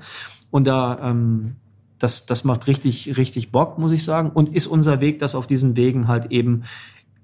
und 0.51 0.65
da, 0.65 0.99
ähm, 1.01 1.55
das, 1.99 2.25
das 2.25 2.43
macht 2.43 2.67
richtig, 2.67 3.17
richtig 3.17 3.51
Bock, 3.51 3.77
muss 3.77 3.91
ich 3.91 4.03
sagen. 4.03 4.31
Und 4.31 4.55
ist 4.55 4.67
unser 4.67 5.01
Weg, 5.01 5.19
das 5.19 5.35
auf 5.35 5.47
diesen 5.47 5.75
Wegen 5.75 6.07
halt 6.07 6.27
eben 6.31 6.63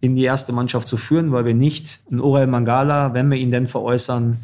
in 0.01 0.15
die 0.15 0.23
erste 0.23 0.51
Mannschaft 0.51 0.87
zu 0.87 0.97
führen, 0.97 1.31
weil 1.31 1.45
wir 1.45 1.53
nicht 1.53 1.99
einen 2.11 2.19
Orel 2.19 2.47
Mangala, 2.47 3.13
wenn 3.13 3.31
wir 3.31 3.37
ihn 3.37 3.51
denn 3.51 3.67
veräußern, 3.67 4.39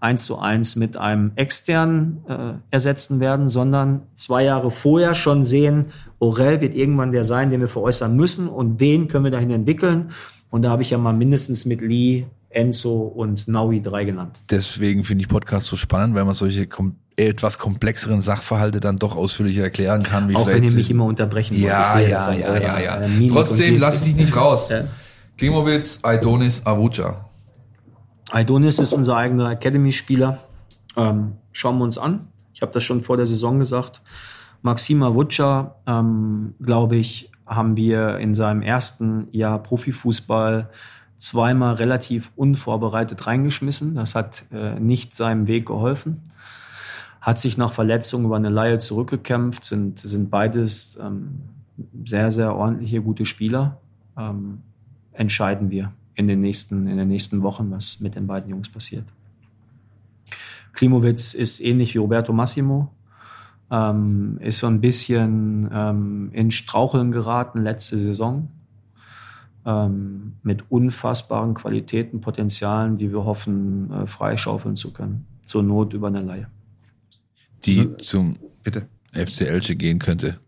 eins 0.00 0.24
zu 0.24 0.38
eins 0.38 0.76
mit 0.76 0.96
einem 0.96 1.32
externen 1.36 2.24
äh, 2.28 2.52
ersetzen 2.70 3.20
werden, 3.20 3.48
sondern 3.48 4.02
zwei 4.14 4.44
Jahre 4.44 4.70
vorher 4.70 5.14
schon 5.14 5.44
sehen, 5.44 5.86
Orel 6.18 6.60
wird 6.60 6.74
irgendwann 6.74 7.12
der 7.12 7.24
sein, 7.24 7.50
den 7.50 7.60
wir 7.60 7.68
veräußern 7.68 8.16
müssen 8.16 8.48
und 8.48 8.80
wen 8.80 9.08
können 9.08 9.24
wir 9.24 9.30
dahin 9.30 9.50
entwickeln. 9.50 10.10
Und 10.50 10.62
da 10.62 10.70
habe 10.70 10.82
ich 10.82 10.90
ja 10.90 10.98
mal 10.98 11.12
mindestens 11.12 11.64
mit 11.64 11.80
Lee, 11.80 12.24
Enzo 12.48 13.02
und 13.02 13.46
Naui 13.46 13.80
drei 13.80 14.04
genannt. 14.04 14.40
Deswegen 14.50 15.04
finde 15.04 15.22
ich 15.22 15.28
Podcasts 15.28 15.68
so 15.68 15.76
spannend, 15.76 16.14
weil 16.14 16.24
man 16.24 16.34
solche 16.34 16.66
kom 16.66 16.96
etwas 17.16 17.58
komplexeren 17.58 18.22
Sachverhalte 18.22 18.80
dann 18.80 18.96
doch 18.96 19.14
ausführlicher 19.14 19.62
erklären 19.62 20.02
kann. 20.02 20.28
Wie 20.28 20.36
Auch 20.36 20.46
wenn 20.46 20.64
ihr 20.64 20.72
mich 20.72 20.90
immer 20.90 21.04
unterbrechen 21.04 21.54
wollt. 21.54 21.64
Ja, 21.64 21.84
sehe 21.84 22.08
ja, 22.08 22.32
ja, 22.32 22.58
ja, 22.58 22.80
ja. 22.80 23.00
Trotzdem 23.30 23.76
lasse 23.76 23.98
ich 23.98 24.04
dich 24.04 24.16
nicht 24.16 24.36
raus. 24.36 24.70
Ja. 24.70 24.84
Klimowitz, 25.36 25.98
Aidonis, 26.02 26.64
Avuca. 26.64 27.29
Aidonis 28.32 28.78
ist 28.78 28.92
unser 28.92 29.16
eigener 29.16 29.50
Academy-Spieler. 29.50 30.38
Ähm, 30.96 31.32
schauen 31.52 31.78
wir 31.78 31.84
uns 31.84 31.98
an. 31.98 32.28
Ich 32.54 32.62
habe 32.62 32.72
das 32.72 32.84
schon 32.84 33.02
vor 33.02 33.16
der 33.16 33.26
Saison 33.26 33.58
gesagt. 33.58 34.02
Maxima 34.62 35.14
Vuca, 35.14 35.76
ähm, 35.86 36.54
glaube 36.60 36.96
ich, 36.96 37.30
haben 37.46 37.76
wir 37.76 38.18
in 38.18 38.34
seinem 38.34 38.62
ersten 38.62 39.26
Jahr 39.32 39.60
Profifußball 39.60 40.70
zweimal 41.16 41.74
relativ 41.74 42.30
unvorbereitet 42.36 43.26
reingeschmissen. 43.26 43.96
Das 43.96 44.14
hat 44.14 44.44
äh, 44.52 44.78
nicht 44.78 45.14
seinem 45.14 45.48
Weg 45.48 45.66
geholfen. 45.66 46.22
Hat 47.20 47.38
sich 47.38 47.58
nach 47.58 47.72
Verletzung 47.72 48.24
über 48.24 48.36
eine 48.36 48.48
Laie 48.48 48.78
zurückgekämpft, 48.78 49.64
sind, 49.64 49.98
sind 49.98 50.30
beides 50.30 50.98
ähm, 51.02 51.40
sehr, 52.06 52.30
sehr 52.30 52.54
ordentliche, 52.54 53.02
gute 53.02 53.26
Spieler. 53.26 53.78
Ähm, 54.16 54.62
entscheiden 55.12 55.70
wir 55.70 55.92
in 56.20 56.28
den 56.28 56.40
nächsten, 56.40 56.86
in 56.86 56.98
den 56.98 57.08
nächsten 57.08 57.42
Wochen, 57.42 57.70
was 57.70 58.00
mit 58.00 58.14
den 58.14 58.26
beiden 58.26 58.50
Jungs 58.50 58.68
passiert. 58.68 59.04
Klimowitz 60.72 61.34
ist 61.34 61.60
ähnlich 61.60 61.94
wie 61.94 61.98
Roberto 61.98 62.32
Massimo, 62.32 62.90
ähm, 63.70 64.38
ist 64.40 64.58
so 64.58 64.66
ein 64.66 64.80
bisschen 64.80 65.68
ähm, 65.72 66.30
in 66.32 66.50
Straucheln 66.50 67.10
geraten 67.10 67.62
letzte 67.62 67.98
Saison 67.98 68.48
ähm, 69.64 70.34
mit 70.42 70.70
unfassbaren 70.70 71.54
Qualitäten, 71.54 72.20
Potenzialen, 72.20 72.96
die 72.98 73.10
wir 73.10 73.24
hoffen, 73.24 73.90
äh, 73.90 74.06
freischaufeln 74.06 74.76
zu 74.76 74.92
können. 74.92 75.26
Zur 75.42 75.62
Not 75.62 75.94
über 75.94 76.08
eine 76.08 76.22
Laie. 76.22 76.48
Die 77.64 77.96
zum 77.96 78.36
Bitte. 78.62 78.86
FC 79.12 79.42
Elche 79.42 79.74
gehen 79.74 79.98
könnte. 79.98 80.38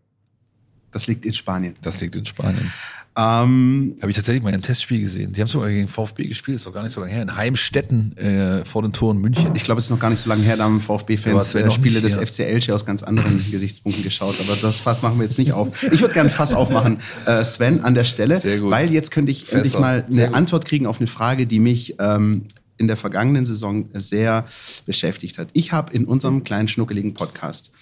Das 0.93 1.07
liegt 1.07 1.25
in 1.25 1.33
Spanien. 1.33 1.75
Das 1.81 2.01
liegt 2.01 2.15
in 2.15 2.27
Spanien. 2.27 2.71
Ähm, 3.15 3.97
Habe 4.01 4.11
ich 4.11 4.17
tatsächlich 4.17 4.43
mal 4.43 4.53
einem 4.53 4.63
Testspiel 4.63 5.01
gesehen. 5.01 5.33
Die 5.33 5.41
haben 5.43 5.49
sogar 5.49 5.69
gegen 5.69 5.87
VfB 5.87 6.27
gespielt, 6.27 6.57
ist 6.57 6.67
doch 6.67 6.73
gar 6.73 6.83
nicht 6.83 6.93
so 6.93 7.01
lange 7.01 7.13
her. 7.13 7.21
In 7.21 7.37
Heimstetten 7.37 8.17
äh, 8.17 8.65
vor 8.65 8.81
den 8.81 8.95
Toren 8.95 9.19
München. 9.19 9.51
ich 9.55 9.65
glaube, 9.65 9.81
es 9.81 9.85
ist 9.85 9.91
noch 9.91 9.99
gar 9.99 10.09
nicht 10.09 10.21
so 10.21 10.31
lange 10.31 10.43
her, 10.43 10.57
da 10.57 10.65
haben 10.65 10.81
VfB-Fans 10.81 11.55
äh, 11.55 11.65
noch 11.65 11.73
Spiele 11.73 12.01
des. 12.01 12.17
FC 12.17 12.41
Elche 12.41 12.75
aus 12.75 12.87
ganz 12.87 13.03
anderen 13.03 13.45
Gesichtspunkten 13.51 14.03
geschaut. 14.03 14.37
Aber 14.41 14.57
das 14.57 14.79
Fass 14.79 15.03
machen 15.03 15.19
wir 15.19 15.25
jetzt 15.25 15.39
nicht 15.39 15.53
auf. 15.53 15.83
Ich 15.83 16.01
würde 16.01 16.15
gerne 16.15 16.31
Fass 16.31 16.55
aufmachen, 16.55 16.99
äh, 17.27 17.45
Sven, 17.45 17.83
an 17.83 17.95
der 17.95 18.05
Stelle. 18.05 18.41
Sehr 18.41 18.61
gut. 18.61 18.71
Weil 18.71 18.91
jetzt 18.91 19.11
könnte 19.11 19.31
ich 19.31 19.53
endlich 19.53 19.73
Fässer. 19.73 19.81
mal 19.81 20.07
eine. 20.11 20.33
Antwort 20.33 20.65
kriegen 20.65 20.87
auf 20.87 20.99
eine 20.99 21.07
Frage, 21.07 21.47
die 21.47 21.59
mich 21.59 21.97
ähm, 21.99 22.47
in 22.79 22.87
der 22.87 22.97
vergangenen 22.97 23.45
Saison 23.45 23.91
sehr 23.93 24.47
beschäftigt 24.87 25.37
hat. 25.39 25.49
Ich 25.53 25.73
habe 25.73 25.93
in 25.93 26.07
unserem 26.07 26.43
kleinen 26.45 26.69
schnuckeligen 26.69 27.13
Podcast 27.13 27.73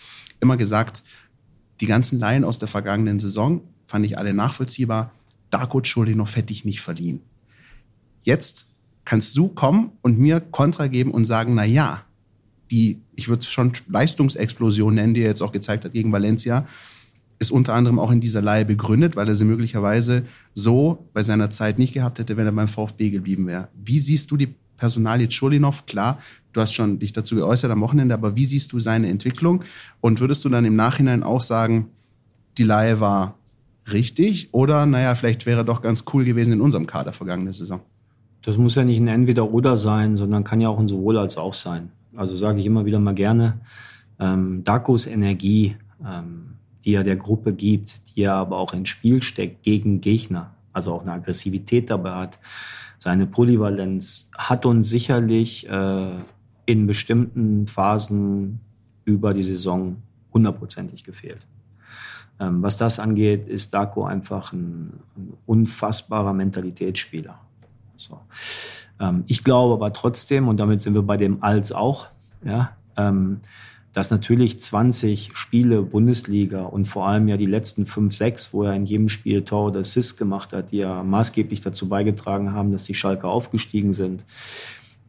immer 0.41 0.57
gesagt, 0.57 1.05
die 1.81 1.87
ganzen 1.87 2.19
Laien 2.19 2.45
aus 2.45 2.59
der 2.59 2.69
vergangenen 2.69 3.21
Saison 3.21 3.63
fand 3.87 4.05
ich 4.07 4.19
alle 4.19 4.35
nachvollziehbar. 4.35 5.13
Darko 5.51 5.83
Schulinov 5.83 6.37
hätte 6.37 6.53
ich 6.53 6.65
nicht 6.65 6.81
verliehen. 6.81 7.21
Jetzt 8.23 8.67
kannst 9.05 9.37
du 9.37 9.49
kommen 9.49 9.93
und 10.03 10.19
mir 10.19 10.41
Kontra 10.41 10.87
geben 10.87 11.11
und 11.11 11.25
sagen, 11.25 11.55
na 11.55 11.65
ja, 11.65 12.05
die, 12.71 13.01
ich 13.17 13.29
würde 13.29 13.41
es 13.41 13.51
schon 13.51 13.73
Leistungsexplosion 13.89 14.95
nennen, 14.95 15.15
die 15.15 15.23
er 15.23 15.29
jetzt 15.29 15.43
auch 15.43 15.53
gezeigt 15.53 15.85
hat 15.85 15.93
gegen 15.93 16.13
Valencia, 16.13 16.67
ist 17.41 17.51
unter 17.51 17.75
anderem 17.75 17.99
auch 17.99 18.11
in 18.11 18.21
dieser 18.21 18.43
Leihe 18.43 18.65
begründet, 18.65 19.17
weil 19.17 19.27
er 19.27 19.35
sie 19.35 19.47
möglicherweise 19.47 20.27
so 20.53 21.09
bei 21.15 21.23
seiner 21.23 21.51
Zeit 21.51 21.79
nicht 21.79 21.95
gehabt 21.95 22.19
hätte, 22.19 22.37
wenn 22.37 22.47
er 22.47 22.53
beim 22.53 22.69
VfB 22.69 23.11
geblieben 23.11 23.47
wäre. 23.47 23.69
Wie 23.75 23.99
siehst 23.99 24.31
du 24.31 24.37
die 24.37 24.55
Personalie 24.77 25.29
Chulinov? 25.29 25.87
Klar, 25.87 26.19
du 26.53 26.61
hast 26.61 26.75
schon 26.75 26.99
dich 26.99 27.13
dazu 27.13 27.35
geäußert 27.35 27.71
am 27.71 27.81
Wochenende, 27.81 28.15
aber 28.15 28.37
wie 28.37 28.45
siehst 28.45 28.73
du 28.73 28.79
seine 28.79 29.09
Entwicklung? 29.09 29.65
Und 30.01 30.21
würdest 30.21 30.45
du 30.45 30.51
dann 30.51 30.67
im 30.67 30.77
Nachhinein 30.77 31.23
auch 31.23 31.41
sagen, 31.41 31.89
die 32.59 32.65
Leihe 32.65 33.01
war 33.01 33.39
richtig 33.93 34.53
oder 34.53 34.87
naja, 34.87 35.15
vielleicht 35.15 35.47
wäre 35.47 35.65
doch 35.65 35.83
ganz 35.83 36.05
cool 36.13 36.25
gewesen 36.25 36.55
in 36.55 36.61
unserem 36.61 36.87
Kader 36.87 37.13
vergangene 37.13 37.53
Saison? 37.53 37.81
Das 38.43 38.57
muss 38.57 38.75
ja 38.75 38.85
nicht 38.85 39.01
ein 39.01 39.09
Entweder-Oder 39.09 39.77
sein, 39.77 40.17
sondern 40.17 40.45
kann 40.45 40.61
ja 40.61 40.69
auch 40.69 40.79
ein 40.79 40.89
Sowohl 40.89 41.19
als 41.19 41.37
auch 41.37 41.55
sein. 41.55 41.91
Also 42.17 42.37
sage 42.37 42.61
ich 42.61 42.67
immer 42.67 42.87
wieder 42.87 42.99
mal 42.99 43.15
gerne, 43.15 43.61
ähm, 44.19 44.65
Dakos 44.65 45.07
Energie, 45.07 45.77
ähm, 46.05 46.57
die 46.85 46.95
er 46.95 47.05
der 47.05 47.17
Gruppe 47.17 47.53
gibt, 47.53 48.17
die 48.17 48.23
er 48.23 48.35
aber 48.35 48.59
auch 48.59 48.73
ins 48.73 48.89
Spiel 48.89 49.23
steckt 49.23 49.63
gegen 49.63 50.01
Gegner, 50.01 50.55
also 50.73 50.95
auch 50.95 51.03
eine 51.03 51.13
Aggressivität 51.13 51.91
dabei 51.91 52.13
hat, 52.13 52.39
seine 52.99 53.27
Polyvalenz 53.27 54.31
hat 54.37 54.67
uns 54.67 54.91
sicherlich 54.91 55.69
äh, 55.69 56.11
in 56.67 56.87
bestimmten 56.87 57.67
Phasen 57.67 58.61
über 59.05 59.33
die 59.33 59.43
Saison 59.43 59.97
hundertprozentig 60.35 61.03
gefehlt. 61.05 61.47
Ähm, 62.41 62.63
was 62.63 62.79
das 62.79 62.99
angeht, 62.99 63.49
ist 63.49 63.75
Daco 63.75 64.05
einfach 64.05 64.53
ein, 64.53 65.01
ein 65.17 65.35
unfassbarer 65.47 66.33
Mentalitätsspieler. 66.33 67.39
So. 67.97 68.19
Ähm, 68.99 69.25
ich 69.27 69.45
glaube 69.45 69.75
aber 69.75 69.93
trotzdem, 69.93 70.49
und 70.49 70.59
damit 70.59 70.81
sind 70.81 70.95
wir 70.95 71.03
bei 71.03 71.19
dem 71.19 71.43
Als 71.43 71.71
auch, 71.71 72.09
ja, 72.43 72.77
ähm, 72.97 73.41
dass 73.93 74.11
natürlich 74.11 74.61
20 74.61 75.33
Spiele 75.35 75.83
Bundesliga 75.83 76.63
und 76.63 76.87
vor 76.87 77.09
allem 77.09 77.27
ja 77.27 77.37
die 77.37 77.47
letzten 77.47 77.87
5, 77.87 78.15
6, 78.15 78.55
wo 78.55 78.63
er 78.63 78.75
in 78.75 78.87
jedem 78.87 79.09
Spiel 79.09 79.43
Tor 79.43 79.67
oder 79.67 79.81
Assist 79.81 80.17
gemacht 80.17 80.53
hat, 80.53 80.71
die 80.71 80.79
ja 80.79 81.03
maßgeblich 81.03 81.61
dazu 81.61 81.89
beigetragen 81.89 82.53
haben, 82.53 82.71
dass 82.71 82.85
die 82.85 82.95
Schalke 82.95 83.27
aufgestiegen 83.27 83.93
sind, 83.93 84.25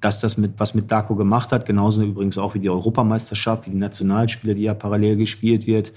dass 0.02 0.20
das 0.20 0.36
mit, 0.36 0.54
was 0.58 0.74
mit 0.74 0.91
Daco 0.91 1.16
gemacht 1.16 1.52
hat, 1.52 1.66
genauso 1.66 2.04
übrigens 2.04 2.38
auch 2.38 2.56
wie 2.56 2.60
die 2.60 2.70
Europameisterschaft, 2.70 3.68
wie 3.68 3.72
die 3.72 3.78
Nationalspiele, 3.78 4.56
die 4.56 4.64
ja 4.64 4.74
parallel 4.74 5.16
gespielt 5.16 5.68
wird. 5.68 5.93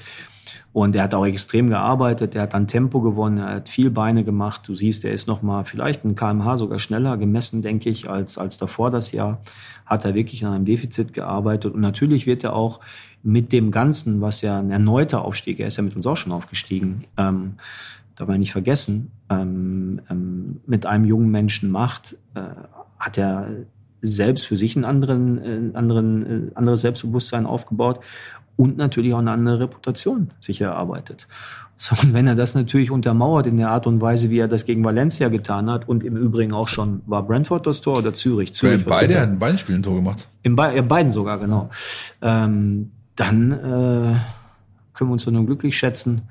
Und 0.72 0.96
er 0.96 1.04
hat 1.04 1.14
auch 1.14 1.24
extrem 1.24 1.68
gearbeitet, 1.68 2.34
er 2.34 2.42
hat 2.42 2.54
an 2.54 2.66
Tempo 2.66 3.00
gewonnen, 3.00 3.38
er 3.38 3.54
hat 3.54 3.68
viel 3.68 3.90
Beine 3.90 4.24
gemacht. 4.24 4.62
Du 4.66 4.74
siehst, 4.74 5.04
er 5.04 5.12
ist 5.12 5.28
noch 5.28 5.40
mal 5.40 5.64
vielleicht 5.64 6.04
ein 6.04 6.16
kmh 6.16 6.56
sogar 6.56 6.80
schneller 6.80 7.16
gemessen, 7.16 7.62
denke 7.62 7.90
ich, 7.90 8.10
als, 8.10 8.38
als 8.38 8.58
davor 8.58 8.90
das 8.90 9.12
Jahr. 9.12 9.40
Hat 9.86 10.04
er 10.04 10.14
wirklich 10.14 10.44
an 10.44 10.52
einem 10.52 10.64
Defizit 10.64 11.12
gearbeitet. 11.12 11.74
Und 11.74 11.80
natürlich 11.80 12.26
wird 12.26 12.42
er 12.42 12.54
auch 12.54 12.80
mit 13.22 13.52
dem 13.52 13.70
Ganzen, 13.70 14.20
was 14.20 14.42
ja 14.42 14.58
ein 14.58 14.72
erneuter 14.72 15.24
Aufstieg, 15.24 15.60
er 15.60 15.68
ist 15.68 15.76
ja 15.76 15.84
mit 15.84 15.94
uns 15.94 16.06
auch 16.06 16.16
schon 16.16 16.32
aufgestiegen, 16.32 17.04
ähm, 17.16 17.54
man 18.26 18.40
nicht 18.40 18.52
vergessen, 18.52 19.12
ähm, 19.30 20.00
ähm, 20.10 20.60
mit 20.66 20.86
einem 20.86 21.04
jungen 21.04 21.30
Menschen 21.30 21.70
macht, 21.70 22.16
äh, 22.34 22.40
hat 22.98 23.18
er 23.18 23.48
selbst 24.04 24.46
für 24.46 24.56
sich 24.56 24.76
einen 24.76 24.84
anderen, 24.84 25.72
äh, 25.72 25.76
anderen, 25.76 26.48
äh, 26.48 26.50
anderes 26.54 26.82
Selbstbewusstsein 26.82 27.46
aufgebaut 27.46 28.00
und 28.56 28.76
natürlich 28.76 29.14
auch 29.14 29.18
eine 29.18 29.32
andere 29.32 29.60
Reputation 29.60 30.30
sich 30.40 30.60
erarbeitet. 30.60 31.26
So, 31.76 31.96
und 32.00 32.14
wenn 32.14 32.26
er 32.26 32.34
das 32.34 32.54
natürlich 32.54 32.90
untermauert 32.90 33.46
in 33.46 33.56
der 33.56 33.70
Art 33.70 33.86
und 33.86 34.00
Weise, 34.00 34.30
wie 34.30 34.38
er 34.38 34.48
das 34.48 34.64
gegen 34.64 34.84
Valencia 34.84 35.28
getan 35.28 35.68
hat 35.68 35.88
und 35.88 36.04
im 36.04 36.16
Übrigen 36.16 36.52
auch 36.52 36.68
schon, 36.68 37.02
war 37.06 37.22
Brentford 37.24 37.66
das 37.66 37.80
Tor 37.80 37.98
oder 37.98 38.12
Zürich? 38.12 38.54
Zürich 38.54 38.84
das 38.84 38.84
Beide 38.84 39.20
hatten 39.20 39.34
in 39.34 39.38
beiden 39.38 39.58
Spielen 39.58 39.80
ein 39.80 39.82
Tor 39.82 39.96
gemacht. 39.96 40.28
In 40.42 40.54
be 40.54 40.72
ja, 40.74 40.82
beiden 40.82 41.10
sogar, 41.10 41.38
genau. 41.38 41.70
Ähm, 42.22 42.92
dann 43.16 43.52
äh, 43.52 44.16
können 44.94 45.10
wir 45.10 45.12
uns 45.12 45.26
nur 45.26 45.46
glücklich 45.46 45.76
schätzen, 45.76 46.22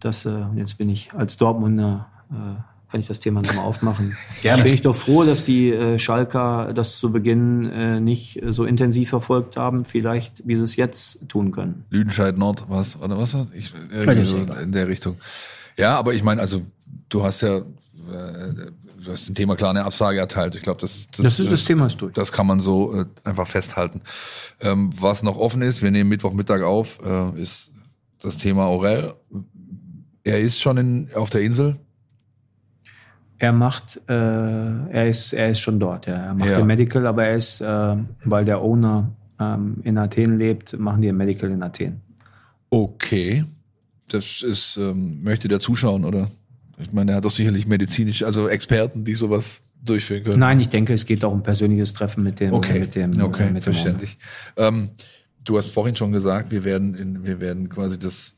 dass, 0.00 0.24
äh, 0.24 0.40
jetzt 0.56 0.78
bin 0.78 0.88
ich 0.88 1.12
als 1.12 1.36
Dortmunder, 1.36 2.06
äh, 2.30 2.71
kann 2.92 3.00
ich 3.00 3.06
das 3.06 3.20
Thema 3.20 3.40
nochmal 3.40 3.64
aufmachen. 3.64 4.16
Gerne. 4.42 4.62
Bin 4.62 4.74
ich 4.74 4.82
doch 4.82 4.94
froh, 4.94 5.24
dass 5.24 5.44
die 5.44 5.70
äh, 5.70 5.98
Schalker 5.98 6.72
das 6.74 6.98
zu 6.98 7.10
Beginn 7.10 7.70
äh, 7.70 8.00
nicht 8.00 8.40
so 8.48 8.66
intensiv 8.66 9.08
verfolgt 9.08 9.56
haben, 9.56 9.86
vielleicht 9.86 10.46
wie 10.46 10.54
sie 10.54 10.62
es 10.62 10.76
jetzt 10.76 11.26
tun 11.28 11.52
können. 11.52 11.84
Lüdenscheid 11.88 12.36
Nord, 12.36 12.66
was? 12.68 13.00
Oder 13.00 13.18
was? 13.18 13.34
Ich, 13.54 13.72
irgendwie 13.90 14.24
so 14.24 14.36
in 14.36 14.72
der 14.72 14.88
Richtung. 14.88 15.16
Ja, 15.78 15.98
aber 15.98 16.12
ich 16.12 16.22
meine, 16.22 16.42
also 16.42 16.60
du 17.08 17.24
hast 17.24 17.40
ja, 17.40 17.56
äh, 17.56 17.62
du 19.02 19.10
hast 19.10 19.26
dem 19.26 19.34
Thema 19.34 19.56
klar 19.56 19.70
eine 19.70 19.84
Absage 19.84 20.18
erteilt. 20.18 20.54
Ich 20.54 20.62
glaube, 20.62 20.82
das, 20.82 21.08
das, 21.16 21.24
das, 21.24 21.40
ist 21.40 21.50
das 21.50 21.64
Thema 21.64 21.86
ist 21.86 21.96
durch. 22.02 22.12
Das 22.12 22.30
kann 22.30 22.46
man 22.46 22.60
so 22.60 22.94
äh, 22.94 23.06
einfach 23.24 23.48
festhalten. 23.48 24.02
Ähm, 24.60 24.92
was 25.00 25.22
noch 25.22 25.38
offen 25.38 25.62
ist, 25.62 25.80
wir 25.80 25.90
nehmen 25.90 26.10
Mittwochmittag 26.10 26.62
auf, 26.62 27.00
äh, 27.02 27.40
ist 27.40 27.70
das 28.20 28.36
Thema 28.36 28.66
Aurel. 28.66 29.14
Er 30.24 30.40
ist 30.40 30.60
schon 30.60 30.76
in, 30.76 31.08
auf 31.14 31.30
der 31.30 31.40
Insel. 31.40 31.78
Er 33.42 33.50
macht, 33.50 34.00
äh, 34.08 34.12
er 34.12 35.08
ist, 35.08 35.32
er 35.32 35.50
ist 35.50 35.58
schon 35.58 35.80
dort. 35.80 36.06
Ja. 36.06 36.14
Er 36.14 36.34
macht 36.34 36.48
ja. 36.48 36.64
Medical, 36.64 37.08
aber 37.08 37.24
er 37.24 37.36
ist, 37.36 37.60
äh, 37.60 37.96
weil 38.24 38.44
der 38.44 38.62
Owner 38.62 39.10
ähm, 39.40 39.78
in 39.82 39.98
Athen 39.98 40.38
lebt, 40.38 40.78
machen 40.78 41.02
die 41.02 41.08
ein 41.08 41.16
Medical 41.16 41.50
in 41.50 41.60
Athen. 41.60 42.02
Okay, 42.70 43.44
das 44.06 44.42
ist, 44.42 44.76
ähm, 44.76 45.24
möchte 45.24 45.48
der 45.48 45.58
zuschauen, 45.58 46.04
oder? 46.04 46.30
Ich 46.78 46.92
meine, 46.92 47.10
er 47.10 47.16
hat 47.16 47.24
doch 47.24 47.32
sicherlich 47.32 47.66
medizinisch, 47.66 48.22
also 48.22 48.46
Experten, 48.46 49.02
die 49.02 49.14
sowas 49.14 49.62
durchführen 49.84 50.22
können. 50.22 50.38
Nein, 50.38 50.60
ich 50.60 50.68
denke, 50.68 50.94
es 50.94 51.04
geht 51.04 51.24
auch 51.24 51.32
um 51.32 51.40
ein 51.40 51.42
persönliches 51.42 51.92
Treffen 51.94 52.22
mit 52.22 52.38
dem. 52.38 52.52
Okay, 52.52 52.78
mit 52.78 52.94
dem, 52.94 53.20
okay, 53.22 53.46
mit 53.46 53.56
dem 53.56 53.62
verständlich. 53.62 54.18
Ähm, 54.56 54.90
du 55.42 55.56
hast 55.56 55.72
vorhin 55.72 55.96
schon 55.96 56.12
gesagt, 56.12 56.52
wir 56.52 56.62
werden, 56.62 56.94
in, 56.94 57.24
wir 57.24 57.40
werden 57.40 57.68
quasi 57.68 57.98
das 57.98 58.36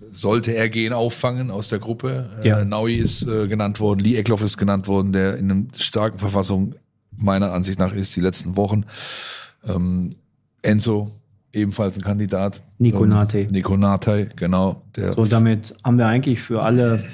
sollte 0.00 0.52
er 0.52 0.68
gehen, 0.68 0.92
auffangen 0.92 1.50
aus 1.50 1.68
der 1.68 1.78
Gruppe. 1.78 2.30
Ja. 2.44 2.60
Äh, 2.60 2.64
Naui 2.64 2.96
ist 2.96 3.26
äh, 3.26 3.46
genannt 3.46 3.80
worden, 3.80 4.00
Lee 4.00 4.16
Eckloff 4.16 4.42
ist 4.42 4.56
genannt 4.56 4.88
worden, 4.88 5.12
der 5.12 5.36
in 5.36 5.50
einer 5.50 5.64
starken 5.76 6.18
Verfassung 6.18 6.74
meiner 7.16 7.52
Ansicht 7.52 7.78
nach 7.78 7.92
ist 7.92 8.14
die 8.16 8.20
letzten 8.20 8.56
Wochen. 8.56 8.84
Ähm, 9.66 10.16
Enzo 10.62 11.10
ebenfalls 11.52 11.96
ein 11.96 12.02
Kandidat. 12.02 12.62
Nico 12.78 13.04
ähm, 13.04 13.10
Nate. 13.10 13.46
Nico 13.50 13.76
Nate, 13.76 14.28
genau. 14.36 14.82
So, 14.94 15.24
damit 15.24 15.74
haben 15.82 15.98
wir 15.98 16.06
eigentlich 16.06 16.42
für 16.42 16.62
alle 16.62 17.04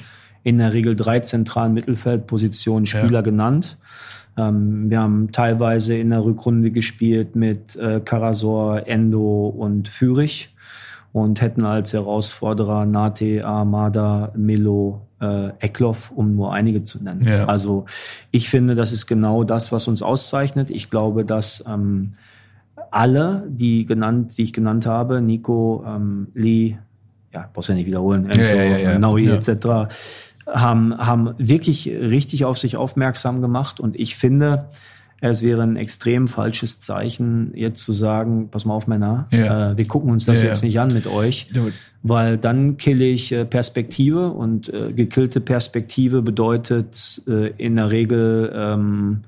in 0.43 0.59
der 0.59 0.73
Regel 0.73 0.95
drei 0.95 1.21
zentralen 1.21 1.73
Mittelfeldpositionen 1.73 2.87
Spieler 2.87 3.19
ja. 3.19 3.21
genannt. 3.21 3.79
Ähm, 4.37 4.91
wir 4.91 5.01
haben 5.01 5.31
teilweise 5.31 5.97
in 5.97 6.11
der 6.11 6.25
Rückrunde 6.25 6.71
gespielt 6.71 7.37
mit 7.37 7.77
äh, 7.77 8.01
Karasor, 8.05 8.89
Endo 8.89 9.47
und 9.47 9.89
Fürich 9.89 10.53
und 11.13 11.41
hätten 11.41 11.65
als 11.65 11.93
Herausforderer 11.93 12.87
Nate, 12.87 13.45
Armada, 13.45 14.33
Milo, 14.35 15.03
äh, 15.21 15.51
Eckloff, 15.59 16.11
um 16.11 16.35
nur 16.35 16.53
einige 16.53 16.83
zu 16.83 17.03
nennen. 17.03 17.27
Ja. 17.27 17.45
Also 17.47 17.85
ich 18.31 18.49
finde, 18.49 18.75
das 18.75 18.93
ist 18.93 19.07
genau 19.07 19.45
das, 19.45 19.73
was 19.73 19.89
uns 19.89 20.03
auszeichnet. 20.03 20.71
Ich 20.71 20.91
glaube, 20.91 21.25
dass 21.25 21.65
ähm, 21.69 22.15
alle, 22.91 23.45
die 23.49 23.85
genannt, 23.87 24.37
die 24.39 24.43
ich 24.43 24.53
genannt 24.53 24.87
habe, 24.87 25.21
Nico, 25.21 25.85
ähm, 25.87 26.29
Lee, 26.35 26.79
ja, 27.33 27.49
brauchst 27.53 27.69
ja 27.69 27.75
nicht 27.75 27.87
wiederholen, 27.87 28.29
Enzo, 28.29 28.55
ja, 28.55 28.63
ja, 28.63 28.79
ja, 28.79 28.99
Naui 28.99 29.27
etc., 29.29 29.93
haben, 30.47 30.99
haben 30.99 31.35
wirklich 31.39 31.89
richtig 31.89 32.45
auf 32.45 32.59
sich 32.59 32.77
aufmerksam 32.77 33.41
gemacht. 33.41 33.81
Und 33.81 33.97
ich 33.97 34.17
finde, 34.17 34.67
es 35.31 35.43
wäre 35.43 35.63
ein 35.63 35.77
extrem 35.77 36.27
falsches 36.27 36.81
Zeichen, 36.81 37.53
jetzt 37.55 37.85
zu 37.85 37.93
sagen, 37.93 38.49
pass 38.51 38.65
mal 38.65 38.75
auf, 38.75 38.89
Männer, 38.89 39.27
ja. 39.31 39.71
äh, 39.71 39.77
wir 39.77 39.87
gucken 39.87 40.11
uns 40.11 40.25
das 40.25 40.43
ja, 40.43 40.49
jetzt 40.49 40.63
ja. 40.63 40.67
nicht 40.67 40.81
an 40.81 40.93
mit 40.93 41.07
euch, 41.07 41.49
weil 42.03 42.39
dann 42.39 42.77
kille 42.77 43.05
ich 43.05 43.31
äh, 43.31 43.45
Perspektive 43.45 44.31
und 44.31 44.69
äh, 44.69 44.93
gekillte 44.93 45.41
Perspektive 45.41 46.23
bedeutet 46.23 47.23
äh, 47.29 47.53
in 47.57 47.77
der 47.77 47.93
Regel, 47.93 48.53
ähm, 48.53 49.21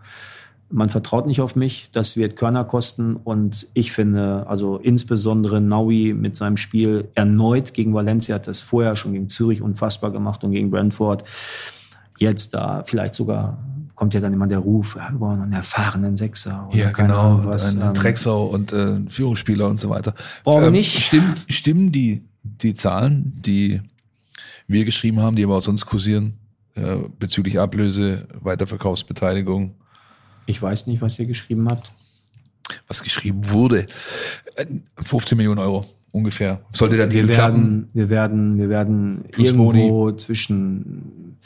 man 0.69 0.89
vertraut 0.89 1.29
nicht 1.29 1.41
auf 1.41 1.55
mich, 1.55 1.91
das 1.93 2.17
wird 2.17 2.35
Körner 2.35 2.65
kosten 2.65 3.15
und 3.15 3.69
ich 3.75 3.93
finde, 3.93 4.49
also 4.49 4.79
insbesondere 4.79 5.61
Naui 5.61 6.13
mit 6.13 6.35
seinem 6.35 6.57
Spiel 6.57 7.07
erneut 7.15 7.73
gegen 7.73 7.95
Valencia 7.95 8.35
hat 8.35 8.49
das 8.49 8.61
vorher 8.61 8.97
schon 8.97 9.13
gegen 9.13 9.29
Zürich 9.29 9.63
unfassbar 9.63 10.11
gemacht 10.11 10.43
und 10.43 10.51
gegen 10.51 10.73
Brentford. 10.73 11.23
Jetzt 12.19 12.55
da 12.55 12.83
vielleicht 12.85 13.15
sogar 13.15 13.59
kommt 13.95 14.15
ja 14.15 14.21
dann 14.21 14.33
immer 14.33 14.47
der 14.47 14.59
Ruf, 14.59 14.97
ja, 14.97 15.11
wir 15.11 15.19
brauchen 15.19 15.43
einen 15.43 15.53
erfahrenen 15.53 16.17
Sechser. 16.17 16.69
Oder 16.69 16.77
ja, 16.77 16.91
genau, 16.91 17.45
was, 17.45 17.75
ein, 17.75 17.83
ein 17.83 17.89
ähm, 17.89 17.95
Drecksau 17.95 18.47
und 18.47 18.73
äh, 18.73 19.01
Führungsspieler 19.09 19.69
und 19.69 19.79
so 19.79 19.91
weiter. 19.91 20.15
Brauchen 20.43 20.65
ähm, 20.65 20.73
nicht. 20.73 21.01
Stimmt, 21.01 21.45
stimmen 21.49 21.93
die, 21.93 22.25
die 22.43 22.75
Zahlen, 22.75 23.33
die 23.37 23.81
wir 24.67 24.85
geschrieben 24.85 25.21
haben, 25.21 25.37
die 25.37 25.45
aber 25.45 25.57
auch 25.57 25.63
sonst 25.63 25.87
kursieren, 25.87 26.39
äh, 26.75 26.97
bezüglich 27.19 27.61
Ablöse, 27.61 28.27
Weiterverkaufsbeteiligung? 28.41 29.75
Ich 30.47 30.61
weiß 30.61 30.87
nicht, 30.87 31.01
was 31.01 31.19
ihr 31.19 31.27
geschrieben 31.27 31.69
habt. 31.69 31.93
Was 32.89 33.03
geschrieben 33.03 33.51
wurde. 33.51 33.87
15 34.99 35.37
äh, 35.37 35.37
Millionen 35.37 35.61
Euro 35.61 35.85
ungefähr. 36.15 36.61
Sollte 36.71 36.97
der 36.97 37.09
Deal 37.09 37.29
wir 37.29 37.37
werden, 37.37 37.55
klappen? 37.55 37.89
Wir 37.93 38.09
werden, 38.09 38.59
wir 38.59 38.69
werden 38.69 39.25
irgendwo 39.37 39.65
Boni. 39.73 40.17
zwischen 40.17 41.39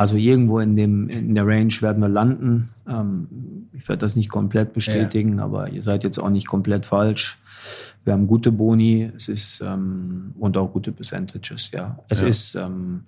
also 0.00 0.16
irgendwo 0.16 0.60
in 0.60 0.76
dem 0.76 1.10
in 1.10 1.34
der 1.34 1.46
Range 1.46 1.74
werden 1.80 2.00
wir 2.00 2.08
landen. 2.08 2.68
Ähm, 2.88 3.68
ich 3.74 3.86
werde 3.86 4.00
das 4.00 4.16
nicht 4.16 4.30
komplett 4.30 4.72
bestätigen, 4.72 5.36
ja. 5.36 5.44
aber 5.44 5.68
ihr 5.68 5.82
seid 5.82 6.04
jetzt 6.04 6.16
auch 6.16 6.30
nicht 6.30 6.48
komplett 6.48 6.86
falsch. 6.86 7.36
Wir 8.04 8.14
haben 8.14 8.26
gute 8.26 8.50
Boni, 8.50 9.12
es 9.14 9.28
ist 9.28 9.60
ähm, 9.60 10.32
und 10.38 10.56
auch 10.56 10.72
gute 10.72 10.90
Percentages. 10.92 11.70
Ja, 11.72 11.98
es 12.08 12.22
ja. 12.22 12.28
ist 12.28 12.54
ähm, 12.54 13.02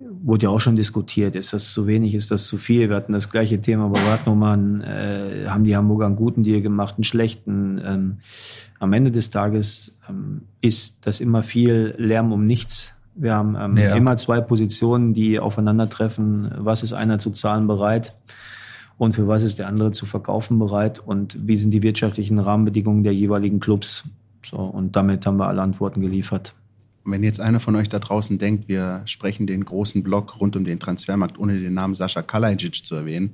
wurde 0.00 0.46
ja 0.46 0.50
auch 0.50 0.60
schon 0.60 0.74
diskutiert. 0.74 1.36
Ist 1.36 1.52
das 1.52 1.72
zu 1.72 1.86
wenig? 1.86 2.14
Ist 2.14 2.32
das 2.32 2.48
zu 2.48 2.56
viel? 2.56 2.88
Wir 2.88 2.96
hatten 2.96 3.12
das 3.12 3.30
gleiche 3.30 3.62
Thema 3.62 3.88
bei 3.88 4.00
Radnummern. 4.00 4.80
Äh, 4.80 5.44
haben 5.46 5.62
die 5.62 5.76
Hamburger 5.76 6.06
einen 6.06 6.16
guten 6.16 6.42
Deal 6.42 6.62
gemacht, 6.62 6.96
einen 6.96 7.04
schlechten? 7.04 7.80
Ähm, 7.84 8.16
am 8.80 8.92
Ende 8.92 9.12
des 9.12 9.30
Tages 9.30 10.00
ähm, 10.08 10.42
ist 10.62 11.06
das 11.06 11.20
immer 11.20 11.44
viel 11.44 11.94
Lärm 11.96 12.32
um 12.32 12.44
nichts 12.44 12.97
wir 13.18 13.34
haben 13.34 13.56
ähm, 13.58 13.76
ja. 13.76 13.94
immer 13.96 14.16
zwei 14.16 14.40
Positionen, 14.40 15.12
die 15.12 15.40
aufeinandertreffen. 15.40 16.52
Was 16.58 16.82
ist 16.82 16.92
einer 16.92 17.18
zu 17.18 17.30
zahlen 17.30 17.66
bereit? 17.66 18.14
Und 18.96 19.14
für 19.14 19.28
was 19.28 19.42
ist 19.42 19.58
der 19.58 19.68
andere 19.68 19.92
zu 19.92 20.06
verkaufen 20.06 20.58
bereit? 20.58 20.98
Und 20.98 21.38
wie 21.46 21.56
sind 21.56 21.72
die 21.72 21.82
wirtschaftlichen 21.82 22.38
Rahmenbedingungen 22.38 23.04
der 23.04 23.14
jeweiligen 23.14 23.60
Clubs? 23.60 24.08
So, 24.44 24.56
und 24.56 24.96
damit 24.96 25.26
haben 25.26 25.36
wir 25.36 25.46
alle 25.46 25.62
Antworten 25.62 26.00
geliefert. 26.00 26.54
Wenn 27.04 27.22
jetzt 27.22 27.40
einer 27.40 27.60
von 27.60 27.74
euch 27.76 27.88
da 27.88 27.98
draußen 27.98 28.38
denkt, 28.38 28.68
wir 28.68 29.02
sprechen 29.06 29.46
den 29.46 29.64
großen 29.64 30.02
Block 30.02 30.40
rund 30.40 30.56
um 30.56 30.64
den 30.64 30.78
Transfermarkt, 30.78 31.38
ohne 31.38 31.58
den 31.58 31.74
Namen 31.74 31.94
Sascha 31.94 32.22
Kalajic 32.22 32.84
zu 32.84 32.96
erwähnen, 32.96 33.32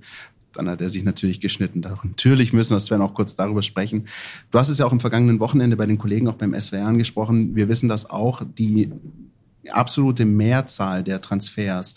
dann 0.52 0.68
hat 0.68 0.80
er 0.80 0.90
sich 0.90 1.02
natürlich 1.02 1.40
geschnitten. 1.40 1.80
Natürlich 2.02 2.52
müssen 2.52 2.74
wir, 2.74 2.80
Sven, 2.80 3.02
auch 3.02 3.14
kurz 3.14 3.34
darüber 3.34 3.62
sprechen. 3.62 4.06
Du 4.50 4.58
hast 4.58 4.68
es 4.68 4.78
ja 4.78 4.86
auch 4.86 4.92
im 4.92 5.00
vergangenen 5.00 5.40
Wochenende 5.40 5.76
bei 5.76 5.86
den 5.86 5.98
Kollegen 5.98 6.28
auch 6.28 6.34
beim 6.34 6.58
SWR 6.58 6.86
angesprochen. 6.86 7.56
Wir 7.56 7.68
wissen 7.68 7.88
das 7.88 8.08
auch. 8.08 8.42
Die 8.56 8.92
absolute 9.70 10.24
Mehrzahl 10.24 11.02
der 11.04 11.20
Transfers 11.20 11.94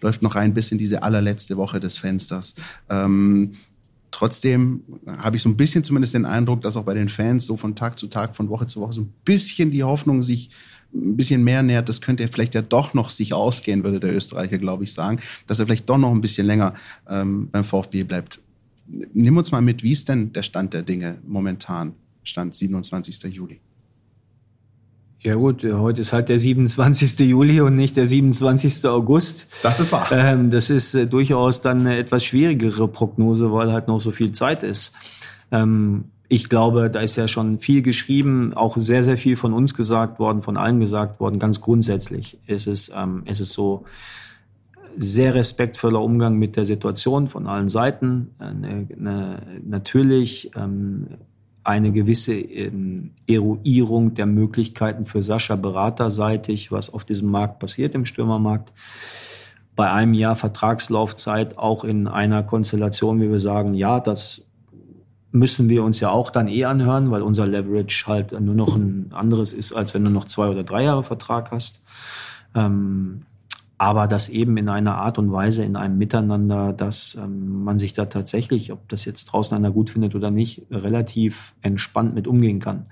läuft 0.00 0.22
noch 0.22 0.34
ein 0.36 0.54
bis 0.54 0.70
in 0.70 0.78
diese 0.78 1.02
allerletzte 1.02 1.56
Woche 1.56 1.80
des 1.80 1.98
Fensters. 1.98 2.54
Ähm, 2.88 3.52
trotzdem 4.10 4.82
habe 5.06 5.36
ich 5.36 5.42
so 5.42 5.48
ein 5.48 5.56
bisschen 5.56 5.84
zumindest 5.84 6.14
den 6.14 6.24
Eindruck, 6.24 6.60
dass 6.60 6.76
auch 6.76 6.84
bei 6.84 6.94
den 6.94 7.08
Fans 7.08 7.46
so 7.46 7.56
von 7.56 7.74
Tag 7.74 7.98
zu 7.98 8.06
Tag, 8.06 8.36
von 8.36 8.48
Woche 8.48 8.66
zu 8.66 8.80
Woche 8.80 8.92
so 8.92 9.02
ein 9.02 9.12
bisschen 9.24 9.70
die 9.70 9.84
Hoffnung 9.84 10.22
sich 10.22 10.50
ein 10.94 11.16
bisschen 11.16 11.44
mehr 11.44 11.62
nähert, 11.62 11.88
das 11.88 12.00
könnte 12.00 12.22
er 12.22 12.28
vielleicht 12.28 12.54
ja 12.54 12.62
doch 12.62 12.94
noch 12.94 13.10
sich 13.10 13.34
ausgehen, 13.34 13.84
würde 13.84 14.00
der 14.00 14.14
Österreicher, 14.16 14.56
glaube 14.56 14.84
ich, 14.84 14.92
sagen, 14.92 15.20
dass 15.46 15.60
er 15.60 15.66
vielleicht 15.66 15.88
doch 15.88 15.98
noch 15.98 16.12
ein 16.12 16.22
bisschen 16.22 16.46
länger 16.46 16.74
ähm, 17.08 17.50
beim 17.50 17.64
VfB 17.64 18.04
bleibt. 18.04 18.40
Nimm 18.86 19.36
uns 19.36 19.52
mal 19.52 19.60
mit, 19.60 19.82
wie 19.82 19.92
ist 19.92 20.08
denn 20.08 20.32
der 20.32 20.42
Stand 20.42 20.72
der 20.72 20.82
Dinge 20.82 21.18
momentan, 21.26 21.92
Stand 22.24 22.54
27. 22.54 23.22
Juli? 23.34 23.60
Ja 25.20 25.34
gut, 25.34 25.64
heute 25.64 26.00
ist 26.00 26.12
halt 26.12 26.28
der 26.28 26.38
27. 26.38 27.18
Juli 27.20 27.60
und 27.60 27.74
nicht 27.74 27.96
der 27.96 28.06
27. 28.06 28.86
August. 28.86 29.48
Das 29.64 29.80
ist 29.80 29.90
wahr. 29.90 30.06
Ähm, 30.12 30.50
das 30.50 30.70
ist 30.70 30.94
äh, 30.94 31.06
durchaus 31.08 31.60
dann 31.60 31.80
eine 31.80 31.96
etwas 31.96 32.24
schwierigere 32.24 32.86
Prognose, 32.86 33.52
weil 33.52 33.72
halt 33.72 33.88
noch 33.88 34.00
so 34.00 34.12
viel 34.12 34.30
Zeit 34.30 34.62
ist. 34.62 34.92
Ähm, 35.50 36.04
ich 36.28 36.48
glaube, 36.48 36.90
da 36.90 37.00
ist 37.00 37.16
ja 37.16 37.26
schon 37.26 37.58
viel 37.58 37.82
geschrieben, 37.82 38.52
auch 38.54 38.76
sehr, 38.76 39.02
sehr 39.02 39.16
viel 39.16 39.36
von 39.36 39.52
uns 39.52 39.74
gesagt 39.74 40.20
worden, 40.20 40.42
von 40.42 40.56
allen 40.56 40.78
gesagt 40.78 41.18
worden. 41.18 41.38
Ganz 41.38 41.60
grundsätzlich 41.60 42.38
ist 42.46 42.68
es, 42.68 42.92
ähm, 42.94 43.22
ist 43.24 43.40
es 43.40 43.52
so 43.52 43.84
sehr 44.96 45.34
respektvoller 45.34 46.00
Umgang 46.00 46.36
mit 46.36 46.56
der 46.56 46.64
Situation 46.64 47.28
von 47.28 47.46
allen 47.46 47.68
Seiten. 47.68 48.30
Eine, 48.38 48.86
eine, 48.96 49.42
natürlich 49.64 50.50
ähm, 50.54 51.06
eine 51.68 51.92
gewisse 51.92 52.32
ähm, 52.32 53.10
Eruierung 53.26 54.14
der 54.14 54.24
Möglichkeiten 54.24 55.04
für 55.04 55.22
Sascha 55.22 55.54
beraterseitig, 55.54 56.72
was 56.72 56.94
auf 56.94 57.04
diesem 57.04 57.30
Markt 57.30 57.58
passiert, 57.58 57.94
im 57.94 58.06
Stürmermarkt. 58.06 58.72
Bei 59.76 59.90
einem 59.92 60.14
Jahr 60.14 60.34
Vertragslaufzeit 60.34 61.58
auch 61.58 61.84
in 61.84 62.08
einer 62.08 62.42
Konstellation, 62.42 63.20
wie 63.20 63.30
wir 63.30 63.38
sagen, 63.38 63.74
ja, 63.74 64.00
das 64.00 64.48
müssen 65.30 65.68
wir 65.68 65.84
uns 65.84 66.00
ja 66.00 66.08
auch 66.08 66.30
dann 66.30 66.48
eh 66.48 66.64
anhören, 66.64 67.10
weil 67.10 67.20
unser 67.20 67.46
Leverage 67.46 68.04
halt 68.06 68.32
nur 68.40 68.54
noch 68.54 68.74
ein 68.74 69.10
anderes 69.12 69.52
ist, 69.52 69.74
als 69.74 69.92
wenn 69.92 70.06
du 70.06 70.10
noch 70.10 70.24
zwei 70.24 70.48
oder 70.48 70.64
drei 70.64 70.84
Jahre 70.84 71.04
Vertrag 71.04 71.50
hast. 71.50 71.84
Ähm, 72.54 73.26
aber 73.78 74.08
das 74.08 74.28
eben 74.28 74.56
in 74.56 74.68
einer 74.68 74.96
Art 74.96 75.18
und 75.18 75.30
Weise, 75.30 75.64
in 75.64 75.76
einem 75.76 75.96
Miteinander, 75.98 76.72
dass 76.72 77.14
ähm, 77.14 77.62
man 77.62 77.78
sich 77.78 77.92
da 77.92 78.06
tatsächlich, 78.06 78.72
ob 78.72 78.88
das 78.88 79.04
jetzt 79.04 79.26
draußen 79.26 79.56
einer 79.56 79.70
gut 79.70 79.90
findet 79.90 80.16
oder 80.16 80.32
nicht, 80.32 80.66
relativ 80.70 81.54
entspannt 81.62 82.12
mit 82.14 82.26
umgehen 82.26 82.58
kann. 82.58 82.82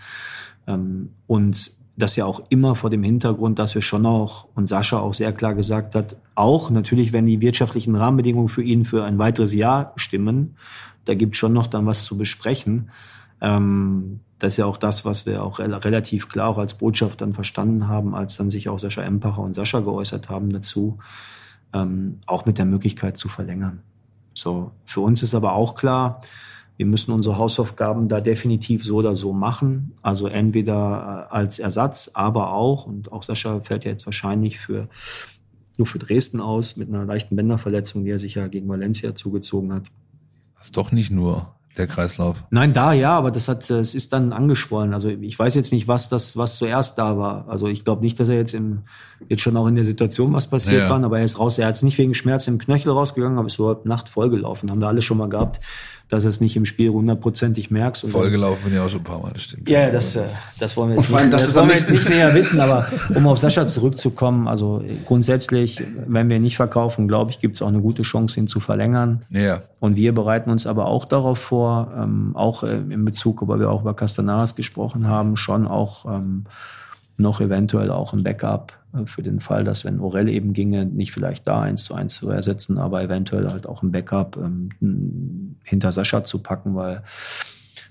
Ähm, 0.68 1.10
und 1.26 1.72
das 1.96 2.14
ja 2.14 2.24
auch 2.24 2.42
immer 2.50 2.74
vor 2.74 2.90
dem 2.90 3.02
Hintergrund, 3.02 3.58
dass 3.58 3.74
wir 3.74 3.82
schon 3.82 4.06
auch 4.06 4.46
und 4.54 4.68
Sascha 4.68 4.98
auch 4.98 5.14
sehr 5.14 5.32
klar 5.32 5.54
gesagt 5.54 5.94
hat, 5.94 6.16
auch 6.34 6.70
natürlich, 6.70 7.12
wenn 7.12 7.26
die 7.26 7.40
wirtschaftlichen 7.40 7.96
Rahmenbedingungen 7.96 8.48
für 8.48 8.62
ihn 8.62 8.84
für 8.84 9.02
ein 9.04 9.18
weiteres 9.18 9.54
Jahr 9.54 9.92
stimmen, 9.96 10.56
da 11.04 11.14
gibt 11.14 11.36
schon 11.36 11.52
noch 11.52 11.66
dann 11.66 11.86
was 11.86 12.04
zu 12.04 12.16
besprechen. 12.16 12.90
Ähm, 13.40 14.20
das 14.38 14.54
ist 14.54 14.56
ja 14.58 14.66
auch 14.66 14.76
das, 14.76 15.04
was 15.04 15.24
wir 15.24 15.42
auch 15.42 15.58
relativ 15.58 16.28
klar 16.28 16.48
auch 16.48 16.58
als 16.58 16.74
Botschaft 16.74 17.20
dann 17.20 17.32
verstanden 17.32 17.88
haben, 17.88 18.14
als 18.14 18.36
dann 18.36 18.50
sich 18.50 18.68
auch 18.68 18.78
Sascha 18.78 19.02
Empacher 19.02 19.40
und 19.40 19.54
Sascha 19.54 19.80
geäußert 19.80 20.28
haben 20.28 20.50
dazu, 20.50 20.98
ähm, 21.72 22.18
auch 22.26 22.44
mit 22.44 22.58
der 22.58 22.66
Möglichkeit 22.66 23.16
zu 23.16 23.28
verlängern. 23.28 23.82
So, 24.34 24.72
für 24.84 25.00
uns 25.00 25.22
ist 25.22 25.34
aber 25.34 25.54
auch 25.54 25.74
klar, 25.74 26.20
wir 26.76 26.84
müssen 26.84 27.12
unsere 27.12 27.38
Hausaufgaben 27.38 28.08
da 28.08 28.20
definitiv 28.20 28.84
so 28.84 28.96
oder 28.96 29.14
so 29.14 29.32
machen. 29.32 29.94
Also 30.02 30.26
entweder 30.26 31.28
äh, 31.30 31.34
als 31.34 31.58
Ersatz, 31.58 32.10
aber 32.12 32.52
auch, 32.52 32.86
und 32.86 33.10
auch 33.12 33.22
Sascha 33.22 33.62
fällt 33.62 33.86
ja 33.86 33.92
jetzt 33.92 34.04
wahrscheinlich 34.04 34.58
für, 34.58 34.88
nur 35.78 35.86
für 35.86 35.98
Dresden 35.98 36.40
aus 36.40 36.76
mit 36.76 36.90
einer 36.90 37.06
leichten 37.06 37.36
Bänderverletzung, 37.36 38.04
die 38.04 38.10
er 38.10 38.18
sich 38.18 38.34
ja 38.34 38.48
gegen 38.48 38.68
Valencia 38.68 39.14
zugezogen 39.14 39.72
hat. 39.72 39.90
Das 40.58 40.66
ist 40.66 40.76
doch 40.76 40.92
nicht 40.92 41.10
nur 41.10 41.55
der 41.78 41.86
Kreislauf. 41.86 42.44
Nein, 42.50 42.72
da 42.72 42.92
ja, 42.92 43.12
aber 43.12 43.30
das 43.30 43.48
hat, 43.48 43.68
es 43.70 43.94
ist 43.94 44.12
dann 44.12 44.32
angeschwollen. 44.32 44.94
Also 44.94 45.08
ich 45.08 45.38
weiß 45.38 45.54
jetzt 45.54 45.72
nicht, 45.72 45.88
was 45.88 46.08
das, 46.08 46.36
was 46.36 46.56
zuerst 46.56 46.98
da 46.98 47.18
war. 47.18 47.48
Also 47.48 47.66
ich 47.68 47.84
glaube 47.84 48.02
nicht, 48.02 48.18
dass 48.18 48.28
er 48.28 48.36
jetzt 48.36 48.54
im, 48.54 48.82
jetzt 49.28 49.42
schon 49.42 49.56
auch 49.56 49.66
in 49.66 49.74
der 49.74 49.84
Situation 49.84 50.32
was 50.32 50.48
passiert 50.48 50.82
ja. 50.82 50.90
war, 50.90 51.02
aber 51.02 51.18
er 51.18 51.24
ist 51.24 51.38
raus. 51.38 51.58
Er 51.58 51.68
hat 51.68 51.74
es 51.74 51.82
nicht 51.82 51.98
wegen 51.98 52.14
Schmerz 52.14 52.48
im 52.48 52.58
Knöchel 52.58 52.92
rausgegangen, 52.92 53.38
aber 53.38 53.46
ist 53.46 53.54
so 53.54 53.80
Nacht 53.84 54.08
vollgelaufen. 54.08 54.70
Haben 54.70 54.80
wir 54.80 54.88
alle 54.88 55.02
schon 55.02 55.18
mal 55.18 55.28
gehabt 55.28 55.60
dass 56.08 56.24
es 56.24 56.40
nicht 56.40 56.56
im 56.56 56.64
Spiel 56.64 56.90
hundertprozentig 56.90 57.70
merkst. 57.70 58.08
Vollgelaufen 58.08 58.64
bin 58.64 58.74
ich 58.74 58.78
auch 58.78 58.88
schon 58.88 59.00
ein 59.00 59.04
paar 59.04 59.20
Mal, 59.20 59.32
das 59.32 59.42
stimmt. 59.42 59.68
Ja, 59.68 59.90
das, 59.90 60.14
äh, 60.14 60.26
das 60.58 60.76
wollen 60.76 60.90
wir 60.90 60.96
jetzt, 60.96 61.10
nicht, 61.10 61.32
das 61.32 61.46
das 61.46 61.54
wollen 61.56 61.68
wir 61.68 61.74
jetzt 61.74 61.90
nicht 61.90 62.08
näher 62.08 62.32
wissen, 62.34 62.60
aber 62.60 62.86
um 63.14 63.26
auf 63.26 63.38
Sascha 63.38 63.66
zurückzukommen, 63.66 64.46
also 64.46 64.84
grundsätzlich, 65.04 65.82
wenn 66.06 66.28
wir 66.28 66.38
nicht 66.38 66.56
verkaufen, 66.56 67.08
glaube 67.08 67.32
ich, 67.32 67.40
gibt 67.40 67.56
es 67.56 67.62
auch 67.62 67.68
eine 67.68 67.80
gute 67.80 68.02
Chance, 68.02 68.38
ihn 68.38 68.46
zu 68.46 68.60
verlängern. 68.60 69.24
Ja. 69.30 69.62
Und 69.80 69.96
wir 69.96 70.14
bereiten 70.14 70.50
uns 70.50 70.66
aber 70.66 70.86
auch 70.86 71.04
darauf 71.04 71.38
vor, 71.38 71.92
ähm, 71.96 72.36
auch 72.36 72.62
äh, 72.62 72.76
in 72.76 73.04
Bezug, 73.04 73.46
weil 73.48 73.58
wir 73.58 73.70
auch 73.70 73.82
über 73.82 73.94
Castanaras 73.94 74.54
gesprochen 74.54 75.08
haben, 75.08 75.36
schon 75.36 75.66
auch 75.66 76.06
ähm, 76.06 76.44
noch 77.18 77.40
eventuell 77.40 77.90
auch 77.90 78.12
ein 78.12 78.22
Backup 78.22 78.72
äh, 78.94 79.06
für 79.06 79.22
den 79.22 79.40
Fall, 79.40 79.64
dass 79.64 79.84
wenn 79.84 80.00
Orell 80.00 80.28
eben 80.28 80.52
ginge, 80.52 80.86
nicht 80.86 81.12
vielleicht 81.12 81.46
da 81.46 81.62
eins 81.62 81.84
zu 81.84 81.94
eins 81.94 82.14
zu 82.14 82.30
ersetzen, 82.30 82.78
aber 82.78 83.02
eventuell 83.02 83.48
halt 83.48 83.66
auch 83.66 83.82
ein 83.82 83.92
Backup 83.92 84.36
ähm, 84.36 85.56
hinter 85.62 85.92
Sascha 85.92 86.24
zu 86.24 86.42
packen, 86.42 86.74
weil 86.74 87.02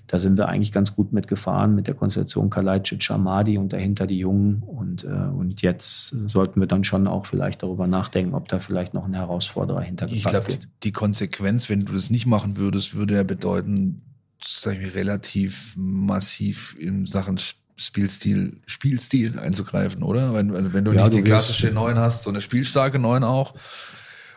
da 0.06 0.18
sind 0.18 0.38
wir 0.38 0.48
eigentlich 0.48 0.72
ganz 0.72 0.94
gut 0.94 1.12
mitgefahren 1.12 1.74
mit 1.74 1.88
der 1.88 1.94
Konstellation 1.94 2.48
Kalajdzic, 2.48 3.10
Amadi 3.10 3.58
und 3.58 3.72
dahinter 3.72 4.06
die 4.06 4.18
Jungen. 4.18 4.62
Und, 4.62 5.04
äh, 5.04 5.08
und 5.08 5.62
jetzt 5.62 6.10
sollten 6.28 6.60
wir 6.60 6.68
dann 6.68 6.84
schon 6.84 7.08
auch 7.08 7.26
vielleicht 7.26 7.62
darüber 7.62 7.86
nachdenken, 7.86 8.34
ob 8.34 8.48
da 8.48 8.60
vielleicht 8.60 8.94
noch 8.94 9.04
ein 9.04 9.14
Herausforderer 9.14 9.80
hintergepackt 9.80 10.16
ich 10.16 10.30
glaub, 10.30 10.46
wird. 10.46 10.58
Ich 10.58 10.60
glaube, 10.60 10.76
die 10.84 10.92
Konsequenz, 10.92 11.68
wenn 11.68 11.80
du 11.80 11.92
das 11.92 12.10
nicht 12.10 12.26
machen 12.26 12.56
würdest, 12.56 12.94
würde 12.94 13.14
ja 13.14 13.24
bedeuten, 13.24 14.02
sag 14.44 14.80
ich, 14.80 14.94
relativ 14.94 15.74
massiv 15.76 16.76
in 16.78 17.06
Sachen 17.06 17.38
Spielstil, 17.76 18.60
Spielstil 18.66 19.38
einzugreifen, 19.38 20.02
oder? 20.02 20.34
Wenn, 20.34 20.54
also 20.54 20.72
wenn 20.72 20.84
du 20.84 20.92
ja, 20.92 21.02
nicht 21.02 21.12
du 21.12 21.18
die 21.18 21.24
klassische 21.24 21.70
Neun 21.70 21.98
hast, 21.98 22.22
so 22.22 22.30
eine 22.30 22.40
spielstarke 22.40 22.98
Neun 22.98 23.22
auch. 23.22 23.54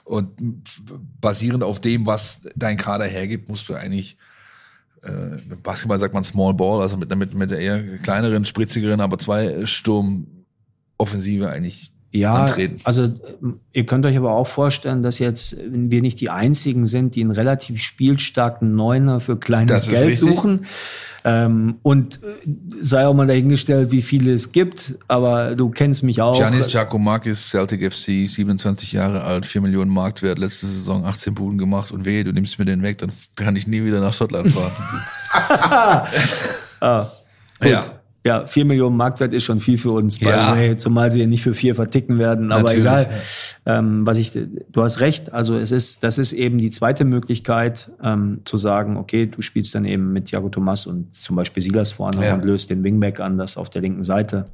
Und 0.04 0.32
basierend 1.22 1.64
auf 1.64 1.80
dem, 1.80 2.06
was 2.06 2.42
dein 2.56 2.78
Kader 2.78 3.06
hergibt, 3.06 3.48
musst 3.48 3.70
du 3.70 3.76
eigentlich, 3.76 4.18
äh, 5.04 5.38
Basketball 5.62 6.00
sagt 6.00 6.14
man 6.14 6.24
Small 6.24 6.54
Ball, 6.54 6.82
also 6.82 6.98
mit, 6.98 7.16
mit, 7.16 7.34
mit 7.34 7.52
der 7.52 7.60
eher 7.60 7.98
kleineren, 8.00 8.44
spritzigeren, 8.44 9.02
aber 9.02 9.18
zwei 9.20 9.66
Sturmoffensive 9.66 11.50
eigentlich 11.50 11.92
ja, 12.12 12.34
antreten. 12.34 12.80
Also 12.84 13.08
ihr 13.72 13.86
könnt 13.86 14.06
euch 14.06 14.18
aber 14.18 14.32
auch 14.32 14.48
vorstellen, 14.48 15.04
dass 15.04 15.20
jetzt 15.20 15.58
wir 15.70 16.02
nicht 16.02 16.20
die 16.22 16.30
einzigen 16.30 16.88
sind, 16.88 17.16
die 17.16 17.22
einen 17.22 17.32
relativ 17.32 17.82
spielstarken 17.82 18.76
Neuner 18.76 19.20
für 19.20 19.38
kleines 19.38 19.88
Geld 19.88 20.08
richtig. 20.08 20.28
suchen. 20.28 20.66
Ähm, 21.26 21.76
und 21.84 22.24
äh, 22.24 22.28
sei 22.80 23.06
auch 23.06 23.14
mal 23.14 23.28
dahingestellt, 23.28 23.92
wie 23.92 24.02
viele 24.02 24.34
es 24.34 24.54
gibt, 24.54 24.96
aber 25.08 25.56
du 25.56 25.70
kennst 25.70 26.02
mich 26.02 26.22
auch. 26.22 26.38
Giannis 26.38 26.68
Giacomakis, 26.68 27.50
Celtic 27.50 27.94
FC, 27.94 28.28
27 28.28 28.94
Jahre 28.94 29.24
alt, 29.24 29.46
4 29.46 29.62
Millionen 29.62 29.92
Marktwert, 29.92 30.40
letzte 30.40 30.66
Saison 30.66 31.06
18 31.06 31.36
Buden 31.36 31.58
gemacht 31.58 31.92
und 31.92 32.06
wehe, 32.06 32.24
du 32.24 32.32
nimmst 32.32 32.58
mir 32.58 32.66
den 32.66 32.82
weg, 32.82 33.00
dann 33.00 33.12
kann 33.36 33.56
ich 33.58 33.68
nie 33.68 33.84
wieder 33.84 34.00
nach 34.00 34.14
Schottland 34.14 34.50
fahren. 34.50 34.72
ah, 36.80 37.12
gut. 37.60 37.70
Ja. 37.70 37.99
Ja, 38.30 38.46
vier 38.46 38.64
Millionen 38.64 38.96
Marktwert 38.96 39.34
ist 39.34 39.44
schon 39.44 39.60
viel 39.60 39.80
für 39.80 39.90
uns, 39.90 40.20
ja. 40.20 40.56
way, 40.56 40.78
zumal 40.78 41.10
sie 41.10 41.20
ja 41.20 41.26
nicht 41.26 41.42
für 41.42 41.56
vier 41.56 41.74
verticken 41.74 42.20
werden. 42.20 42.52
Aber 42.52 42.76
Natürlich. 42.76 42.82
egal. 42.84 43.10
Ähm, 43.66 44.06
was 44.06 44.20
ich, 44.20 44.34
du 44.34 44.84
hast 44.84 45.00
recht. 45.00 45.34
Also 45.34 45.58
es 45.58 45.72
ist, 45.72 46.04
das 46.04 46.20
ist 46.20 46.34
eben 46.34 46.60
die 46.60 46.70
zweite 46.70 47.06
Möglichkeit, 47.06 47.90
ähm, 48.04 48.42
zu 48.46 48.58
sagen, 48.58 48.98
okay, 48.98 49.26
du 49.26 49.42
spielst 49.42 49.74
dann 49.74 49.84
eben 49.84 50.14
mit 50.14 50.28
Thiago 50.28 50.50
Thomas 50.50 50.86
und 50.86 51.16
zum 51.16 51.38
Beispiel 51.38 51.64
Silas 51.64 51.92
vorne 51.92 52.24
ja. 52.24 52.36
und 52.36 52.46
löst 52.46 52.70
den 52.70 52.84
Wingback 52.84 53.20
anders 53.20 53.58
auf 53.58 53.72
der 53.72 53.82
linken 53.82 54.04
Seite. 54.04 54.46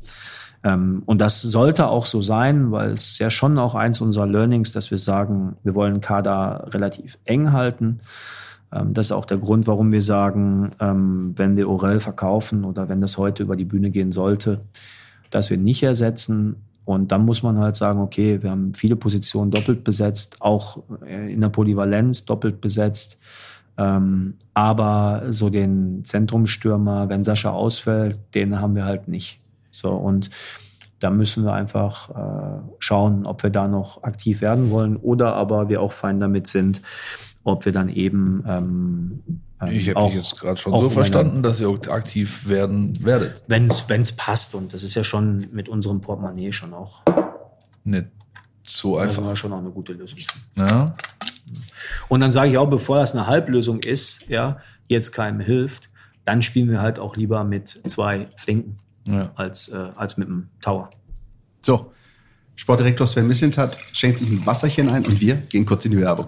Ähm, 0.64 1.04
und 1.06 1.20
das 1.20 1.42
sollte 1.42 1.88
auch 1.88 2.06
so 2.06 2.22
sein, 2.22 2.72
weil 2.72 2.92
es 2.92 3.08
ist 3.08 3.20
ja 3.20 3.30
schon 3.30 3.60
auch 3.60 3.76
eins 3.76 4.00
unserer 4.00 4.26
Learnings, 4.26 4.72
dass 4.72 4.90
wir 4.90 5.00
sagen, 5.00 5.58
wir 5.64 5.76
wollen 5.76 6.00
Kader 6.00 6.70
relativ 6.72 7.18
eng 7.26 7.52
halten. 7.52 8.00
Ähm, 8.76 8.94
das 8.94 9.08
ist 9.08 9.12
auch 9.12 9.26
der 9.26 9.38
Grund, 9.38 9.68
warum 9.68 9.92
wir 9.92 10.02
sagen, 10.02 10.72
ähm, 10.80 11.34
wenn 11.36 11.56
wir 11.56 11.70
Orel 11.70 12.00
verkaufen 12.00 12.66
oder 12.66 12.90
wenn 12.90 13.02
das 13.02 13.18
heute 13.18 13.44
über 13.44 13.56
die 13.56 13.66
Bühne 13.66 13.90
gehen 13.90 14.12
sollte, 14.12 14.62
dass 15.32 15.50
wir 15.50 15.58
nicht 15.58 15.82
ersetzen. 15.84 16.58
Und 16.84 17.12
dann 17.12 17.26
muss 17.26 17.42
man 17.42 17.58
halt 17.58 17.76
sagen, 17.76 18.00
okay, 18.00 18.44
wir 18.44 18.52
haben 18.52 18.74
viele 18.76 18.96
Positionen 18.96 19.50
doppelt 19.50 19.84
besetzt, 19.84 20.38
auch 20.42 20.84
äh, 21.06 21.34
in 21.34 21.42
der 21.42 21.50
Polyvalenz 21.50 22.26
doppelt 22.26 22.62
besetzt. 22.62 23.20
Ähm, 23.78 24.36
aber 24.54 25.24
so 25.30 25.50
den 25.50 26.04
Zentrumstürmer, 26.04 27.10
wenn 27.10 27.24
Sascha 27.24 27.52
ausfällt, 27.52 28.18
den 28.34 28.60
haben 28.62 28.76
wir 28.76 28.86
halt 28.86 29.08
nicht. 29.08 29.40
So 29.72 29.92
und 29.92 30.30
da 31.00 31.10
müssen 31.10 31.44
wir 31.44 31.54
einfach 31.54 32.10
äh, 32.10 32.62
schauen, 32.80 33.26
ob 33.26 33.44
wir 33.44 33.50
da 33.50 33.68
noch 33.68 34.04
aktiv 34.04 34.40
werden 34.40 34.72
wollen 34.72 34.96
oder 34.96 35.36
aber 35.36 35.68
wir 35.68 35.82
auch 35.82 35.92
fein 35.92 36.22
damit 36.22 36.48
sind, 36.48 36.82
ob 37.46 37.64
wir 37.64 37.72
dann 37.72 37.88
eben 37.88 38.44
ähm, 38.46 39.24
ähm 39.62 39.70
ich 39.72 39.96
habe 39.96 40.08
dich 40.08 40.16
jetzt 40.16 40.38
gerade 40.38 40.58
schon 40.58 40.78
so 40.78 40.90
verstanden, 40.90 41.42
dass 41.42 41.62
ihr 41.62 41.70
aktiv 41.90 42.50
werden 42.50 43.06
werdet. 43.06 43.42
Wenn 43.48 43.68
es 43.68 44.12
passt 44.12 44.54
und 44.56 44.74
das 44.74 44.84
ist 44.84 44.96
ja 44.96 45.06
schon 45.06 45.48
mit 45.54 45.70
unserem 45.70 46.02
Portemonnaie 46.02 46.52
schon 46.52 46.74
auch 46.74 47.04
nicht 47.86 48.08
so 48.64 48.98
einfach. 48.98 49.24
Das 49.24 49.40
schon 49.40 49.54
auch 49.54 49.60
eine 49.60 49.70
gute 49.70 49.94
Lösung. 49.94 50.20
Ja. 50.58 50.96
Und 52.10 52.20
dann 52.20 52.32
sage 52.32 52.50
ich 52.50 52.58
auch, 52.58 52.70
bevor 52.70 52.98
das 52.98 53.14
eine 53.14 53.28
Halblösung 53.28 53.80
ist, 53.80 54.28
ja, 54.28 54.60
jetzt 54.88 55.12
keinem 55.12 55.40
hilft, 55.40 55.90
dann 56.26 56.42
spielen 56.42 56.70
wir 56.70 56.82
halt 56.82 56.98
auch 56.98 57.16
lieber 57.16 57.44
mit 57.44 57.80
zwei 57.86 58.28
Flinken 58.38 58.80
ja. 59.06 59.32
als, 59.36 59.68
äh, 59.68 59.90
als 59.96 60.18
mit 60.18 60.28
einem 60.28 60.50
Tower. 60.62 60.90
So, 61.62 61.92
Sportdirektor 62.56 63.06
Sven 63.06 63.28
Mislintat 63.28 63.78
schenkt 63.94 64.20
sich 64.20 64.30
ein 64.30 64.46
Wasserchen 64.46 64.90
ein 64.90 65.06
und 65.06 65.22
wir 65.22 65.36
gehen 65.36 65.66
kurz 65.66 65.86
in 65.86 65.92
die 65.92 66.00
Werbung. 66.00 66.28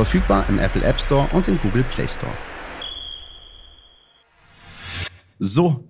Verfügbar 0.00 0.48
im 0.48 0.58
Apple 0.58 0.82
App 0.82 0.98
Store 0.98 1.28
und 1.34 1.46
im 1.46 1.60
Google 1.60 1.84
Play 1.84 2.08
Store. 2.08 2.32
So, 5.38 5.84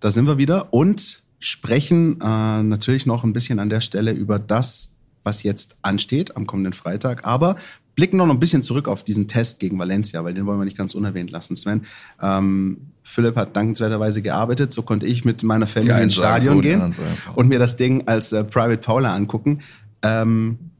da 0.00 0.10
sind 0.10 0.26
wir 0.26 0.38
wieder 0.38 0.72
und 0.72 1.22
sprechen 1.38 2.18
äh, 2.22 2.62
natürlich 2.62 3.04
noch 3.04 3.24
ein 3.24 3.34
bisschen 3.34 3.58
an 3.58 3.68
der 3.68 3.82
Stelle 3.82 4.12
über 4.12 4.38
das, 4.38 4.92
was 5.22 5.42
jetzt 5.42 5.76
ansteht 5.82 6.34
am 6.34 6.46
kommenden 6.46 6.72
Freitag, 6.72 7.26
aber 7.26 7.56
blicken 7.94 8.16
noch 8.16 8.30
ein 8.30 8.40
bisschen 8.40 8.62
zurück 8.62 8.88
auf 8.88 9.04
diesen 9.04 9.28
Test 9.28 9.60
gegen 9.60 9.78
Valencia, 9.78 10.24
weil 10.24 10.32
den 10.32 10.46
wollen 10.46 10.58
wir 10.58 10.64
nicht 10.64 10.78
ganz 10.78 10.94
unerwähnt 10.94 11.30
lassen, 11.30 11.54
Sven. 11.54 11.82
Ähm, 12.22 12.78
Philipp 13.02 13.36
hat 13.36 13.54
dankenswerterweise 13.54 14.22
gearbeitet, 14.22 14.72
so 14.72 14.80
konnte 14.80 15.04
ich 15.04 15.26
mit 15.26 15.42
meiner 15.42 15.66
Familie 15.66 16.02
ins 16.02 16.14
Stadion 16.14 16.62
gehen 16.62 16.94
und 17.34 17.48
mir 17.48 17.58
das 17.58 17.76
Ding 17.76 18.08
als 18.08 18.32
äh, 18.32 18.44
Private 18.44 18.78
Paula 18.78 19.14
angucken. 19.14 19.60
Ähm, 20.02 20.71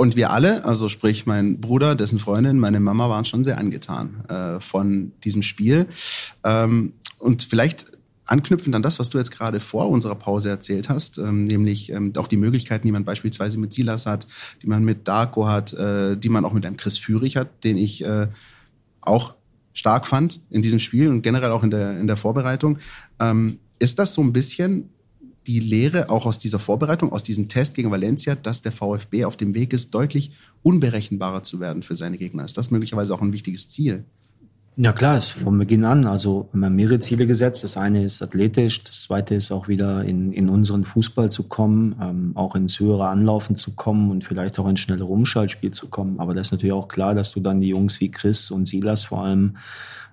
und 0.00 0.16
wir 0.16 0.30
alle, 0.30 0.64
also 0.64 0.88
sprich 0.88 1.26
mein 1.26 1.60
Bruder, 1.60 1.94
dessen 1.94 2.18
Freundin, 2.18 2.58
meine 2.58 2.80
Mama 2.80 3.10
waren 3.10 3.26
schon 3.26 3.44
sehr 3.44 3.58
angetan 3.58 4.24
äh, 4.30 4.58
von 4.58 5.12
diesem 5.24 5.42
Spiel. 5.42 5.88
Ähm, 6.42 6.94
und 7.18 7.42
vielleicht 7.42 7.92
anknüpfend 8.24 8.74
an 8.74 8.80
das, 8.80 8.98
was 8.98 9.10
du 9.10 9.18
jetzt 9.18 9.30
gerade 9.30 9.60
vor 9.60 9.90
unserer 9.90 10.14
Pause 10.14 10.48
erzählt 10.48 10.88
hast, 10.88 11.18
ähm, 11.18 11.44
nämlich 11.44 11.92
ähm, 11.92 12.14
auch 12.16 12.28
die 12.28 12.38
Möglichkeiten, 12.38 12.86
die 12.86 12.92
man 12.92 13.04
beispielsweise 13.04 13.58
mit 13.58 13.74
Silas 13.74 14.06
hat, 14.06 14.26
die 14.62 14.68
man 14.68 14.84
mit 14.84 15.06
Darko 15.06 15.46
hat, 15.46 15.74
äh, 15.74 16.16
die 16.16 16.30
man 16.30 16.46
auch 16.46 16.54
mit 16.54 16.64
einem 16.64 16.78
Chris 16.78 16.96
Führig 16.96 17.36
hat, 17.36 17.62
den 17.62 17.76
ich 17.76 18.02
äh, 18.02 18.28
auch 19.02 19.34
stark 19.74 20.06
fand 20.06 20.40
in 20.48 20.62
diesem 20.62 20.78
Spiel 20.78 21.10
und 21.10 21.20
generell 21.20 21.50
auch 21.50 21.62
in 21.62 21.70
der, 21.70 22.00
in 22.00 22.06
der 22.06 22.16
Vorbereitung. 22.16 22.78
Ähm, 23.18 23.58
ist 23.78 23.98
das 23.98 24.14
so 24.14 24.22
ein 24.22 24.32
bisschen 24.32 24.88
die 25.50 25.60
Lehre 25.60 26.10
auch 26.10 26.26
aus 26.26 26.38
dieser 26.38 26.60
Vorbereitung, 26.60 27.12
aus 27.12 27.24
diesem 27.24 27.48
Test 27.48 27.74
gegen 27.74 27.90
Valencia, 27.90 28.36
dass 28.36 28.62
der 28.62 28.70
VfB 28.70 29.24
auf 29.24 29.36
dem 29.36 29.54
Weg 29.54 29.72
ist, 29.72 29.92
deutlich 29.92 30.30
unberechenbarer 30.62 31.42
zu 31.42 31.58
werden 31.58 31.82
für 31.82 31.96
seine 31.96 32.18
Gegner? 32.18 32.44
Ist 32.44 32.56
das 32.56 32.70
möglicherweise 32.70 33.12
auch 33.14 33.20
ein 33.20 33.32
wichtiges 33.32 33.68
Ziel? 33.68 34.04
Ja 34.76 34.92
klar, 34.92 35.18
ist 35.18 35.32
von 35.32 35.58
Beginn 35.58 35.84
an. 35.84 36.06
Also 36.06 36.48
wir 36.52 36.66
haben 36.66 36.76
mehrere 36.76 37.00
Ziele 37.00 37.26
gesetzt. 37.26 37.64
Das 37.64 37.76
eine 37.76 38.04
ist 38.04 38.22
athletisch, 38.22 38.84
das 38.84 39.02
zweite 39.02 39.34
ist 39.34 39.50
auch 39.50 39.66
wieder 39.66 40.04
in, 40.04 40.32
in 40.32 40.48
unseren 40.48 40.84
Fußball 40.84 41.30
zu 41.30 41.42
kommen, 41.48 41.96
ähm, 42.00 42.32
auch 42.36 42.54
ins 42.54 42.78
höhere 42.78 43.08
Anlaufen 43.08 43.56
zu 43.56 43.72
kommen 43.72 44.10
und 44.12 44.22
vielleicht 44.22 44.58
auch 44.60 44.68
ins 44.68 44.80
schnellere 44.80 45.08
Umschaltspiel 45.08 45.72
zu 45.72 45.88
kommen. 45.88 46.20
Aber 46.20 46.32
das 46.32 46.48
ist 46.48 46.52
natürlich 46.52 46.72
auch 46.72 46.86
klar, 46.86 47.14
dass 47.14 47.32
du 47.32 47.40
dann 47.40 47.60
die 47.60 47.68
Jungs 47.68 48.00
wie 48.00 48.10
Chris 48.12 48.52
und 48.52 48.66
Silas 48.66 49.04
vor 49.04 49.24
allem 49.24 49.56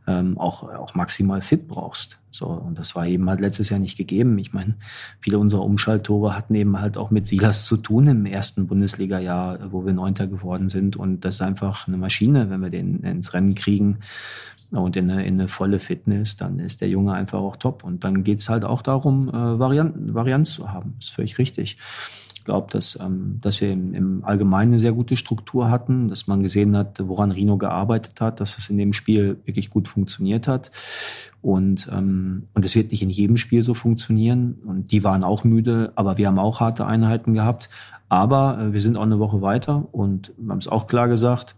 ähm, 0.08 0.38
auch, 0.38 0.64
auch 0.64 0.96
maximal 0.96 1.44
fit 1.44 1.68
brauchst. 1.68 2.18
So, 2.38 2.46
und 2.48 2.78
das 2.78 2.96
war 2.96 3.08
eben 3.08 3.28
halt 3.30 3.42
letztes 3.42 3.70
Jahr 3.70 3.80
nicht 3.80 3.98
gegeben. 3.98 4.38
Ich 4.38 4.54
meine, 4.54 4.76
viele 5.20 5.40
unserer 5.40 5.64
Umschalttore 5.64 6.36
hatten 6.36 6.54
eben 6.56 6.80
halt 6.80 6.98
auch 6.98 7.12
mit 7.12 7.28
Silas 7.28 7.66
zu 7.66 7.78
tun 7.78 8.08
im 8.08 8.26
ersten 8.26 8.68
Bundesliga-Jahr, 8.68 9.72
wo 9.72 9.86
wir 9.86 9.94
Neunter 9.94 10.28
geworden 10.28 10.70
sind. 10.70 10.96
Und 10.96 11.26
das 11.26 11.36
ist 11.36 11.42
einfach 11.42 11.88
eine 11.88 11.98
Maschine, 11.98 12.50
wenn 12.50 12.62
wir 12.62 12.70
den 12.70 13.00
ins 13.00 13.34
Rennen 13.34 13.56
kriegen 13.56 13.98
und 14.72 14.96
in 14.96 15.10
eine, 15.10 15.26
in 15.26 15.36
eine 15.36 15.48
volle 15.48 15.80
Fitness, 15.80 16.38
dann 16.38 16.60
ist 16.60 16.82
der 16.82 16.90
Junge 16.90 17.14
einfach 17.14 17.40
auch 17.40 17.56
top. 17.56 17.84
Und 17.84 18.04
dann 18.04 18.24
geht's 18.24 18.50
halt 18.50 18.66
auch 18.66 18.82
darum, 18.82 19.30
äh, 19.30 19.60
Varianten, 19.60 20.14
Varianz 20.14 20.54
zu 20.54 20.72
haben. 20.72 20.96
Ist 21.00 21.12
völlig 21.12 21.38
richtig 21.40 21.78
glaube, 22.48 22.68
dass, 22.72 22.98
ähm, 23.00 23.38
dass 23.42 23.62
wir 23.62 23.72
im, 23.72 23.94
im 23.94 24.26
Allgemeinen 24.26 24.72
eine 24.72 24.80
sehr 24.80 24.94
gute 24.94 25.18
Struktur 25.18 25.70
hatten, 25.70 26.08
dass 26.08 26.26
man 26.26 26.42
gesehen 26.42 26.76
hat, 26.76 27.00
woran 27.08 27.32
Rino 27.32 27.58
gearbeitet 27.58 28.20
hat, 28.22 28.40
dass 28.40 28.58
es 28.58 28.70
in 28.70 28.78
dem 28.78 28.94
Spiel 28.94 29.38
wirklich 29.46 29.70
gut 29.70 29.88
funktioniert 29.88 30.48
hat. 30.48 30.72
Und, 31.42 31.90
ähm, 31.92 32.48
und 32.54 32.66
es 32.66 32.74
wird 32.74 32.92
nicht 32.92 33.04
in 33.04 33.10
jedem 33.10 33.38
Spiel 33.38 33.62
so 33.62 33.74
funktionieren. 33.74 34.56
Und 34.66 34.92
die 34.92 35.04
waren 35.04 35.24
auch 35.24 35.44
müde, 35.44 35.92
aber 35.96 36.18
wir 36.18 36.28
haben 36.28 36.40
auch 36.40 36.62
harte 36.62 36.88
Einheiten 36.88 37.34
gehabt. 37.34 37.70
Aber 38.10 38.58
äh, 38.60 38.74
wir 38.74 38.82
sind 38.82 38.96
auch 38.98 39.04
eine 39.04 39.20
Woche 39.20 39.42
weiter 39.42 39.88
und 39.92 40.34
haben 40.48 40.58
es 40.58 40.70
auch 40.70 40.88
klar 40.88 41.10
gesagt, 41.10 41.56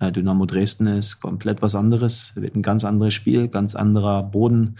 äh, 0.00 0.10
Dynamo 0.10 0.46
Dresden 0.46 0.86
ist 0.86 1.20
komplett 1.20 1.60
was 1.60 1.74
anderes, 1.74 2.32
wird 2.34 2.56
ein 2.56 2.62
ganz 2.62 2.84
anderes 2.84 3.12
Spiel, 3.12 3.48
ganz 3.48 3.76
anderer 3.76 4.22
Boden, 4.22 4.76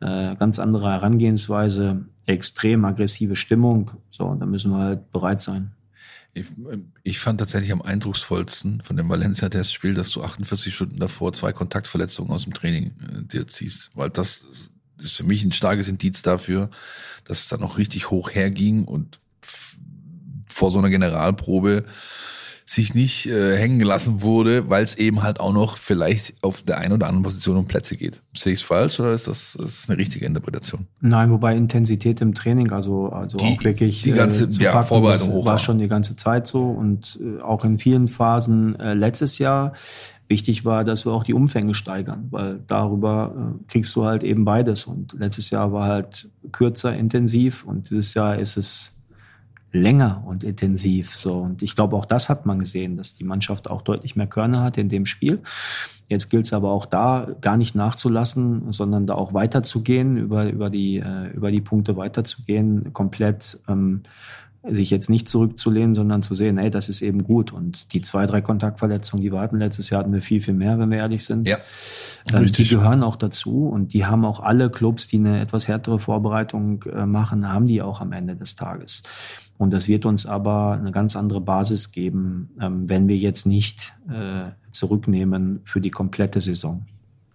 äh, 0.00 0.34
ganz 0.34 0.58
andere 0.58 0.90
Herangehensweise 0.90 2.04
extrem 2.28 2.84
aggressive 2.84 3.36
Stimmung. 3.36 3.90
So, 4.10 4.34
da 4.34 4.46
müssen 4.46 4.70
wir 4.70 4.78
halt 4.78 5.12
bereit 5.12 5.40
sein. 5.40 5.72
Ich, 6.34 6.46
ich 7.02 7.18
fand 7.18 7.40
tatsächlich 7.40 7.72
am 7.72 7.82
eindrucksvollsten 7.82 8.82
von 8.82 8.96
dem 8.96 9.08
Valencia-Testspiel, 9.08 9.94
dass 9.94 10.10
du 10.10 10.22
48 10.22 10.74
Stunden 10.74 10.98
davor 10.98 11.32
zwei 11.32 11.52
Kontaktverletzungen 11.52 12.30
aus 12.30 12.44
dem 12.44 12.54
Training 12.54 12.92
äh, 13.00 13.24
dir 13.24 13.46
ziehst. 13.46 13.90
Weil 13.94 14.10
das 14.10 14.70
ist 14.98 15.16
für 15.16 15.24
mich 15.24 15.42
ein 15.42 15.52
starkes 15.52 15.88
Indiz 15.88 16.22
dafür, 16.22 16.70
dass 17.24 17.40
es 17.40 17.48
dann 17.48 17.60
noch 17.60 17.78
richtig 17.78 18.10
hoch 18.10 18.30
herging 18.30 18.84
und 18.84 19.20
vor 20.46 20.70
so 20.70 20.78
einer 20.78 20.90
Generalprobe 20.90 21.84
sich 22.68 22.94
nicht 22.94 23.26
äh, 23.26 23.56
hängen 23.56 23.78
gelassen 23.78 24.20
wurde, 24.20 24.68
weil 24.68 24.84
es 24.84 24.94
eben 24.96 25.22
halt 25.22 25.40
auch 25.40 25.54
noch 25.54 25.78
vielleicht 25.78 26.34
auf 26.42 26.60
der 26.62 26.76
einen 26.76 26.92
oder 26.92 27.06
anderen 27.06 27.22
Position 27.22 27.56
um 27.56 27.64
Plätze 27.64 27.96
geht. 27.96 28.22
Sehe 28.36 28.52
ich 28.52 28.60
es 28.60 28.66
falsch 28.66 29.00
oder 29.00 29.12
ist 29.12 29.26
das, 29.26 29.54
ist 29.54 29.88
eine 29.88 29.98
richtige 29.98 30.26
Interpretation? 30.26 30.86
Nein, 31.00 31.30
wobei 31.30 31.56
Intensität 31.56 32.20
im 32.20 32.34
Training, 32.34 32.70
also, 32.70 33.08
also 33.08 33.38
die, 33.38 33.56
auch 33.56 33.64
wirklich 33.64 34.02
die 34.02 34.12
ganze 34.12 34.44
äh, 34.44 34.62
ja, 34.62 34.82
Vorbereitung 34.82 35.30
hoch 35.30 35.46
war, 35.46 35.52
war 35.52 35.58
schon 35.58 35.78
die 35.78 35.88
ganze 35.88 36.14
Zeit 36.16 36.46
so 36.46 36.62
und 36.62 37.18
äh, 37.22 37.42
auch 37.42 37.64
in 37.64 37.78
vielen 37.78 38.06
Phasen 38.06 38.78
äh, 38.78 38.92
letztes 38.92 39.38
Jahr 39.38 39.72
wichtig 40.28 40.66
war, 40.66 40.84
dass 40.84 41.06
wir 41.06 41.12
auch 41.12 41.24
die 41.24 41.32
Umfänge 41.32 41.72
steigern, 41.72 42.26
weil 42.30 42.60
darüber 42.66 43.34
äh, 43.34 43.64
kriegst 43.66 43.96
du 43.96 44.04
halt 44.04 44.22
eben 44.22 44.44
beides. 44.44 44.84
Und 44.84 45.14
letztes 45.14 45.48
Jahr 45.48 45.72
war 45.72 45.88
halt 45.88 46.28
kürzer 46.52 46.94
intensiv 46.94 47.64
und 47.64 47.88
dieses 47.88 48.12
Jahr 48.12 48.38
ist 48.38 48.58
es 48.58 48.97
länger 49.72 50.22
und 50.26 50.44
intensiv. 50.44 51.14
So. 51.14 51.38
Und 51.38 51.62
ich 51.62 51.74
glaube, 51.74 51.96
auch 51.96 52.06
das 52.06 52.28
hat 52.28 52.46
man 52.46 52.58
gesehen, 52.58 52.96
dass 52.96 53.14
die 53.14 53.24
Mannschaft 53.24 53.68
auch 53.68 53.82
deutlich 53.82 54.16
mehr 54.16 54.26
Körner 54.26 54.62
hat 54.62 54.78
in 54.78 54.88
dem 54.88 55.06
Spiel. 55.06 55.40
Jetzt 56.08 56.30
gilt 56.30 56.46
es 56.46 56.54
aber 56.54 56.70
auch 56.70 56.86
da, 56.86 57.28
gar 57.42 57.58
nicht 57.58 57.74
nachzulassen, 57.74 58.72
sondern 58.72 59.06
da 59.06 59.14
auch 59.14 59.34
weiterzugehen, 59.34 60.16
über, 60.16 60.50
über, 60.50 60.70
die, 60.70 60.96
äh, 60.96 61.30
über 61.34 61.50
die 61.50 61.60
Punkte 61.60 61.96
weiterzugehen, 61.96 62.94
komplett 62.94 63.58
ähm, 63.68 64.02
sich 64.70 64.90
jetzt 64.90 65.08
nicht 65.08 65.28
zurückzulehnen, 65.28 65.94
sondern 65.94 66.22
zu 66.22 66.34
sehen, 66.34 66.58
hey, 66.58 66.70
das 66.70 66.88
ist 66.88 67.02
eben 67.02 67.24
gut. 67.24 67.52
Und 67.52 67.92
die 67.92 68.00
zwei, 68.00 68.26
drei 68.26 68.40
Kontaktverletzungen, 68.40 69.22
die 69.22 69.32
wir 69.32 69.40
hatten 69.40 69.58
letztes 69.58 69.90
Jahr, 69.90 70.00
hatten 70.00 70.12
wir 70.12 70.22
viel, 70.22 70.40
viel 70.40 70.54
mehr, 70.54 70.78
wenn 70.78 70.90
wir 70.90 70.98
ehrlich 70.98 71.24
sind. 71.24 71.46
Ja. 71.46 71.58
Ähm, 72.32 72.46
die 72.46 72.66
gehören 72.66 73.02
auch 73.02 73.16
dazu 73.16 73.68
und 73.68 73.92
die 73.92 74.06
haben 74.06 74.24
auch 74.24 74.40
alle 74.40 74.70
Clubs, 74.70 75.08
die 75.08 75.18
eine 75.18 75.40
etwas 75.40 75.68
härtere 75.68 75.98
Vorbereitung 75.98 76.82
äh, 76.84 77.06
machen, 77.06 77.48
haben 77.48 77.66
die 77.66 77.82
auch 77.82 78.00
am 78.00 78.12
Ende 78.12 78.34
des 78.34 78.56
Tages. 78.56 79.02
Und 79.58 79.72
das 79.72 79.88
wird 79.88 80.06
uns 80.06 80.24
aber 80.24 80.78
eine 80.80 80.92
ganz 80.92 81.16
andere 81.16 81.40
Basis 81.40 81.92
geben, 81.92 82.50
ähm, 82.60 82.88
wenn 82.88 83.08
wir 83.08 83.16
jetzt 83.16 83.44
nicht 83.44 83.92
äh, 84.08 84.50
zurücknehmen 84.72 85.60
für 85.64 85.80
die 85.80 85.90
komplette 85.90 86.40
Saison. 86.40 86.86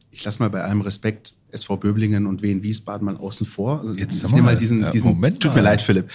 Ich 0.10 0.24
lasse 0.24 0.42
mal 0.42 0.50
bei 0.50 0.64
allem 0.64 0.82
Respekt 0.82 1.36
SV 1.52 1.78
Böblingen 1.78 2.26
und 2.26 2.42
Wien 2.42 2.64
Wiesbaden 2.64 3.06
mal 3.06 3.18
außen 3.18 3.46
vor. 3.46 3.82
Also 3.82 3.94
jetzt 3.96 4.24
ich 4.24 4.32
nehme 4.32 4.44
mal 4.48 4.58
diesen, 4.58 4.90
diesen 4.92 5.10
Moment 5.10 5.40
tut 5.40 5.54
mir 5.54 5.62
leid, 5.62 5.82
Philipp. 5.82 6.10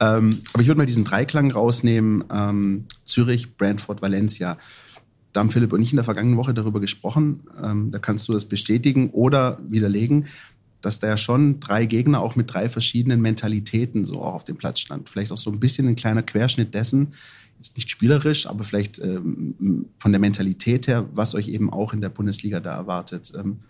Ähm, 0.00 0.40
aber 0.52 0.62
ich 0.62 0.68
würde 0.68 0.78
mal 0.78 0.86
diesen 0.86 1.04
Dreiklang 1.04 1.50
rausnehmen. 1.50 2.24
Ähm, 2.32 2.86
Zürich, 3.04 3.56
Brentford, 3.56 4.02
Valencia. 4.02 4.58
Da 5.32 5.40
haben 5.40 5.50
Philipp 5.50 5.72
und 5.72 5.80
ich 5.80 5.92
in 5.92 5.96
der 5.96 6.04
vergangenen 6.04 6.36
Woche 6.38 6.54
darüber 6.54 6.80
gesprochen. 6.80 7.44
Ähm, 7.62 7.90
da 7.90 7.98
kannst 7.98 8.28
du 8.28 8.32
das 8.32 8.46
bestätigen 8.46 9.10
oder 9.10 9.58
widerlegen 9.68 10.26
dass 10.82 10.98
da 10.98 11.08
ja 11.08 11.16
schon 11.16 11.60
drei 11.60 11.86
Gegner 11.86 12.20
auch 12.20 12.36
mit 12.36 12.52
drei 12.52 12.68
verschiedenen 12.68 13.20
Mentalitäten 13.20 14.04
so 14.04 14.22
auch 14.22 14.34
auf 14.34 14.44
dem 14.44 14.56
Platz 14.56 14.80
stand. 14.80 15.08
Vielleicht 15.08 15.32
auch 15.32 15.38
so 15.38 15.50
ein 15.50 15.60
bisschen 15.60 15.88
ein 15.88 15.96
kleiner 15.96 16.22
Querschnitt 16.22 16.74
dessen, 16.74 17.14
jetzt 17.56 17.76
nicht 17.76 17.90
spielerisch, 17.90 18.46
aber 18.46 18.64
vielleicht 18.64 18.98
ähm, 18.98 19.86
von 19.98 20.12
der 20.12 20.20
Mentalität 20.20 20.88
her, 20.88 21.08
was 21.14 21.34
euch 21.34 21.48
eben 21.48 21.72
auch 21.72 21.92
in 21.92 22.00
der 22.00 22.08
Bundesliga 22.08 22.60
da 22.60 22.74
erwartet. 22.74 23.32
Ähm, 23.36 23.60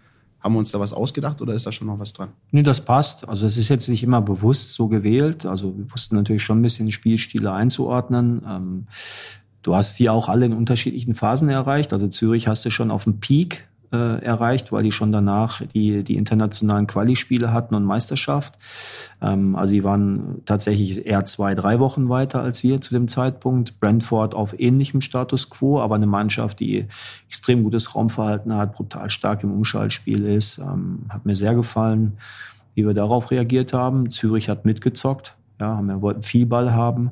haben 0.40 0.54
wir 0.54 0.58
uns 0.58 0.72
da 0.72 0.80
was 0.80 0.92
ausgedacht 0.92 1.40
oder 1.40 1.54
ist 1.54 1.66
da 1.66 1.72
schon 1.72 1.86
noch 1.86 2.00
was 2.00 2.12
dran? 2.12 2.30
Nee, 2.50 2.62
das 2.62 2.84
passt. 2.84 3.28
Also 3.28 3.46
es 3.46 3.56
ist 3.56 3.68
jetzt 3.68 3.88
nicht 3.88 4.02
immer 4.02 4.20
bewusst 4.20 4.74
so 4.74 4.88
gewählt. 4.88 5.46
Also 5.46 5.76
wir 5.76 5.92
wussten 5.92 6.16
natürlich 6.16 6.42
schon 6.42 6.58
ein 6.58 6.62
bisschen 6.62 6.90
Spielstile 6.90 7.52
einzuordnen. 7.52 8.42
Ähm, 8.48 8.86
du 9.62 9.76
hast 9.76 9.96
sie 9.96 10.08
auch 10.08 10.28
alle 10.28 10.46
in 10.46 10.52
unterschiedlichen 10.52 11.14
Phasen 11.14 11.48
erreicht. 11.48 11.92
Also 11.92 12.08
Zürich 12.08 12.48
hast 12.48 12.64
du 12.64 12.70
schon 12.70 12.90
auf 12.90 13.04
dem 13.04 13.20
Peak 13.20 13.68
äh, 13.92 14.22
erreicht, 14.22 14.72
weil 14.72 14.82
die 14.82 14.92
schon 14.92 15.12
danach 15.12 15.62
die, 15.66 16.02
die 16.02 16.16
internationalen 16.16 16.86
Quali-Spiele 16.86 17.52
hatten 17.52 17.74
und 17.74 17.84
Meisterschaft. 17.84 18.58
Ähm, 19.20 19.54
also 19.54 19.72
die 19.72 19.84
waren 19.84 20.42
tatsächlich 20.44 21.06
eher 21.06 21.24
zwei, 21.24 21.54
drei 21.54 21.78
Wochen 21.78 22.08
weiter 22.08 22.42
als 22.42 22.62
wir 22.62 22.80
zu 22.80 22.94
dem 22.94 23.08
Zeitpunkt. 23.08 23.78
Brentford 23.80 24.34
auf 24.34 24.58
ähnlichem 24.58 25.00
Status 25.00 25.50
quo, 25.50 25.80
aber 25.80 25.96
eine 25.96 26.06
Mannschaft, 26.06 26.60
die 26.60 26.86
extrem 27.28 27.62
gutes 27.64 27.94
Raumverhalten 27.94 28.54
hat, 28.54 28.74
brutal 28.74 29.10
stark 29.10 29.42
im 29.42 29.52
Umschaltspiel 29.52 30.24
ist. 30.24 30.58
Ähm, 30.58 31.00
hat 31.08 31.26
mir 31.26 31.36
sehr 31.36 31.54
gefallen, 31.54 32.18
wie 32.74 32.86
wir 32.86 32.94
darauf 32.94 33.30
reagiert 33.30 33.72
haben. 33.72 34.10
Zürich 34.10 34.48
hat 34.48 34.64
mitgezockt, 34.64 35.36
ja, 35.60 35.76
haben, 35.76 35.88
wir 35.88 36.00
wollten 36.00 36.22
viel 36.22 36.46
Ball 36.46 36.72
haben. 36.72 37.10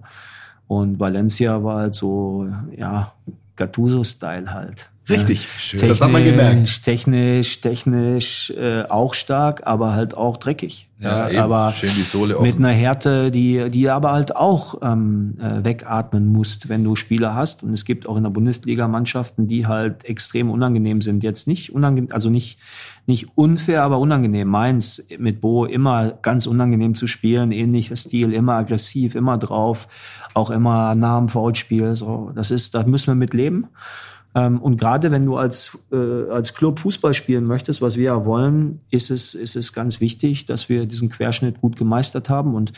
Und 0.66 1.01
Valencia 1.01 1.62
war 1.65 1.78
halt 1.78 1.94
so, 1.94 2.48
ja, 2.77 3.12
Gattuso-Style 3.57 4.52
halt. 4.55 4.90
Richtig, 5.10 5.48
Schön. 5.58 5.80
das 5.88 6.00
hat 6.00 6.10
man 6.10 6.24
gemerkt. 6.24 6.84
Technisch, 6.84 7.60
technisch 7.60 8.50
äh, 8.50 8.82
auch 8.88 9.14
stark, 9.14 9.66
aber 9.66 9.92
halt 9.92 10.14
auch 10.14 10.36
dreckig. 10.36 10.88
Ja, 11.00 11.30
ja 11.30 11.44
aber 11.44 11.72
schön 11.72 11.90
die 11.96 12.02
Sohle 12.02 12.38
mit 12.42 12.56
einer 12.56 12.68
Härte, 12.68 13.30
die, 13.30 13.70
die 13.70 13.88
aber 13.88 14.12
halt 14.12 14.36
auch 14.36 14.74
ähm, 14.82 15.38
äh, 15.40 15.64
wegatmen 15.64 16.26
musst, 16.26 16.68
wenn 16.68 16.84
du 16.84 16.94
Spieler 16.94 17.34
hast. 17.34 17.62
Und 17.62 17.72
es 17.72 17.86
gibt 17.86 18.06
auch 18.06 18.18
in 18.18 18.22
der 18.22 18.30
Bundesliga 18.30 18.86
Mannschaften, 18.86 19.46
die 19.46 19.66
halt 19.66 20.04
extrem 20.04 20.50
unangenehm 20.50 21.00
sind. 21.00 21.22
Jetzt 21.22 21.48
nicht 21.48 21.72
unangenehm, 21.72 22.10
also 22.12 22.28
nicht, 22.28 22.58
nicht 23.06 23.28
unfair, 23.34 23.82
aber 23.82 23.98
unangenehm. 23.98 24.48
Mainz 24.48 25.02
mit 25.18 25.40
Bo 25.40 25.64
immer 25.64 26.10
ganz 26.10 26.46
unangenehm 26.46 26.94
zu 26.94 27.06
spielen, 27.06 27.50
ähnlicher 27.50 27.96
Stil, 27.96 28.34
immer 28.34 28.54
aggressiv, 28.54 29.14
immer 29.14 29.38
drauf, 29.38 29.88
auch 30.34 30.50
immer 30.50 30.94
nah 30.94 31.16
am 31.16 31.30
Foulspiel. 31.30 31.96
So, 31.96 32.30
das 32.34 32.50
ist, 32.50 32.74
da 32.74 32.82
müssen 32.84 33.06
wir 33.06 33.14
mit 33.14 33.32
leben. 33.32 33.68
Ähm, 34.35 34.61
und 34.61 34.77
gerade 34.77 35.11
wenn 35.11 35.27
du 35.27 35.36
als, 35.36 35.78
äh, 35.93 36.31
als 36.31 36.55
Club 36.55 36.78
Fußball 36.78 37.15
spielen 37.15 37.44
möchtest, 37.44 37.82
was 37.82 37.97
wir 37.97 38.05
ja 38.05 38.24
wollen, 38.24 38.81
ist 38.90 39.11
es, 39.11 39.35
ist 39.35 39.57
es 39.57 39.73
ganz 39.73 40.01
wichtig, 40.01 40.47
dass 40.47 40.69
wir 40.69 40.86
diesen 40.86 41.09
Querschnitt 41.09 41.61
gut 41.61 41.77
gemeistert 41.77 42.31
haben 42.31 42.55
und 42.55 42.73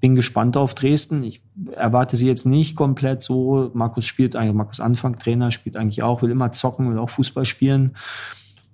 bin 0.00 0.14
gespannt 0.14 0.56
auf 0.56 0.74
Dresden. 0.74 1.22
Ich 1.22 1.42
erwarte 1.72 2.16
sie 2.16 2.26
jetzt 2.26 2.46
nicht 2.46 2.74
komplett 2.74 3.22
so. 3.22 3.70
Markus 3.74 4.06
spielt 4.06 4.34
eigentlich, 4.34 4.54
Markus 4.54 4.80
Anfang, 4.80 5.18
Trainer, 5.18 5.50
spielt 5.50 5.76
eigentlich 5.76 6.02
auch, 6.02 6.22
will 6.22 6.30
immer 6.30 6.52
zocken, 6.52 6.90
will 6.90 6.98
auch 6.98 7.10
Fußball 7.10 7.44
spielen. 7.44 7.96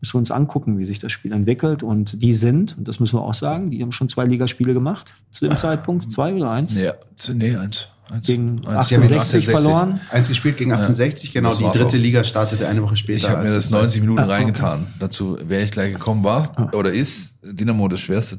müssen 0.00 0.14
wir 0.14 0.18
uns 0.20 0.30
angucken, 0.30 0.78
wie 0.78 0.86
sich 0.86 1.00
das 1.00 1.12
Spiel 1.12 1.32
entwickelt. 1.32 1.82
Und 1.82 2.22
die 2.22 2.32
sind, 2.32 2.78
und 2.78 2.88
das 2.88 3.00
müssen 3.00 3.16
wir 3.16 3.22
auch 3.22 3.34
sagen, 3.34 3.70
die 3.70 3.82
haben 3.82 3.92
schon 3.92 4.08
zwei 4.08 4.24
Ligaspiele 4.24 4.72
gemacht 4.72 5.12
zu 5.32 5.46
dem 5.46 5.56
Zeitpunkt. 5.58 6.10
Zwei 6.10 6.32
oder 6.32 6.50
eins? 6.50 6.78
Ja, 6.78 6.94
nee, 7.34 7.56
eins. 7.56 7.90
Eins 8.10 8.26
Gegen 8.26 8.58
eins. 8.66 8.90
1860 8.92 9.48
verloren. 9.48 10.00
Eins 10.10 10.28
gespielt 10.28 10.56
gegen 10.56 10.72
1860, 10.72 11.32
genau. 11.32 11.54
Die 11.54 11.64
dritte 11.64 11.96
auch. 11.96 12.00
Liga 12.00 12.24
startete 12.24 12.68
eine 12.68 12.82
Woche 12.82 12.96
später. 12.96 13.16
Ich 13.18 13.28
habe 13.28 13.38
mir 13.38 13.44
als 13.44 13.54
das 13.54 13.64
die 13.64 13.70
zweite. 13.70 13.82
90 13.84 14.00
Minuten 14.02 14.18
Ah, 14.20 14.24
okay. 14.24 14.32
reingetan. 14.32 14.86
Dazu 14.98 15.38
wäre 15.42 15.62
ich 15.64 15.70
gleich 15.70 15.92
gekommen. 15.92 16.22
War 16.24 16.72
oder 16.74 16.92
ist 16.92 17.36
Dynamo 17.42 17.88
das 17.88 18.00
schwerste 18.00 18.38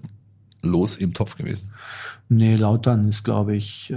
Los 0.63 0.95
im 0.97 1.13
Topf 1.13 1.35
gewesen? 1.35 1.71
Nee, 2.29 2.55
Lautern 2.55 3.07
ist, 3.07 3.23
glaube 3.23 3.55
ich, 3.55 3.91
äh, 3.91 3.95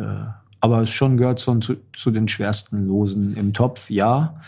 aber 0.61 0.83
es 0.83 0.91
schon 0.91 1.17
gehört 1.17 1.41
schon 1.41 1.63
zu, 1.63 1.77
zu 1.95 2.11
den 2.11 2.29
schwersten 2.29 2.87
Losen 2.87 3.37
im 3.37 3.53
Topf, 3.53 3.91
ja. 3.91 4.41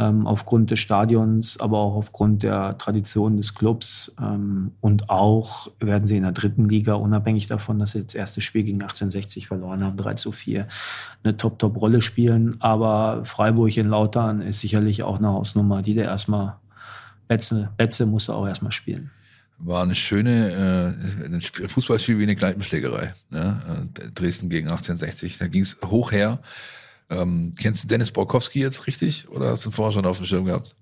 Ähm, 0.00 0.28
aufgrund 0.28 0.70
des 0.70 0.78
Stadions, 0.78 1.58
aber 1.58 1.78
auch 1.78 1.96
aufgrund 1.96 2.44
der 2.44 2.78
Tradition 2.78 3.36
des 3.36 3.54
Clubs. 3.54 4.14
Ähm, 4.20 4.70
und 4.80 5.10
auch 5.10 5.72
werden 5.80 6.06
sie 6.06 6.16
in 6.16 6.22
der 6.22 6.30
dritten 6.30 6.68
Liga, 6.68 6.94
unabhängig 6.94 7.48
davon, 7.48 7.80
dass 7.80 7.92
sie 7.92 8.04
das 8.04 8.14
erste 8.14 8.40
Spiel 8.40 8.62
gegen 8.62 8.80
1860 8.80 9.48
verloren 9.48 9.82
haben, 9.82 9.96
3 9.96 10.14
zu 10.14 10.30
4, 10.30 10.68
eine 11.24 11.36
Top-Top-Rolle 11.36 12.00
spielen. 12.00 12.56
Aber 12.60 13.24
Freiburg 13.24 13.76
in 13.76 13.88
Lautern 13.88 14.40
ist 14.40 14.60
sicherlich 14.60 15.02
auch 15.02 15.18
eine 15.18 15.32
Hausnummer, 15.32 15.82
die 15.82 15.94
der 15.94 16.04
erstmal, 16.04 16.54
Betze, 17.26 17.70
Betze 17.76 18.06
muss 18.06 18.28
er 18.28 18.36
auch 18.36 18.46
erstmal 18.46 18.72
spielen. 18.72 19.10
War 19.58 19.82
eine 19.82 19.96
schöne, 19.96 20.94
äh, 21.24 21.26
ein 21.26 21.40
Spiel- 21.40 21.64
ein 21.64 21.68
Fußballspiel 21.68 22.20
wie 22.20 22.22
eine 22.22 22.36
Kneipenschlägerei. 22.36 23.14
Ja? 23.32 23.50
Äh, 23.50 24.10
Dresden 24.14 24.48
gegen 24.48 24.68
1860. 24.68 25.38
Da 25.38 25.48
ging 25.48 25.62
es 25.62 25.76
hoch 25.84 26.12
her. 26.12 26.38
Ähm, 27.10 27.52
kennst 27.58 27.84
du 27.84 27.88
Dennis 27.88 28.10
Borkowski 28.10 28.60
jetzt 28.60 28.86
richtig? 28.86 29.28
Oder 29.28 29.50
hast 29.50 29.64
du 29.64 29.70
ihn 29.70 29.72
vorher 29.72 29.92
schon 29.92 30.06
auf 30.06 30.18
dem 30.18 30.26
Schirm 30.26 30.44
gehabt? 30.44 30.76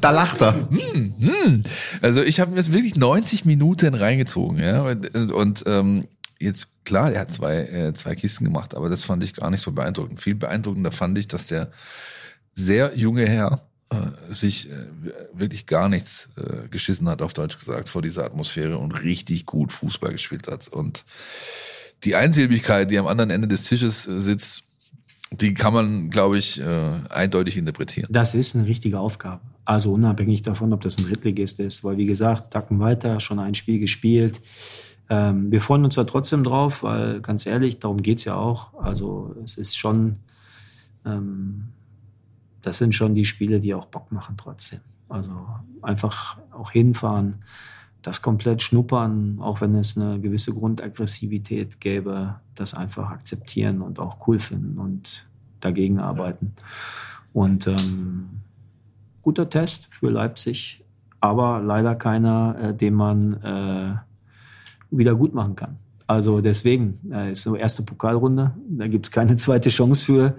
Da 0.00 0.10
lacht 0.10 0.42
er. 0.42 0.54
Hm. 0.54 1.62
Also 2.02 2.22
ich 2.22 2.40
habe 2.40 2.50
mir 2.50 2.56
jetzt 2.56 2.72
wirklich 2.72 2.96
90 2.96 3.44
Minuten 3.44 3.94
reingezogen, 3.94 4.58
ja. 4.58 4.82
Und, 4.82 5.32
und 5.32 5.64
ähm, 5.66 6.08
jetzt 6.38 6.84
klar, 6.84 7.12
er 7.12 7.20
hat 7.20 7.32
zwei, 7.32 7.60
äh, 7.62 7.94
zwei 7.94 8.14
Kisten 8.14 8.44
gemacht, 8.44 8.74
aber 8.74 8.88
das 8.88 9.04
fand 9.04 9.22
ich 9.22 9.34
gar 9.34 9.50
nicht 9.50 9.60
so 9.60 9.72
beeindruckend. 9.72 10.20
Viel 10.20 10.34
beeindruckender 10.34 10.92
fand 10.92 11.18
ich, 11.18 11.28
dass 11.28 11.46
der 11.46 11.70
sehr 12.54 12.96
junge 12.96 13.26
Herr 13.26 13.62
äh, 13.90 14.32
sich 14.32 14.70
äh, 14.70 14.74
wirklich 15.32 15.66
gar 15.66 15.88
nichts 15.88 16.28
äh, 16.36 16.68
geschissen 16.68 17.08
hat, 17.08 17.22
auf 17.22 17.34
Deutsch 17.34 17.58
gesagt, 17.58 17.88
vor 17.88 18.02
dieser 18.02 18.24
Atmosphäre 18.24 18.78
und 18.78 18.92
richtig 18.92 19.46
gut 19.46 19.72
Fußball 19.72 20.12
gespielt 20.12 20.48
hat. 20.48 20.68
Und 20.68 21.04
die 22.04 22.16
Einsilbigkeit, 22.16 22.90
die 22.90 22.98
am 22.98 23.06
anderen 23.06 23.30
Ende 23.30 23.48
des 23.48 23.64
Tisches 23.64 24.06
äh, 24.06 24.20
sitzt, 24.20 24.64
die 25.32 25.54
kann 25.54 25.72
man, 25.72 26.10
glaube 26.10 26.38
ich, 26.38 26.60
äh, 26.60 26.92
eindeutig 27.08 27.56
interpretieren. 27.56 28.08
Das 28.10 28.34
ist 28.34 28.56
eine 28.56 28.66
richtige 28.66 28.98
Aufgabe. 28.98 29.40
Also 29.64 29.92
unabhängig 29.92 30.42
davon, 30.42 30.72
ob 30.72 30.80
das 30.80 30.98
ein 30.98 31.04
Drittligist 31.04 31.60
ist. 31.60 31.84
Weil, 31.84 31.96
wie 31.96 32.06
gesagt, 32.06 32.52
Tacken 32.52 32.80
weiter, 32.80 33.20
schon 33.20 33.38
ein 33.38 33.54
Spiel 33.54 33.78
gespielt. 33.78 34.40
Ähm, 35.08 35.50
wir 35.52 35.60
freuen 35.60 35.84
uns 35.84 35.94
da 35.94 36.04
trotzdem 36.04 36.42
drauf, 36.42 36.82
weil 36.82 37.20
ganz 37.20 37.46
ehrlich, 37.46 37.78
darum 37.78 38.02
geht's 38.02 38.24
ja 38.24 38.34
auch. 38.34 38.74
Also 38.80 39.36
es 39.44 39.56
ist 39.56 39.76
schon, 39.76 40.16
ähm, 41.04 41.68
das 42.62 42.78
sind 42.78 42.94
schon 42.94 43.14
die 43.14 43.24
Spiele, 43.24 43.60
die 43.60 43.74
auch 43.74 43.86
Bock 43.86 44.10
machen 44.10 44.36
trotzdem. 44.36 44.80
Also 45.08 45.30
einfach 45.82 46.38
auch 46.52 46.72
hinfahren, 46.72 47.42
das 48.02 48.22
komplett 48.22 48.62
schnuppern, 48.62 49.38
auch 49.40 49.60
wenn 49.60 49.74
es 49.74 49.96
eine 49.96 50.20
gewisse 50.20 50.54
Grundaggressivität 50.54 51.80
gäbe, 51.80 52.36
das 52.54 52.74
einfach 52.74 53.10
akzeptieren 53.10 53.82
und 53.82 53.98
auch 53.98 54.26
cool 54.26 54.40
finden 54.40 54.78
und 54.78 55.26
dagegen 55.60 55.98
arbeiten. 55.98 56.54
Und 57.32 57.66
ähm, 57.66 58.28
guter 59.22 59.48
Test 59.48 59.88
für 59.90 60.10
Leipzig, 60.10 60.82
aber 61.20 61.60
leider 61.60 61.94
keiner, 61.94 62.56
äh, 62.60 62.74
den 62.74 62.94
man 62.94 63.34
äh, 63.42 63.94
wieder 64.90 65.14
gut 65.14 65.34
machen 65.34 65.56
kann. 65.56 65.76
Also 66.06 66.40
deswegen 66.40 66.98
äh, 67.12 67.32
ist 67.32 67.42
so 67.42 67.54
erste 67.54 67.82
Pokalrunde, 67.82 68.52
da 68.68 68.88
gibt 68.88 69.06
es 69.06 69.12
keine 69.12 69.36
zweite 69.38 69.68
Chance 69.68 70.04
für. 70.04 70.34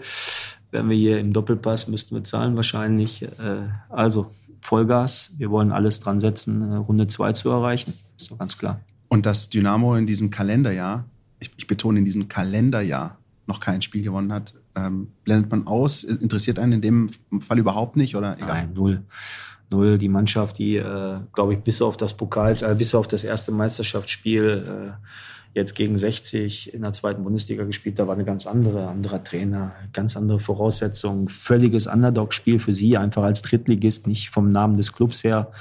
Wenn 0.71 0.89
wir 0.89 0.95
hier 0.95 1.19
im 1.19 1.33
Doppelpass 1.33 1.88
müssten 1.88 2.15
wir 2.15 2.23
zahlen 2.23 2.55
wahrscheinlich. 2.55 3.23
Äh, 3.23 3.69
also 3.89 4.31
Vollgas, 4.61 5.33
wir 5.38 5.49
wollen 5.49 5.71
alles 5.71 5.99
dran 5.99 6.19
setzen, 6.19 6.61
äh, 6.61 6.75
Runde 6.75 7.07
2 7.07 7.33
zu 7.33 7.49
erreichen. 7.49 7.93
Ist 8.17 8.31
doch 8.31 8.38
ganz 8.38 8.57
klar. 8.57 8.79
Und 9.09 9.25
dass 9.25 9.49
Dynamo 9.49 9.95
in 9.95 10.07
diesem 10.07 10.29
Kalenderjahr, 10.29 11.05
ich, 11.39 11.51
ich 11.57 11.67
betone 11.67 11.99
in 11.99 12.05
diesem 12.05 12.27
Kalenderjahr, 12.29 13.17
noch 13.47 13.59
kein 13.59 13.81
Spiel 13.81 14.03
gewonnen 14.03 14.31
hat, 14.31 14.53
ähm, 14.75 15.09
blendet 15.23 15.51
man 15.51 15.67
aus? 15.67 16.03
Interessiert 16.03 16.59
einen 16.59 16.73
in 16.73 16.81
dem 16.81 17.09
Fall 17.41 17.59
überhaupt 17.59 17.97
nicht 17.97 18.15
oder 18.15 18.35
egal? 18.38 18.47
Nein, 18.47 18.73
null. 18.73 19.03
Null. 19.69 19.97
Die 19.97 20.09
Mannschaft, 20.09 20.57
die, 20.59 20.77
äh, 20.77 21.19
glaube 21.33 21.53
ich, 21.53 21.59
bis 21.59 21.81
auf 21.81 21.97
das 21.97 22.15
Pokal, 22.15 22.57
äh, 22.61 22.75
bis 22.75 22.95
auf 22.95 23.07
das 23.07 23.23
erste 23.23 23.51
Meisterschaftsspiel 23.51 24.93
äh, 24.95 25.07
jetzt 25.53 25.73
gegen 25.76 25.98
60 25.98 26.73
in 26.73 26.82
der 26.82 26.94
zweiten 26.94 27.23
Bundesliga 27.23 27.65
gespielt, 27.65 27.99
da 27.99 28.07
war 28.07 28.15
eine 28.15 28.23
ganz 28.23 28.48
andere, 28.48 28.88
anderer 28.88 29.23
Trainer, 29.23 29.73
ganz 29.91 30.15
andere 30.15 30.40
Voraussetzungen, 30.40 31.28
völliges 31.28 31.88
Underdog-Spiel 31.88 32.60
für 32.60 32.73
sie, 32.73 32.98
einfach 32.98 33.23
als 33.23 33.41
Drittligist, 33.41 34.07
nicht 34.07 34.30
vom 34.30 34.48
Namen 34.48 34.78
des 34.78 34.94
Clubs 34.94 35.23
her. 35.23 35.52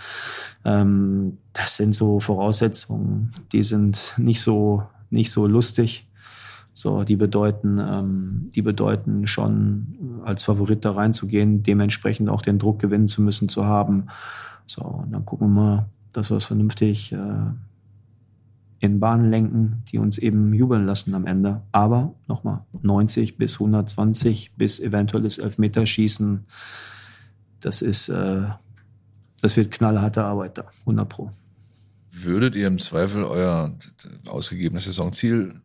Ähm, 0.65 1.39
das 1.53 1.77
sind 1.77 1.95
so 1.95 2.21
Voraussetzungen, 2.21 3.33
die 3.53 3.65
sind 3.65 4.15
nicht 4.17 4.41
so, 4.41 4.85
nicht 5.11 5.33
so 5.33 5.47
lustig. 5.47 6.07
So, 6.73 7.03
die 7.03 7.17
bedeuten, 7.17 7.79
ähm, 7.79 8.51
die 8.55 8.63
bedeuten 8.63 9.27
schon, 9.27 10.23
als 10.25 10.45
Favorit 10.45 10.85
da 10.85 10.93
reinzugehen, 10.93 11.63
dementsprechend 11.63 12.31
auch 12.31 12.43
den 12.43 12.59
Druck 12.59 12.79
gewinnen 12.79 13.09
zu 13.09 13.23
müssen, 13.23 13.49
zu 13.49 13.67
haben. 13.67 14.07
So, 14.67 14.83
und 14.83 15.13
dann 15.13 15.25
gucken 15.27 15.49
wir 15.49 15.63
mal, 15.63 15.87
dass 16.13 16.31
wir 16.31 16.37
es 16.37 16.45
vernünftig 16.45 17.13
äh, 17.13 17.17
in 18.81 18.99
Bahnen 18.99 19.31
lenken, 19.31 19.83
die 19.93 19.99
uns 19.99 20.17
eben 20.19 20.53
jubeln 20.55 20.87
lassen 20.87 21.15
am 21.15 21.27
Ende. 21.27 21.63
Aber 21.71 22.15
nochmal, 22.27 22.65
90 22.83 23.37
bis 23.37 23.55
120 23.55 24.55
bis 24.57 24.81
eventuelles 24.81 25.39
Elfmeterschießen, 25.39 26.47
das 27.61 27.83
ist, 27.83 28.09
äh, 28.09 28.49
das 29.43 29.57
wird 29.57 29.71
knallharte 29.71 30.25
Arbeit 30.25 30.57
da, 30.57 30.65
100 30.81 31.09
Pro. 31.09 31.31
Würdet 32.11 32.57
ihr 32.57 32.67
im 32.67 32.79
Zweifel 32.79 33.23
euer 33.23 33.73
ausgegebenes 34.27 34.87
Saisonziel 34.87 35.61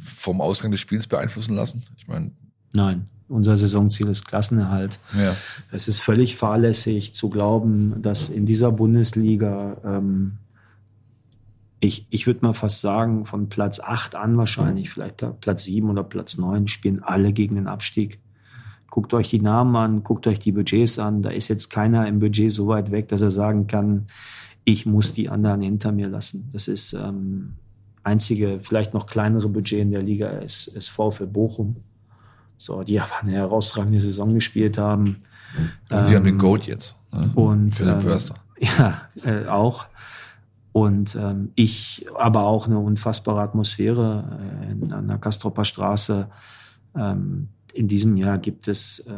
vom 0.00 0.40
Ausgang 0.40 0.70
des 0.70 0.80
Spiels 0.80 1.06
beeinflussen 1.08 1.56
lassen? 1.56 1.82
Ich 1.98 2.06
meine, 2.06 2.30
Nein, 2.72 3.06
unser 3.28 3.56
Saisonziel 3.56 4.08
ist 4.08 4.26
Klassenerhalt. 4.26 4.98
ja. 5.16 5.34
Es 5.72 5.88
ist 5.88 6.00
völlig 6.00 6.36
fahrlässig 6.36 7.14
zu 7.14 7.30
glauben, 7.30 8.00
dass 8.00 8.28
in 8.28 8.46
dieser 8.46 8.70
Bundesliga, 8.72 9.76
ähm, 9.84 10.38
ich, 11.84 12.06
ich 12.10 12.26
würde 12.26 12.40
mal 12.44 12.52
fast 12.54 12.80
sagen, 12.80 13.26
von 13.26 13.48
Platz 13.48 13.80
8 13.80 14.14
an 14.16 14.36
wahrscheinlich, 14.36 14.90
vielleicht 14.90 15.18
Pla- 15.18 15.36
Platz 15.40 15.64
7 15.64 15.88
oder 15.90 16.04
Platz 16.04 16.36
9, 16.38 16.68
spielen 16.68 17.02
alle 17.02 17.32
gegen 17.32 17.54
den 17.56 17.66
Abstieg. 17.66 18.20
Guckt 18.90 19.12
euch 19.14 19.28
die 19.30 19.40
Namen 19.40 19.74
an, 19.76 20.02
guckt 20.04 20.26
euch 20.26 20.38
die 20.38 20.52
Budgets 20.52 20.98
an. 20.98 21.22
Da 21.22 21.30
ist 21.30 21.48
jetzt 21.48 21.68
keiner 21.68 22.06
im 22.06 22.20
Budget 22.20 22.52
so 22.52 22.68
weit 22.68 22.90
weg, 22.90 23.08
dass 23.08 23.22
er 23.22 23.30
sagen 23.30 23.66
kann, 23.66 24.06
ich 24.64 24.86
muss 24.86 25.12
die 25.12 25.28
anderen 25.28 25.62
hinter 25.62 25.92
mir 25.92 26.08
lassen. 26.08 26.48
Das 26.52 26.68
ist 26.68 26.92
ähm, 26.92 27.54
einzige, 28.02 28.60
vielleicht 28.62 28.94
noch 28.94 29.06
kleinere 29.06 29.48
Budget 29.48 29.80
in 29.80 29.90
der 29.90 30.02
Liga 30.02 30.28
ist, 30.28 30.68
ist 30.68 30.88
VfL 30.88 31.26
Bochum. 31.26 31.76
So, 32.56 32.82
die 32.84 33.00
aber 33.00 33.20
eine 33.20 33.32
herausragende 33.32 34.00
Saison 34.00 34.32
gespielt 34.32 34.78
haben. 34.78 35.16
Und 35.90 36.06
sie 36.06 36.14
haben 36.14 36.24
den 36.24 36.34
Ähm, 36.34 36.38
Goat 36.38 36.66
jetzt. 36.66 36.96
Ne? 37.12 37.30
Und 37.34 37.74
Philipp 37.74 37.94
ähm, 37.94 38.00
Förster. 38.00 38.34
ja, 38.58 39.02
äh, 39.24 39.46
auch. 39.48 39.86
Und 40.74 41.14
ähm, 41.14 41.52
ich, 41.54 42.04
aber 42.18 42.42
auch 42.42 42.66
eine 42.66 42.80
unfassbare 42.80 43.40
Atmosphäre 43.40 44.40
äh, 44.68 44.72
in, 44.72 44.92
an 44.92 45.06
der 45.06 45.18
Kastropper 45.18 45.64
Straße. 45.64 46.28
Ähm, 46.96 47.50
in 47.72 47.86
diesem 47.86 48.16
Jahr 48.16 48.38
gibt 48.38 48.66
es, 48.66 48.98
äh, 48.98 49.12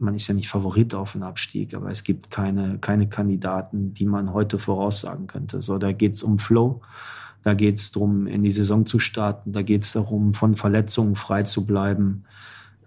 man 0.00 0.16
ist 0.16 0.26
ja 0.26 0.34
nicht 0.34 0.48
Favorit 0.48 0.92
auf 0.96 1.12
den 1.12 1.22
Abstieg, 1.22 1.74
aber 1.74 1.92
es 1.92 2.02
gibt 2.02 2.32
keine, 2.32 2.78
keine 2.78 3.08
Kandidaten, 3.08 3.94
die 3.94 4.04
man 4.04 4.32
heute 4.32 4.58
voraussagen 4.58 5.28
könnte. 5.28 5.62
So, 5.62 5.78
da 5.78 5.92
geht 5.92 6.14
es 6.14 6.24
um 6.24 6.40
Flow, 6.40 6.80
da 7.44 7.54
geht 7.54 7.76
es 7.76 7.92
darum, 7.92 8.26
in 8.26 8.42
die 8.42 8.50
Saison 8.50 8.84
zu 8.84 8.98
starten, 8.98 9.52
da 9.52 9.62
geht 9.62 9.84
es 9.84 9.92
darum, 9.92 10.34
von 10.34 10.56
Verletzungen 10.56 11.14
frei 11.14 11.44
zu 11.44 11.66
bleiben. 11.66 12.24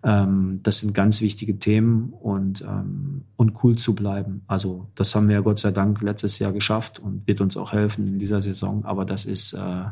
Ähm, 0.04 0.60
das 0.64 0.80
sind 0.80 0.94
ganz 0.94 1.22
wichtige 1.22 1.58
Themen 1.58 2.14
und, 2.22 2.62
ähm, 2.62 3.24
und 3.38 3.64
cool 3.64 3.78
zu 3.78 3.96
bleiben. 3.96 4.42
Also 4.48 4.88
das 4.96 5.16
haben 5.16 5.30
wir 5.30 5.36
ja 5.36 5.42
Gott 5.42 5.60
sei 5.60 5.72
Dank 5.72 6.02
letztes 6.02 6.40
Jahr 6.40 6.52
geschafft 6.52 7.00
und 7.00 7.26
wird 7.26 7.40
uns 7.40 7.56
auch 7.56 7.72
helfen 7.72 8.06
in 8.06 8.20
dieser 8.20 8.42
Saison. 8.42 8.84
Aber 8.86 9.06
das 9.06 9.26
ist, 9.26 9.54
äh, 9.54 9.86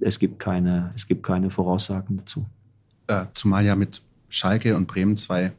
es 0.00 0.18
gibt 0.18 0.38
keine, 0.38 0.90
es 0.94 1.06
gibt 1.06 1.22
keine 1.22 1.50
Voraussagen 1.50 2.16
dazu. 2.16 2.46
Äh, 3.08 3.26
zumal 3.32 3.64
ja 3.64 3.76
mit 3.76 4.00
Schalke 4.30 4.76
und 4.76 4.86
Bremen 4.86 5.16
zwei 5.16 5.52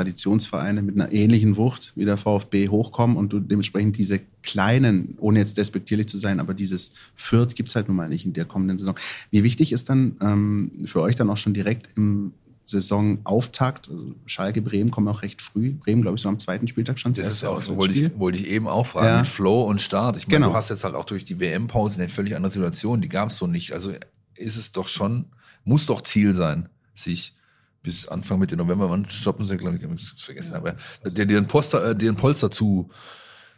Traditionsvereine 0.00 0.80
mit 0.82 0.94
einer 0.94 1.12
ähnlichen 1.12 1.56
Wucht 1.58 1.92
wie 1.94 2.06
der 2.06 2.16
VfB 2.16 2.68
hochkommen 2.68 3.16
und 3.18 3.32
du 3.34 3.38
dementsprechend 3.38 3.98
diese 3.98 4.20
kleinen, 4.42 5.16
ohne 5.18 5.40
jetzt 5.40 5.58
despektierlich 5.58 6.08
zu 6.08 6.16
sein, 6.16 6.40
aber 6.40 6.54
dieses 6.54 6.92
Fürth 7.14 7.54
gibt 7.54 7.68
es 7.68 7.74
halt 7.76 7.88
nun 7.88 7.96
mal 7.98 8.08
nicht 8.08 8.24
in 8.24 8.32
der 8.32 8.46
kommenden 8.46 8.78
Saison. 8.78 8.94
Wie 9.30 9.42
wichtig 9.42 9.72
ist 9.72 9.90
dann 9.90 10.16
ähm, 10.22 10.70
für 10.86 11.02
euch 11.02 11.16
dann 11.16 11.28
auch 11.28 11.36
schon 11.36 11.52
direkt 11.52 11.90
im 11.96 12.32
Saisonauftakt. 12.64 13.90
Also 13.90 14.14
Schalke, 14.26 14.62
Bremen 14.62 14.90
kommen 14.90 15.08
auch 15.08 15.22
recht 15.22 15.42
früh. 15.42 15.72
Bremen, 15.72 16.00
glaube 16.02 16.16
ich, 16.16 16.22
so 16.22 16.28
am 16.28 16.38
zweiten 16.38 16.66
Spieltag 16.68 16.98
schon. 16.98 17.12
Das 17.12 17.28
ist 17.28 17.44
auch 17.44 17.60
so, 17.60 17.76
wollte 17.76 17.92
ich, 18.00 18.18
wollte 18.18 18.38
ich 18.38 18.46
eben 18.48 18.68
auch 18.68 18.86
fragen, 18.86 19.06
Ja. 19.06 19.24
Flow 19.24 19.64
und 19.64 19.82
Start. 19.82 20.16
Ich 20.16 20.26
meine, 20.28 20.36
Genau. 20.38 20.48
du 20.50 20.54
hast 20.54 20.70
jetzt 20.70 20.84
halt 20.84 20.94
auch 20.94 21.04
durch 21.04 21.24
die 21.24 21.40
WM-Pause 21.40 21.98
eine 22.00 22.08
völlig 22.08 22.36
andere 22.36 22.52
Situation, 22.52 23.00
die 23.00 23.08
gab 23.08 23.28
es 23.30 23.36
so 23.36 23.46
nicht. 23.46 23.72
Also 23.72 23.92
ist 24.36 24.56
es 24.56 24.72
doch 24.72 24.88
schon, 24.88 25.26
muss 25.64 25.86
doch 25.86 26.00
Ziel 26.02 26.34
sein, 26.34 26.68
sich 26.94 27.34
bis 27.82 28.06
Anfang 28.08 28.38
Mitte 28.38 28.56
November, 28.56 28.90
wann 28.90 29.08
stoppen 29.08 29.44
sie, 29.44 29.56
glaube 29.56 29.76
ich, 29.76 29.82
ich 29.82 29.88
hab's 29.88 30.22
vergessen, 30.22 30.54
aber 30.54 30.76
dir, 31.04 31.38
ein 31.38 31.46
Poster, 31.46 31.90
äh, 31.90 31.96
dir 31.96 32.12
ein 32.12 32.16
Polster 32.16 32.50
zu, 32.50 32.90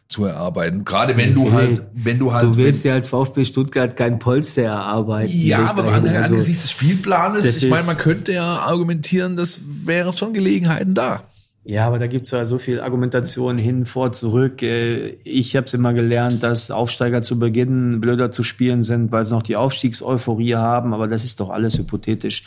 zu 0.08 0.24
erarbeiten. 0.24 0.84
Gerade 0.84 1.16
wenn 1.16 1.34
du 1.34 1.52
halt, 1.52 1.82
wenn 1.92 2.18
du 2.18 2.32
halt. 2.32 2.44
Du 2.44 2.56
willst 2.56 2.84
ja 2.84 2.94
als 2.94 3.08
VfB 3.08 3.44
Stuttgart 3.44 3.96
kein 3.96 4.18
Polster 4.18 4.62
erarbeiten. 4.62 5.30
ja, 5.32 5.64
aber 5.64 5.92
an, 5.92 6.06
Also, 6.06 6.34
angesichts 6.34 6.62
des 6.62 6.70
Spielplanes, 6.70 7.62
ich 7.62 7.70
meine, 7.70 7.86
man 7.86 7.96
könnte 7.96 8.32
ja 8.32 8.58
argumentieren, 8.58 9.36
das 9.36 9.60
wären 9.64 10.12
schon 10.12 10.32
Gelegenheiten 10.34 10.94
da. 10.94 11.24
Ja, 11.64 11.86
aber 11.86 12.00
da 12.00 12.08
gibt's 12.08 12.32
ja 12.32 12.44
so 12.44 12.58
viel 12.58 12.80
Argumentation 12.80 13.56
hin, 13.56 13.84
vor, 13.84 14.10
zurück. 14.10 14.62
Äh, 14.62 15.18
Ich 15.22 15.54
habe 15.54 15.66
immer 15.72 15.94
gelernt, 15.94 16.42
dass 16.42 16.72
Aufsteiger 16.72 17.22
zu 17.22 17.38
Beginn 17.38 18.00
blöder 18.00 18.32
zu 18.32 18.42
spielen 18.42 18.82
sind, 18.82 19.12
weil 19.12 19.24
sie 19.24 19.32
noch 19.32 19.44
die 19.44 19.54
Aufstiegseuphorie 19.54 20.56
haben. 20.56 20.92
Aber 20.92 21.06
das 21.06 21.22
ist 21.22 21.38
doch 21.38 21.50
alles 21.50 21.78
hypothetisch. 21.78 22.44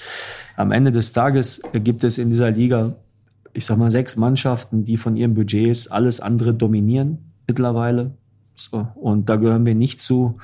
Am 0.58 0.72
Ende 0.72 0.92
des 0.92 1.14
Tages 1.14 1.62
gibt 1.74 2.04
es 2.04 2.18
in 2.18 2.30
dieser 2.30 2.52
Liga, 2.52 2.96
ich 3.54 3.66
sag 3.66 3.78
mal, 3.78 3.90
sechs 3.90 4.18
Mannschaften, 4.18 4.84
die 4.84 4.98
von 4.98 5.16
ihren 5.16 5.34
Budgets 5.34 5.88
alles 5.88 6.20
andere 6.20 6.54
dominieren 6.54 7.20
mittlerweile. 7.48 8.12
So. 8.56 8.88
Und 8.96 9.30
da 9.30 9.38
gehören 9.38 9.66
wir 9.66 9.76
nicht 9.76 10.02
zu. 10.02 10.40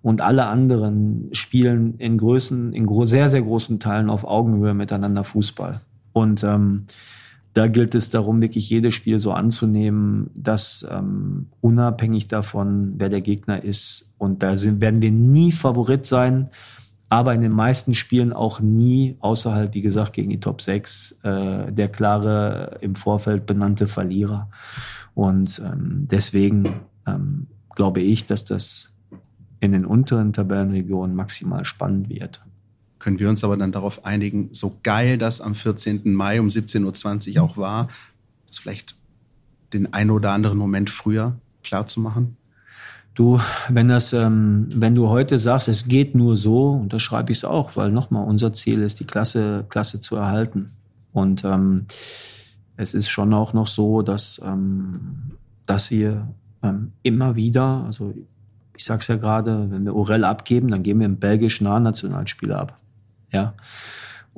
Und 0.00 0.22
alle 0.22 0.46
anderen 0.46 1.28
spielen 1.32 1.96
in 1.98 2.16
Größen, 2.16 2.72
in 2.72 2.88
sehr, 3.04 3.28
sehr 3.28 3.42
großen 3.42 3.80
Teilen 3.80 4.08
auf 4.08 4.24
Augenhöhe 4.24 4.72
miteinander 4.72 5.24
Fußball. 5.24 5.82
Und 6.14 6.42
ähm, 6.42 6.86
da 7.54 7.66
gilt 7.66 7.94
es 7.94 8.10
darum, 8.10 8.40
wirklich 8.40 8.68
jedes 8.70 8.94
Spiel 8.94 9.18
so 9.18 9.32
anzunehmen, 9.32 10.30
dass 10.34 10.86
ähm, 10.90 11.46
unabhängig 11.60 12.28
davon, 12.28 12.94
wer 12.98 13.08
der 13.08 13.20
Gegner 13.20 13.62
ist, 13.62 14.14
und 14.18 14.42
da 14.42 14.56
sind, 14.56 14.80
werden 14.80 15.02
wir 15.02 15.10
nie 15.10 15.52
Favorit 15.52 16.06
sein, 16.06 16.50
aber 17.08 17.34
in 17.34 17.40
den 17.40 17.52
meisten 17.52 17.94
Spielen 17.94 18.32
auch 18.32 18.60
nie, 18.60 19.16
außerhalb, 19.20 19.72
wie 19.74 19.80
gesagt, 19.80 20.12
gegen 20.12 20.30
die 20.30 20.40
Top 20.40 20.60
6, 20.60 21.20
äh, 21.22 21.72
der 21.72 21.88
klare 21.88 22.78
im 22.82 22.94
Vorfeld 22.96 23.46
benannte 23.46 23.86
Verlierer. 23.86 24.50
Und 25.14 25.60
ähm, 25.64 26.06
deswegen 26.10 26.80
ähm, 27.06 27.46
glaube 27.74 28.00
ich, 28.00 28.26
dass 28.26 28.44
das 28.44 28.98
in 29.60 29.72
den 29.72 29.86
unteren 29.86 30.32
Tabellenregionen 30.32 31.16
maximal 31.16 31.64
spannend 31.64 32.10
wird. 32.10 32.42
Können 33.08 33.20
wir 33.20 33.30
uns 33.30 33.42
aber 33.42 33.56
dann 33.56 33.72
darauf 33.72 34.04
einigen, 34.04 34.50
so 34.52 34.76
geil 34.82 35.16
das 35.16 35.40
am 35.40 35.54
14. 35.54 36.12
Mai 36.12 36.40
um 36.40 36.48
17.20 36.48 37.36
Uhr 37.36 37.42
auch 37.42 37.56
war, 37.56 37.88
das 38.46 38.58
vielleicht 38.58 38.96
den 39.72 39.94
ein 39.94 40.10
oder 40.10 40.32
anderen 40.32 40.58
Moment 40.58 40.90
früher 40.90 41.38
klar 41.64 41.86
zu 41.86 42.00
machen? 42.00 42.36
Du, 43.14 43.40
wenn 43.70 43.88
das, 43.88 44.12
ähm, 44.12 44.68
wenn 44.74 44.94
du 44.94 45.08
heute 45.08 45.38
sagst, 45.38 45.68
es 45.68 45.88
geht 45.88 46.14
nur 46.14 46.36
so, 46.36 46.72
unterschreibe 46.72 47.32
ich 47.32 47.38
es 47.38 47.44
auch, 47.46 47.78
weil 47.78 47.90
nochmal, 47.92 48.26
unser 48.26 48.52
Ziel 48.52 48.82
ist, 48.82 49.00
die 49.00 49.06
Klasse, 49.06 49.64
Klasse 49.70 50.02
zu 50.02 50.16
erhalten. 50.16 50.72
Und 51.14 51.44
ähm, 51.44 51.86
es 52.76 52.92
ist 52.92 53.08
schon 53.08 53.32
auch 53.32 53.54
noch 53.54 53.68
so, 53.68 54.02
dass, 54.02 54.38
ähm, 54.44 55.32
dass 55.64 55.90
wir 55.90 56.28
ähm, 56.62 56.92
immer 57.02 57.36
wieder, 57.36 57.84
also 57.86 58.12
ich 58.76 58.84
sag's 58.84 59.06
ja 59.06 59.16
gerade, 59.16 59.70
wenn 59.70 59.86
wir 59.86 59.96
Orel 59.96 60.24
abgeben, 60.24 60.68
dann 60.68 60.82
geben 60.82 61.00
wir 61.00 61.06
einen 61.06 61.18
belgischen 61.18 61.66
A-Nationalspieler 61.66 62.58
ab. 62.58 62.78
Ja. 63.32 63.54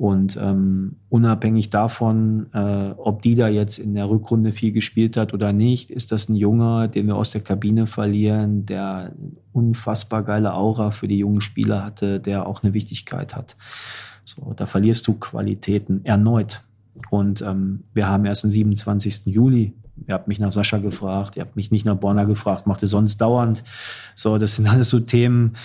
Und 0.01 0.35
ähm, 0.41 0.95
unabhängig 1.09 1.69
davon, 1.69 2.47
äh, 2.53 2.91
ob 2.97 3.21
die 3.21 3.35
da 3.35 3.47
jetzt 3.47 3.77
in 3.77 3.93
der 3.93 4.09
Rückrunde 4.09 4.51
viel 4.51 4.71
gespielt 4.71 5.15
hat 5.15 5.31
oder 5.31 5.53
nicht, 5.53 5.91
ist 5.91 6.11
das 6.11 6.27
ein 6.27 6.35
Junger, 6.35 6.87
den 6.87 7.05
wir 7.05 7.15
aus 7.15 7.29
der 7.29 7.41
Kabine 7.41 7.85
verlieren, 7.85 8.65
der 8.65 9.11
unfassbar 9.53 10.23
geile 10.23 10.55
Aura 10.55 10.89
für 10.89 11.07
die 11.07 11.19
jungen 11.19 11.41
Spieler 11.41 11.85
hatte, 11.85 12.19
der 12.19 12.47
auch 12.47 12.63
eine 12.63 12.73
Wichtigkeit 12.73 13.35
hat. 13.35 13.55
So, 14.25 14.53
da 14.55 14.65
verlierst 14.65 15.07
du 15.07 15.13
Qualitäten 15.13 16.03
erneut. 16.03 16.61
Und 17.11 17.43
ähm, 17.43 17.83
wir 17.93 18.07
haben 18.07 18.25
erst 18.25 18.43
den 18.43 18.49
27. 18.49 19.27
Juli. 19.27 19.73
Ihr 20.07 20.13
habt 20.13 20.27
mich 20.27 20.39
nach 20.39 20.51
Sascha 20.51 20.77
gefragt, 20.77 21.35
ihr 21.35 21.41
habt 21.41 21.55
mich 21.55 21.71
nicht 21.71 21.85
nach 21.85 21.95
Borna 21.95 22.23
gefragt, 22.23 22.65
macht 22.65 22.81
ihr 22.81 22.87
sonst 22.87 23.17
dauernd. 23.17 23.63
So, 24.15 24.37
das 24.37 24.55
sind 24.55 24.67
alles 24.69 24.89
so 24.89 24.99
Themen, 24.99 25.55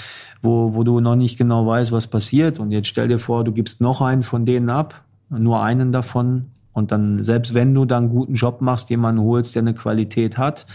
wo, 0.42 0.74
wo 0.74 0.84
du 0.84 1.00
noch 1.00 1.16
nicht 1.16 1.38
genau 1.38 1.66
weißt, 1.66 1.92
was 1.92 2.06
passiert. 2.06 2.58
Und 2.58 2.70
jetzt 2.70 2.88
stell 2.88 3.08
dir 3.08 3.18
vor, 3.18 3.44
du 3.44 3.52
gibst 3.52 3.80
noch 3.80 4.00
einen 4.00 4.22
von 4.22 4.44
denen 4.44 4.70
ab, 4.70 5.02
nur 5.30 5.62
einen 5.62 5.92
davon. 5.92 6.46
Und 6.72 6.92
dann, 6.92 7.22
selbst 7.22 7.54
wenn 7.54 7.74
du 7.74 7.86
dann 7.86 8.04
einen 8.04 8.12
guten 8.12 8.34
Job 8.34 8.60
machst, 8.60 8.90
jemanden 8.90 9.22
holst, 9.22 9.54
der 9.54 9.62
eine 9.62 9.74
Qualität 9.74 10.36
hat, 10.36 10.66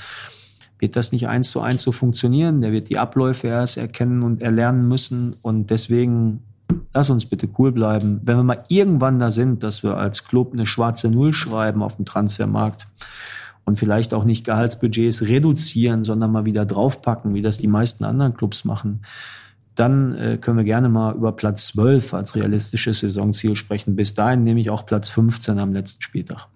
wird 0.80 0.96
das 0.96 1.12
nicht 1.12 1.28
eins 1.28 1.52
zu 1.52 1.62
eins 1.62 1.84
so 1.84 1.92
funktionieren. 1.92 2.62
Der 2.62 2.72
wird 2.72 2.90
die 2.90 2.98
Abläufe 2.98 3.48
erst 3.48 3.78
erkennen 3.78 4.24
und 4.24 4.42
erlernen 4.42 4.88
müssen. 4.88 5.36
Und 5.44 5.70
deswegen 5.70 6.42
lass 6.92 7.12
uns 7.12 7.26
bitte 7.26 7.48
cool 7.60 7.72
bleiben. 7.72 8.20
Wenn 8.24 8.38
wir 8.38 8.44
mal 8.44 8.64
irgendwann 8.68 9.20
da 9.20 9.30
sind, 9.30 9.62
dass 9.62 9.84
wir 9.84 9.98
als 9.98 10.26
Club 10.26 10.54
eine 10.54 10.66
schwarze 10.66 11.10
Null 11.10 11.34
schreiben 11.34 11.84
auf 11.84 11.98
dem 11.98 12.06
Transfermarkt 12.06 12.88
und 13.66 13.78
vielleicht 13.80 14.14
auch 14.14 14.24
nicht 14.24 14.46
Gehaltsbudgets 14.46 15.24
reduzieren, 15.24 16.04
sondern 16.04 16.32
mal 16.32 16.46
wieder 16.46 16.66
draufpacken, 16.66 17.34
wie 17.34 17.42
das 17.42 17.58
die 17.58 17.68
meisten 17.68 18.04
anderen 18.04 18.36
Clubs 18.36 18.66
machen, 18.66 19.02
dann 19.76 20.16
äh, 20.16 20.38
können 20.38 20.58
wir 20.58 20.64
gerne 20.64 20.90
mal 20.90 21.16
über 21.16 21.32
Platz 21.32 21.68
12 21.68 22.14
als 22.14 22.36
realistisches 22.36 23.00
Saisonziel 23.00 23.56
sprechen. 23.56 23.96
Bis 23.96 24.14
dahin 24.14 24.44
nehme 24.44 24.60
ich 24.60 24.70
auch 24.70 24.86
Platz 24.86 25.10
15 25.10 25.60
am 25.60 25.74
letzten 25.74 26.02
Spieltag. 26.02 26.48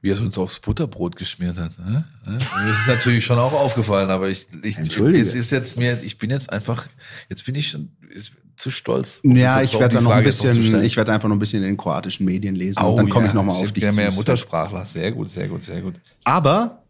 Wie 0.00 0.10
er 0.10 0.14
es 0.14 0.20
uns 0.20 0.36
aufs 0.36 0.58
Butterbrot 0.58 1.16
geschmiert 1.16 1.58
hat. 1.58 1.78
Ne? 1.78 2.04
Ne? 2.26 2.38
Mir 2.64 2.70
ist 2.70 2.80
es 2.80 2.86
natürlich 2.88 3.24
schon 3.24 3.38
auch 3.38 3.52
aufgefallen, 3.52 4.10
aber 4.10 4.28
ich, 4.28 4.48
ich, 4.62 4.76
Entschuldige. 4.76 5.22
es 5.22 5.34
ist 5.34 5.50
jetzt 5.50 5.78
mir, 5.78 6.02
ich 6.02 6.18
bin 6.18 6.28
jetzt 6.30 6.52
einfach, 6.52 6.88
jetzt 7.28 7.44
bin 7.46 7.54
ich 7.54 7.70
schon 7.70 7.92
ist, 8.10 8.32
zu 8.56 8.70
stolz. 8.70 9.20
um 9.24 9.36
Ja, 9.36 9.60
ich 9.62 9.72
werde 9.78 9.94
dann 9.96 10.04
noch 10.04 10.10
ein 10.12 10.24
bisschen, 10.24 10.82
ich 10.84 10.96
werde 10.96 11.12
einfach 11.12 11.28
noch 11.28 11.36
ein 11.36 11.38
bisschen 11.38 11.62
in 11.62 11.70
den 11.70 11.76
kroatischen 11.76 12.24
Medien 12.26 12.54
lesen 12.54 12.82
Oh, 12.82 12.90
und 12.90 12.96
dann 12.96 13.08
komme 13.08 13.24
ja. 13.24 13.30
ich 13.30 13.34
nochmal 13.34 13.56
auf 13.56 13.72
dich 13.72 13.88
zu. 13.88 13.94
mehr. 13.96 14.12
Muttersprachler. 14.12 14.84
Sehr 14.86 15.12
gut, 15.12 15.28
sehr 15.30 15.48
gut, 15.48 15.64
sehr 15.64 15.80
gut. 15.80 15.94
Aber 16.24 16.82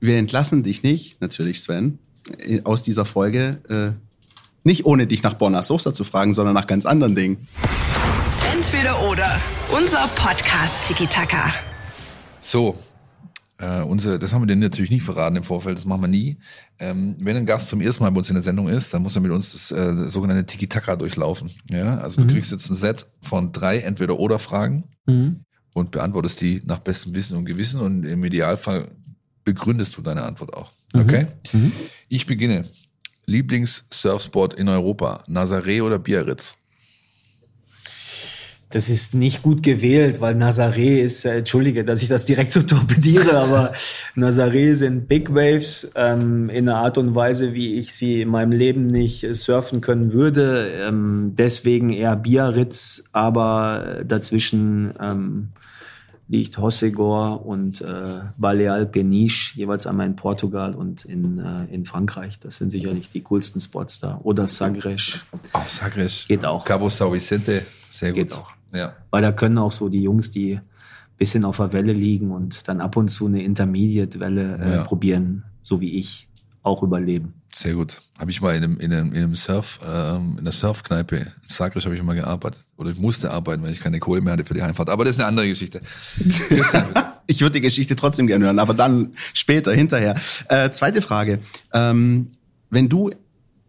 wir 0.00 0.16
entlassen 0.16 0.62
dich 0.62 0.82
nicht, 0.82 1.20
natürlich 1.20 1.60
Sven, 1.60 1.98
äh, 2.38 2.60
aus 2.64 2.82
dieser 2.82 3.04
Folge. 3.04 3.58
Äh, 3.68 3.98
nicht 4.64 4.84
ohne 4.84 5.06
dich 5.06 5.22
nach 5.22 5.34
Bonner 5.34 5.62
Soße 5.62 5.92
zu 5.92 6.04
fragen, 6.04 6.34
sondern 6.34 6.54
nach 6.54 6.66
ganz 6.66 6.84
anderen 6.86 7.14
Dingen. 7.14 7.48
Entweder 8.52 9.00
oder. 9.08 9.40
Unser 9.76 10.08
Podcast 10.08 10.74
Tiki 10.86 11.06
Taka. 11.06 11.52
So, 12.40 12.76
äh, 13.58 13.82
unser, 13.82 14.18
das 14.18 14.32
haben 14.32 14.42
wir 14.42 14.46
denen 14.46 14.62
natürlich 14.62 14.90
nicht 14.90 15.02
verraten 15.02 15.36
im 15.36 15.42
Vorfeld, 15.42 15.76
das 15.76 15.84
machen 15.84 16.02
wir 16.02 16.08
nie. 16.08 16.38
Ähm, 16.78 17.16
wenn 17.18 17.36
ein 17.36 17.46
Gast 17.46 17.68
zum 17.68 17.80
ersten 17.80 18.04
Mal 18.04 18.10
bei 18.10 18.18
uns 18.18 18.30
in 18.30 18.34
der 18.34 18.42
Sendung 18.42 18.68
ist, 18.68 18.94
dann 18.94 19.02
muss 19.02 19.16
er 19.16 19.22
mit 19.22 19.32
uns 19.32 19.52
das 19.52 19.70
äh, 19.72 20.08
sogenannte 20.08 20.46
Tiki-Taka 20.46 20.96
durchlaufen. 20.96 21.50
Ja, 21.70 21.98
also 21.98 22.20
du 22.20 22.26
kriegst 22.32 22.52
jetzt 22.52 22.70
ein 22.70 22.76
Set 22.76 23.06
von 23.20 23.52
drei 23.52 23.80
Entweder-Oder-Fragen 23.80 24.84
und 25.74 25.90
beantwortest 25.90 26.40
die 26.40 26.62
nach 26.64 26.78
bestem 26.78 27.14
Wissen 27.14 27.36
und 27.36 27.44
Gewissen 27.46 27.80
und 27.80 28.04
im 28.04 28.24
Idealfall 28.24 28.90
begründest 29.44 29.96
du 29.96 30.02
deine 30.02 30.22
Antwort 30.22 30.54
auch. 30.54 30.70
Okay? 30.92 31.26
Ich 32.08 32.26
beginne. 32.26 32.64
Lieblings-Surfsport 33.26 34.54
in 34.54 34.68
Europa, 34.68 35.24
Nazaré 35.28 35.82
oder 35.82 35.98
Biarritz? 35.98 36.54
Das 38.70 38.90
ist 38.90 39.14
nicht 39.14 39.42
gut 39.42 39.62
gewählt, 39.62 40.20
weil 40.20 40.34
Nazaré 40.34 41.00
ist, 41.00 41.24
äh, 41.24 41.38
entschuldige, 41.38 41.84
dass 41.84 42.02
ich 42.02 42.08
das 42.10 42.26
direkt 42.26 42.52
so 42.52 42.60
torpediere, 42.74 43.38
aber 43.38 43.72
Nazaré 44.14 44.74
sind 44.74 45.08
Big 45.08 45.32
Waves 45.34 45.90
ähm, 45.94 46.50
in 46.50 46.68
einer 46.68 46.76
Art 46.78 46.98
und 46.98 47.14
Weise, 47.14 47.54
wie 47.54 47.76
ich 47.78 47.94
sie 47.94 48.20
in 48.20 48.28
meinem 48.28 48.52
Leben 48.52 48.86
nicht 48.86 49.24
äh, 49.24 49.32
surfen 49.32 49.80
können 49.80 50.12
würde. 50.12 50.70
Ähm, 50.74 51.32
deswegen 51.38 51.88
eher 51.90 52.14
Biarritz, 52.14 53.04
aber 53.12 54.02
dazwischen 54.06 54.92
ähm, 55.00 55.48
liegt 56.30 56.58
Hossegor 56.58 57.46
und 57.46 57.80
äh, 57.80 58.20
Baleal 58.36 58.84
Peniche, 58.84 59.56
jeweils 59.56 59.86
einmal 59.86 60.06
in 60.06 60.14
Portugal 60.14 60.74
und 60.74 61.06
in, 61.06 61.38
äh, 61.38 61.74
in 61.74 61.86
Frankreich. 61.86 62.38
Das 62.38 62.56
sind 62.56 62.68
sicherlich 62.68 63.08
die 63.08 63.22
coolsten 63.22 63.62
Spots 63.62 63.98
da. 64.00 64.20
Oder 64.24 64.46
Sagres, 64.46 65.20
Oh, 65.54 65.60
Sagres. 65.66 66.26
Geht 66.28 66.44
auch. 66.44 66.66
Cabo 66.66 66.88
São 66.88 67.10
Vicente, 67.14 67.62
sehr 67.88 68.12
Geht 68.12 68.28
gut. 68.32 68.40
auch. 68.40 68.57
Ja. 68.72 68.94
Weil 69.10 69.22
da 69.22 69.32
können 69.32 69.58
auch 69.58 69.72
so 69.72 69.88
die 69.88 70.02
Jungs, 70.02 70.30
die 70.30 70.60
bisschen 71.16 71.44
auf 71.44 71.56
der 71.56 71.72
Welle 71.72 71.92
liegen 71.92 72.30
und 72.30 72.68
dann 72.68 72.80
ab 72.80 72.96
und 72.96 73.08
zu 73.08 73.26
eine 73.26 73.42
Intermediate-Welle 73.42 74.60
äh, 74.62 74.70
Ja. 74.76 74.84
probieren, 74.84 75.42
so 75.62 75.80
wie 75.80 75.98
ich, 75.98 76.28
auch 76.62 76.82
überleben. 76.82 77.34
Sehr 77.52 77.74
gut. 77.74 78.02
Habe 78.18 78.30
ich 78.30 78.40
mal 78.40 78.54
in 78.54 78.62
einem, 78.62 78.78
in 78.78 78.92
einem, 78.92 79.12
in 79.12 79.16
einem 79.24 79.34
Surf, 79.34 79.80
ähm, 79.84 80.36
in 80.38 80.44
der 80.44 80.52
Surfkneipe 80.52 81.16
in 81.16 81.26
Zagreb 81.48 81.82
habe 81.84 81.96
ich 81.96 82.02
mal 82.02 82.14
gearbeitet. 82.14 82.60
Oder 82.76 82.90
ich 82.90 82.98
musste 82.98 83.30
arbeiten, 83.32 83.62
weil 83.62 83.72
ich 83.72 83.80
keine 83.80 83.98
Kohle 83.98 84.20
mehr 84.20 84.34
hatte 84.34 84.44
für 84.44 84.54
die 84.54 84.62
Heimfahrt. 84.62 84.90
Aber 84.90 85.04
das 85.04 85.16
ist 85.16 85.20
eine 85.20 85.28
andere 85.28 85.48
Geschichte. 85.48 85.80
Ich 87.30 87.42
würde 87.42 87.52
die 87.52 87.60
Geschichte 87.60 87.94
trotzdem 87.94 88.26
gerne 88.26 88.46
hören, 88.46 88.58
aber 88.58 88.72
dann 88.72 89.12
später, 89.34 89.74
hinterher. 89.74 90.14
Äh, 90.48 90.70
zweite 90.70 91.02
Frage. 91.02 91.40
Ähm, 91.74 92.30
wenn 92.70 92.88
du 92.88 93.10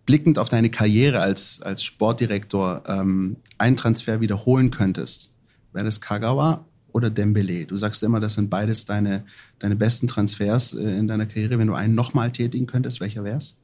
blickend 0.10 0.40
auf 0.40 0.49
deine 0.49 0.72
Karriere 0.72 1.19
als, 1.19 1.61
als 1.61 1.84
Sportdirektor 1.84 2.81
ähm, 2.88 3.36
einen 3.60 3.76
Transfer 3.76 4.22
wiederholen 4.22 4.72
könntest, 4.72 5.31
Wäre 5.72 5.86
das 5.86 6.02
Kagawa 6.02 6.65
oder 6.94 7.11
Dembele? 7.11 7.68
Du 7.68 7.77
sagst 7.77 8.02
immer, 8.02 8.19
das 8.19 8.34
sind 8.34 8.49
beides 8.49 8.86
deine, 8.86 9.23
deine 9.60 9.76
besten 9.76 10.07
Transfers 10.07 10.73
äh, 10.73 10.98
in 10.98 11.07
deiner 11.07 11.27
Karriere. 11.27 11.60
Wenn 11.60 11.68
du 11.68 11.76
einen 11.76 11.94
nochmal 11.94 12.31
tätigen 12.31 12.65
könntest, 12.65 13.02
welcher 13.02 13.23
wär's? 13.23 13.60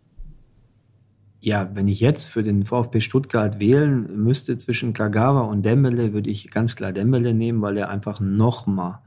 Ja, 1.42 1.72
wenn 1.74 1.88
ich 1.88 2.00
jetzt 2.00 2.26
für 2.26 2.44
den 2.44 2.64
VfB 2.64 3.02
Stuttgart 3.02 3.60
wählen 3.60 4.24
müsste 4.24 4.56
zwischen 4.60 4.94
Kagawa 4.94 5.42
und 5.42 5.64
Dembele, 5.64 6.14
würde 6.14 6.30
ich 6.30 6.52
ganz 6.52 6.76
klar 6.76 6.92
Dembele 6.92 7.34
nehmen, 7.34 7.64
weil 7.64 7.78
er 7.78 7.90
einfach 7.90 8.20
nochmal 8.20 9.00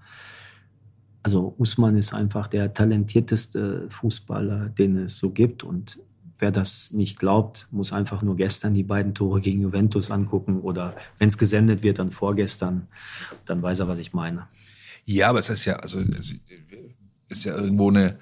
also 1.22 1.54
Usman 1.58 1.96
ist 1.96 2.14
einfach 2.14 2.46
der 2.46 2.72
talentierteste 2.72 3.86
Fußballer, 3.90 4.70
den 4.70 4.96
es 4.96 5.18
so 5.18 5.30
gibt. 5.30 5.62
Und 5.62 5.98
wer 6.38 6.50
das 6.50 6.92
nicht 6.92 7.18
glaubt, 7.18 7.66
muss 7.70 7.92
einfach 7.92 8.22
nur 8.22 8.36
gestern 8.36 8.74
die 8.74 8.84
beiden 8.84 9.14
Tore 9.14 9.40
gegen 9.40 9.62
Juventus 9.62 10.10
angucken 10.10 10.60
oder 10.60 10.94
wenn 11.18 11.28
es 11.28 11.38
gesendet 11.38 11.82
wird, 11.82 11.98
dann 11.98 12.10
vorgestern. 12.10 12.88
Dann 13.44 13.62
weiß 13.62 13.80
er, 13.80 13.88
was 13.88 13.98
ich 13.98 14.12
meine. 14.12 14.46
Ja, 15.04 15.30
aber 15.30 15.40
es 15.40 15.50
ist 15.50 15.64
ja, 15.64 15.74
also 15.76 16.00
ist 17.28 17.44
ja 17.44 17.56
irgendwo 17.56 17.88
eine, 17.90 18.18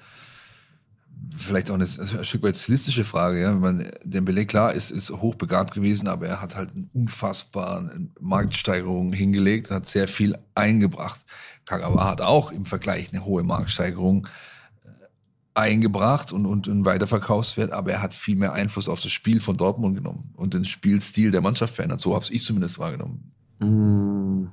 vielleicht 1.35 1.69
auch 1.69 1.75
eine, 1.75 1.85
ein 1.85 2.25
Stück 2.25 2.43
weit 2.43 2.57
stilistische 2.57 3.03
Frage. 3.03 3.41
Ja? 3.41 3.53
Man, 3.53 3.87
Dembele, 4.03 4.45
klar, 4.45 4.73
ist, 4.73 4.89
ist 4.89 5.11
hochbegabt 5.11 5.73
gewesen, 5.73 6.07
aber 6.07 6.27
er 6.27 6.41
hat 6.41 6.55
halt 6.55 6.71
eine 6.75 6.87
unfassbare 6.93 7.91
Marktsteigerung 8.19 9.13
hingelegt, 9.13 9.69
hat 9.69 9.87
sehr 9.87 10.07
viel 10.07 10.37
eingebracht. 10.55 11.19
Kagawa 11.65 12.09
hat 12.09 12.21
auch 12.21 12.51
im 12.51 12.65
Vergleich 12.65 13.13
eine 13.13 13.25
hohe 13.25 13.43
Marktsteigerung 13.43 14.25
äh, 14.25 14.29
eingebracht 15.57 16.31
und, 16.31 16.45
und 16.45 16.67
einen 16.67 16.85
Weiterverkaufswert, 16.85 17.71
aber 17.71 17.91
er 17.91 18.01
hat 18.01 18.13
viel 18.13 18.35
mehr 18.35 18.53
Einfluss 18.53 18.87
auf 18.87 19.01
das 19.01 19.11
Spiel 19.11 19.41
von 19.41 19.57
Dortmund 19.57 19.95
genommen 19.95 20.31
und 20.35 20.53
den 20.53 20.65
Spielstil 20.65 21.31
der 21.31 21.41
Mannschaft 21.41 21.75
verändert. 21.75 22.01
So 22.01 22.15
habe 22.15 22.25
ich 22.29 22.43
zumindest 22.43 22.79
wahrgenommen. 22.79 23.31
Mm, 23.59 24.47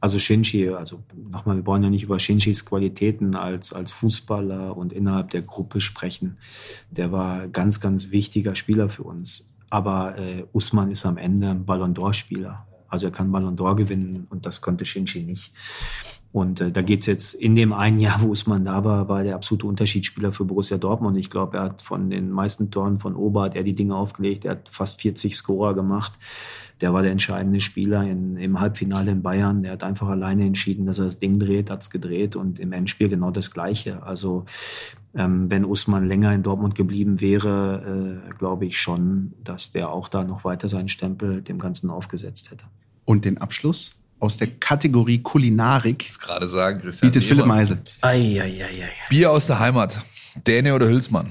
also 0.00 0.18
Shinji, 0.18 0.70
also 0.70 1.02
nochmal, 1.14 1.56
wir 1.56 1.66
wollen 1.66 1.82
ja 1.82 1.90
nicht 1.90 2.04
über 2.04 2.18
Shinjis 2.18 2.64
Qualitäten 2.64 3.36
als, 3.36 3.72
als 3.72 3.92
Fußballer 3.92 4.76
und 4.76 4.92
innerhalb 4.92 5.30
der 5.30 5.42
Gruppe 5.42 5.82
sprechen. 5.82 6.38
Der 6.90 7.12
war 7.12 7.48
ganz, 7.48 7.80
ganz 7.80 8.10
wichtiger 8.10 8.54
Spieler 8.54 8.88
für 8.88 9.02
uns. 9.02 9.52
Aber 9.68 10.18
äh, 10.18 10.44
Usman 10.52 10.90
ist 10.90 11.04
am 11.04 11.18
Ende 11.18 11.50
ein 11.50 11.66
Ballon 11.66 11.94
d'Or-Spieler. 11.94 12.66
Also 12.88 13.06
er 13.06 13.12
kann 13.12 13.30
Ballon 13.30 13.56
d'Or 13.56 13.76
gewinnen 13.76 14.26
und 14.30 14.46
das 14.46 14.62
konnte 14.62 14.84
Shinji 14.84 15.22
nicht. 15.22 15.52
Und 16.32 16.60
äh, 16.60 16.70
da 16.70 16.82
geht's 16.82 17.06
jetzt 17.06 17.34
in 17.34 17.56
dem 17.56 17.72
einen 17.72 17.98
Jahr, 17.98 18.22
wo 18.22 18.28
Usman 18.28 18.64
da 18.64 18.84
war, 18.84 19.08
war 19.08 19.24
der 19.24 19.34
absolute 19.34 19.66
Unterschiedsspieler 19.66 20.32
für 20.32 20.44
Borussia 20.44 20.78
Dortmund. 20.78 21.16
Ich 21.16 21.28
glaube, 21.28 21.56
er 21.56 21.64
hat 21.64 21.82
von 21.82 22.08
den 22.08 22.30
meisten 22.30 22.70
Toren 22.70 22.98
von 22.98 23.16
Ober 23.16 23.42
hat 23.42 23.56
er 23.56 23.64
die 23.64 23.74
Dinge 23.74 23.96
aufgelegt. 23.96 24.44
Er 24.44 24.52
hat 24.52 24.68
fast 24.68 25.00
40 25.00 25.34
Scorer 25.34 25.74
gemacht. 25.74 26.18
Der 26.80 26.94
war 26.94 27.02
der 27.02 27.10
entscheidende 27.10 27.60
Spieler 27.60 28.04
in, 28.04 28.36
im 28.36 28.60
Halbfinale 28.60 29.10
in 29.10 29.22
Bayern. 29.22 29.62
Der 29.62 29.72
hat 29.72 29.82
einfach 29.82 30.08
alleine 30.08 30.44
entschieden, 30.44 30.86
dass 30.86 31.00
er 31.00 31.06
das 31.06 31.18
Ding 31.18 31.40
dreht, 31.40 31.68
hat's 31.68 31.90
gedreht 31.90 32.36
und 32.36 32.60
im 32.60 32.72
Endspiel 32.72 33.08
genau 33.08 33.32
das 33.32 33.50
Gleiche. 33.50 34.04
Also 34.04 34.44
ähm, 35.14 35.50
wenn 35.50 35.64
Usman 35.64 36.06
länger 36.06 36.32
in 36.32 36.44
Dortmund 36.44 36.76
geblieben 36.76 37.20
wäre, 37.20 38.22
äh, 38.28 38.34
glaube 38.38 38.66
ich 38.66 38.78
schon, 38.78 39.32
dass 39.42 39.72
der 39.72 39.90
auch 39.90 40.08
da 40.08 40.22
noch 40.22 40.44
weiter 40.44 40.68
seinen 40.68 40.88
Stempel 40.88 41.42
dem 41.42 41.58
Ganzen 41.58 41.90
aufgesetzt 41.90 42.52
hätte. 42.52 42.66
Und 43.04 43.24
den 43.24 43.38
Abschluss 43.38 43.99
aus 44.20 44.36
der 44.36 44.48
Kategorie 44.48 45.18
Kulinarik 45.18 46.06
Ich 46.08 46.18
gerade 46.20 46.46
sagen, 46.46 46.80
Christian. 46.80 47.10
bietet 47.10 47.24
Philipp. 47.24 47.46
Meisel. 47.46 47.78
Eieieiei. 48.02 48.90
Bier 49.08 49.30
aus 49.30 49.46
der 49.46 49.58
Heimat. 49.58 50.02
Däne 50.46 50.74
oder 50.74 50.88
Hülsmann? 50.88 51.26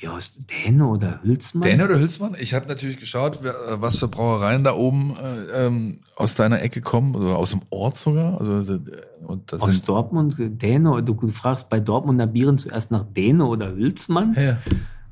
Wie 0.00 0.08
aus 0.08 0.40
Däne 0.46 0.86
oder 0.86 1.20
Hülsmann? 1.22 1.62
Däne 1.62 1.84
oder 1.84 1.98
Hülsmann? 1.98 2.36
Ich 2.38 2.52
habe 2.54 2.66
natürlich 2.68 2.98
geschaut, 2.98 3.44
äh, 3.44 3.52
was 3.80 3.98
für 3.98 4.08
Brauereien 4.08 4.62
da 4.62 4.74
oben 4.74 5.16
äh, 5.16 5.66
ähm, 5.66 6.00
aus 6.16 6.34
deiner 6.34 6.60
Ecke 6.62 6.80
kommen, 6.82 7.14
oder 7.14 7.36
aus 7.36 7.50
dem 7.50 7.62
Ort 7.70 7.96
sogar. 7.96 8.38
Also, 8.40 8.74
äh, 8.74 8.80
und 9.26 9.52
das 9.52 9.60
Aus 9.62 9.72
sind, 9.72 9.88
Dortmund, 9.88 10.36
Däne, 10.38 11.02
du 11.02 11.28
fragst 11.28 11.70
bei 11.70 11.80
Dortmunder 11.80 12.26
Bieren 12.26 12.58
zuerst 12.58 12.90
nach 12.90 13.04
Däne 13.04 13.46
oder 13.46 13.72
Hülsmann? 13.74 14.34
ja. 14.38 14.58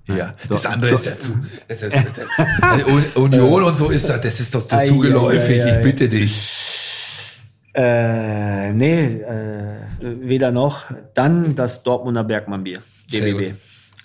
Ja, 0.06 0.34
Doch, 0.48 0.56
das 0.56 0.66
andere 0.66 0.90
doch. 0.92 0.98
ist 0.98 1.06
ja 1.06 1.16
zu. 1.16 1.32
Das 1.68 1.80
das, 1.80 2.86
Un- 2.86 3.22
Union 3.22 3.62
und 3.64 3.74
so 3.74 3.88
ist 3.90 4.08
das, 4.08 4.20
das 4.20 4.38
ist 4.40 4.54
doch 4.54 4.66
zu 4.66 4.76
ei, 4.76 4.90
ei, 4.90 5.38
ei. 5.38 5.76
Ich 5.76 5.82
bitte 5.82 6.08
dich. 6.08 6.50
Äh, 7.74 8.72
nee, 8.72 9.04
äh, 9.04 9.76
weder 10.00 10.52
noch. 10.52 10.86
Dann 11.14 11.54
das 11.54 11.82
Dortmunder 11.82 12.22
Bergmannbier, 12.22 12.80
DBB. 13.12 13.54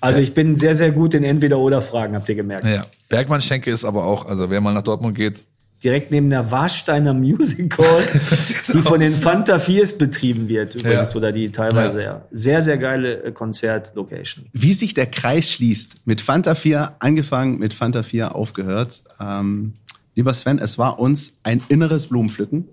Also 0.02 0.20
Ja. 0.20 0.24
ich 0.24 0.34
bin 0.34 0.56
sehr, 0.56 0.74
sehr 0.76 0.92
gut 0.92 1.14
in 1.14 1.24
Entweder-Oder-Fragen, 1.24 2.16
habt 2.16 2.30
ihr 2.30 2.36
gemerkt. 2.36 2.66
Ja. 2.66 2.82
Bergmann 3.10 3.42
Schenke 3.42 3.70
ist 3.70 3.84
aber 3.84 4.06
auch, 4.06 4.26
also 4.26 4.50
wer 4.50 4.62
mal 4.62 4.74
nach 4.74 4.82
Dortmund 4.84 5.16
geht, 5.16 5.44
Direkt 5.84 6.12
neben 6.12 6.30
der 6.30 6.52
Warsteiner 6.52 7.14
Music 7.14 7.78
Hall, 7.78 8.04
die 8.74 8.82
von 8.82 9.00
den 9.00 9.12
Fanta 9.14 9.60
Viers 9.60 9.98
betrieben 9.98 10.50
wird, 10.50 10.76
übrigens, 10.76 11.12
Ja. 11.12 11.18
oder 11.18 11.32
die 11.32 11.52
teilweise, 11.52 12.00
Ja. 12.02 12.06
ja. 12.16 12.26
Sehr, 12.32 12.62
sehr 12.62 12.78
geile 12.78 13.24
äh, 13.24 13.32
Konzert-Location. 13.32 14.48
Wie 14.52 14.74
sich 14.74 14.94
der 14.94 15.06
Kreis 15.06 15.50
schließt. 15.52 16.02
Mit 16.06 16.20
Fanta 16.20 16.56
4 16.56 16.96
angefangen, 17.00 17.60
mit 17.60 17.74
Fanta 17.74 18.04
4 18.04 18.36
aufgehört. 18.36 19.04
Ähm, 19.22 19.74
lieber 20.16 20.34
Sven, 20.34 20.60
es 20.60 20.78
war 20.78 21.00
uns 21.00 21.38
ein 21.44 21.62
inneres 21.70 22.08
Blumenpflücken. 22.08 22.66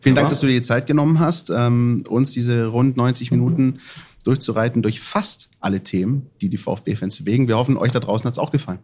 Vielen 0.00 0.14
Ja. 0.16 0.20
Dank, 0.22 0.28
dass 0.28 0.40
du 0.40 0.46
dir 0.46 0.52
die 0.54 0.62
Zeit 0.62 0.86
genommen 0.86 1.18
hast, 1.18 1.48
ähm, 1.50 2.04
uns 2.08 2.32
diese 2.32 2.66
rund 2.66 2.96
90 2.98 3.30
Minuten 3.30 3.78
durchzureiten 4.24 4.82
durch 4.82 5.00
fast 5.00 5.48
alle 5.60 5.80
Themen, 5.82 6.26
die 6.42 6.50
die 6.50 6.58
VfB-Fans 6.58 7.16
bewegen. 7.20 7.48
Wir 7.48 7.56
hoffen, 7.56 7.78
euch 7.78 7.92
da 7.92 8.00
draußen 8.00 8.26
hat 8.26 8.34
es 8.34 8.38
auch 8.38 8.50
gefallen. 8.52 8.80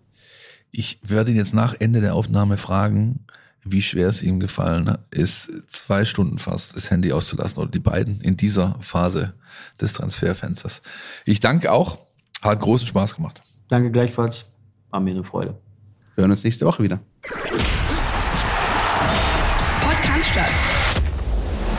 Ich 0.71 0.99
werde 1.03 1.31
ihn 1.31 1.37
jetzt 1.37 1.53
nach 1.53 1.75
Ende 1.79 2.01
der 2.01 2.15
Aufnahme 2.15 2.57
fragen, 2.57 3.21
wie 3.67 3.83
schwer 3.83 4.09
es 4.09 4.23
ihm 4.23 4.41
gefallen 4.41 4.97
ist, 5.11 5.51
zwei 5.71 6.05
Stunden 6.05 6.39
fast 6.39 6.77
das 6.77 6.91
Handy 6.91 7.13
auszulassen 7.13 7.59
oder 7.59 7.71
die 7.71 7.81
beiden 7.81 8.21
in 8.21 8.37
dieser 8.37 8.77
Phase 8.81 9.35
des 9.81 9.93
Transferfensters. 9.93 10.83
Ich 11.25 11.41
danke 11.41 11.73
auch, 11.73 11.99
hat 12.43 12.61
großen 12.61 12.87
Spaß 12.87 13.17
gemacht. 13.17 13.43
Danke 13.69 13.91
gleichfalls. 13.91 14.53
War 14.91 15.01
mir 15.01 15.11
eine 15.11 15.25
Freude. 15.25 15.59
Wir 16.15 16.23
hören 16.23 16.31
uns 16.31 16.45
nächste 16.45 16.65
Woche 16.65 16.83
wieder. 16.83 17.01
Podcast 19.83 20.29
statt. 20.31 20.51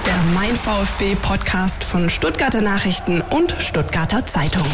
Der 0.05 0.17
Mein 0.33 0.55
VfB 0.55 1.15
Podcast 1.15 1.83
von 1.83 2.09
Stuttgarter 2.09 2.61
Nachrichten 2.61 3.21
und 3.21 3.55
Stuttgarter 3.59 4.25
Zeitung. 4.25 4.67